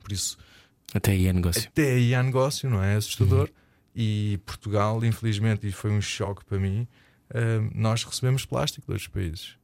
Por 0.00 0.12
isso, 0.12 0.36
Até 0.92 1.12
aí 1.12 1.26
é 1.26 1.32
negócio. 1.32 1.68
até 1.68 1.92
aí 1.92 2.14
há 2.14 2.22
negócio, 2.22 2.68
não 2.68 2.82
é? 2.82 2.96
Assustador. 2.96 3.50
E 3.94 4.40
Portugal, 4.44 5.04
infelizmente, 5.04 5.66
e 5.66 5.72
foi 5.72 5.90
um 5.90 6.00
choque 6.00 6.44
para 6.44 6.58
mim, 6.58 6.86
uh, 7.30 7.70
nós 7.74 8.02
recebemos 8.04 8.44
plástico 8.44 8.86
de 8.86 8.92
outros 8.92 9.08
países. 9.08 9.56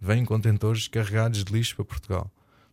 Vêm 0.00 0.24
contentores 0.24 0.86
carregados 0.86 1.44
de 1.44 1.52
lixo 1.52 1.74
para 1.76 1.84
Portugal. 1.84 2.30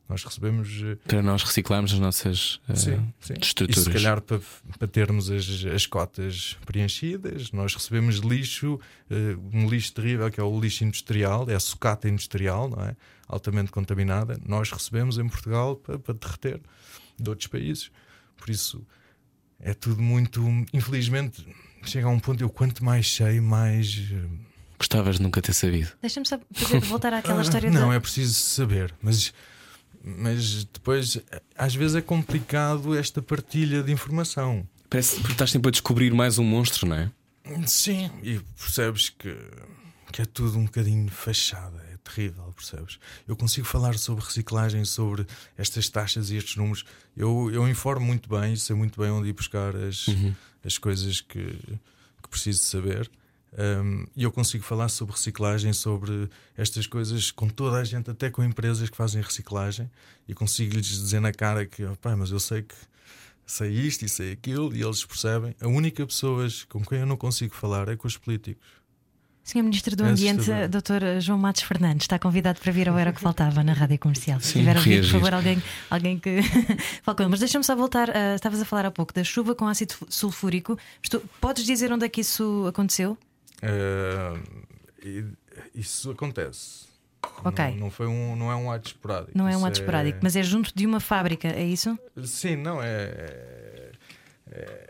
Nós 0.08 0.24
recebemos. 0.24 0.70
Para 1.08 1.24
nós 1.24 1.42
reciclarmos 1.42 1.92
as 1.92 2.00
nossas 2.00 2.56
uh, 2.70 2.76
sim, 2.76 3.14
sim. 3.20 3.34
estruturas. 3.42 3.78
E 3.78 3.84
se 3.86 3.92
calhar 3.92 4.22
para, 4.22 4.40
para 4.78 4.88
termos 4.88 5.32
as, 5.32 5.66
as 5.66 5.88
cotas 5.88 6.58
preenchidas, 6.66 7.52
nós 7.52 7.74
recebemos 7.74 8.18
lixo, 8.18 8.76
uh, 8.76 9.58
um 9.58 9.68
lixo 9.68 9.94
terrível 9.94 10.30
que 10.30 10.40
é 10.40 10.44
o 10.44 10.60
lixo 10.60 10.84
industrial, 10.84 11.50
é 11.50 11.56
a 11.56 11.60
sucata 11.60 12.08
industrial, 12.08 12.70
não 12.70 12.84
é? 12.84 12.96
Altamente 13.28 13.72
contaminada. 13.72 14.40
Nós 14.46 14.72
recebemos 14.72 15.18
em 15.18 15.28
Portugal 15.28 15.76
para, 15.78 15.98
para 15.98 16.14
derreter 16.14 16.62
de 17.20 17.30
outros 17.30 17.48
países. 17.48 17.90
Por 18.38 18.50
isso 18.50 18.86
é 19.60 19.74
tudo 19.74 20.02
muito. 20.02 20.42
Infelizmente, 20.74 21.46
chega 21.86 22.08
a 22.08 22.10
um 22.10 22.20
ponto 22.20 22.42
eu 22.44 22.50
quanto 22.50 22.84
mais 22.84 23.10
sei, 23.12 23.40
mais. 23.40 23.96
uh, 24.12 24.30
Gostavas 24.78 25.18
de 25.18 25.22
nunca 25.24 25.42
ter 25.42 25.54
sabido. 25.54 25.92
Deixa-me 26.02 26.26
voltar 26.88 27.14
àquela 27.14 27.42
história 27.42 27.72
Não, 27.72 27.90
da- 27.90 27.96
é 27.96 28.00
preciso 28.00 28.34
saber, 28.34 28.94
mas, 29.02 29.34
mas 30.04 30.66
depois 30.66 31.18
às 31.58 31.74
vezes 31.74 31.96
é 31.96 32.02
complicado 32.02 32.96
esta 32.98 33.22
partilha 33.22 33.82
de 33.82 33.92
informação. 33.92 34.68
Parece 34.90 35.22
que 35.22 35.32
estás 35.32 35.52
sempre 35.52 35.70
a 35.70 35.72
descobrir 35.72 36.14
mais 36.14 36.38
um 36.38 36.44
monstro, 36.44 36.88
não 36.88 36.96
é? 36.98 37.12
Sim, 37.66 38.10
e 38.24 38.40
percebes 38.58 39.10
que, 39.10 39.36
que 40.12 40.22
é 40.22 40.26
tudo 40.26 40.58
um 40.58 40.66
bocadinho 40.66 41.10
fachada, 41.10 41.78
é 41.92 41.95
terrível, 42.06 42.54
percebes? 42.56 43.00
Eu 43.28 43.36
consigo 43.36 43.66
falar 43.68 43.98
sobre 43.98 44.24
reciclagem, 44.24 44.86
sobre 44.86 45.26
estas 45.58 45.90
taxas 45.90 46.30
e 46.30 46.38
estes 46.38 46.56
números. 46.56 46.86
Eu, 47.18 47.50
eu 47.52 47.68
informo 47.68 48.06
muito 48.06 48.30
bem, 48.30 48.56
sei 48.56 48.76
muito 48.76 49.00
bem 49.02 49.10
onde 49.12 49.30
ir 49.30 49.34
buscar 49.34 49.76
as, 49.76 50.06
as 50.64 50.78
coisas 50.78 51.20
que, 51.22 51.44
que 52.22 52.30
preciso 52.30 52.64
saber. 52.64 53.10
Um, 53.58 54.06
e 54.16 54.24
eu 54.24 54.32
consigo 54.32 54.64
falar 54.66 54.90
sobre 54.90 55.16
reciclagem, 55.16 55.72
sobre 55.72 56.30
estas 56.58 56.86
coisas 56.86 57.32
com 57.32 57.48
toda 57.48 57.78
a 57.78 57.84
gente, 57.84 58.12
até 58.12 58.30
com 58.30 58.44
empresas 58.44 58.90
que 58.90 58.98
fazem 58.98 59.22
reciclagem, 59.22 59.90
e 60.28 60.34
consigo-lhes 60.34 60.86
dizer 60.88 61.22
na 61.22 61.32
cara 61.32 61.66
que, 61.66 61.84
"Opá, 61.86 62.16
mas 62.18 62.32
eu 62.32 62.40
sei 62.40 62.64
que 62.64 62.76
sei 63.46 63.72
isto 63.72 64.04
e 64.04 64.10
sei 64.10 64.32
aquilo, 64.34 64.76
e 64.76 64.82
eles 64.84 65.06
percebem. 65.06 65.56
A 65.62 65.68
única 65.68 66.06
pessoas 66.06 66.64
com 66.66 66.84
quem 66.84 67.00
eu 67.00 67.06
não 67.06 67.16
consigo 67.16 67.54
falar 67.56 67.88
é 67.88 67.96
com 67.96 68.08
os 68.08 68.18
políticos. 68.18 68.66
Senhor 69.46 69.64
Ministro 69.64 69.96
do 69.96 70.04
É 70.04 70.10
Ambiente. 70.10 70.50
Dr. 70.68 71.20
João 71.22 71.38
Matos 71.38 71.62
Fernandes, 71.62 72.06
está 72.06 72.18
convidado 72.18 72.60
para 72.60 72.72
vir 72.72 72.90
ao 72.90 72.98
Era 72.98 73.14
que 73.14 73.22
Faltava 73.22 73.64
na 73.64 73.74
Rádio 73.74 74.00
Comercial. 74.00 74.40
Se 74.40 74.54
Sim, 74.54 74.60
tiver 74.60 74.76
a 74.76 74.80
ouvir, 74.80 75.02
por 75.04 75.12
favor, 75.12 75.34
alguém, 75.36 75.62
alguém 75.90 76.18
que 76.20 76.42
fale 77.04 77.16
com 77.16 77.24
ele. 77.24 77.30
Mas 77.30 77.40
deixa-me 77.42 77.64
só 77.64 77.76
voltar. 77.76 78.10
ah, 78.10 78.34
estavas 78.36 78.60
a 78.60 78.66
falar 78.66 78.88
há 78.88 78.92
pouco 78.92 79.14
da 79.14 79.24
chuva 79.24 79.54
com 79.54 79.68
ácido 79.68 79.94
sulfúrico. 80.10 80.78
Estou- 81.02 81.22
podes 81.40 81.64
dizer 81.64 81.92
onde 81.94 82.06
é 82.06 82.10
que 82.10 82.22
isso 82.22 82.66
aconteceu? 82.68 83.16
E- 85.04 85.24
isso 85.76 86.10
acontece. 86.10 86.86
Ok. 87.44 87.66
Não, 87.72 87.76
não 87.78 87.92
foi 87.92 88.08
um, 88.08 88.36
não 88.36 88.52
é 88.52 88.56
um 88.56 88.72
ato 88.72 88.88
esporádico. 88.88 89.32
Não 89.38 89.48
é 89.48 89.56
um 89.56 89.64
ato 89.66 89.80
esporádico, 89.80 90.20
mas 90.24 90.36
é 90.36 90.42
junto 90.44 90.72
de 90.76 90.86
uma 90.88 91.00
fábrica, 91.00 91.48
é 91.48 91.64
isso? 91.64 91.98
Sim, 92.24 92.56
não 92.56 92.82
é. 92.82 93.92
é- 94.52 94.85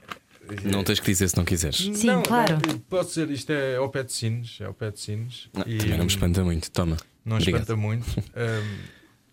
Não 0.64 0.84
tens 0.84 1.00
que 1.00 1.06
dizer 1.08 1.28
se 1.30 1.38
não 1.38 1.46
quiseres. 1.46 1.78
Sim, 1.78 2.08
não, 2.08 2.24
claro. 2.24 2.58
não, 2.68 2.80
pode 2.80 3.12
ser, 3.12 3.30
isto 3.30 3.52
é 3.52 3.76
ao 3.78 3.90
pé 3.90 4.04
de 4.04 4.12
Sines. 4.12 4.58
É 4.62 4.66
ao 4.66 4.74
pé 4.74 4.92
de 4.92 5.00
Sines. 5.00 5.50
Não, 5.54 5.64
E, 5.68 5.78
também 5.78 5.98
não 5.98 6.06
me 6.06 6.12
espanta 6.12 6.44
muito. 6.44 6.72
Toma. 6.72 6.98
Não 7.24 7.38
Obrigado. 7.38 7.62
espanta 7.62 7.76
muito. 7.80 8.08
Um, 8.20 8.78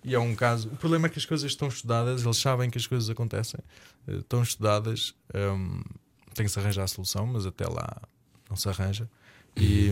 e 0.05 0.15
é 0.15 0.19
um 0.19 0.35
caso. 0.35 0.69
O 0.69 0.77
problema 0.77 1.07
é 1.07 1.11
que 1.11 1.19
as 1.19 1.25
coisas 1.25 1.51
estão 1.51 1.69
estudadas, 1.69 2.25
eles 2.25 2.37
sabem 2.37 2.69
que 2.71 2.79
as 2.79 2.87
coisas 2.87 3.09
acontecem, 3.09 3.61
eh, 4.09 4.17
estão 4.17 4.43
estudadas, 4.43 5.15
um, 5.35 5.83
tem 6.35 6.45
que 6.47 6.51
se 6.51 6.59
arranjar 6.59 6.85
a 6.85 6.89
solução, 6.89 7.27
mas 7.27 7.47
até 7.47 7.67
lá 7.67 8.03
não 8.49 8.57
se 8.57 8.69
arranja. 8.69 9.09
E, 9.57 9.91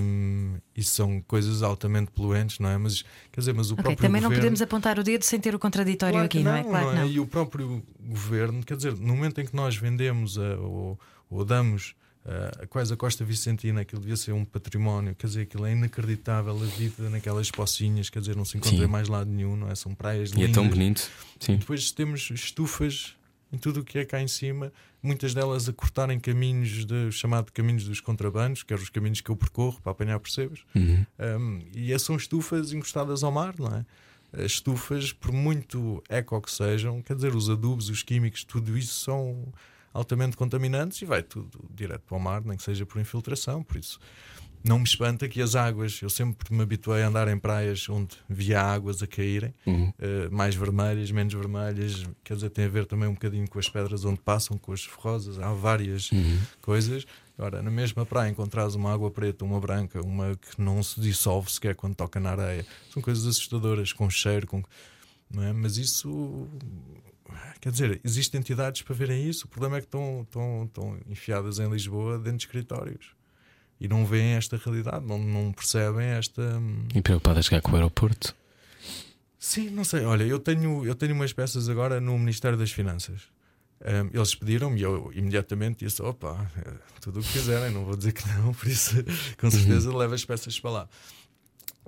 e 0.77 0.83
são 0.83 1.21
coisas 1.23 1.63
altamente 1.63 2.11
poluentes, 2.11 2.59
não 2.59 2.71
é? 2.71 2.79
Mas 2.79 3.03
quer 3.31 3.41
dizer, 3.41 3.53
mas 3.53 3.71
o 3.71 3.75
Ok, 3.75 3.83
próprio 3.85 4.07
também 4.09 4.21
não 4.21 4.29
governo- 4.29 4.43
podemos 4.43 4.63
apontar 4.63 4.99
o 4.99 5.03
dedo 5.05 5.23
sem 5.23 5.39
ter 5.39 5.55
o 5.55 5.59
contraditório 5.59 6.15
Claro 6.15 6.27
aqui, 6.27 6.39
que 6.39 6.45
não, 6.45 6.55
é? 6.57 6.63
Claro 6.65 6.89
que 6.91 6.95
não. 6.97 7.07
E 7.09 7.21
o 7.21 7.27
próprio 7.27 7.83
governo, 8.01 8.63
quer 8.65 8.77
dizer, 8.77 8.97
no 8.97 9.15
momento 9.15 9.41
em 9.41 9.47
que 9.47 9.55
nós 9.55 9.77
vendemos 9.77 10.39
a- 10.39 10.57
ou, 10.59 10.99
ou 11.29 11.45
damos 11.45 11.95
a, 12.25 12.63
a 12.65 12.67
quase 12.67 12.93
a 12.93 12.97
Costa 12.97 13.25
Vicentina, 13.25 13.83
aquilo 13.83 14.01
devia 14.01 14.17
ser 14.17 14.33
um 14.33 14.45
património, 14.45 15.15
quer 15.15 15.27
dizer, 15.27 15.43
aquilo 15.43 15.67
é 15.67 15.73
inacreditável, 15.73 16.53
a 16.55 16.67
vida 16.67 17.09
naquelas 17.11 17.51
pocinhas, 17.51 18.09
quer 18.11 18.21
dizer, 18.21 18.35
não 18.37 18.45
se 18.45 18.57
encontra 18.57 18.79
Sim. 18.79 18.87
mais 18.87 19.09
lado 19.09 19.31
nenhum, 19.31 19.57
não 19.57 19.71
é? 19.71 19.75
São 19.75 19.95
praias 19.95 20.31
E 20.31 20.35
é 20.35 20.37
lindas. 20.47 20.55
tão 20.55 20.69
bonito. 20.69 21.11
Sim. 21.39 21.57
Depois 21.57 21.91
temos 21.93 22.31
estufas 22.31 23.15
em 23.53 23.59
tudo 23.59 23.81
o 23.81 23.85
que 23.85 23.99
é 23.99 24.05
cá 24.05 24.21
em 24.21 24.29
cima, 24.29 24.73
muitas 25.03 25.35
delas 25.35 25.69
a 25.69 25.73
cortarem 25.73 26.21
caminhos, 26.21 26.85
de, 26.85 27.11
chamado 27.11 27.53
caminhos 27.53 27.85
dos 27.85 28.01
contrabandos, 28.01 28.63
que 28.63 28.73
eram 28.73 28.83
os 28.83 28.91
caminhos 28.91 29.21
que 29.21 29.31
eu 29.31 29.37
percorro 29.37 29.81
para 29.83 29.93
apanhar 29.93 30.19
percebes. 30.21 30.61
Uhum. 30.75 31.05
Um, 31.19 31.63
e 31.75 31.99
são 31.99 32.17
estufas 32.17 32.73
encostadas 32.73 33.23
ao 33.23 33.33
mar, 33.33 33.55
não 33.59 33.75
é? 33.75 33.85
As 34.33 34.53
estufas, 34.53 35.13
por 35.13 35.33
muito 35.33 36.03
eco 36.09 36.41
que 36.41 36.51
sejam, 36.53 37.03
quer 37.03 37.17
dizer, 37.17 37.35
os 37.35 37.51
adubos, 37.51 37.89
os 37.89 38.03
químicos, 38.03 38.45
tudo 38.45 38.79
isso 38.79 38.95
são 38.95 39.53
altamente 39.93 40.37
contaminantes 40.37 41.03
e 41.03 41.05
vai 41.05 41.23
tudo 41.23 41.69
direto 41.75 42.03
para 42.03 42.17
o 42.17 42.21
mar, 42.21 42.45
nem 42.45 42.57
que 42.57 42.63
seja 42.63 42.87
por 42.87 43.01
infiltração. 43.01 43.63
Por 43.63 43.77
isso, 43.77 43.99
não 44.63 44.79
me 44.79 44.85
espanta 44.85 45.29
que 45.29 45.41
as 45.41 45.55
águas, 45.55 46.01
eu 46.03 46.11
sempre 46.11 46.55
me 46.55 46.63
habituei 46.63 47.03
a 47.03 47.09
andar 47.09 47.29
em 47.29 47.39
praias 47.39 47.89
onde 47.89 48.17
via 48.29 48.61
águas 48.61 49.03
a 49.03 49.07
caírem, 49.07 49.55
Uhum. 49.67 49.93
eh, 49.99 50.29
mais 50.31 50.55
vermelhas, 50.55 51.11
menos 51.11 51.33
vermelhas, 51.35 52.05
quer 52.23 52.35
dizer, 52.35 52.51
tem 52.51 52.67
a 52.67 52.69
ver 52.69 52.85
também 52.87 53.09
um 53.09 53.15
bocadinho 53.15 53.49
com 53.49 53.59
as 53.59 53.69
pedras 53.69 54.05
onde 54.05 54.21
passam, 54.21 54.59
com 54.59 54.73
as 54.73 54.85
ferrosas, 54.85 55.39
há 55.39 55.53
várias 55.53 56.11
Uhum. 56.13 56.39
coisas. 56.61 57.07
Agora, 57.39 57.63
na 57.63 57.71
mesma 57.71 58.05
praia 58.05 58.29
encontrares 58.31 58.75
uma 58.75 58.93
água 58.93 59.11
preta, 59.11 59.45
uma 59.47 59.59
branca, 59.59 60.01
uma 60.03 60.37
que 60.37 60.61
não 60.61 60.83
se 60.83 61.01
dissolve 61.01 61.51
sequer 61.51 61.75
quando 61.75 61.95
toca 61.95 62.21
na 62.21 62.33
areia, 62.33 62.67
são 62.93 63.03
coisas 63.03 63.27
assustadoras, 63.27 63.93
com 63.95 64.11
cheiro, 64.11 64.47
com. 64.47 64.63
É? 65.39 65.53
Mas 65.53 65.79
isso. 65.79 66.47
Quer 67.61 67.71
dizer, 67.73 68.01
existem 68.05 68.41
entidades 68.41 68.83
para 68.83 68.95
verem 68.95 69.29
isso. 69.29 69.47
O 69.47 69.49
problema 69.49 69.77
é 69.77 69.81
que 69.81 69.87
estão, 69.87 70.23
estão, 70.23 70.65
estão 70.65 70.99
enfiadas 71.09 71.59
em 71.59 71.71
Lisboa 71.71 72.19
dentro 72.19 72.39
de 72.39 72.45
escritórios 72.45 73.13
e 73.81 73.89
não 73.89 74.05
veem 74.05 74.33
esta 74.35 74.57
realidade, 74.57 75.05
não, 75.07 75.19
não 75.19 75.53
percebem 75.53 76.07
esta. 76.07 76.43
hum, 76.43 76.87
E 76.95 77.01
preocupado 77.01 77.39
a 77.39 77.43
chegar 77.43 77.63
com 77.63 77.73
o 77.73 77.75
aeroporto. 77.77 78.35
Sim, 79.39 79.71
não 79.71 79.85
sei. 79.85 80.05
Olha, 80.05 80.25
eu 80.25 80.39
tenho, 80.39 80.85
eu 80.85 80.95
tenho 80.95 81.15
umas 81.15 81.33
peças 81.33 81.69
agora 81.69 82.01
no 82.01 82.19
Ministério 82.19 82.59
das 82.59 82.71
Finanças. 82.71 83.23
Um, 83.83 84.11
eles 84.15 84.35
pediram-me 84.35 84.79
e 84.79 84.83
eu 84.83 85.11
imediatamente 85.15 85.87
disse: 85.87 86.03
opa, 86.03 86.47
eh, 86.59 86.75
tudo 87.01 87.21
o 87.21 87.23
que 87.23 87.33
quiserem, 87.33 87.73
não 87.73 87.87
vou 87.87 87.97
dizer 87.97 88.13
que 88.13 88.29
não, 88.29 88.53
por 88.53 88.69
isso 88.69 88.95
com 89.39 89.51
certeza 89.51 89.97
levo 89.97 90.13
as 90.15 90.23
peças 90.23 90.61
para 90.61 90.71
lá. 90.71 90.89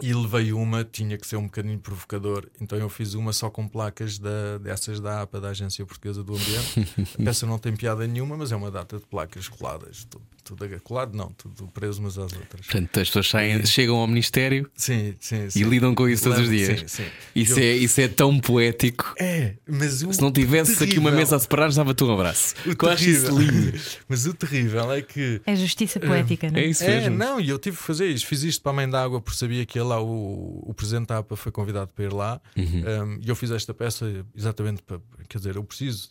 E 0.00 0.14
levei 0.14 0.54
uma, 0.54 0.82
tinha 0.84 1.18
que 1.18 1.26
ser 1.26 1.36
um 1.36 1.44
bocadinho 1.44 1.78
provocador, 1.78 2.48
então 2.58 2.78
eu 2.78 2.88
fiz 2.88 3.12
uma 3.12 3.30
só 3.30 3.50
com 3.50 3.68
placas 3.68 4.18
da, 4.18 4.56
dessas 4.56 4.98
da 5.00 5.20
APA, 5.20 5.38
da 5.38 5.50
Agência 5.50 5.84
Portuguesa 5.84 6.24
do 6.24 6.34
Ambiente. 6.34 6.88
A 7.20 7.24
peça 7.24 7.44
não 7.44 7.58
tem 7.58 7.76
piada 7.76 8.06
nenhuma, 8.06 8.38
mas 8.38 8.50
é 8.50 8.56
uma 8.56 8.70
data 8.70 8.96
de 8.96 9.04
placas 9.04 9.46
coladas, 9.48 10.06
tudo 10.44 10.68
colado, 10.82 11.14
não, 11.16 11.30
tudo 11.32 11.66
preso 11.68 12.00
umas 12.00 12.18
às 12.18 12.32
outras. 12.32 12.66
Portanto, 12.66 13.00
as 13.00 13.08
pessoas 13.08 13.28
saem, 13.28 13.64
chegam 13.66 13.96
ao 13.96 14.06
Ministério 14.06 14.70
Sim, 14.74 15.14
sim, 15.20 15.48
sim. 15.50 15.60
e 15.60 15.62
lidam 15.62 15.94
com 15.94 16.08
isso 16.08 16.24
todos 16.24 16.40
os 16.40 16.48
dias. 16.48 16.80
Sim, 16.80 16.88
sim. 16.88 17.04
Isso, 17.34 17.58
Eu- 17.58 17.64
é, 17.64 17.72
isso 17.76 18.00
é 18.00 18.08
tão 18.08 18.38
poético. 18.40 19.14
É, 19.18 19.54
mas 19.66 20.02
o 20.02 20.12
Se 20.12 20.20
não 20.20 20.32
tivesse 20.32 20.72
aqui 20.72 20.98
uma 20.98 21.10
terrível- 21.10 21.12
mesa 21.12 21.36
a 21.36 21.38
separar, 21.38 21.72
dava-te 21.72 22.04
um 22.04 22.12
abraço. 22.12 22.54
o 22.66 22.74
terrível- 22.74 23.38
lindo. 23.38 23.78
Mas 24.08 24.26
o 24.26 24.34
terrível 24.34 24.92
é 24.92 25.00
que. 25.02 25.40
É 25.46 25.54
justiça 25.56 25.98
poética, 26.00 26.50
não 26.50 26.58
É 26.58 26.64
é? 26.64 26.66
isso 26.66 26.84
É, 26.84 27.00
mesmo. 27.00 27.16
não, 27.16 27.40
e 27.40 27.48
eu 27.48 27.58
tive 27.58 27.76
que 27.76 27.82
fazer 27.82 28.08
isto. 28.08 28.26
Fiz 28.26 28.42
isto 28.42 28.62
para 28.62 28.72
a 28.72 28.74
mãe 28.74 28.88
d'água 28.88 29.20
porque 29.20 29.38
sabia 29.38 29.64
que 29.64 29.78
lá 29.80 30.00
o, 30.02 30.62
o 30.66 30.74
presidente 30.74 31.08
da 31.08 31.18
APA 31.18 31.36
foi 31.36 31.50
convidado 31.52 31.90
para 31.94 32.04
ir 32.04 32.12
lá. 32.12 32.40
Um, 32.56 33.18
e 33.20 33.28
eu 33.28 33.36
fiz 33.36 33.50
esta 33.50 33.72
peça 33.72 34.24
exatamente 34.36 34.82
para. 34.82 35.00
Quer 35.28 35.38
dizer, 35.38 35.56
eu 35.56 35.64
preciso. 35.64 36.10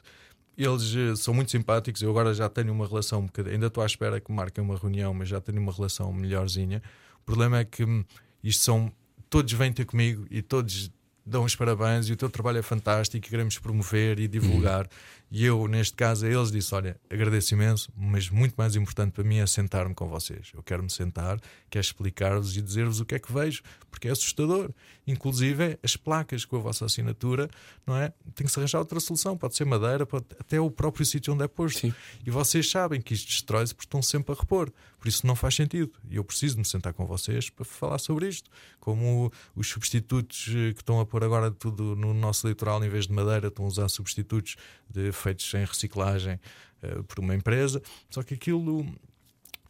Eles 0.58 0.94
eh, 0.96 1.16
são 1.16 1.34
muito 1.34 1.52
simpáticos. 1.52 2.02
Eu 2.02 2.10
agora 2.10 2.34
já 2.34 2.50
tenho 2.50 2.72
uma 2.72 2.88
relação 2.88 3.20
um 3.20 3.26
bocadinho. 3.26 3.56
Ainda 3.56 3.68
estou 3.68 3.84
à 3.84 3.86
espera 3.86 4.20
que 4.20 4.32
marquem 4.32 4.64
uma 4.64 4.78
reunião, 4.78 5.14
mas 5.14 5.30
já 5.30 5.40
tenho 5.40 5.62
uma 5.62 5.72
relação 5.72 6.12
melhorzinha. 6.12 6.82
O 7.22 7.26
problema 7.26 7.60
é 7.60 7.66
que 7.66 7.84
hum, 7.84 8.04
isto 8.44 8.64
são. 8.64 8.92
Todos 9.30 9.54
vêm 9.54 9.72
ter 9.72 9.86
comigo 9.86 10.26
e 10.30 10.42
todos 10.42 10.92
dão 11.26 11.44
os 11.44 11.56
parabéns 11.56 12.10
e 12.10 12.14
o 12.14 12.18
teu 12.18 12.30
trabalho 12.30 12.58
é 12.58 12.62
fantástico 12.62 13.26
e 13.26 13.30
queremos 13.30 13.58
promover 13.58 14.20
e 14.20 14.28
divulgar. 14.28 14.88
E 15.34 15.46
eu, 15.46 15.66
neste 15.66 15.96
caso, 15.96 16.26
a 16.26 16.30
eles 16.30 16.52
disse: 16.52 16.76
Olha, 16.76 17.00
agradeço 17.10 17.54
imenso, 17.54 17.90
mas 17.96 18.30
muito 18.30 18.54
mais 18.58 18.76
importante 18.76 19.14
para 19.14 19.24
mim 19.24 19.38
é 19.38 19.48
sentar-me 19.48 19.96
com 19.96 20.10
vocês. 20.10 20.52
Eu 20.54 20.62
quero 20.62 20.84
me 20.84 20.90
sentar, 20.90 21.40
quero 21.70 21.86
explicar-vos 21.86 22.58
e 22.58 22.62
dizer-vos 22.62 23.00
o 23.00 23.06
que 23.06 23.16
é 23.16 23.20
que 23.20 23.32
vejo, 23.32 23.64
porque 23.90 24.10
é 24.10 24.12
assustador. 24.12 24.72
Inclusive, 25.06 25.80
as 25.82 25.96
placas 25.96 26.46
com 26.46 26.58
a 26.58 26.60
vossa 26.60 26.86
assinatura, 26.86 27.50
não 27.86 27.98
é? 27.98 28.14
Tem 28.36 28.46
que 28.46 28.52
se 28.52 28.60
arranjar 28.60 28.80
outra 28.80 29.00
solução. 29.00 29.36
Pode 29.38 29.56
ser 29.56 29.66
madeira, 29.66 30.06
pode 30.06 30.26
até 30.40 30.60
o 30.60 30.70
próprio 30.70 31.06
sítio 31.06 31.34
onde 31.34 31.44
é 31.44 31.48
posto. 31.48 31.80
Sim. 31.80 31.94
E 32.26 32.30
vocês 32.30 32.70
sabem 32.70 33.02
que 33.02 33.14
isto 33.14 33.28
destrói-se 33.28 33.74
porque 33.74 33.88
estão 33.88 34.02
sempre 34.02 34.34
a 34.34 34.40
repor. 34.40 34.72
Por 35.00 35.08
isso 35.08 35.26
não 35.26 35.36
faz 35.36 35.56
sentido. 35.56 35.92
E 36.10 36.18
eu 36.18 36.24
preciso 36.24 36.58
me 36.58 36.66
sentar 36.66 36.94
com 36.94 37.06
vocês 37.06 37.50
para 37.50 37.66
falar 37.66 37.98
sobre 37.98 38.28
isto. 38.28 38.50
Como 38.80 39.32
os 39.56 39.68
substitutos 39.68 40.48
eh, 40.50 40.74
que 40.74 40.82
estão 40.82 41.00
a 41.00 41.06
pôr 41.06 41.24
agora 41.24 41.50
tudo 41.50 41.96
no 41.96 42.14
nosso 42.14 42.48
litoral, 42.48 42.84
em 42.84 42.90
vez 42.90 43.08
de 43.08 43.14
madeira, 43.14 43.48
estão 43.48 43.66
a 43.66 43.68
usar 43.68 43.90
substitutos 43.90 44.56
de, 44.88 45.12
feitos 45.12 45.52
em 45.56 45.66
reciclagem 45.66 46.40
eh, 46.84 47.02
por 47.08 47.20
uma 47.20 47.34
empresa. 47.34 47.82
Só 48.10 48.22
que 48.22 48.36
aquilo 48.36 48.86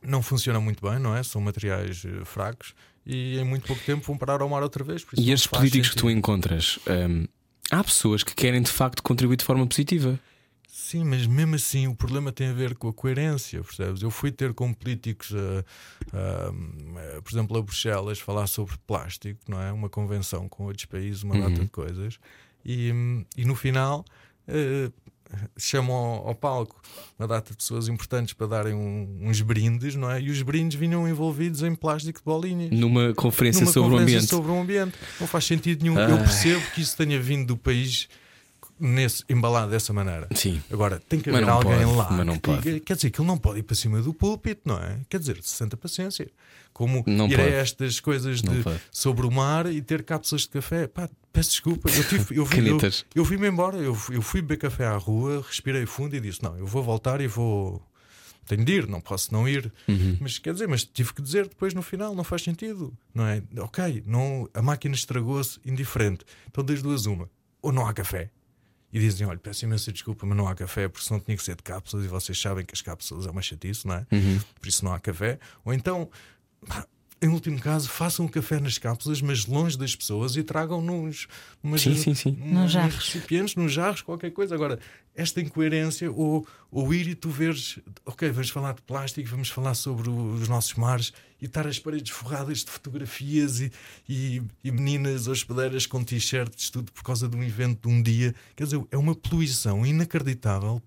não 0.01 0.21
funciona 0.21 0.59
muito 0.59 0.85
bem, 0.87 0.99
não 0.99 1.15
é? 1.15 1.23
São 1.23 1.39
materiais 1.39 2.03
eh, 2.05 2.25
fracos 2.25 2.73
e 3.05 3.37
em 3.37 3.43
muito 3.43 3.65
pouco 3.65 3.83
tempo 3.83 4.05
vão 4.05 4.17
parar 4.17 4.41
ao 4.41 4.49
mar 4.49 4.63
outra 4.63 4.83
vez. 4.83 5.05
E 5.17 5.31
estes 5.31 5.47
políticos 5.47 5.89
que 5.89 5.95
tu 5.95 6.01
sentido. 6.01 6.17
encontras, 6.17 6.79
hum, 6.87 7.27
há 7.69 7.83
pessoas 7.83 8.23
que 8.23 8.35
querem 8.35 8.61
de 8.61 8.71
facto 8.71 9.01
contribuir 9.01 9.37
de 9.37 9.45
forma 9.45 9.65
positiva. 9.65 10.19
Sim, 10.67 11.03
mas 11.05 11.25
mesmo 11.27 11.55
assim 11.55 11.87
o 11.87 11.95
problema 11.95 12.31
tem 12.31 12.47
a 12.47 12.53
ver 12.53 12.75
com 12.75 12.87
a 12.87 12.93
coerência, 12.93 13.61
percebes? 13.61 14.01
Eu 14.01 14.11
fui 14.11 14.31
ter 14.31 14.53
com 14.53 14.73
políticos, 14.73 15.33
ah, 15.33 15.65
ah, 16.13 17.21
por 17.21 17.31
exemplo, 17.31 17.57
a 17.57 17.61
Bruxelas, 17.61 18.19
falar 18.19 18.47
sobre 18.47 18.75
plástico, 18.85 19.39
não 19.47 19.61
é? 19.61 19.71
Uma 19.71 19.89
convenção 19.89 20.47
com 20.49 20.65
outros 20.65 20.85
países, 20.85 21.23
uma 21.23 21.37
data 21.37 21.63
de 21.63 21.69
coisas, 21.69 22.19
e, 22.63 22.91
hum, 22.91 23.25
e 23.37 23.45
no 23.45 23.55
final 23.55 24.05
ah, 24.47 24.91
chamam 25.57 25.95
ao, 25.95 26.27
ao 26.29 26.35
palco 26.35 26.81
uma 27.17 27.27
data 27.27 27.51
de 27.51 27.57
pessoas 27.57 27.87
importantes 27.87 28.33
para 28.33 28.47
darem 28.47 28.73
um- 28.73 29.19
uns 29.29 29.41
brindes, 29.41 29.95
não 29.95 30.09
é? 30.11 30.21
E 30.21 30.29
os 30.29 30.41
brindes 30.41 30.77
vinham 30.79 31.07
envolvidos 31.07 31.61
em 31.63 31.73
plástico 31.75 32.19
de 32.19 32.25
bolinhas. 32.25 32.71
Numa 32.71 33.13
conferência 33.13 33.61
Numa 33.61 33.71
sobre 33.73 33.87
o 33.89 33.91
conferência 33.93 34.17
ambiente. 34.17 34.29
sobre 34.29 34.51
o 34.51 34.59
ambiente. 34.61 34.93
Não 35.19 35.27
faz 35.27 35.45
sentido 35.45 35.83
nenhum. 35.83 35.97
Ai. 35.97 36.11
Eu 36.11 36.17
percebo 36.17 36.61
que 36.73 36.81
isso 36.81 36.95
tenha 36.97 37.19
vindo 37.21 37.47
do 37.47 37.57
país 37.57 38.07
nesse, 38.81 39.23
embalado 39.29 39.71
dessa 39.71 39.93
maneira. 39.93 40.27
Sim. 40.35 40.61
Agora, 40.71 40.99
tem 41.07 41.19
que 41.19 41.29
haver 41.29 41.47
alguém 41.47 41.83
pode, 41.83 41.95
lá. 41.95 42.07
mas 42.11 42.25
não 42.25 42.37
pode. 42.37 42.61
diga- 42.61 42.79
quer 42.81 42.95
dizer, 42.95 43.09
que 43.11 43.21
ele 43.21 43.27
não 43.27 43.37
pode 43.37 43.59
ir 43.59 43.63
para 43.63 43.75
cima 43.75 44.01
do 44.01 44.13
púlpito, 44.13 44.61
não 44.65 44.77
é? 44.77 44.99
Quer 45.07 45.19
dizer, 45.19 45.39
santa 45.43 45.77
paciência. 45.77 46.27
Como 46.73 47.03
Não 47.05 47.27
ir 47.27 47.35
pode. 47.37 47.49
a 47.49 47.55
estas 47.57 47.99
coisas 47.99 48.41
de 48.41 48.49
sobre 48.91 49.25
o 49.25 49.31
mar 49.31 49.65
e 49.71 49.81
ter 49.81 50.03
cápsulas 50.03 50.43
de 50.43 50.49
café. 50.49 50.87
Pá, 50.87 51.09
peço 51.31 51.51
desculpa. 51.51 51.89
Eu, 51.89 52.03
tive, 52.07 52.37
eu, 52.37 52.45
fui, 52.45 52.69
eu, 53.13 53.25
fui-me 53.25 53.47
embora, 53.47 53.77
eu, 53.77 53.93
fui- 53.93 54.15
eu 54.15 54.21
fui 54.21 54.41
beber 54.41 54.57
café 54.57 54.85
à 54.87 54.95
rua, 54.95 55.43
respirei 55.47 55.85
fundo 55.85 56.15
e 56.15 56.19
disse: 56.21 56.41
Não, 56.41 56.57
eu 56.57 56.65
vou 56.65 56.81
voltar 56.81 57.19
e 57.21 57.27
vou. 57.27 57.81
Tenho 58.47 58.65
de 58.65 58.71
ir, 58.73 58.87
não 58.87 58.99
posso 58.99 59.31
não 59.31 59.47
ir. 59.47 59.71
Uhum. 59.87 60.17
Mas 60.19 60.39
quer 60.39 60.53
dizer, 60.53 60.67
mas 60.67 60.83
tive 60.83 61.13
que 61.13 61.21
dizer 61.21 61.47
depois 61.47 61.73
no 61.73 61.81
final, 61.81 62.15
não 62.15 62.23
faz 62.23 62.41
sentido, 62.41 62.91
não 63.13 63.25
é? 63.27 63.43
Ok, 63.59 64.03
não, 64.05 64.49
a 64.53 64.61
máquina 64.61 64.95
estragou-se 64.95 65.59
indiferente. 65.65 66.25
Então, 66.49 66.63
das 66.63 66.81
duas, 66.81 67.05
uma, 67.05 67.29
ou 67.61 67.71
não 67.71 67.85
há 67.85 67.93
café. 67.93 68.29
E 68.93 68.99
dizem: 68.99 69.25
Olha, 69.27 69.39
peço 69.39 69.65
imensa 69.65 69.91
desculpa, 69.91 70.25
mas 70.25 70.37
não 70.37 70.47
há 70.47 70.55
café, 70.55 70.87
porque 70.87 71.05
senão 71.05 71.19
tinha 71.19 71.35
que 71.37 71.43
ser 71.43 71.55
de 71.55 71.63
cápsulas 71.63 72.05
e 72.05 72.09
vocês 72.09 72.39
sabem 72.39 72.65
que 72.65 72.73
as 72.73 72.81
cápsulas 72.81 73.25
é 73.25 73.31
uma 73.31 73.41
chatice, 73.41 73.87
não 73.87 73.95
é? 73.95 74.07
Uhum. 74.11 74.39
Por 74.59 74.67
isso 74.67 74.83
não 74.83 74.93
há 74.93 74.99
café. 74.99 75.39
Ou 75.63 75.73
então, 75.73 76.09
pá, 76.67 76.85
em 77.21 77.27
último 77.29 77.59
caso, 77.59 77.87
façam 77.87 78.25
o 78.25 78.29
café 78.29 78.59
nas 78.59 78.77
cápsulas, 78.77 79.21
mas 79.21 79.45
longe 79.45 79.77
das 79.77 79.95
pessoas 79.95 80.35
e 80.35 80.43
tragam 80.43 80.81
nos 80.81 81.27
umas- 81.61 81.81
Sim, 81.81 81.95
sim, 81.95 82.13
sim. 82.15 82.31
Nos 82.31 82.71
jarros. 82.71 82.95
recipientes, 82.95 83.55
nos 83.55 83.71
jarros, 83.71 84.01
qualquer 84.01 84.31
coisa. 84.31 84.55
Agora, 84.55 84.79
esta 85.15 85.39
incoerência, 85.41 86.11
ou, 86.11 86.47
ou 86.71 86.93
ir 86.93 87.07
e 87.07 87.13
tu 87.15 87.29
veres, 87.29 87.77
ok, 88.05 88.29
vamos 88.31 88.49
falar 88.49 88.73
de 88.73 88.81
plástico, 88.81 89.29
vamos 89.29 89.49
falar 89.49 89.75
sobre 89.75 90.09
o- 90.09 90.33
os 90.33 90.47
nossos 90.47 90.73
mares 90.73 91.13
e 91.41 91.45
estar 91.45 91.67
as 91.67 91.77
paredes 91.77 92.11
forradas 92.11 92.59
de 92.63 92.71
fotografias 92.71 93.59
e, 93.59 93.71
e, 94.07 94.41
e 94.63 94.71
meninas 94.71 95.27
hospedeiras 95.27 95.85
com 95.85 96.03
t-shirts, 96.03 96.69
tudo 96.69 96.91
por 96.91 97.03
causa 97.03 97.27
de 97.27 97.35
um 97.35 97.43
evento 97.43 97.87
de 97.87 97.93
um 97.93 98.01
dia. 98.01 98.33
Quer 98.55 98.63
dizer, 98.63 98.81
é 98.91 98.97
uma 98.97 99.13
poluição 99.15 99.85
inacreditável 99.85 100.81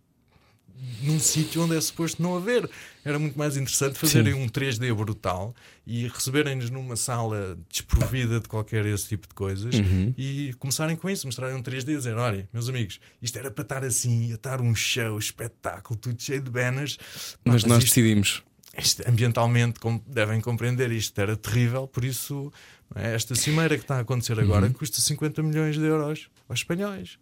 num 1.03 1.19
sítio 1.19 1.63
onde 1.63 1.77
é 1.77 1.81
suposto 1.81 2.23
não 2.23 2.37
haver. 2.37 2.69
Era 3.05 3.19
muito 3.19 3.39
mais 3.39 3.57
interessante 3.57 3.99
fazerem 3.99 4.35
um 4.35 4.47
3D 4.49 4.95
brutal 4.95 5.55
e 5.87 6.09
receberem-nos 6.09 6.71
numa 6.71 6.97
sala 6.97 7.59
desprovida 7.71 8.41
de 8.41 8.49
qualquer 8.49 8.87
esse 8.87 9.09
tipo 9.09 9.29
de 9.29 9.35
coisas 9.35 9.75
Uhum. 9.75 10.15
e 10.17 10.55
começarem 10.59 10.97
com 10.97 11.09
isso, 11.11 11.27
mostrarem 11.27 11.57
um 11.57 11.63
3D 11.63 11.89
e 11.93 11.97
dizer: 11.97 12.15
olha, 12.17 12.49
meus 12.53 12.69
amigos, 12.69 12.99
isto 13.21 13.39
era 13.39 13.51
para 13.51 13.63
estar 13.63 13.85
assim, 13.85 14.33
a 14.33 14.35
estar 14.37 14.61
um 14.61 14.75
show, 14.75 15.19
espetáculo, 15.19 15.99
tudo 15.99 16.21
cheio 16.23 16.41
de 16.41 16.51
banners. 16.51 16.97
Pá, 17.45 17.53
Mas 17.53 17.65
nós 17.65 17.85
isto, 17.85 17.95
decidimos. 17.95 18.43
isto, 18.79 19.03
ambientalmente, 19.09 19.79
como 19.81 20.03
devem 20.07 20.41
compreender, 20.41 20.91
isto 20.91 21.19
era 21.21 21.37
terrível, 21.37 21.87
por 21.87 22.05
isso 22.05 22.53
é? 22.95 23.15
esta 23.15 23.35
cimeira 23.35 23.77
que 23.77 23.85
está 23.85 23.97
a 23.97 24.01
acontecer 24.01 24.39
agora 24.41 24.67
Uhum. 24.67 24.73
custa 24.73 25.01
50 25.01 25.43
milhões 25.43 25.77
de 25.77 25.83
euros 25.85 26.29
aos 26.49 26.59
espanhóis. 26.61 27.19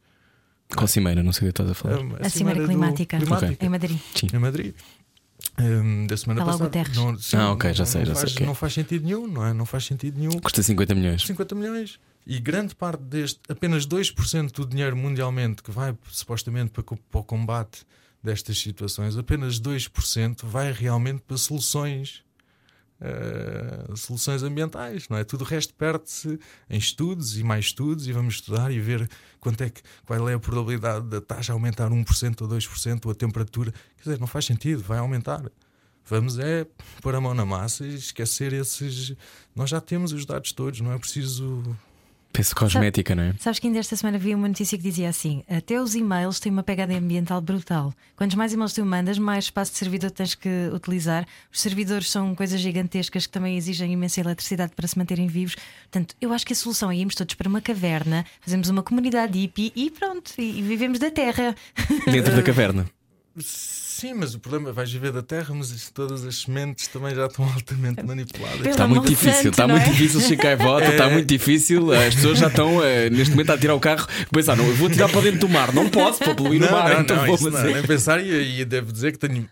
Qual 0.76 0.86
cimeira? 0.88 1.22
Não 1.22 1.32
sei 1.32 1.48
o 1.48 1.52
que 1.52 1.62
estás 1.62 1.70
a 1.70 1.74
falar. 1.74 1.98
É 2.20 2.26
A 2.26 2.30
Cimeira 2.30 2.60
do- 2.62 2.66
Climática. 2.68 3.18
climática 3.18 3.64
Em 3.64 3.68
Madrid. 3.68 3.98
em 4.32 4.38
Madrid. 4.38 4.74
Hum, 5.58 6.06
da 6.06 6.16
semana 6.16 6.42
o 6.42 6.46
passada. 6.46 6.70
Não, 6.94 7.18
sim, 7.18 7.36
Ah, 7.36 7.52
ok, 7.52 7.68
não- 7.70 7.74
já 7.74 7.84
sei, 7.84 8.04
já 8.06 8.14
faz, 8.14 8.20
sei 8.30 8.34
o 8.34 8.36
que 8.38 8.42
é. 8.42 8.46
Não 8.46 8.54
faz 8.54 8.72
sentido 8.72 9.04
nenhum, 9.04 9.26
não 9.26 9.44
é? 9.44 9.52
Não 9.52 9.66
faz 9.66 9.84
sentido 9.84 10.18
nenhum. 10.18 10.38
Custa 10.40 10.62
50 10.62 10.94
milhões. 10.94 11.22
50 11.26 11.54
milhões. 11.54 11.98
E 12.26 12.38
grande 12.38 12.74
parte 12.74 13.02
deste, 13.02 13.40
apenas 13.48 13.84
2% 13.84 14.52
do 14.52 14.66
dinheiro 14.66 14.96
mundialmente 14.96 15.62
que 15.62 15.70
vai 15.70 15.94
supostamente 16.10 16.70
para, 16.70 16.82
para 16.84 17.20
o 17.20 17.24
combate 17.24 17.84
destas 18.22 18.56
situações, 18.58 19.16
apenas 19.18 19.58
2% 19.58 20.46
vai 20.46 20.70
realmente 20.72 21.20
para 21.26 21.36
soluções. 21.36 22.22
Eh, 23.04 23.96
soluções 23.96 24.44
ambientais, 24.44 25.08
não 25.08 25.16
é? 25.16 25.24
Tudo 25.24 25.42
o 25.42 25.44
resto 25.44 25.74
perde-se 25.74 26.38
em 26.70 26.78
estudos 26.78 27.36
e 27.36 27.42
mais 27.42 27.64
estudos, 27.64 28.06
e 28.06 28.12
vamos 28.12 28.34
estudar 28.34 28.70
e 28.70 28.78
ver 28.78 29.10
quanto 29.40 29.60
é 29.64 29.70
que, 29.70 29.82
qual 30.06 30.28
é 30.28 30.34
a 30.34 30.38
probabilidade 30.38 31.08
da 31.08 31.20
taxa 31.20 31.52
aumentar 31.52 31.90
1% 31.90 32.42
ou 32.42 32.48
2% 32.48 33.06
ou 33.06 33.10
a 33.10 33.14
temperatura. 33.14 33.72
Quer 33.96 34.02
dizer, 34.04 34.20
não 34.20 34.28
faz 34.28 34.44
sentido, 34.44 34.84
vai 34.84 34.98
aumentar. 34.98 35.42
Vamos 36.04 36.38
é 36.38 36.64
pôr 37.00 37.16
a 37.16 37.20
mão 37.20 37.34
na 37.34 37.44
massa 37.44 37.84
e 37.84 37.94
esquecer 37.96 38.52
esses. 38.52 39.16
Nós 39.54 39.68
já 39.68 39.80
temos 39.80 40.12
os 40.12 40.24
dados 40.24 40.52
todos, 40.52 40.80
não 40.80 40.92
é 40.92 40.98
preciso. 40.98 41.76
Penso 42.32 42.56
cosmética, 42.56 43.14
não 43.14 43.24
é? 43.24 43.34
Sabes 43.38 43.58
que 43.58 43.66
ainda 43.66 43.78
esta 43.78 43.94
semana 43.94 44.16
vi 44.16 44.34
uma 44.34 44.48
notícia 44.48 44.78
que 44.78 44.82
dizia 44.84 45.08
assim: 45.08 45.44
até 45.48 45.80
os 45.80 45.94
e-mails 45.94 46.40
têm 46.40 46.50
uma 46.50 46.62
pegada 46.62 46.94
ambiental 46.94 47.40
brutal. 47.40 47.92
Quantos 48.16 48.36
mais 48.36 48.52
e-mails 48.52 48.72
tu 48.72 48.84
mandas, 48.86 49.18
mais 49.18 49.44
espaço 49.44 49.72
de 49.72 49.78
servidor 49.78 50.10
tens 50.10 50.34
que 50.34 50.70
utilizar. 50.72 51.26
Os 51.52 51.60
servidores 51.60 52.10
são 52.10 52.34
coisas 52.34 52.58
gigantescas 52.60 53.26
que 53.26 53.32
também 53.32 53.56
exigem 53.56 53.92
imensa 53.92 54.20
eletricidade 54.20 54.72
para 54.74 54.88
se 54.88 54.96
manterem 54.96 55.26
vivos. 55.26 55.56
Portanto, 55.82 56.14
eu 56.20 56.32
acho 56.32 56.46
que 56.46 56.54
a 56.54 56.56
solução 56.56 56.90
é 56.90 56.96
irmos 56.96 57.14
todos 57.14 57.34
para 57.34 57.48
uma 57.48 57.60
caverna, 57.60 58.24
fazemos 58.40 58.68
uma 58.70 58.82
comunidade 58.82 59.38
hippie 59.38 59.72
e 59.76 59.90
pronto, 59.90 60.32
e 60.38 60.62
vivemos 60.62 60.98
da 60.98 61.10
terra. 61.10 61.54
Dentro 62.10 62.34
da 62.34 62.42
caverna. 62.42 62.86
Sim, 63.38 64.14
mas 64.14 64.34
o 64.34 64.40
problema 64.40 64.70
é 64.70 64.72
vais 64.72 64.90
viver 64.92 65.12
da 65.12 65.22
terra, 65.22 65.54
mas 65.54 65.70
isso- 65.70 65.92
todas 65.92 66.24
as 66.24 66.42
sementes 66.42 66.86
também 66.88 67.14
já 67.14 67.26
estão 67.26 67.44
altamente 67.52 68.02
manipuladas. 68.04 68.66
Está 68.66 68.86
muito 68.86 69.08
difícil, 69.08 69.32
santo, 69.34 69.48
está 69.50 69.66
não 69.66 69.76
muito 69.76 69.88
é? 69.88 69.92
difícil 69.92 70.20
chegar 70.20 70.52
e 70.52 70.56
volta, 70.56 70.86
está 70.88 71.08
muito 71.10 71.26
difícil. 71.26 71.92
As 71.92 72.14
pessoas 72.14 72.38
já 72.38 72.48
estão 72.48 72.82
eh, 72.84 73.08
neste 73.10 73.30
momento 73.30 73.50
a 73.50 73.58
tirar 73.58 73.74
o 73.74 73.80
carro. 73.80 74.06
Pensar, 74.30 74.56
não, 74.56 74.66
eu 74.66 74.74
vou 74.74 74.90
tirar 74.90 75.08
para 75.08 75.20
dentro 75.20 75.40
do 75.40 75.48
mar, 75.48 75.72
não 75.72 75.88
posso 75.88 76.18
para 76.18 76.34
poluir 76.34 76.62
o 76.62 76.70
mar, 76.72 77.00
então 77.00 77.24
vou 77.24 77.34
isso 77.36 77.44
não, 77.44 77.52
fazer. 77.52 77.74
nem 77.74 77.82
pensar. 77.84 78.20
E, 78.24 78.60
e 78.60 78.64
devo 78.64 78.92
dizer 78.92 79.12
que 79.12 79.18
tenho 79.18 79.48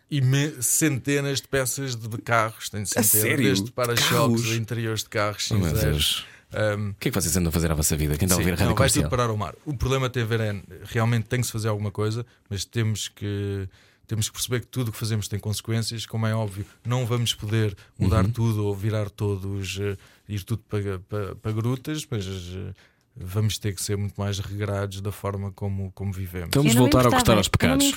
centenas 0.61 1.41
de 1.41 1.49
peças 1.49 1.95
de 1.97 2.09
carros, 2.19 2.69
tenho 2.69 2.87
centenas 2.87 3.37
desde 3.39 3.71
para-choques, 3.73 4.47
interiores 4.53 5.03
de 5.03 5.09
carros, 5.09 5.49
Oh, 5.51 5.55
cinzeiros. 5.55 6.27
Um, 6.53 6.91
O 6.91 6.95
que 6.95 7.09
é 7.09 7.11
que 7.13 7.21
vocês 7.21 7.37
andam 7.37 7.49
a 7.49 7.53
fazer 7.53 7.71
à 7.71 7.75
vossa 7.75 7.97
vida? 7.97 8.17
Quem 8.17 8.27
está 8.27 8.35
a 8.35 8.39
Sim, 8.39 8.43
ouvir 8.43 8.51
a 8.53 8.57
rádio 8.57 8.71
não, 8.71 8.77
vai 8.77 8.91
tudo 8.91 9.09
parar 9.09 9.31
ao 9.31 9.37
mar. 9.37 9.55
O 9.65 9.75
problema 9.77 10.11
tem 10.11 10.23
a 10.23 10.27
ver 10.27 10.41
é 10.41 10.61
realmente 10.85 11.25
tem 11.27 11.41
que 11.41 11.47
se 11.47 11.53
fazer 11.53 11.69
alguma 11.69 11.91
coisa, 11.91 12.27
mas 12.49 12.65
temos 12.65 13.09
que 13.09 13.69
temos 14.07 14.27
que 14.29 14.33
perceber 14.33 14.61
que 14.63 14.67
tudo 14.67 14.89
o 14.89 14.93
que 14.93 14.99
fazemos 14.99 15.29
tem 15.29 15.39
consequências. 15.39 16.05
Como 16.05 16.27
é 16.27 16.35
óbvio, 16.35 16.67
não 16.85 17.07
vamos 17.07 17.33
poder 17.33 17.77
mudar 17.97 18.25
Uhum. 18.25 18.33
tudo 18.33 18.67
ou 18.67 18.75
virar 18.75 19.09
todos, 19.09 19.79
eh, 19.81 19.97
ir 20.29 20.43
tudo 20.43 20.63
para, 20.69 20.99
para, 20.99 21.37
para 21.37 21.53
grutas, 21.53 22.05
mas 22.11 22.27
eh, 22.27 22.75
vamos 23.17 23.57
ter 23.57 23.73
que 23.73 23.81
ser 23.81 23.97
muito 23.97 24.21
mais 24.21 24.41
regrados 24.41 25.01
da 25.01 25.13
forma 25.13 25.53
como, 25.53 25.93
como 25.93 26.13
vivemos. 26.13 26.49
Então 26.49 26.63
vamos 26.65 26.77
voltar 26.77 27.07
a 27.07 27.11
gostar 27.11 27.37
aos 27.37 27.47
pecados. 27.47 27.93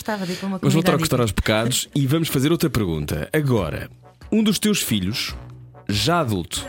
Vamos 0.62 0.74
voltar 0.76 0.94
a 0.94 0.98
gostar 0.98 1.20
aos 1.20 1.32
pecados 1.32 1.90
e 1.96 2.06
vamos 2.06 2.28
fazer 2.30 2.52
outra 2.52 2.70
pergunta. 2.70 3.28
Agora, 3.34 3.90
um 4.32 4.44
dos 4.44 4.60
teus 4.60 4.84
filhos, 4.84 5.34
já 5.90 6.20
adulto. 6.20 6.64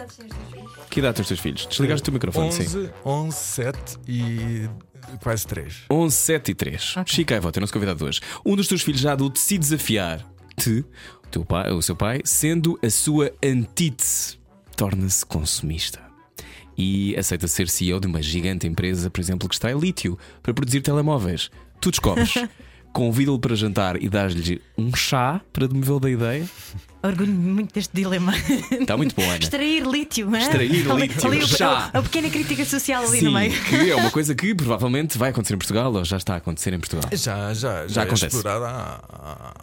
Que 0.95 1.01
idade 1.01 1.17
têm 1.17 1.23
os 1.23 1.27
teus 1.29 1.41
filhos? 1.41 1.67
Desligaste 1.67 2.03
o 2.03 2.05
teu 2.05 2.13
microfone, 2.13 2.53
sim. 2.53 2.63
11, 2.63 2.91
11, 3.05 3.37
7 3.37 3.79
e 4.07 4.71
quase 5.21 5.45
3. 5.45 5.75
11, 5.91 6.15
7 6.15 6.51
e 6.53 6.55
3. 6.55 6.97
Ok. 6.99 7.13
Chica 7.13 7.35
Ivota, 7.35 7.59
nosso 7.59 7.73
convidado 7.73 7.99
de 7.99 8.05
hoje. 8.05 8.21
Um 8.47 8.55
dos 8.55 8.69
teus 8.69 8.81
filhos 8.81 9.01
já 9.01 9.11
adulto 9.11 9.37
se 9.37 9.59
desafiar-te, 9.59 10.85
o, 11.25 11.29
teu 11.33 11.45
pai, 11.45 11.73
o 11.73 11.83
seu 11.83 11.97
pai, 11.97 12.21
sendo 12.25 12.79
a 12.81 12.89
sua 12.89 13.33
antítese, 13.45 14.39
torna-se 14.77 15.27
consumista. 15.27 16.01
E 16.79 17.17
aceita 17.17 17.49
ser 17.49 17.69
CEO 17.69 17.99
de 17.99 18.07
uma 18.07 18.23
gigante 18.23 18.69
empresa, 18.69 19.11
por 19.11 19.21
exemplo, 19.21 19.49
que 19.49 19.57
extrai 19.57 19.75
lítio 19.75 20.17
para 20.45 20.55
produzir 20.55 20.81
telemóveis. 20.81 21.51
Tu 21.81 21.91
descobres, 21.91 22.35
convida-lo 22.95 23.39
para 23.39 23.55
jantar 23.55 24.01
e 24.03 24.09
dás-lhe 24.09 24.63
um 24.79 24.95
chá 24.95 25.41
para 25.53 25.67
demovê-lo 25.69 26.01
da 26.01 26.09
ideia. 26.11 26.47
Orgulho-me 27.03 27.37
muito 27.53 27.75
deste 27.75 27.93
dilema. 27.95 28.33
Está 28.71 28.97
muito 28.97 29.15
bom, 29.15 29.25
Ana. 29.25 29.37
Extrair 29.37 29.85
lítio, 29.87 30.35
hã? 30.35 30.39
Extrair 30.39 30.91
Ali- 30.91 31.03
lítio, 31.09 31.27
ali 31.27 31.39
o- 31.43 31.47
chá. 31.47 31.91
A 31.93 32.01
pequena 32.01 32.31
crítica 32.31 32.65
social 32.65 33.05
ali 33.05 33.19
Sim, 33.19 33.27
no 33.27 33.33
meio. 33.33 33.53
que 33.65 33.91
é 33.91 33.95
uma 33.97 34.11
coisa 34.11 34.35
que 34.35 34.55
provavelmente 34.55 35.19
vai 35.19 35.29
acontecer 35.29 35.53
em 35.53 35.59
Portugal 35.59 35.93
ou 35.93 36.03
já 36.03 36.17
está 36.17 36.33
a 36.33 36.37
acontecer 36.39 36.73
em 36.73 36.79
Portugal. 36.79 37.11
Já, 37.13 37.53
já, 37.53 37.83
já, 37.83 37.89
Já 37.89 38.01
é 38.01 38.05
acontece. 38.05 38.35
explorado 38.37 38.65
há, 38.65 39.05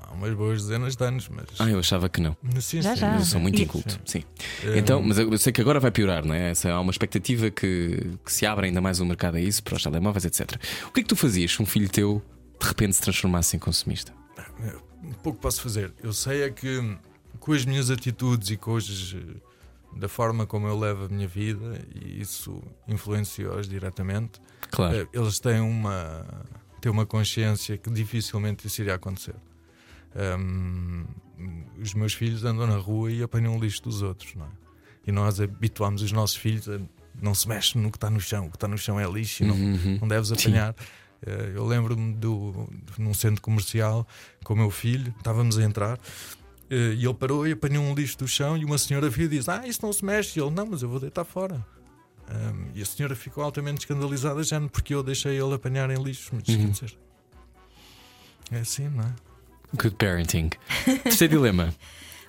há 0.10 0.14
umas 0.14 0.34
boas 0.36 0.62
dezenas 0.62 0.96
de 0.96 1.04
anos, 1.04 1.28
mas. 1.30 1.46
Ah, 1.58 1.68
eu 1.68 1.80
achava 1.80 2.08
que 2.10 2.22
não. 2.22 2.38
Sim, 2.60 2.80
Já, 2.84 2.94
sim, 2.94 3.00
já. 3.00 3.10
Mas 3.12 3.20
eu 3.22 3.26
sou 3.26 3.40
muito 3.42 3.58
E- 3.60 3.64
inculto, 3.64 4.00
sim. 4.06 4.22
É, 4.64 4.78
Então, 4.78 5.02
mas 5.02 5.18
eu 5.18 5.36
sei 5.40 5.52
que 5.52 5.62
agora 5.62 5.80
vai 5.80 5.90
piorar, 5.90 6.24
não 6.24 6.36
é? 6.36 6.52
Essa, 6.52 6.70
há 6.72 6.80
uma 6.80 6.92
expectativa 6.92 7.50
que, 7.50 8.08
que 8.24 8.32
se 8.32 8.46
abre 8.46 8.68
ainda 8.68 8.82
mais 8.82 9.00
o 9.00 9.06
mercado 9.06 9.38
a 9.38 9.42
isso, 9.42 9.64
para 9.64 9.76
os 9.78 9.82
telemóveis, 9.82 10.26
etc. 10.26 10.58
O 10.88 10.92
que 10.92 11.00
é 11.00 11.04
que 11.04 11.10
tu 11.10 11.16
fazias 11.16 11.52
se 11.54 11.60
um 11.62 11.66
filho 11.66 11.90
teu 11.90 12.22
de 12.62 12.68
repente 12.68 12.94
se 12.96 13.02
transformasse 13.02 13.56
em 13.56 13.60
consumista? 13.60 14.14
um 15.04 15.14
pouco 15.24 15.40
posso 15.40 15.62
fazer. 15.62 15.92
Eu 16.04 16.14
sei 16.14 16.44
é 16.44 16.50
que 16.52 16.98
com 17.40 17.54
as 17.54 17.66
minhas 17.66 17.90
atitudes 17.90 18.52
e 18.52 18.58
com 18.58 18.78
eh, 18.78 19.38
da 19.98 20.08
forma 20.08 20.46
como 20.46 20.68
eu 20.68 20.78
levo 20.78 21.06
a 21.06 21.10
minha 21.10 21.28
vida, 21.28 21.82
e 21.96 22.22
isso 22.22 22.62
influenciou-os 22.88 23.68
diretamente, 23.68 24.40
Claro. 24.70 24.96
eh, 24.96 25.08
eles 25.12 25.40
têm 25.40 25.60
uma, 25.60 26.24
têm 26.80 26.92
uma 26.92 27.06
consciência 27.06 27.78
que 27.78 27.90
dificilmente 27.90 28.68
isso 28.68 28.80
iria 28.82 28.94
acontecer. 28.96 29.36
Ahm, 30.16 31.06
os 31.82 31.94
meus 31.94 32.14
filhos 32.14 32.44
andam 32.44 32.68
na 32.68 32.78
rua 32.78 33.12
e 33.12 33.24
apanham 33.24 33.56
o 33.58 33.60
lixo 33.60 33.82
dos 33.84 34.02
outros, 34.02 34.36
não 34.36 34.46
é? 34.46 34.50
E 35.08 35.12
nós 35.12 35.40
habituamos 35.42 36.02
os 36.04 36.12
nossos 36.12 36.36
filhos 36.36 36.70
a 36.70 36.80
não 37.20 37.34
se 37.34 37.48
mexe 37.48 37.78
no 37.78 37.92
que 37.92 37.98
está 37.98 38.10
no 38.10 38.20
chão, 38.22 38.46
o 38.46 38.50
que 38.50 38.56
está 38.56 38.68
no 38.68 38.78
chão 38.78 39.00
é 39.00 39.06
lixo 39.10 39.44
e 39.44 39.48
não, 39.48 39.56
Uhum. 39.56 39.98
não 40.02 40.08
deves 40.08 40.32
apanhar. 40.32 40.70
Eh, 40.78 40.84
Eu 41.54 41.66
lembro-me 41.66 42.14
do 42.14 42.68
num 42.98 43.14
centro 43.14 43.42
comercial 43.42 44.08
com 44.44 44.54
o 44.54 44.58
meu 44.58 44.72
filho, 44.72 45.14
estávamos 45.20 45.58
a 45.60 45.64
entrar 45.64 46.00
eh, 46.72 46.96
e 46.96 47.06
ele 47.06 47.14
parou 47.14 47.46
e 47.46 47.52
apanhou 47.52 47.84
um 47.84 47.94
lixo 47.94 48.18
do 48.18 48.28
chão 48.28 48.58
e 48.58 48.64
uma 48.64 48.78
senhora 48.78 49.10
viu 49.10 49.26
e 49.26 49.28
disse: 49.30 49.52
Ah, 49.52 49.68
isso 49.68 49.80
não 49.84 49.92
se 49.92 50.04
mexe. 50.06 50.40
E 50.40 50.42
ele: 50.42 50.52
Não, 50.52 50.66
mas 50.66 50.82
eu 50.82 50.90
vou 50.90 51.00
deitar 51.00 51.26
fora. 51.26 51.64
Um, 52.30 52.68
e 52.74 52.82
a 52.82 52.86
senhora 52.86 53.14
ficou 53.14 53.44
altamente 53.44 53.82
escandalizada, 53.82 54.42
já 54.42 54.60
porque 54.62 54.96
eu 54.96 55.04
deixei 55.04 55.38
ele 55.38 55.54
apanhar 55.54 55.90
em 55.90 56.02
lixo. 56.02 56.32
Mas 56.34 56.44
dizer, 56.44 56.98
é 58.50 58.60
assim, 58.60 58.88
não 58.88 59.04
é? 59.04 59.14
Good 59.76 59.96
parenting. 59.96 60.50
Terceiro 61.04 61.36
dilema. 61.36 61.76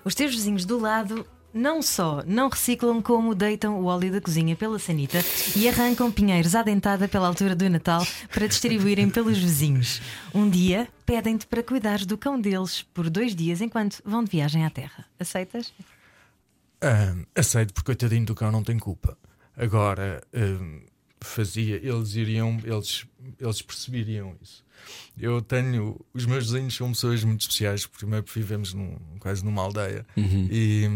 Os 0.05 0.17
teus 0.17 0.35
vizinhos 0.35 0.65
do 0.65 0.81
lado 0.81 1.25
não 1.53 1.83
só 1.83 2.23
não 2.27 2.49
reciclam, 2.49 3.03
como 3.03 3.35
deitam 3.35 3.81
o 3.81 3.85
óleo 3.85 4.13
da 4.13 4.21
cozinha 4.21 4.57
pela 4.57 4.79
sanita 4.79 5.19
e 5.57 5.69
arrancam 5.69 6.11
pinheiros 6.11 6.55
à 6.55 6.63
dentada 6.63 7.09
pela 7.09 7.29
altura 7.29 7.55
do 7.55 7.69
Natal 7.69 8.07
para 8.33 8.47
distribuírem 8.47 9.11
pelos 9.11 9.39
vizinhos. 9.39 10.01
Um 10.35 10.49
dia 10.49 10.89
pedem-te 11.05 11.47
para 11.47 11.63
cuidares 11.63 12.07
do 12.07 12.17
cão 12.17 12.41
deles 12.41 12.83
por 12.95 13.11
dois 13.11 13.35
dias 13.35 13.61
enquanto 13.61 14.01
vão 14.05 14.25
de 14.25 14.31
viagem 14.31 14.65
à 14.65 14.71
terra. 14.71 15.05
Aceitas? 15.19 15.73
Um, 16.83 17.25
aceito, 17.35 17.73
porque 17.73 17.87
coitadinho 17.87 18.27
do 18.27 18.35
cão 18.35 18.51
não 18.51 18.63
tem 18.63 18.79
culpa. 18.79 19.17
Agora, 19.57 20.23
um, 20.35 20.83
fazia, 21.21 21.77
eles 21.77 22.15
iriam, 22.15 22.59
eles, 22.65 23.07
eles 23.39 23.63
perceberiam 23.63 24.37
isso. 24.43 24.65
Eu 25.17 25.41
tenho, 25.41 26.01
os 26.13 26.27
meus 26.27 26.51
vizinhos 26.51 26.75
são 26.75 26.91
pessoas 26.91 27.23
muito 27.23 27.43
especiais, 27.43 27.87
primeiro 27.87 28.25
porque 28.25 28.41
vivemos 28.41 28.75
num, 28.75 28.97
quase 29.21 29.45
numa 29.45 29.63
aldeia 29.63 30.05
e, 30.17 30.89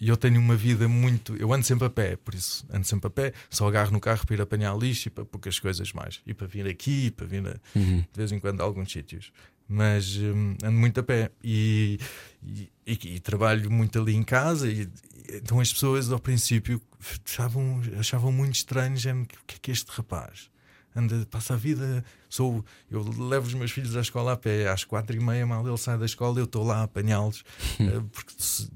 e 0.00 0.08
eu 0.08 0.16
tenho 0.16 0.40
uma 0.40 0.56
vida 0.56 0.88
muito. 0.88 1.36
Eu 1.36 1.52
ando 1.52 1.64
sempre 1.66 1.86
a 1.86 1.90
pé, 1.90 2.16
por 2.16 2.34
isso 2.34 2.64
ando 2.70 2.86
sempre 2.86 3.06
a 3.08 3.10
pé, 3.10 3.32
só 3.50 3.68
agarro 3.68 3.90
no 3.92 4.00
carro 4.00 4.24
para 4.26 4.34
ir 4.36 4.40
apanhar 4.40 4.76
lixo 4.78 5.08
e 5.08 5.10
para 5.10 5.24
poucas 5.24 5.58
coisas 5.58 5.92
mais. 5.92 6.20
E 6.26 6.32
para 6.32 6.46
vir 6.46 6.66
aqui, 6.66 7.06
e 7.06 7.10
para 7.10 7.26
vir 7.26 7.46
a, 7.46 7.60
de 7.74 8.06
vez 8.16 8.32
em 8.32 8.38
quando 8.40 8.60
a 8.60 8.64
alguns 8.64 8.90
sítios. 8.90 9.30
Mas 9.68 10.16
hum, 10.16 10.56
ando 10.64 10.78
muito 10.78 10.98
a 10.98 11.02
pé 11.02 11.30
e, 11.44 11.98
e, 12.42 12.70
e- 12.86 13.14
e 13.16 13.20
trabalho 13.20 13.70
muito 13.70 14.00
ali 14.00 14.14
em 14.16 14.22
casa. 14.22 14.68
E, 14.68 14.88
então 15.32 15.60
as 15.60 15.72
pessoas 15.72 16.10
ao 16.10 16.18
princípio 16.18 16.80
achavam, 17.24 17.80
achavam 17.98 18.32
muito 18.32 18.54
estranho, 18.56 18.96
o 18.96 19.26
que 19.46 19.54
é 19.54 19.58
que 19.62 19.70
é 19.70 19.74
este 19.74 19.90
rapaz? 19.92 20.50
Anda, 20.94 21.24
passa 21.30 21.54
a 21.54 21.56
vida. 21.56 22.04
Sou, 22.28 22.64
eu 22.90 23.02
levo 23.28 23.46
os 23.46 23.54
meus 23.54 23.70
filhos 23.70 23.94
à 23.96 24.00
escola 24.00 24.32
a 24.32 24.36
pé 24.36 24.68
às 24.68 24.82
quatro 24.84 25.14
e 25.16 25.20
meia, 25.20 25.46
mal 25.46 25.66
ele 25.66 25.76
sai 25.78 25.96
da 25.96 26.04
escola, 26.04 26.38
eu 26.40 26.44
estou 26.44 26.64
lá 26.64 26.78
a 26.78 26.82
apanhá-los 26.84 27.44
eh, 27.78 28.00
porque 28.12 28.32
se- 28.38 28.70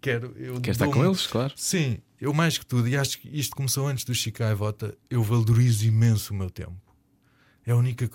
quero. 0.00 0.34
Eu 0.36 0.60
Quer 0.60 0.72
estar 0.72 0.88
com 0.88 1.04
eles, 1.04 1.26
claro. 1.26 1.52
Sim, 1.56 1.98
eu 2.20 2.32
mais 2.34 2.58
que 2.58 2.66
tudo, 2.66 2.86
e 2.88 2.96
acho 2.96 3.18
que 3.18 3.28
isto 3.28 3.56
começou 3.56 3.86
antes 3.88 4.04
do 4.04 4.14
Chicago 4.14 4.56
Vota, 4.56 4.96
eu 5.08 5.22
valorizo 5.22 5.86
imenso 5.86 6.32
o 6.34 6.36
meu 6.36 6.50
tempo. 6.50 6.76
É 7.66 7.72
a 7.72 7.76
única. 7.76 8.08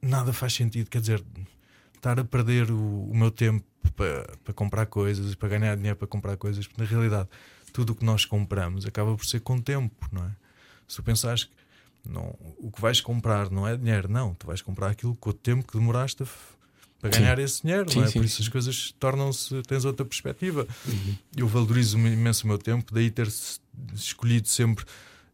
Nada 0.00 0.32
faz 0.32 0.54
sentido, 0.54 0.88
quer 0.90 1.00
dizer, 1.00 1.22
estar 1.94 2.18
a 2.18 2.24
perder 2.24 2.70
o, 2.70 3.10
o 3.10 3.16
meu 3.16 3.30
tempo 3.30 3.64
para, 3.94 4.26
para 4.42 4.54
comprar 4.54 4.86
coisas, 4.86 5.34
para 5.34 5.48
ganhar 5.50 5.76
dinheiro 5.76 5.96
para 5.96 6.08
comprar 6.08 6.36
coisas, 6.36 6.66
porque 6.66 6.82
na 6.82 6.88
realidade 6.88 7.28
tudo 7.72 7.90
o 7.92 7.94
que 7.94 8.04
nós 8.04 8.24
compramos 8.24 8.86
acaba 8.86 9.14
por 9.14 9.24
ser 9.26 9.40
com 9.40 9.60
tempo, 9.60 9.94
não 10.10 10.24
é? 10.24 10.30
Se 10.88 10.96
tu 10.96 11.02
pensares 11.02 11.44
que 11.44 11.52
não, 12.08 12.34
o 12.58 12.70
que 12.70 12.80
vais 12.80 13.00
comprar 13.00 13.50
não 13.50 13.66
é 13.66 13.76
dinheiro, 13.76 14.08
não, 14.08 14.34
tu 14.34 14.46
vais 14.46 14.62
comprar 14.62 14.90
aquilo 14.90 15.14
com 15.16 15.30
o 15.30 15.32
tempo 15.32 15.66
que 15.66 15.78
demoraste 15.78 16.24
para 17.00 17.12
Sim. 17.12 17.20
ganhar 17.20 17.38
esse 17.38 17.62
dinheiro, 17.62 17.90
Sim, 17.90 17.98
não 17.98 18.04
é? 18.04 18.08
sim, 18.08 18.18
por 18.18 18.24
isso 18.24 18.36
sim. 18.36 18.42
as 18.42 18.48
coisas 18.48 18.94
tornam-se, 18.98 19.62
tens 19.62 19.84
outra 19.84 20.04
perspectiva. 20.04 20.66
Eu 21.36 21.46
valorizo 21.46 21.98
imenso 21.98 22.44
o 22.44 22.48
meu 22.48 22.58
tempo, 22.58 22.92
daí 22.92 23.10
ter 23.10 23.28
escolhido 23.94 24.48
sempre 24.48 24.84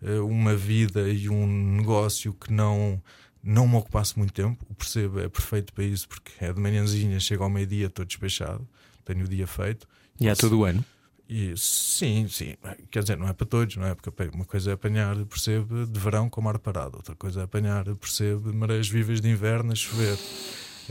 eh, 0.03 0.19
uma 0.19 0.57
vida 0.57 1.09
e 1.09 1.29
um 1.29 1.47
negócio 1.77 2.33
que 2.35 2.53
não, 2.53 3.01
não 3.43 3.69
me 3.69 3.77
ocupasse 3.77 4.19
muito 4.19 4.33
tempo. 4.33 4.65
O 4.69 4.75
percebo 4.75 5.21
é 5.21 5.29
perfeito 5.29 5.73
para 5.73 5.85
isso, 5.85 6.09
porque 6.09 6.33
é 6.41 6.53
de 6.53 6.61
manhãzinha, 6.61 7.19
chego 7.21 7.45
ao 7.45 7.51
meio-dia, 7.51 7.87
estou 7.87 8.05
despechado, 8.05 8.67
tenho 9.05 9.25
o 9.25 9.29
dia 9.29 9.47
feito. 9.47 9.87
E 10.21 10.29
há 10.29 10.37
todo 10.37 10.59
o 10.59 10.65
ano. 10.65 10.85
E 11.35 11.57
sim, 11.57 12.29
sim, 12.29 12.57
quer 12.91 13.01
dizer, 13.01 13.17
não 13.17 13.27
é 13.27 13.33
para 13.33 13.47
todos, 13.47 13.75
não 13.77 13.87
é? 13.87 13.95
Porque 13.95 14.11
uma 14.35 14.45
coisa 14.45 14.71
é 14.71 14.75
apanhar, 14.75 15.17
percebe, 15.25 15.87
de 15.87 15.99
verão 15.99 16.29
com 16.29 16.43
mar 16.43 16.59
parado, 16.59 16.99
outra 16.99 17.15
coisa 17.15 17.41
é 17.41 17.45
apanhar, 17.45 17.87
percebe, 17.97 18.53
marés 18.53 18.87
vivas 18.87 19.19
de 19.19 19.31
inverno 19.31 19.73
a 19.73 19.75
chover. 19.75 20.19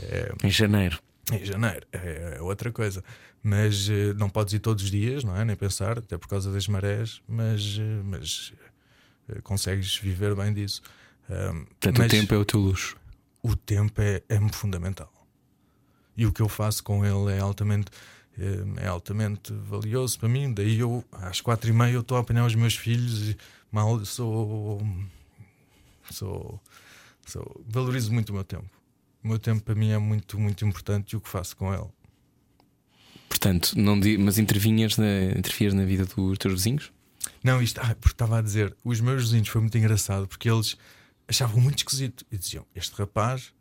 É, 0.00 0.32
Em 0.42 0.50
janeiro. 0.50 0.98
em 1.30 1.44
janeiro 1.44 1.86
é, 1.92 2.38
é 2.38 2.42
outra 2.42 2.72
coisa. 2.72 3.04
Mas 3.40 3.88
eh, 3.88 4.14
não 4.14 4.28
podes 4.28 4.52
ir 4.54 4.58
todos 4.58 4.82
os 4.82 4.90
dias, 4.90 5.22
não 5.22 5.36
é? 5.36 5.44
Nem 5.44 5.54
pensar, 5.54 5.98
até 5.98 6.18
por 6.18 6.26
causa 6.26 6.50
das 6.52 6.66
marés, 6.66 7.22
mas, 7.28 7.76
eh, 7.78 8.02
mas 8.04 8.52
eh, 9.28 9.40
consegues 9.42 9.96
viver 9.98 10.34
bem 10.34 10.52
disso. 10.52 10.82
Portanto, 11.28 11.98
mas 11.98 12.06
o 12.06 12.10
tempo 12.10 12.34
é 12.34 12.38
o 12.38 12.44
teu 12.44 12.58
luxo. 12.60 12.96
o 13.42 13.54
tempo 13.54 14.00
é, 14.02 14.22
é 14.28 14.40
fundamental. 14.50 15.12
E 16.16 16.26
o 16.26 16.32
que 16.32 16.42
eu 16.42 16.48
faço 16.48 16.82
com 16.82 17.04
ele 17.04 17.36
é 17.36 17.40
altamente, 17.40 17.90
é 18.76 18.86
altamente 18.86 19.52
valioso 19.52 20.18
para 20.18 20.28
mim. 20.28 20.52
Daí 20.52 20.78
eu, 20.78 21.04
às 21.12 21.40
quatro 21.40 21.70
e 21.70 21.72
meia, 21.72 21.92
eu 21.92 22.00
estou 22.00 22.16
a 22.16 22.20
apanhar 22.20 22.46
os 22.46 22.54
meus 22.54 22.74
filhos 22.74 23.30
e 23.30 23.36
mal 23.70 24.04
sou. 24.04 24.80
sou, 26.10 26.60
sou 27.26 27.64
valorizo 27.68 28.12
muito 28.12 28.30
o 28.30 28.34
meu 28.34 28.44
tempo. 28.44 28.70
O 29.22 29.28
meu 29.28 29.38
tempo 29.38 29.62
para 29.62 29.74
mim 29.74 29.90
é 29.90 29.98
muito, 29.98 30.38
muito 30.38 30.64
importante 30.64 31.12
e 31.12 31.16
o 31.16 31.20
que 31.20 31.28
faço 31.28 31.56
com 31.56 31.72
ele. 31.72 31.88
Portanto, 33.28 33.78
não 33.78 33.98
mas 34.18 34.38
intervinhas 34.38 34.96
na, 34.96 35.32
interfias 35.36 35.72
na 35.72 35.84
vida 35.84 36.04
dos 36.04 36.38
teus 36.38 36.54
vizinhos? 36.54 36.92
Não, 37.42 37.62
isto, 37.62 37.80
ah, 37.80 37.94
porque 37.94 38.14
estava 38.14 38.38
a 38.38 38.42
dizer, 38.42 38.76
os 38.84 39.00
meus 39.00 39.24
vizinhos 39.24 39.48
foi 39.48 39.60
muito 39.60 39.76
engraçado 39.78 40.26
porque 40.26 40.50
eles 40.50 40.76
achavam 41.26 41.60
muito 41.60 41.78
esquisito 41.78 42.24
e 42.30 42.36
diziam: 42.36 42.66
Este 42.74 42.94
rapaz 42.96 43.52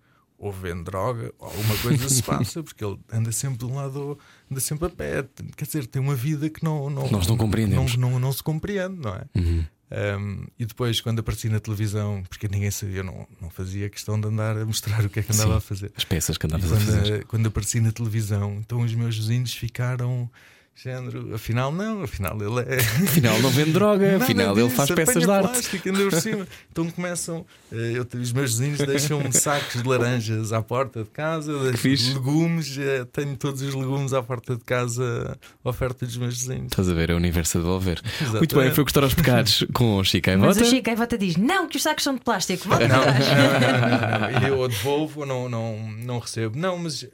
ou 0.42 0.52
vende 0.52 0.84
droga 0.84 1.32
ou 1.38 1.48
alguma 1.48 1.78
coisa 1.78 2.10
se 2.10 2.24
passa, 2.24 2.62
porque 2.64 2.84
ele 2.84 2.98
anda 3.14 3.32
sempre 3.32 3.60
de 3.60 3.66
um 3.66 3.76
lado, 3.76 4.18
anda 4.50 4.60
sempre 4.60 4.88
a 4.88 4.90
pé. 4.90 5.24
Quer 5.56 5.66
dizer, 5.66 5.86
tem 5.86 6.02
uma 6.02 6.16
vida 6.16 6.50
que 6.50 6.64
não, 6.64 6.90
não, 6.90 7.10
Nós 7.10 7.28
não 7.28 7.38
compreendemos. 7.38 7.96
Não, 7.96 8.10
não, 8.10 8.20
não 8.20 8.34
se 8.34 8.42
compreende, 8.42 9.00
não 9.00 9.14
é? 9.14 9.26
Um, 9.36 10.46
e 10.58 10.66
depois, 10.66 11.00
quando 11.00 11.20
apareci 11.20 11.48
na 11.48 11.60
televisão, 11.60 12.24
porque 12.28 12.48
ninguém 12.48 12.72
sabia, 12.72 12.98
eu 12.98 13.04
não, 13.04 13.28
não 13.40 13.50
fazia 13.52 13.90
questão 13.90 14.20
de 14.20 14.28
andar 14.28 14.58
a 14.58 14.66
mostrar 14.66 15.06
o 15.06 15.10
que 15.10 15.20
é 15.20 15.24
que 15.24 15.32
andava 15.32 15.52
Sim. 15.52 15.58
a 15.58 15.62
fazer. 15.62 15.92
As 15.96 16.04
peças 16.06 16.38
que 16.38 16.48
andavas 16.48 16.72
a 16.72 16.80
fazer. 16.80 17.26
quando 17.26 17.48
apareci 17.48 17.80
na 17.80 17.92
televisão, 17.92 18.56
então 18.56 18.82
os 18.82 18.96
meus 18.96 19.16
vizinhos 19.16 19.54
ficaram. 19.54 20.30
Género, 20.74 21.36
afinal 21.36 21.72
não, 21.72 22.02
afinal 22.02 22.36
ele 22.42 22.74
é. 22.74 22.78
Afinal, 23.04 23.40
não 23.40 23.52
vende 23.52 23.72
droga, 23.72 24.14
Nada 24.14 24.24
afinal, 24.24 24.58
ele 24.58 24.64
disso, 24.64 24.76
faz 24.76 24.90
peças 24.90 25.24
de 25.24 25.30
arte. 25.30 25.50
plástico, 25.52 25.94
por 25.94 26.14
cima. 26.14 26.48
Então 26.72 26.90
começam, 26.90 27.46
eh, 27.72 27.92
eu, 27.96 28.20
os 28.20 28.32
meus 28.32 28.58
vizinhos 28.58 28.80
deixam-me 28.80 29.32
sacos 29.36 29.84
de 29.84 29.88
laranjas 29.88 30.52
à 30.52 30.62
porta 30.62 31.04
de 31.04 31.10
casa, 31.10 31.52
legumes, 31.54 32.78
eh, 32.80 33.06
tenho 33.12 33.36
todos 33.38 33.62
os 33.62 33.76
legumes 33.76 34.12
à 34.14 34.24
porta 34.24 34.56
de 34.56 34.64
casa, 34.64 35.38
oferta 35.64 36.06
dos 36.06 36.18
meus 36.18 36.40
vizinhos. 36.40 36.68
Estás 36.72 36.90
a 36.90 36.94
ver, 36.96 37.12
é 37.12 37.14
o 37.14 37.18
universo 37.18 37.60
a 37.60 37.62
devolver. 37.62 38.02
Exatamente. 38.04 38.38
Muito 38.38 38.56
bem, 38.56 38.72
foi 38.72 38.84
gostar 38.84 39.04
aos 39.04 39.14
pecados 39.14 39.66
com 39.74 39.98
o 39.98 40.04
Chico 40.04 40.30
Mas 40.40 40.58
o 40.58 40.66
Chico 40.66 40.84
Gaivota 40.84 41.16
diz: 41.16 41.36
Não, 41.38 41.68
que 41.68 41.78
os 41.78 41.84
sacos 41.84 42.04
são 42.04 42.16
de 42.16 42.22
plástico. 42.22 42.68
Volta 42.68 42.88
Não, 42.88 42.98
não, 42.98 43.06
não, 43.06 44.32
não, 44.32 44.42
não. 44.42 44.48
Eu 44.64 44.68
devolvo 44.68 45.20
ou 45.20 45.26
não, 45.28 45.48
não, 45.48 45.92
não 45.92 46.18
recebo. 46.18 46.58
Não, 46.58 46.78
mas 46.78 47.06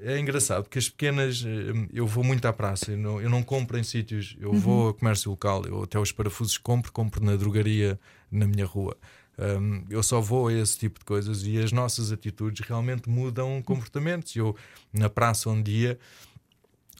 é- 0.00 0.18
engraçado 0.18 0.62
porque 0.64 0.78
as 0.78 0.88
pequenas. 0.88 1.44
eh, 1.46 1.88
Eu 1.92 2.06
vou 2.06 2.22
muito 2.24 2.46
à 2.46 2.52
praça, 2.52 2.92
eu 2.92 2.98
não, 2.98 3.20
eu 3.20 3.28
não 3.30 3.42
compro 3.42 3.78
em 3.78 3.82
sítios, 3.82 4.36
eu 4.40 4.52
vou 4.52 4.88
a 4.90 4.94
comércio 4.94 5.30
local, 5.30 5.64
eu 5.66 5.82
até 5.82 5.98
os 5.98 6.12
parafusos 6.12 6.56
compro, 6.58 6.90
compro 6.92 7.24
na 7.24 7.36
drogaria 7.36 7.98
na 8.30 8.46
minha 8.46 8.64
rua. 8.66 8.96
Um, 9.38 9.84
eu 9.88 10.02
só 10.02 10.20
vou 10.20 10.48
a 10.48 10.52
esse 10.52 10.78
tipo 10.78 10.98
de 10.98 11.04
coisas 11.06 11.42
e 11.46 11.58
as 11.58 11.72
nossas 11.72 12.12
atitudes 12.12 12.66
realmente 12.66 13.08
mudam 13.08 13.62
comportamentos. 13.62 14.36
Eu, 14.36 14.54
na 14.92 15.08
praça, 15.08 15.48
um 15.48 15.60
dia. 15.62 15.98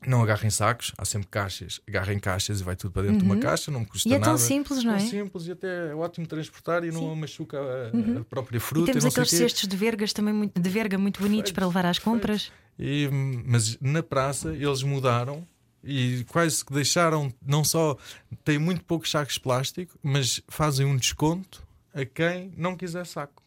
Não 0.07 0.23
agarro 0.23 0.45
em 0.47 0.51
sacos, 0.51 0.93
há 0.99 1.05
sempre 1.05 1.29
caixas, 1.29 1.81
agarro 1.89 2.13
em 2.13 2.19
caixas 2.19 2.61
e 2.61 2.65
vai 2.65 2.75
tudo 2.77 2.93
para 2.93 3.03
dentro 3.03 3.19
de 3.19 3.25
uma 3.25 3.37
caixa, 3.37 3.71
não 3.71 3.81
me 3.81 3.87
custa 3.87 4.09
E 4.09 4.13
é 4.13 4.19
nada. 4.19 4.31
tão 4.31 4.39
simples, 4.39 4.83
não 4.83 4.97
Tão 4.97 5.05
é? 5.05 5.09
simples 5.09 5.47
e 5.47 5.53
até 5.53 5.91
é 5.91 5.95
ótimo 5.95 6.27
transportar 6.27 6.85
e 6.85 6.91
não 6.91 7.15
machuca 7.15 7.59
a, 7.59 8.21
a 8.21 8.25
própria 8.25 8.57
E 8.57 8.61
fruta. 8.61 8.87
temos 8.87 9.05
não 9.05 9.11
sei 9.11 9.23
aqueles 9.23 9.31
quê. 9.31 9.37
cestos 9.49 9.69
de 9.69 9.77
vergas 9.77 10.13
também 10.13 10.35
muito, 10.35 10.61
de 10.61 10.69
verga 10.71 10.99
muito 10.99 11.21
bonitos 11.21 11.53
para 11.53 11.67
levar 11.67 11.87
às 11.87 11.99
compras. 11.99 12.51
E, 12.79 13.09
mas 13.47 13.79
na 13.81 14.03
praça 14.03 14.53
eles 14.55 14.83
mudaram 14.83 15.47
e 15.85 16.25
quase 16.29 16.65
que 16.65 16.73
deixaram, 16.73 17.33
não 17.45 17.63
só 17.65 17.97
têm 18.45 18.59
muito 18.59 18.83
poucos 18.85 19.11
sacos 19.11 19.35
de 19.35 19.41
plástico, 19.41 19.99
mas 20.03 20.41
fazem 20.49 20.87
um 20.87 20.97
desconto 20.97 21.63
a 21.95 22.05
quem 22.05 22.53
não 22.57 22.77
quiser 22.77 23.05
saco. 23.07 23.43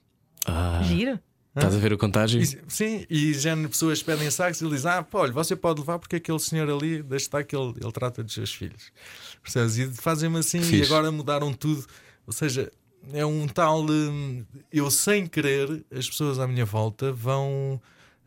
Ah, 0.45 0.81
Giro. 0.83 1.19
Estás 1.55 1.75
a 1.75 1.77
ver 1.79 1.93
o 1.93 1.97
contágio? 1.97 2.41
E, 2.41 2.45
sim, 2.67 3.05
e 3.09 3.33
já 3.33 3.55
pessoas 3.67 4.03
pedem 4.03 4.29
sacos 4.29 4.61
e 4.61 4.65
ele 4.65 4.75
diz: 4.75 4.85
Ah, 4.85 5.01
pá, 5.03 5.19
olha, 5.19 5.31
você 5.31 5.55
pode 5.55 5.79
levar 5.79 5.99
porque 5.99 6.17
aquele 6.17 6.39
senhor 6.39 6.69
ali, 6.69 7.01
deixa 7.01 7.25
estar 7.25 7.43
que 7.43 7.55
ele, 7.55 7.73
ele 7.81 7.91
trata 7.91 8.23
dos 8.23 8.33
seus 8.33 8.53
filhos. 8.53 8.91
Percebes? 9.41 9.77
E 9.77 9.87
fazem-me 9.93 10.39
assim 10.39 10.61
e 10.75 10.83
agora 10.83 11.11
mudaram 11.11 11.53
tudo. 11.53 11.85
Ou 12.27 12.33
seja, 12.33 12.71
é 13.13 13.25
um 13.25 13.47
tal. 13.47 13.85
hum, 13.85 14.43
Eu 14.71 14.89
sem 14.91 15.27
querer, 15.27 15.85
as 15.95 16.09
pessoas 16.09 16.39
à 16.39 16.47
minha 16.47 16.65
volta 16.65 17.11
vão. 17.11 17.79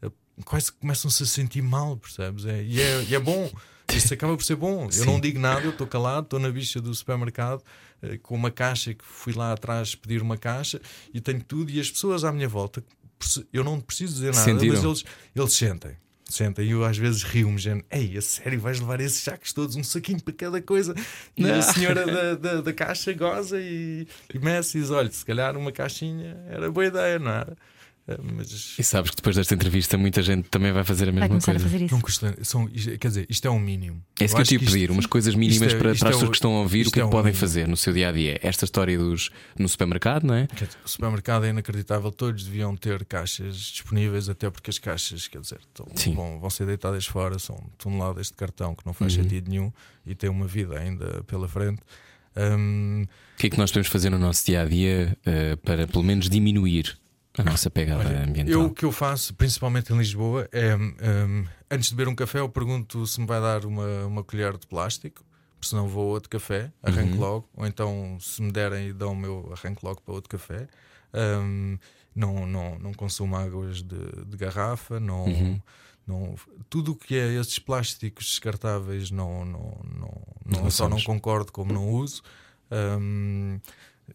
eh, 0.02 0.10
Quase 0.44 0.70
começam-se 0.72 1.22
a 1.22 1.26
sentir 1.26 1.62
mal, 1.62 1.96
percebes? 1.96 2.44
É, 2.46 2.62
e, 2.62 2.80
é, 2.80 3.04
e 3.04 3.14
é 3.14 3.18
bom. 3.18 3.50
Isso 3.92 4.12
acaba 4.12 4.36
por 4.36 4.44
ser 4.44 4.54
bom. 4.54 4.84
Eu 4.84 4.92
Sim. 4.92 5.06
não 5.06 5.18
digo 5.18 5.38
nada, 5.40 5.62
eu 5.64 5.70
estou 5.70 5.86
calado, 5.86 6.24
estou 6.24 6.38
na 6.38 6.50
bicha 6.50 6.78
do 6.78 6.94
supermercado 6.94 7.62
eh, 8.02 8.18
com 8.18 8.34
uma 8.34 8.50
caixa 8.50 8.92
que 8.92 9.02
fui 9.02 9.32
lá 9.32 9.50
atrás 9.52 9.94
pedir 9.94 10.20
uma 10.20 10.36
caixa 10.36 10.78
e 11.12 11.20
tenho 11.22 11.42
tudo. 11.42 11.70
E 11.70 11.80
as 11.80 11.90
pessoas 11.90 12.22
à 12.22 12.30
minha 12.30 12.46
volta, 12.46 12.84
eu 13.52 13.64
não 13.64 13.80
preciso 13.80 14.14
dizer 14.14 14.34
nada, 14.34 14.44
Sentiram. 14.44 14.74
mas 14.74 14.84
eles, 14.84 15.04
eles 15.34 15.52
sentem. 15.52 15.96
Senta, 16.28 16.62
e 16.62 16.72
eu 16.72 16.84
às 16.84 16.98
vezes 16.98 17.22
rio-me, 17.22 17.56
gente, 17.56 17.86
ei, 17.90 18.14
a 18.18 18.20
sério, 18.20 18.60
vais 18.60 18.78
levar 18.78 19.00
esses 19.00 19.22
sacos 19.22 19.50
todos, 19.54 19.76
um 19.76 19.82
saquinho 19.82 20.22
para 20.22 20.34
cada 20.34 20.60
coisa. 20.60 20.94
E 21.34 21.50
a 21.50 21.62
senhora 21.62 22.04
da, 22.04 22.34
da, 22.36 22.60
da 22.60 22.72
caixa 22.74 23.14
goza 23.14 23.58
e, 23.58 24.06
e 24.34 24.38
Messi 24.38 24.78
diz: 24.78 24.90
olha, 24.90 25.10
se 25.10 25.24
calhar 25.24 25.56
uma 25.56 25.72
caixinha 25.72 26.36
era 26.50 26.70
boa 26.70 26.84
ideia, 26.84 27.18
não 27.18 27.30
era? 27.30 27.56
Eh, 28.08 28.16
Mas 28.22 28.76
E 28.78 28.82
sabes 28.82 29.10
que 29.10 29.16
depois 29.16 29.36
desta 29.36 29.54
entrevista 29.54 29.98
muita 29.98 30.22
gente 30.22 30.48
também 30.48 30.72
vai 30.72 30.82
fazer 30.82 31.04
a 31.04 31.06
Vai 31.06 31.14
mesma 31.14 31.28
começar 31.28 31.52
coisa. 31.52 31.66
a 31.66 31.70
fazer 31.70 31.84
isso. 31.84 31.94
não 31.94 32.00
custa. 32.00 32.38
São, 32.42 32.66
isto- 32.72 32.98
quer 32.98 33.08
dizer, 33.08 33.26
isto 33.28 33.46
é 33.46 33.50
um 33.50 33.58
mínimo. 33.60 34.02
É 34.18 34.24
isso 34.24 34.34
que 34.34 34.40
eu 34.40 34.46
te 34.46 34.54
ia 34.54 34.58
isto- 34.60 34.72
pedir, 34.72 34.90
umas 34.90 35.04
coisas 35.04 35.34
mínimas 35.34 35.60
isto 35.68 35.76
é- 35.76 35.78
para, 35.78 35.92
isto 35.92 36.00
para 36.00 36.08
as 36.08 36.14
é 36.14 36.16
pessoas 36.16 36.28
o- 36.28 36.30
que 36.30 36.36
estão 36.38 36.56
a 36.56 36.60
ouvir, 36.60 36.78
o 36.78 36.82
isto 36.82 36.92
que 36.94 36.98
é 37.00 37.02
é 37.02 37.04
que 37.04 37.08
um 37.08 37.10
podem 37.10 37.26
mínimo. 37.32 37.40
fazer 37.40 37.68
no 37.68 37.76
seu 37.76 37.92
dia 37.92 38.08
a 38.08 38.12
dia. 38.12 38.40
Esta 38.42 38.64
história 38.64 38.98
dos 38.98 39.30
no 39.58 39.68
supermercado, 39.68 40.24
não 40.24 40.34
é? 40.34 40.48
O 40.84 40.88
supermercado 40.88 41.44
é 41.44 41.50
inacreditável, 41.50 42.10
todos 42.10 42.44
deviam 42.44 42.74
ter 42.74 43.04
caixas 43.04 43.56
disponíveis, 43.56 44.28
até 44.30 44.48
porque 44.50 44.70
as 44.70 44.78
caixas, 44.78 45.28
quer 45.28 45.40
dizer, 45.42 45.58
estão- 45.60 46.14
vão, 46.14 46.40
vão 46.40 46.48
ser 46.50 46.64
deitadas 46.66 47.04
fora, 47.06 47.38
são 47.38 47.62
toneladas 47.76 48.28
de 48.28 48.32
cartão 48.34 48.74
que 48.74 48.86
não 48.86 48.94
faz 48.94 49.14
Uhum. 49.14 49.22
sentido 49.24 49.50
nenhum 49.50 49.70
e 50.06 50.14
têm 50.14 50.30
uma 50.30 50.46
vida 50.46 50.78
ainda 50.78 51.22
pela 51.24 51.46
frente. 51.46 51.80
Hum, 52.36 53.04
O 53.34 53.36
que 53.38 53.48
é 53.48 53.50
que 53.50 53.58
nós 53.58 53.70
podemos 53.70 53.88
fazer 53.88 54.10
no 54.10 54.18
nosso 54.18 54.46
dia 54.46 54.62
a 54.62 54.64
dia 54.64 55.16
eh, 55.26 55.56
para 55.56 55.86
pelo 55.88 56.04
menos 56.04 56.28
diminuir 56.30 56.96
a 57.38 57.44
nossa 57.44 57.70
pegada 57.70 58.00
olha, 58.04 58.24
ambiental? 58.24 58.52
eu 58.52 58.66
o 58.66 58.70
que 58.74 58.84
eu 58.84 58.92
faço, 58.92 59.34
principalmente 59.34 59.92
em 59.92 59.98
Lisboa, 59.98 60.48
é 60.52 60.74
hum, 60.76 61.46
antes 61.70 61.88
de 61.90 61.94
beber 61.94 62.10
um 62.10 62.14
café, 62.14 62.40
eu 62.40 62.48
pergunto 62.48 63.06
se 63.06 63.20
me 63.20 63.26
vai 63.26 63.40
dar 63.40 63.64
uma, 63.64 64.06
uma 64.06 64.24
colher 64.24 64.56
de 64.56 64.66
plástico, 64.66 65.24
porque 65.58 65.68
senão 65.68 65.88
vou 65.88 66.04
a 66.10 66.12
outro 66.14 66.28
café, 66.30 66.72
arranco 66.82 67.14
Uhum. 67.14 67.20
logo, 67.20 67.48
ou 67.56 67.66
então 67.66 68.16
se 68.20 68.40
me 68.42 68.50
derem 68.52 68.88
e 68.88 68.92
dão 68.92 69.12
o 69.12 69.16
meu, 69.16 69.52
arranco 69.52 69.84
logo 69.86 70.00
para 70.02 70.14
outro 70.14 70.30
café. 70.30 70.68
Hum, 71.14 71.78
não, 72.14 72.46
não, 72.46 72.78
não 72.78 72.92
consumo 72.92 73.36
águas 73.36 73.82
de, 73.82 74.24
de 74.26 74.36
garrafa, 74.36 74.98
não, 75.00 75.24
Uhum. 75.26 75.60
não, 76.06 76.34
tudo 76.68 76.92
o 76.92 76.96
que 76.96 77.16
é 77.16 77.32
esses 77.34 77.58
plásticos 77.58 78.26
descartáveis 78.26 79.10
não, 79.10 79.44
não, 79.44 79.80
não, 79.84 80.22
não, 80.44 80.70
só 80.70 80.88
não 80.88 81.00
concordo 81.00 81.52
como 81.52 81.72
não 81.72 81.88
uso. 81.88 82.22
Hum, 82.70 83.60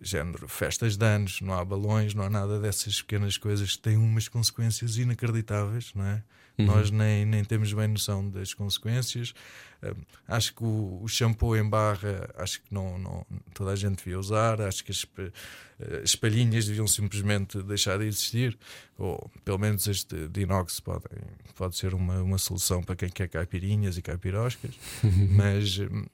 género, 0.03 0.47
festas 0.47 0.95
de 0.97 1.05
anos, 1.05 1.41
não 1.41 1.53
há 1.53 1.63
balões, 1.65 2.13
não 2.13 2.23
há 2.23 2.29
nada 2.29 2.59
dessas 2.59 3.01
pequenas 3.01 3.37
coisas 3.37 3.75
que 3.75 3.81
têm 3.81 3.97
umas 3.97 4.27
consequências 4.27 4.97
inacreditáveis, 4.97 5.91
não 5.95 6.05
é? 6.05 6.23
Uhum. 6.57 6.65
Nós 6.67 6.91
nem, 6.91 7.25
nem 7.25 7.43
temos 7.43 7.73
bem 7.73 7.87
noção 7.87 8.29
das 8.29 8.53
consequências. 8.53 9.33
Hum, 9.81 9.93
acho 10.27 10.53
que 10.53 10.63
o, 10.63 10.99
o 11.01 11.07
shampoo 11.07 11.55
em 11.57 11.67
barra, 11.67 12.29
acho 12.37 12.61
que 12.61 12.71
não, 12.71 12.99
não, 12.99 13.25
toda 13.55 13.71
a 13.71 13.75
gente 13.75 13.97
devia 14.03 14.19
usar. 14.19 14.61
Acho 14.61 14.83
que 14.85 14.91
as, 14.91 14.97
espa- 14.97 15.31
eh, 15.79 16.01
as 16.03 16.15
palhinhas 16.15 16.67
deviam 16.67 16.85
simplesmente 16.87 17.61
deixar 17.63 17.97
de 17.97 18.05
existir, 18.05 18.55
ou 18.99 19.31
pelo 19.43 19.57
menos 19.57 19.87
as 19.87 20.03
de, 20.03 20.27
de 20.27 20.41
inox 20.41 20.79
podem, 20.79 21.09
pode 21.55 21.75
ser 21.75 21.95
uma, 21.95 22.21
uma 22.21 22.37
solução 22.37 22.83
para 22.83 22.95
quem 22.95 23.09
quer 23.09 23.27
caipirinhas 23.29 23.97
e 23.97 24.01
caipiroscas, 24.03 24.75
mas. 25.31 25.79
hum, 25.79 26.05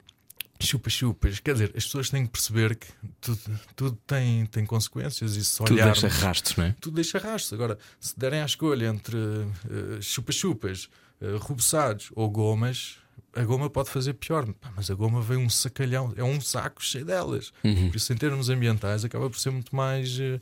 Chupa-chupas, 0.62 1.40
quer 1.40 1.54
dizer, 1.54 1.72
as 1.76 1.86
pessoas 1.86 2.10
têm 2.10 2.26
que 2.26 2.32
perceber 2.32 2.76
que 2.76 2.88
tudo, 3.22 3.40
tudo 3.76 3.98
tem, 4.06 4.46
tem 4.48 4.66
consequências 4.66 5.36
e 5.36 5.44
se 5.46 5.58
Tudo 5.58 5.74
olharmos, 5.74 6.02
deixa 6.02 6.26
rastros, 6.26 6.58
não 6.58 6.66
é? 6.66 6.76
tudo 6.82 6.96
deixa 6.96 7.18
rastros. 7.18 7.54
Agora, 7.54 7.78
se 8.00 8.18
derem 8.20 8.42
à 8.42 8.46
escolha 8.46 8.88
entre 8.88 9.18
eh, 9.18 10.02
chupa-chupas, 10.02 10.90
eh, 11.22 11.38
rubeçados 11.40 12.10
ou 12.14 12.30
gomas, 12.30 12.98
a 13.34 13.44
goma 13.44 13.70
pode 13.70 13.90
fazer 13.90 14.14
pior. 14.16 14.46
Pá, 14.54 14.72
mas 14.76 14.90
a 14.92 14.94
goma 14.96 15.22
vem 15.22 15.38
um 15.38 15.50
sacalhão, 15.50 16.14
é 16.18 16.24
um 16.24 16.42
saco 16.42 16.84
cheio 16.84 17.06
delas. 17.06 17.54
Uhum. 17.64 17.90
Por 17.90 17.96
isso, 17.96 18.12
em 18.12 18.18
termos 18.18 18.50
ambientais, 18.50 19.06
acaba 19.06 19.30
por 19.30 19.40
ser 19.40 19.52
muito 19.52 19.74
mais. 19.74 20.20
eh, 20.20 20.40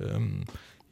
hum, 0.00 0.42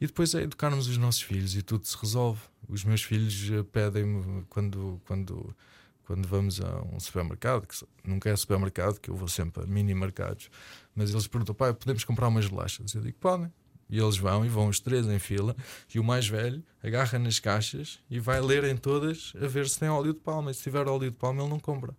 e 0.01 0.07
depois 0.07 0.33
é 0.33 0.41
educarmos 0.41 0.87
os 0.87 0.97
nossos 0.97 1.21
filhos 1.21 1.55
e 1.55 1.61
tudo 1.61 1.85
se 1.87 1.95
resolve. 2.01 2.41
Os 2.67 2.83
meus 2.83 3.03
filhos 3.03 3.49
pedem-me 3.71 4.43
quando, 4.49 4.99
quando, 5.05 5.55
quando 6.05 6.27
vamos 6.27 6.61
a 6.61 6.83
um 6.93 6.99
supermercado, 6.99 7.67
que 7.67 7.75
nunca 8.03 8.29
é 8.29 8.35
supermercado, 8.35 8.99
que 8.99 9.09
eu 9.09 9.15
vou 9.15 9.27
sempre 9.27 9.63
a 9.63 9.67
mini 9.67 9.93
mercados, 9.93 10.49
mas 10.95 11.11
eles 11.11 11.27
perguntam: 11.27 11.55
pai, 11.55 11.73
podemos 11.73 12.03
comprar 12.03 12.27
umas 12.27 12.47
bolachas? 12.47 12.93
Eu 12.93 13.01
digo: 13.01 13.17
podem. 13.19 13.51
E 13.89 13.99
eles 13.99 14.17
vão 14.17 14.45
e 14.45 14.49
vão 14.49 14.69
os 14.69 14.79
três 14.79 15.05
em 15.05 15.19
fila, 15.19 15.55
e 15.93 15.99
o 15.99 16.03
mais 16.03 16.27
velho 16.27 16.63
agarra 16.81 17.19
nas 17.19 17.39
caixas 17.39 17.99
e 18.09 18.19
vai 18.19 18.41
ler 18.41 18.63
em 18.63 18.75
todas 18.75 19.33
a 19.39 19.45
ver 19.45 19.67
se 19.69 19.79
tem 19.79 19.89
óleo 19.89 20.13
de 20.13 20.19
palma. 20.19 20.49
E 20.49 20.53
se 20.53 20.63
tiver 20.63 20.87
óleo 20.87 21.11
de 21.11 21.15
palma, 21.15 21.41
ele 21.41 21.49
não 21.49 21.59
compra. 21.59 21.95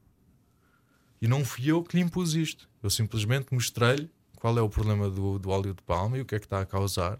E 1.20 1.28
não 1.28 1.44
fui 1.44 1.70
eu 1.70 1.82
que 1.82 1.97
lhe 1.97 2.02
impus 2.02 2.35
isto. 2.35 2.68
Eu 2.82 2.90
simplesmente 2.90 3.47
mostrei-lhe 3.52 4.10
qual 4.36 4.59
é 4.59 4.60
o 4.60 4.68
problema 4.68 5.09
do, 5.09 5.39
do 5.39 5.51
óleo 5.51 5.72
de 5.72 5.82
palma 5.82 6.18
e 6.18 6.20
o 6.20 6.24
que 6.24 6.35
é 6.35 6.39
que 6.39 6.47
está 6.47 6.60
a 6.60 6.66
causar. 6.66 7.18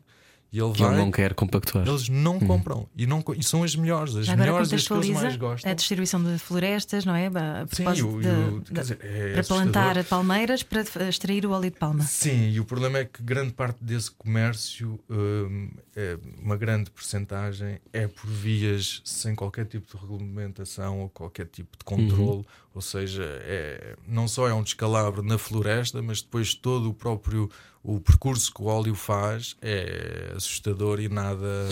E 0.55 0.61
ele 0.61 0.73
Que 0.73 0.83
ele 0.83 0.89
vai. 0.91 0.99
não 0.99 1.11
quer 1.11 1.35
compactuar. 1.35 1.85
Eles 1.85 2.09
não 2.09 2.39
compram. 2.39 2.87
E, 2.97 3.09
não, 3.09 3.25
e 3.37 3.43
são 3.43 3.65
as 3.65 3.75
melhores. 3.75 4.15
As 4.15 4.27
Já 4.27 4.35
agora 4.35 4.47
melhores 4.53 4.71
e 4.71 4.75
as 4.77 4.87
que 4.87 4.93
eles 4.95 5.09
mais 5.11 5.37
gostam. 5.37 5.73
a 5.73 5.75
distribuição 5.75 6.23
de 6.23 6.39
florestas, 6.39 7.05
não 7.05 7.13
é? 7.17 7.27
A 7.27 7.67
Sim, 7.73 7.85
o- 7.89 8.21
de- 8.21 8.29
o- 8.29 8.61
de- 8.61 8.73
dizer, 8.73 8.99
é 9.03 9.33
para 9.33 9.41
assustador. 9.41 9.73
plantar 9.73 10.05
palmeiras 10.05 10.63
para 10.63 11.09
extrair 11.09 11.45
o 11.45 11.51
óleo 11.51 11.73
de 11.73 11.77
palma. 11.77 12.05
Sim, 12.05 12.51
e 12.51 12.61
o 12.61 12.65
problema 12.65 12.99
é 12.99 13.05
que 13.05 13.21
grande 13.21 13.53
parte 13.53 13.79
desse 13.83 14.13
comércio, 14.13 15.01
hum, 15.11 15.71
é, 15.97 16.17
uma 16.41 16.57
grande 16.57 16.89
porcentagem, 16.89 17.81
é 17.93 18.07
por 18.07 18.29
vias 18.31 19.03
sem 19.05 19.35
qualquer 19.35 19.67
tipo 19.67 19.89
de 19.93 20.01
regulamentação 20.01 21.01
ou 21.01 21.09
qualquer 21.09 21.47
tipo 21.47 21.77
de 21.77 21.85
controle. 21.85 22.45
Ou 22.75 22.81
seja, 22.83 23.23
é, 23.43 23.97
não 24.07 24.27
só 24.27 24.49
é 24.49 24.53
um 24.55 24.63
descalabro 24.63 25.23
na 25.23 25.39
floresta, 25.39 26.03
mas 26.03 26.21
depois 26.21 26.55
todo 26.55 26.91
o 26.91 26.95
próprio 26.95 27.49
o 27.83 28.01
percurso 28.01 28.53
que 28.53 28.63
o 28.63 28.65
óleo 28.67 28.95
faz 28.95 29.57
é 29.63 30.33
assustador 30.37 30.99
e 31.01 31.09
nada. 31.09 31.69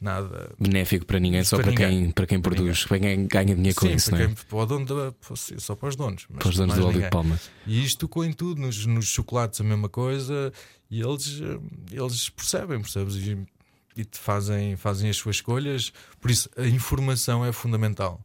nada 0.00 0.50
Benéfico 0.60 1.06
para 1.06 1.18
ninguém, 1.18 1.42
só 1.42 1.56
Para 1.56 1.64
para, 1.64 1.70
ninguém. 1.72 2.02
quem, 2.04 2.10
para 2.10 2.26
quem 2.26 2.40
Para 2.40 2.52
produz, 2.54 2.84
para 2.84 2.98
quem 3.00 3.26
ganha 3.26 3.54
dinheiro 3.54 3.74
com 3.74 3.86
Sim, 3.86 3.94
isso, 3.94 4.10
para 4.10 4.18
não 4.18 4.24
é? 4.24 4.26
quem, 4.28 4.34
para 4.44 4.56
o 4.58 4.66
dono 4.66 4.84
da, 4.86 5.14
sim, 5.34 5.58
só 5.58 5.74
para 5.74 5.88
os 5.88 5.96
donos. 5.96 6.26
Para 6.38 6.48
os 6.48 6.56
donos 6.56 6.74
do 6.76 6.82
óleo 6.82 6.92
ninguém. 6.92 7.04
de 7.04 7.10
palma. 7.10 7.40
E 7.66 7.84
isto 7.84 8.00
tocou 8.00 8.24
em 8.24 8.32
tudo, 8.32 8.60
nos, 8.60 8.84
nos 8.86 9.06
chocolates 9.06 9.60
a 9.60 9.64
mesma 9.64 9.88
coisa, 9.88 10.52
e 10.90 11.00
eles, 11.00 11.40
eles 11.90 12.28
percebem, 12.28 12.80
percebes? 12.80 13.16
E, 13.16 13.38
e 13.96 14.06
fazem, 14.12 14.76
fazem 14.76 15.08
as 15.08 15.16
suas 15.16 15.36
escolhas. 15.36 15.92
Por 16.20 16.30
isso, 16.30 16.50
a 16.56 16.66
informação 16.66 17.44
é 17.44 17.50
fundamental. 17.50 18.20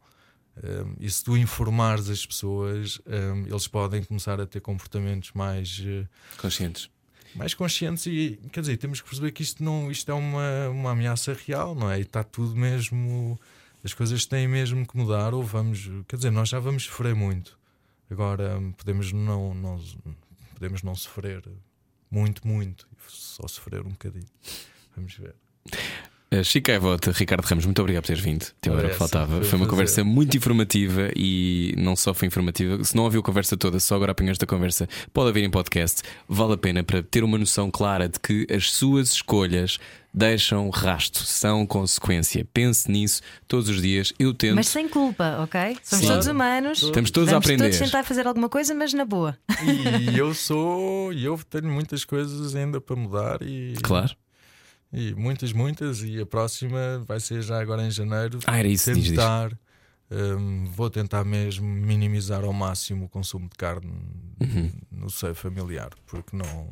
Um, 0.57 0.95
e 0.99 1.09
se 1.09 1.23
tu 1.23 1.37
informares 1.37 2.09
as 2.09 2.25
pessoas, 2.25 2.99
um, 3.07 3.45
eles 3.47 3.67
podem 3.67 4.03
começar 4.03 4.39
a 4.41 4.45
ter 4.45 4.59
comportamentos 4.59 5.31
mais, 5.33 5.81
eh, 5.85 6.05
Conscientes. 6.37 6.89
mais 7.33 7.53
conscientes. 7.53 8.05
E 8.05 8.39
quer 8.51 8.61
dizer, 8.61 8.77
temos 8.77 8.99
que 9.01 9.07
perceber 9.07 9.31
que 9.31 9.41
isto, 9.41 9.63
não, 9.63 9.89
isto 9.89 10.11
é 10.11 10.13
uma, 10.13 10.69
uma 10.69 10.91
ameaça 10.91 11.33
real, 11.33 11.73
não 11.73 11.89
é? 11.89 11.99
E 11.99 12.01
está 12.01 12.23
tudo 12.23 12.55
mesmo. 12.55 13.39
As 13.83 13.93
coisas 13.93 14.25
têm 14.25 14.47
mesmo 14.47 14.85
que 14.85 14.95
mudar, 14.97 15.33
ou 15.33 15.41
vamos. 15.43 15.89
Quer 16.07 16.17
dizer, 16.17 16.31
nós 16.31 16.49
já 16.49 16.59
vamos 16.59 16.83
sofrer 16.83 17.15
muito. 17.15 17.57
Agora 18.09 18.59
podemos 18.77 19.11
não, 19.13 19.53
não, 19.53 19.81
podemos 20.53 20.83
não 20.83 20.93
sofrer 20.93 21.41
muito, 22.11 22.45
muito, 22.45 22.87
só 23.07 23.47
sofrer 23.47 23.81
um 23.85 23.91
bocadinho. 23.91 24.27
Vamos 24.95 25.15
ver. 25.15 25.33
Uh, 26.33 26.43
Chico 26.45 26.71
Aivota, 26.71 27.11
Ricardo 27.11 27.43
Ramos, 27.43 27.65
muito 27.65 27.81
obrigado 27.81 28.03
por 28.03 28.07
teres 28.07 28.23
vindo. 28.23 28.45
Tem 28.61 28.71
hora 28.71 28.83
Ora, 28.83 28.89
que 28.91 28.97
faltava. 28.97 29.35
foi 29.35 29.43
Foi 29.43 29.59
uma 29.59 29.65
prazer. 29.65 29.69
conversa 29.69 30.03
muito 30.05 30.37
informativa 30.37 31.11
e 31.13 31.73
não 31.77 31.93
só 31.93 32.13
foi 32.13 32.27
informativa. 32.29 32.81
Se 32.85 32.95
não 32.95 33.03
ouviu 33.03 33.19
a 33.19 33.23
conversa 33.23 33.57
toda, 33.57 33.79
só 33.81 33.95
agora 33.95 34.13
apanhou 34.13 34.31
esta 34.31 34.45
conversa, 34.45 34.87
pode 35.11 35.29
haver 35.29 35.43
em 35.43 35.49
podcast. 35.49 36.01
Vale 36.29 36.53
a 36.53 36.57
pena 36.57 36.83
para 36.85 37.03
ter 37.03 37.25
uma 37.25 37.37
noção 37.37 37.69
clara 37.69 38.07
de 38.07 38.17
que 38.17 38.47
as 38.49 38.71
suas 38.71 39.11
escolhas 39.11 39.77
deixam 40.13 40.69
rasto, 40.69 41.19
são 41.25 41.65
consequência. 41.67 42.47
Pense 42.53 42.89
nisso 42.89 43.21
todos 43.45 43.67
os 43.67 43.81
dias. 43.81 44.13
Eu 44.17 44.33
tento. 44.33 44.55
Mas 44.55 44.69
sem 44.69 44.87
culpa, 44.87 45.37
ok? 45.43 45.77
Somos 45.83 46.05
Sim. 46.05 46.11
todos 46.13 46.27
humanos. 46.27 46.81
Estamos 46.83 47.11
todos 47.11 47.27
a 47.27 47.33
Vamos 47.33 47.45
aprender. 47.45 47.63
todos 47.65 47.77
tentar 47.79 48.03
fazer 48.05 48.25
alguma 48.25 48.47
coisa, 48.47 48.73
mas 48.73 48.93
na 48.93 49.03
boa. 49.03 49.37
E 50.09 50.17
eu 50.17 50.33
sou, 50.33 51.11
e 51.11 51.25
eu 51.25 51.37
tenho 51.49 51.67
muitas 51.69 52.05
coisas 52.05 52.55
ainda 52.55 52.79
para 52.79 52.95
mudar 52.95 53.41
e, 53.41 53.73
Claro. 53.83 54.15
E 54.93 55.13
muitas, 55.15 55.53
muitas. 55.53 56.01
E 56.03 56.19
a 56.19 56.25
próxima 56.25 56.99
vai 57.07 57.19
ser 57.19 57.41
já 57.41 57.61
agora 57.61 57.83
em 57.85 57.91
janeiro. 57.91 58.39
Ah, 58.45 58.57
era 58.57 58.67
isso, 58.67 58.91
diz, 58.93 59.03
diz. 59.03 59.09
tentar, 59.11 59.57
hum, 60.11 60.65
vou 60.75 60.89
tentar 60.89 61.23
mesmo 61.23 61.65
minimizar 61.65 62.43
ao 62.43 62.53
máximo 62.53 63.05
o 63.05 63.09
consumo 63.09 63.47
de 63.49 63.55
carne 63.55 63.91
Uhum. 64.41 64.71
no 64.91 65.09
seio 65.09 65.35
familiar, 65.35 65.89
porque 66.07 66.35
não, 66.35 66.67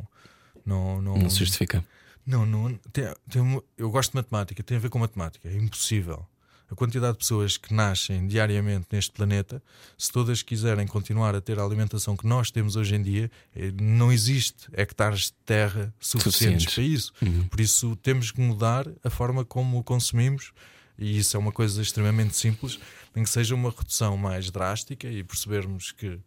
não, 0.65 1.01
não, 1.01 1.17
Não 1.17 1.29
se 1.29 1.39
justifica. 1.39 1.83
não, 2.25 2.45
não 2.45 2.73
tem, 2.91 3.05
tem 3.29 3.61
eu 3.77 3.89
gosto 3.91 4.11
de 4.11 4.15
matemática, 4.17 4.63
tem 4.63 4.77
a 4.77 4.79
ver 4.79 4.89
com 4.89 4.99
matemática, 4.99 5.47
é 5.47 5.55
impossível. 5.55 6.25
A 6.71 6.75
quantidade 6.75 7.13
de 7.13 7.19
pessoas 7.19 7.57
que 7.57 7.73
nascem 7.73 8.27
diariamente 8.27 8.87
neste 8.91 9.11
planeta, 9.11 9.61
se 9.97 10.11
todas 10.11 10.43
quiserem 10.43 10.85
continuar 10.85 11.33
a 11.33 11.41
ter 11.41 11.57
a 11.57 11.63
alimentação 11.63 12.15
que 12.15 12.27
nós 12.27 12.51
temos 12.51 12.75
hoje 12.75 12.95
em 12.95 13.01
dia, 13.01 13.31
eh, 13.55 13.71
não 13.81 14.11
existe 14.11 14.67
hectares 14.73 15.25
de 15.25 15.33
terra 15.45 15.93
suficientes 15.99 16.65
Suficientes. 16.65 16.73
para 16.75 16.83
isso. 16.83 17.13
Uhum. 17.21 17.47
Por 17.47 17.59
isso 17.59 17.95
temos 17.97 18.31
que 18.31 18.39
mudar 18.39 18.87
a 19.03 19.09
forma 19.09 19.43
como 19.43 19.79
o 19.79 19.83
consumimos, 19.83 20.51
e 20.97 21.17
isso 21.17 21.35
é 21.35 21.39
uma 21.39 21.51
coisa 21.51 21.81
extremamente 21.81 22.35
simples, 22.35 22.79
nem 23.15 23.23
que 23.23 23.29
seja 23.29 23.55
uma 23.55 23.71
redução 23.71 24.15
mais 24.15 24.51
drástica 24.51 25.07
e 25.07 25.23
percebermos 25.23 25.91
que, 25.91 26.19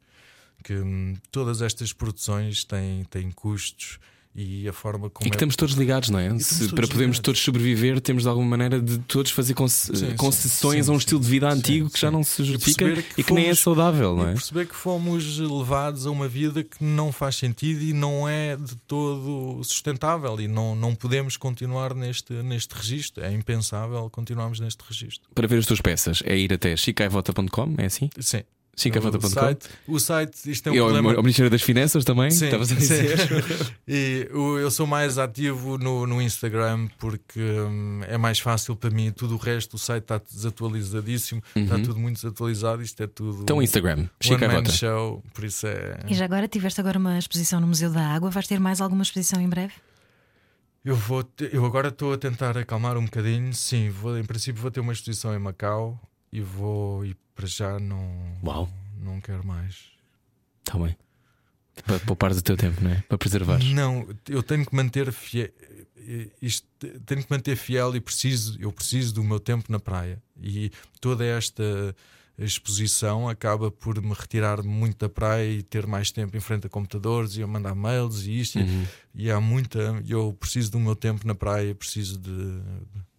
que 0.65 0.75
hum, 0.75 1.15
todas 1.31 1.63
estas 1.63 1.93
produções 1.93 2.65
têm, 2.65 3.05
têm 3.05 3.31
custos 3.31 3.99
e 4.35 4.67
a 4.67 4.73
forma 4.73 5.11
como 5.11 5.27
E 5.27 5.31
que 5.31 5.35
é- 5.35 5.37
estamos 5.37 5.57
todos 5.57 5.75
ligados, 5.75 6.09
não 6.09 6.19
é? 6.19 6.39
Se, 6.39 6.61
todos 6.61 6.73
para 6.73 6.89
podermos 6.89 7.19
todos 7.19 7.41
sobreviver, 7.41 8.01
temos 8.01 8.23
de 8.23 8.29
alguma 8.29 8.49
maneira 8.49 8.81
de 8.81 8.99
todos 9.01 9.31
fazer 9.31 9.53
conce- 9.55 9.95
Sim, 9.97 10.11
sim, 10.11 10.17
concessões 10.17 10.87
sim, 10.87 10.91
a 10.91 10.95
um 10.95 10.97
sim, 10.97 11.05
estilo 11.05 11.21
de 11.21 11.29
vida 11.29 11.51
sim, 11.51 11.59
antigo 11.59 11.91
que 11.91 12.01
já 12.01 12.09
sim. 12.09 12.15
não 12.15 12.25
se 12.25 12.41
E 12.41 12.45
justifica 12.47 12.85
e 12.89 13.03
que 13.03 13.25
que 13.25 13.33
nem 13.35 13.49
é 13.49 13.55
saudável, 13.55 14.17
não 14.17 14.27
E 14.27 14.31
é? 14.31 14.33
perceber 14.33 14.67
que 14.67 14.75
fomos 14.75 15.39
levados 15.39 16.07
a 16.07 16.11
uma 16.11 16.29
vida 16.29 16.65
que 16.65 16.83
não 16.83 17.13
faz 17.13 17.37
sentido 17.37 17.83
e 17.83 17.93
não 17.93 18.29
é 18.29 18.57
de 18.57 18.75
todo 18.87 19.63
sustentável 19.65 20.41
e 20.41 20.49
não, 20.49 20.75
não 20.75 20.95
podemos 20.95 21.37
continuar 21.37 21.95
neste, 21.95 22.33
neste 22.33 22.75
registro. 22.75 23.23
É 23.25 23.33
impensável 23.33 24.09
continuarmos 24.11 24.61
neste 24.61 24.83
registro. 24.89 25.29
Para 25.35 25.47
ver 25.47 25.59
as 25.59 25.67
tuas 25.67 25.81
peças, 25.81 26.23
é 26.25 26.37
ir 26.37 26.53
até 26.53 26.75
chicaivota.com, 26.77 27.75
é 27.79 27.87
assim? 27.87 28.09
Sim. 28.19 28.43
O 28.75 28.81
chicaivota.com. 28.81 29.29
site, 29.29 29.69
o 29.87 30.01
site, 30.01 30.51
isto 30.51 30.67
é 30.69 30.73
um 30.73 30.75
E 30.75 30.79
problema. 30.79 31.11
ao 31.15 31.23
Ministério 31.23 31.51
das 31.51 31.61
Finanças 31.61 32.05
também? 32.05 32.31
Sim, 32.31 32.47
Estavas 32.47 32.73
a 32.73 32.75
sim. 32.75 32.81
dizer? 32.81 33.19
e 33.87 34.29
o- 34.33 34.57
eu 34.59 34.71
sou 34.71 34.87
mais 34.87 35.19
ativo 35.19 35.77
no, 35.77 36.07
no 36.07 36.23
Instagram 36.23 36.89
porque 36.99 37.39
hum, 37.39 38.01
é 38.09 38.17
mais 38.17 38.39
fácil 38.39 38.75
para 38.75 38.89
mim. 38.89 39.11
Tudo 39.13 39.35
o 39.35 39.37
resto, 39.37 39.75
o 39.75 39.79
site 39.79 40.05
está 40.05 40.19
desatualizadíssimo, 40.19 41.43
está 41.55 41.79
tudo 41.79 41.99
muito 41.99 42.17
desatualizado. 42.17 42.83
Isto 42.83 43.03
é 43.03 43.07
tudo. 43.07 43.37
Uhum. 43.37 43.43
Então, 43.43 43.63
Instagram, 43.63 44.09
One 44.31 44.47
Man. 44.47 44.65
Show, 44.65 45.23
por 45.35 45.45
isso 45.45 45.67
é. 45.67 45.99
E 46.09 46.15
já 46.15 46.25
agora 46.25 46.49
tiveste 46.49 46.81
agora 46.81 46.99
uma 46.99 47.19
exposição 47.19 47.61
no 47.61 47.67
Museu 47.67 47.91
da 47.91 48.07
Água. 48.07 48.31
Vais 48.31 48.47
ter 48.47 48.59
mais 48.59 48.81
alguma 48.81 49.03
exposição 49.03 49.39
em 49.41 49.49
breve? 49.51 49.75
Eu, 50.85 50.97
vou 50.97 51.23
te- 51.23 51.51
eu 51.53 51.65
agora 51.67 51.89
estou 51.89 52.13
a 52.15 52.17
tentar 52.19 52.57
acalmar 52.57 52.97
um 52.97 53.05
bocadinho. 53.05 53.53
Sim, 53.53 53.91
vou, 53.91 54.19
em 54.19 54.25
princípio 54.25 54.61
vou 54.63 54.71
ter 54.71 54.81
uma 54.81 54.93
exposição 54.95 55.35
em 55.35 55.39
Macau 55.39 56.01
e 56.33 56.41
vou. 56.41 57.05
E 57.05 57.15
para 57.35 57.47
já 57.47 57.79
não. 57.79 58.39
Uau. 58.43 58.69
Não 58.99 59.21
quero 59.21 59.47
mais. 59.47 59.91
Está 60.61 60.79
bem. 60.79 60.97
Para 61.85 61.99
poupares 62.01 62.39
o 62.39 62.43
teu 62.43 62.57
tempo, 62.57 62.83
não 62.83 62.91
é? 62.91 63.03
Para 63.09 63.19
preservares. 63.19 63.67
Não, 63.73 64.07
eu 64.29 64.43
tenho 64.43 64.65
que 64.65 64.75
manter 64.75 65.11
fiel. 65.13 65.49
Isto, 66.41 66.67
tenho 67.07 67.25
que 67.25 67.31
manter 67.31 67.57
fiel 67.57 67.95
e 67.95 68.01
preciso, 68.01 68.61
eu 68.61 68.73
preciso 68.73 69.15
do 69.15 69.25
meu 69.25 69.41
tempo 69.41 69.71
na 69.71 69.79
praia. 69.79 70.23
E 70.41 70.71
toda 71.01 71.25
esta 71.25 71.95
exposição 72.39 73.29
acaba 73.29 73.71
por 73.71 74.01
me 74.01 74.13
retirar 74.13 74.63
muito 74.63 74.99
da 74.99 75.09
praia 75.09 75.51
e 75.51 75.63
ter 75.63 75.87
mais 75.87 76.11
tempo 76.11 76.37
em 76.37 76.41
frente 76.41 76.67
a 76.67 76.71
computadores 76.71 77.37
e 77.37 77.43
a 77.43 77.47
mandar 77.47 77.75
mails 77.75 78.27
e 78.27 78.41
isto. 78.41 78.59
Uhum. 78.59 78.87
E 79.15 79.31
há 79.31 79.41
muita. 79.41 80.03
Eu 80.07 80.37
preciso 80.39 80.73
do 80.73 80.81
meu 80.81 80.97
tempo 80.97 81.27
na 81.27 81.35
praia, 81.35 81.75
preciso 81.75 82.19
de, 82.19 82.61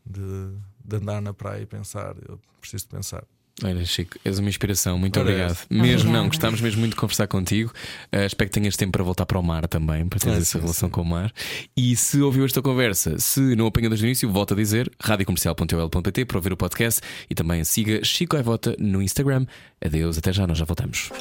de, 0.06 0.56
de 0.84 0.96
andar 0.98 1.22
na 1.22 1.34
praia 1.34 1.62
e 1.62 1.66
pensar. 1.66 2.16
Eu 2.28 2.40
preciso 2.60 2.84
de 2.86 2.90
pensar. 2.96 3.24
Olha, 3.64 3.86
Chico, 3.86 4.18
és 4.26 4.40
uma 4.40 4.50
inspiração, 4.50 4.98
muito 4.98 5.16
Ora, 5.20 5.30
obrigado. 5.30 5.52
essa. 5.52 5.66
Mesmo 5.70 5.86
Obrigada. 5.92 6.18
não, 6.18 6.28
gostámos 6.28 6.60
mesmo 6.60 6.80
muito 6.80 6.94
de 6.94 7.00
conversar 7.00 7.28
contigo. 7.28 7.72
Uh, 8.12 8.26
espero 8.26 8.50
que 8.50 8.54
tenhas 8.60 8.76
tempo 8.76 8.94
para 8.94 9.04
voltar 9.04 9.28
para 9.28 9.38
o 9.38 9.44
mar 9.44 9.68
também, 9.68 10.08
para 10.08 10.18
teres 10.20 10.38
Ah, 10.38 10.42
essa 10.42 10.52
sim, 10.54 10.60
relação 10.60 10.88
sim. 10.90 10.92
com 10.92 11.02
o 11.02 11.06
mar. 11.06 11.32
E 11.78 11.96
se 11.96 12.20
ouviu 12.20 12.46
esta 12.46 12.64
conversa, 12.64 13.20
se 13.20 13.56
não 13.56 13.68
apanhou 13.68 13.90
desde 13.92 14.06
o 14.06 14.08
início, 14.08 14.28
volto 14.32 14.56
a 14.56 14.58
dizer 14.58 14.92
radiocomercial.ol.pt 15.00 16.26
para 16.26 16.38
ouvir 16.38 16.52
o 16.52 16.58
podcast 16.58 17.00
e 17.30 17.36
também 17.36 17.64
siga 17.64 18.04
Chico 18.04 18.36
Aivota 18.36 18.76
no 18.80 19.04
Instagram. 19.04 19.46
Adeus, 19.86 20.18
até 20.18 20.34
já, 20.34 20.48
nós 20.48 20.58
já 20.58 20.66
voltamos. 20.66 21.12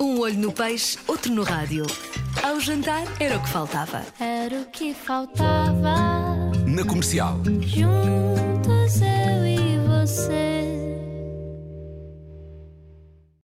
Um 0.00 0.20
olho 0.20 0.38
no 0.38 0.52
peixe, 0.52 0.98
outro 1.06 1.30
no 1.34 1.42
rádio. 1.42 1.84
Ao 2.42 2.58
jantar 2.60 3.04
era 3.20 3.36
o 3.36 3.42
que 3.42 3.48
faltava. 3.50 4.02
Era 4.18 4.62
o 4.62 4.66
que 4.70 4.94
faltava. 4.94 6.61
Na 6.72 6.84
comercial. 6.84 7.38
Juntos 7.60 9.02
eu 9.02 9.46
e 9.46 9.78
você. 9.86 10.81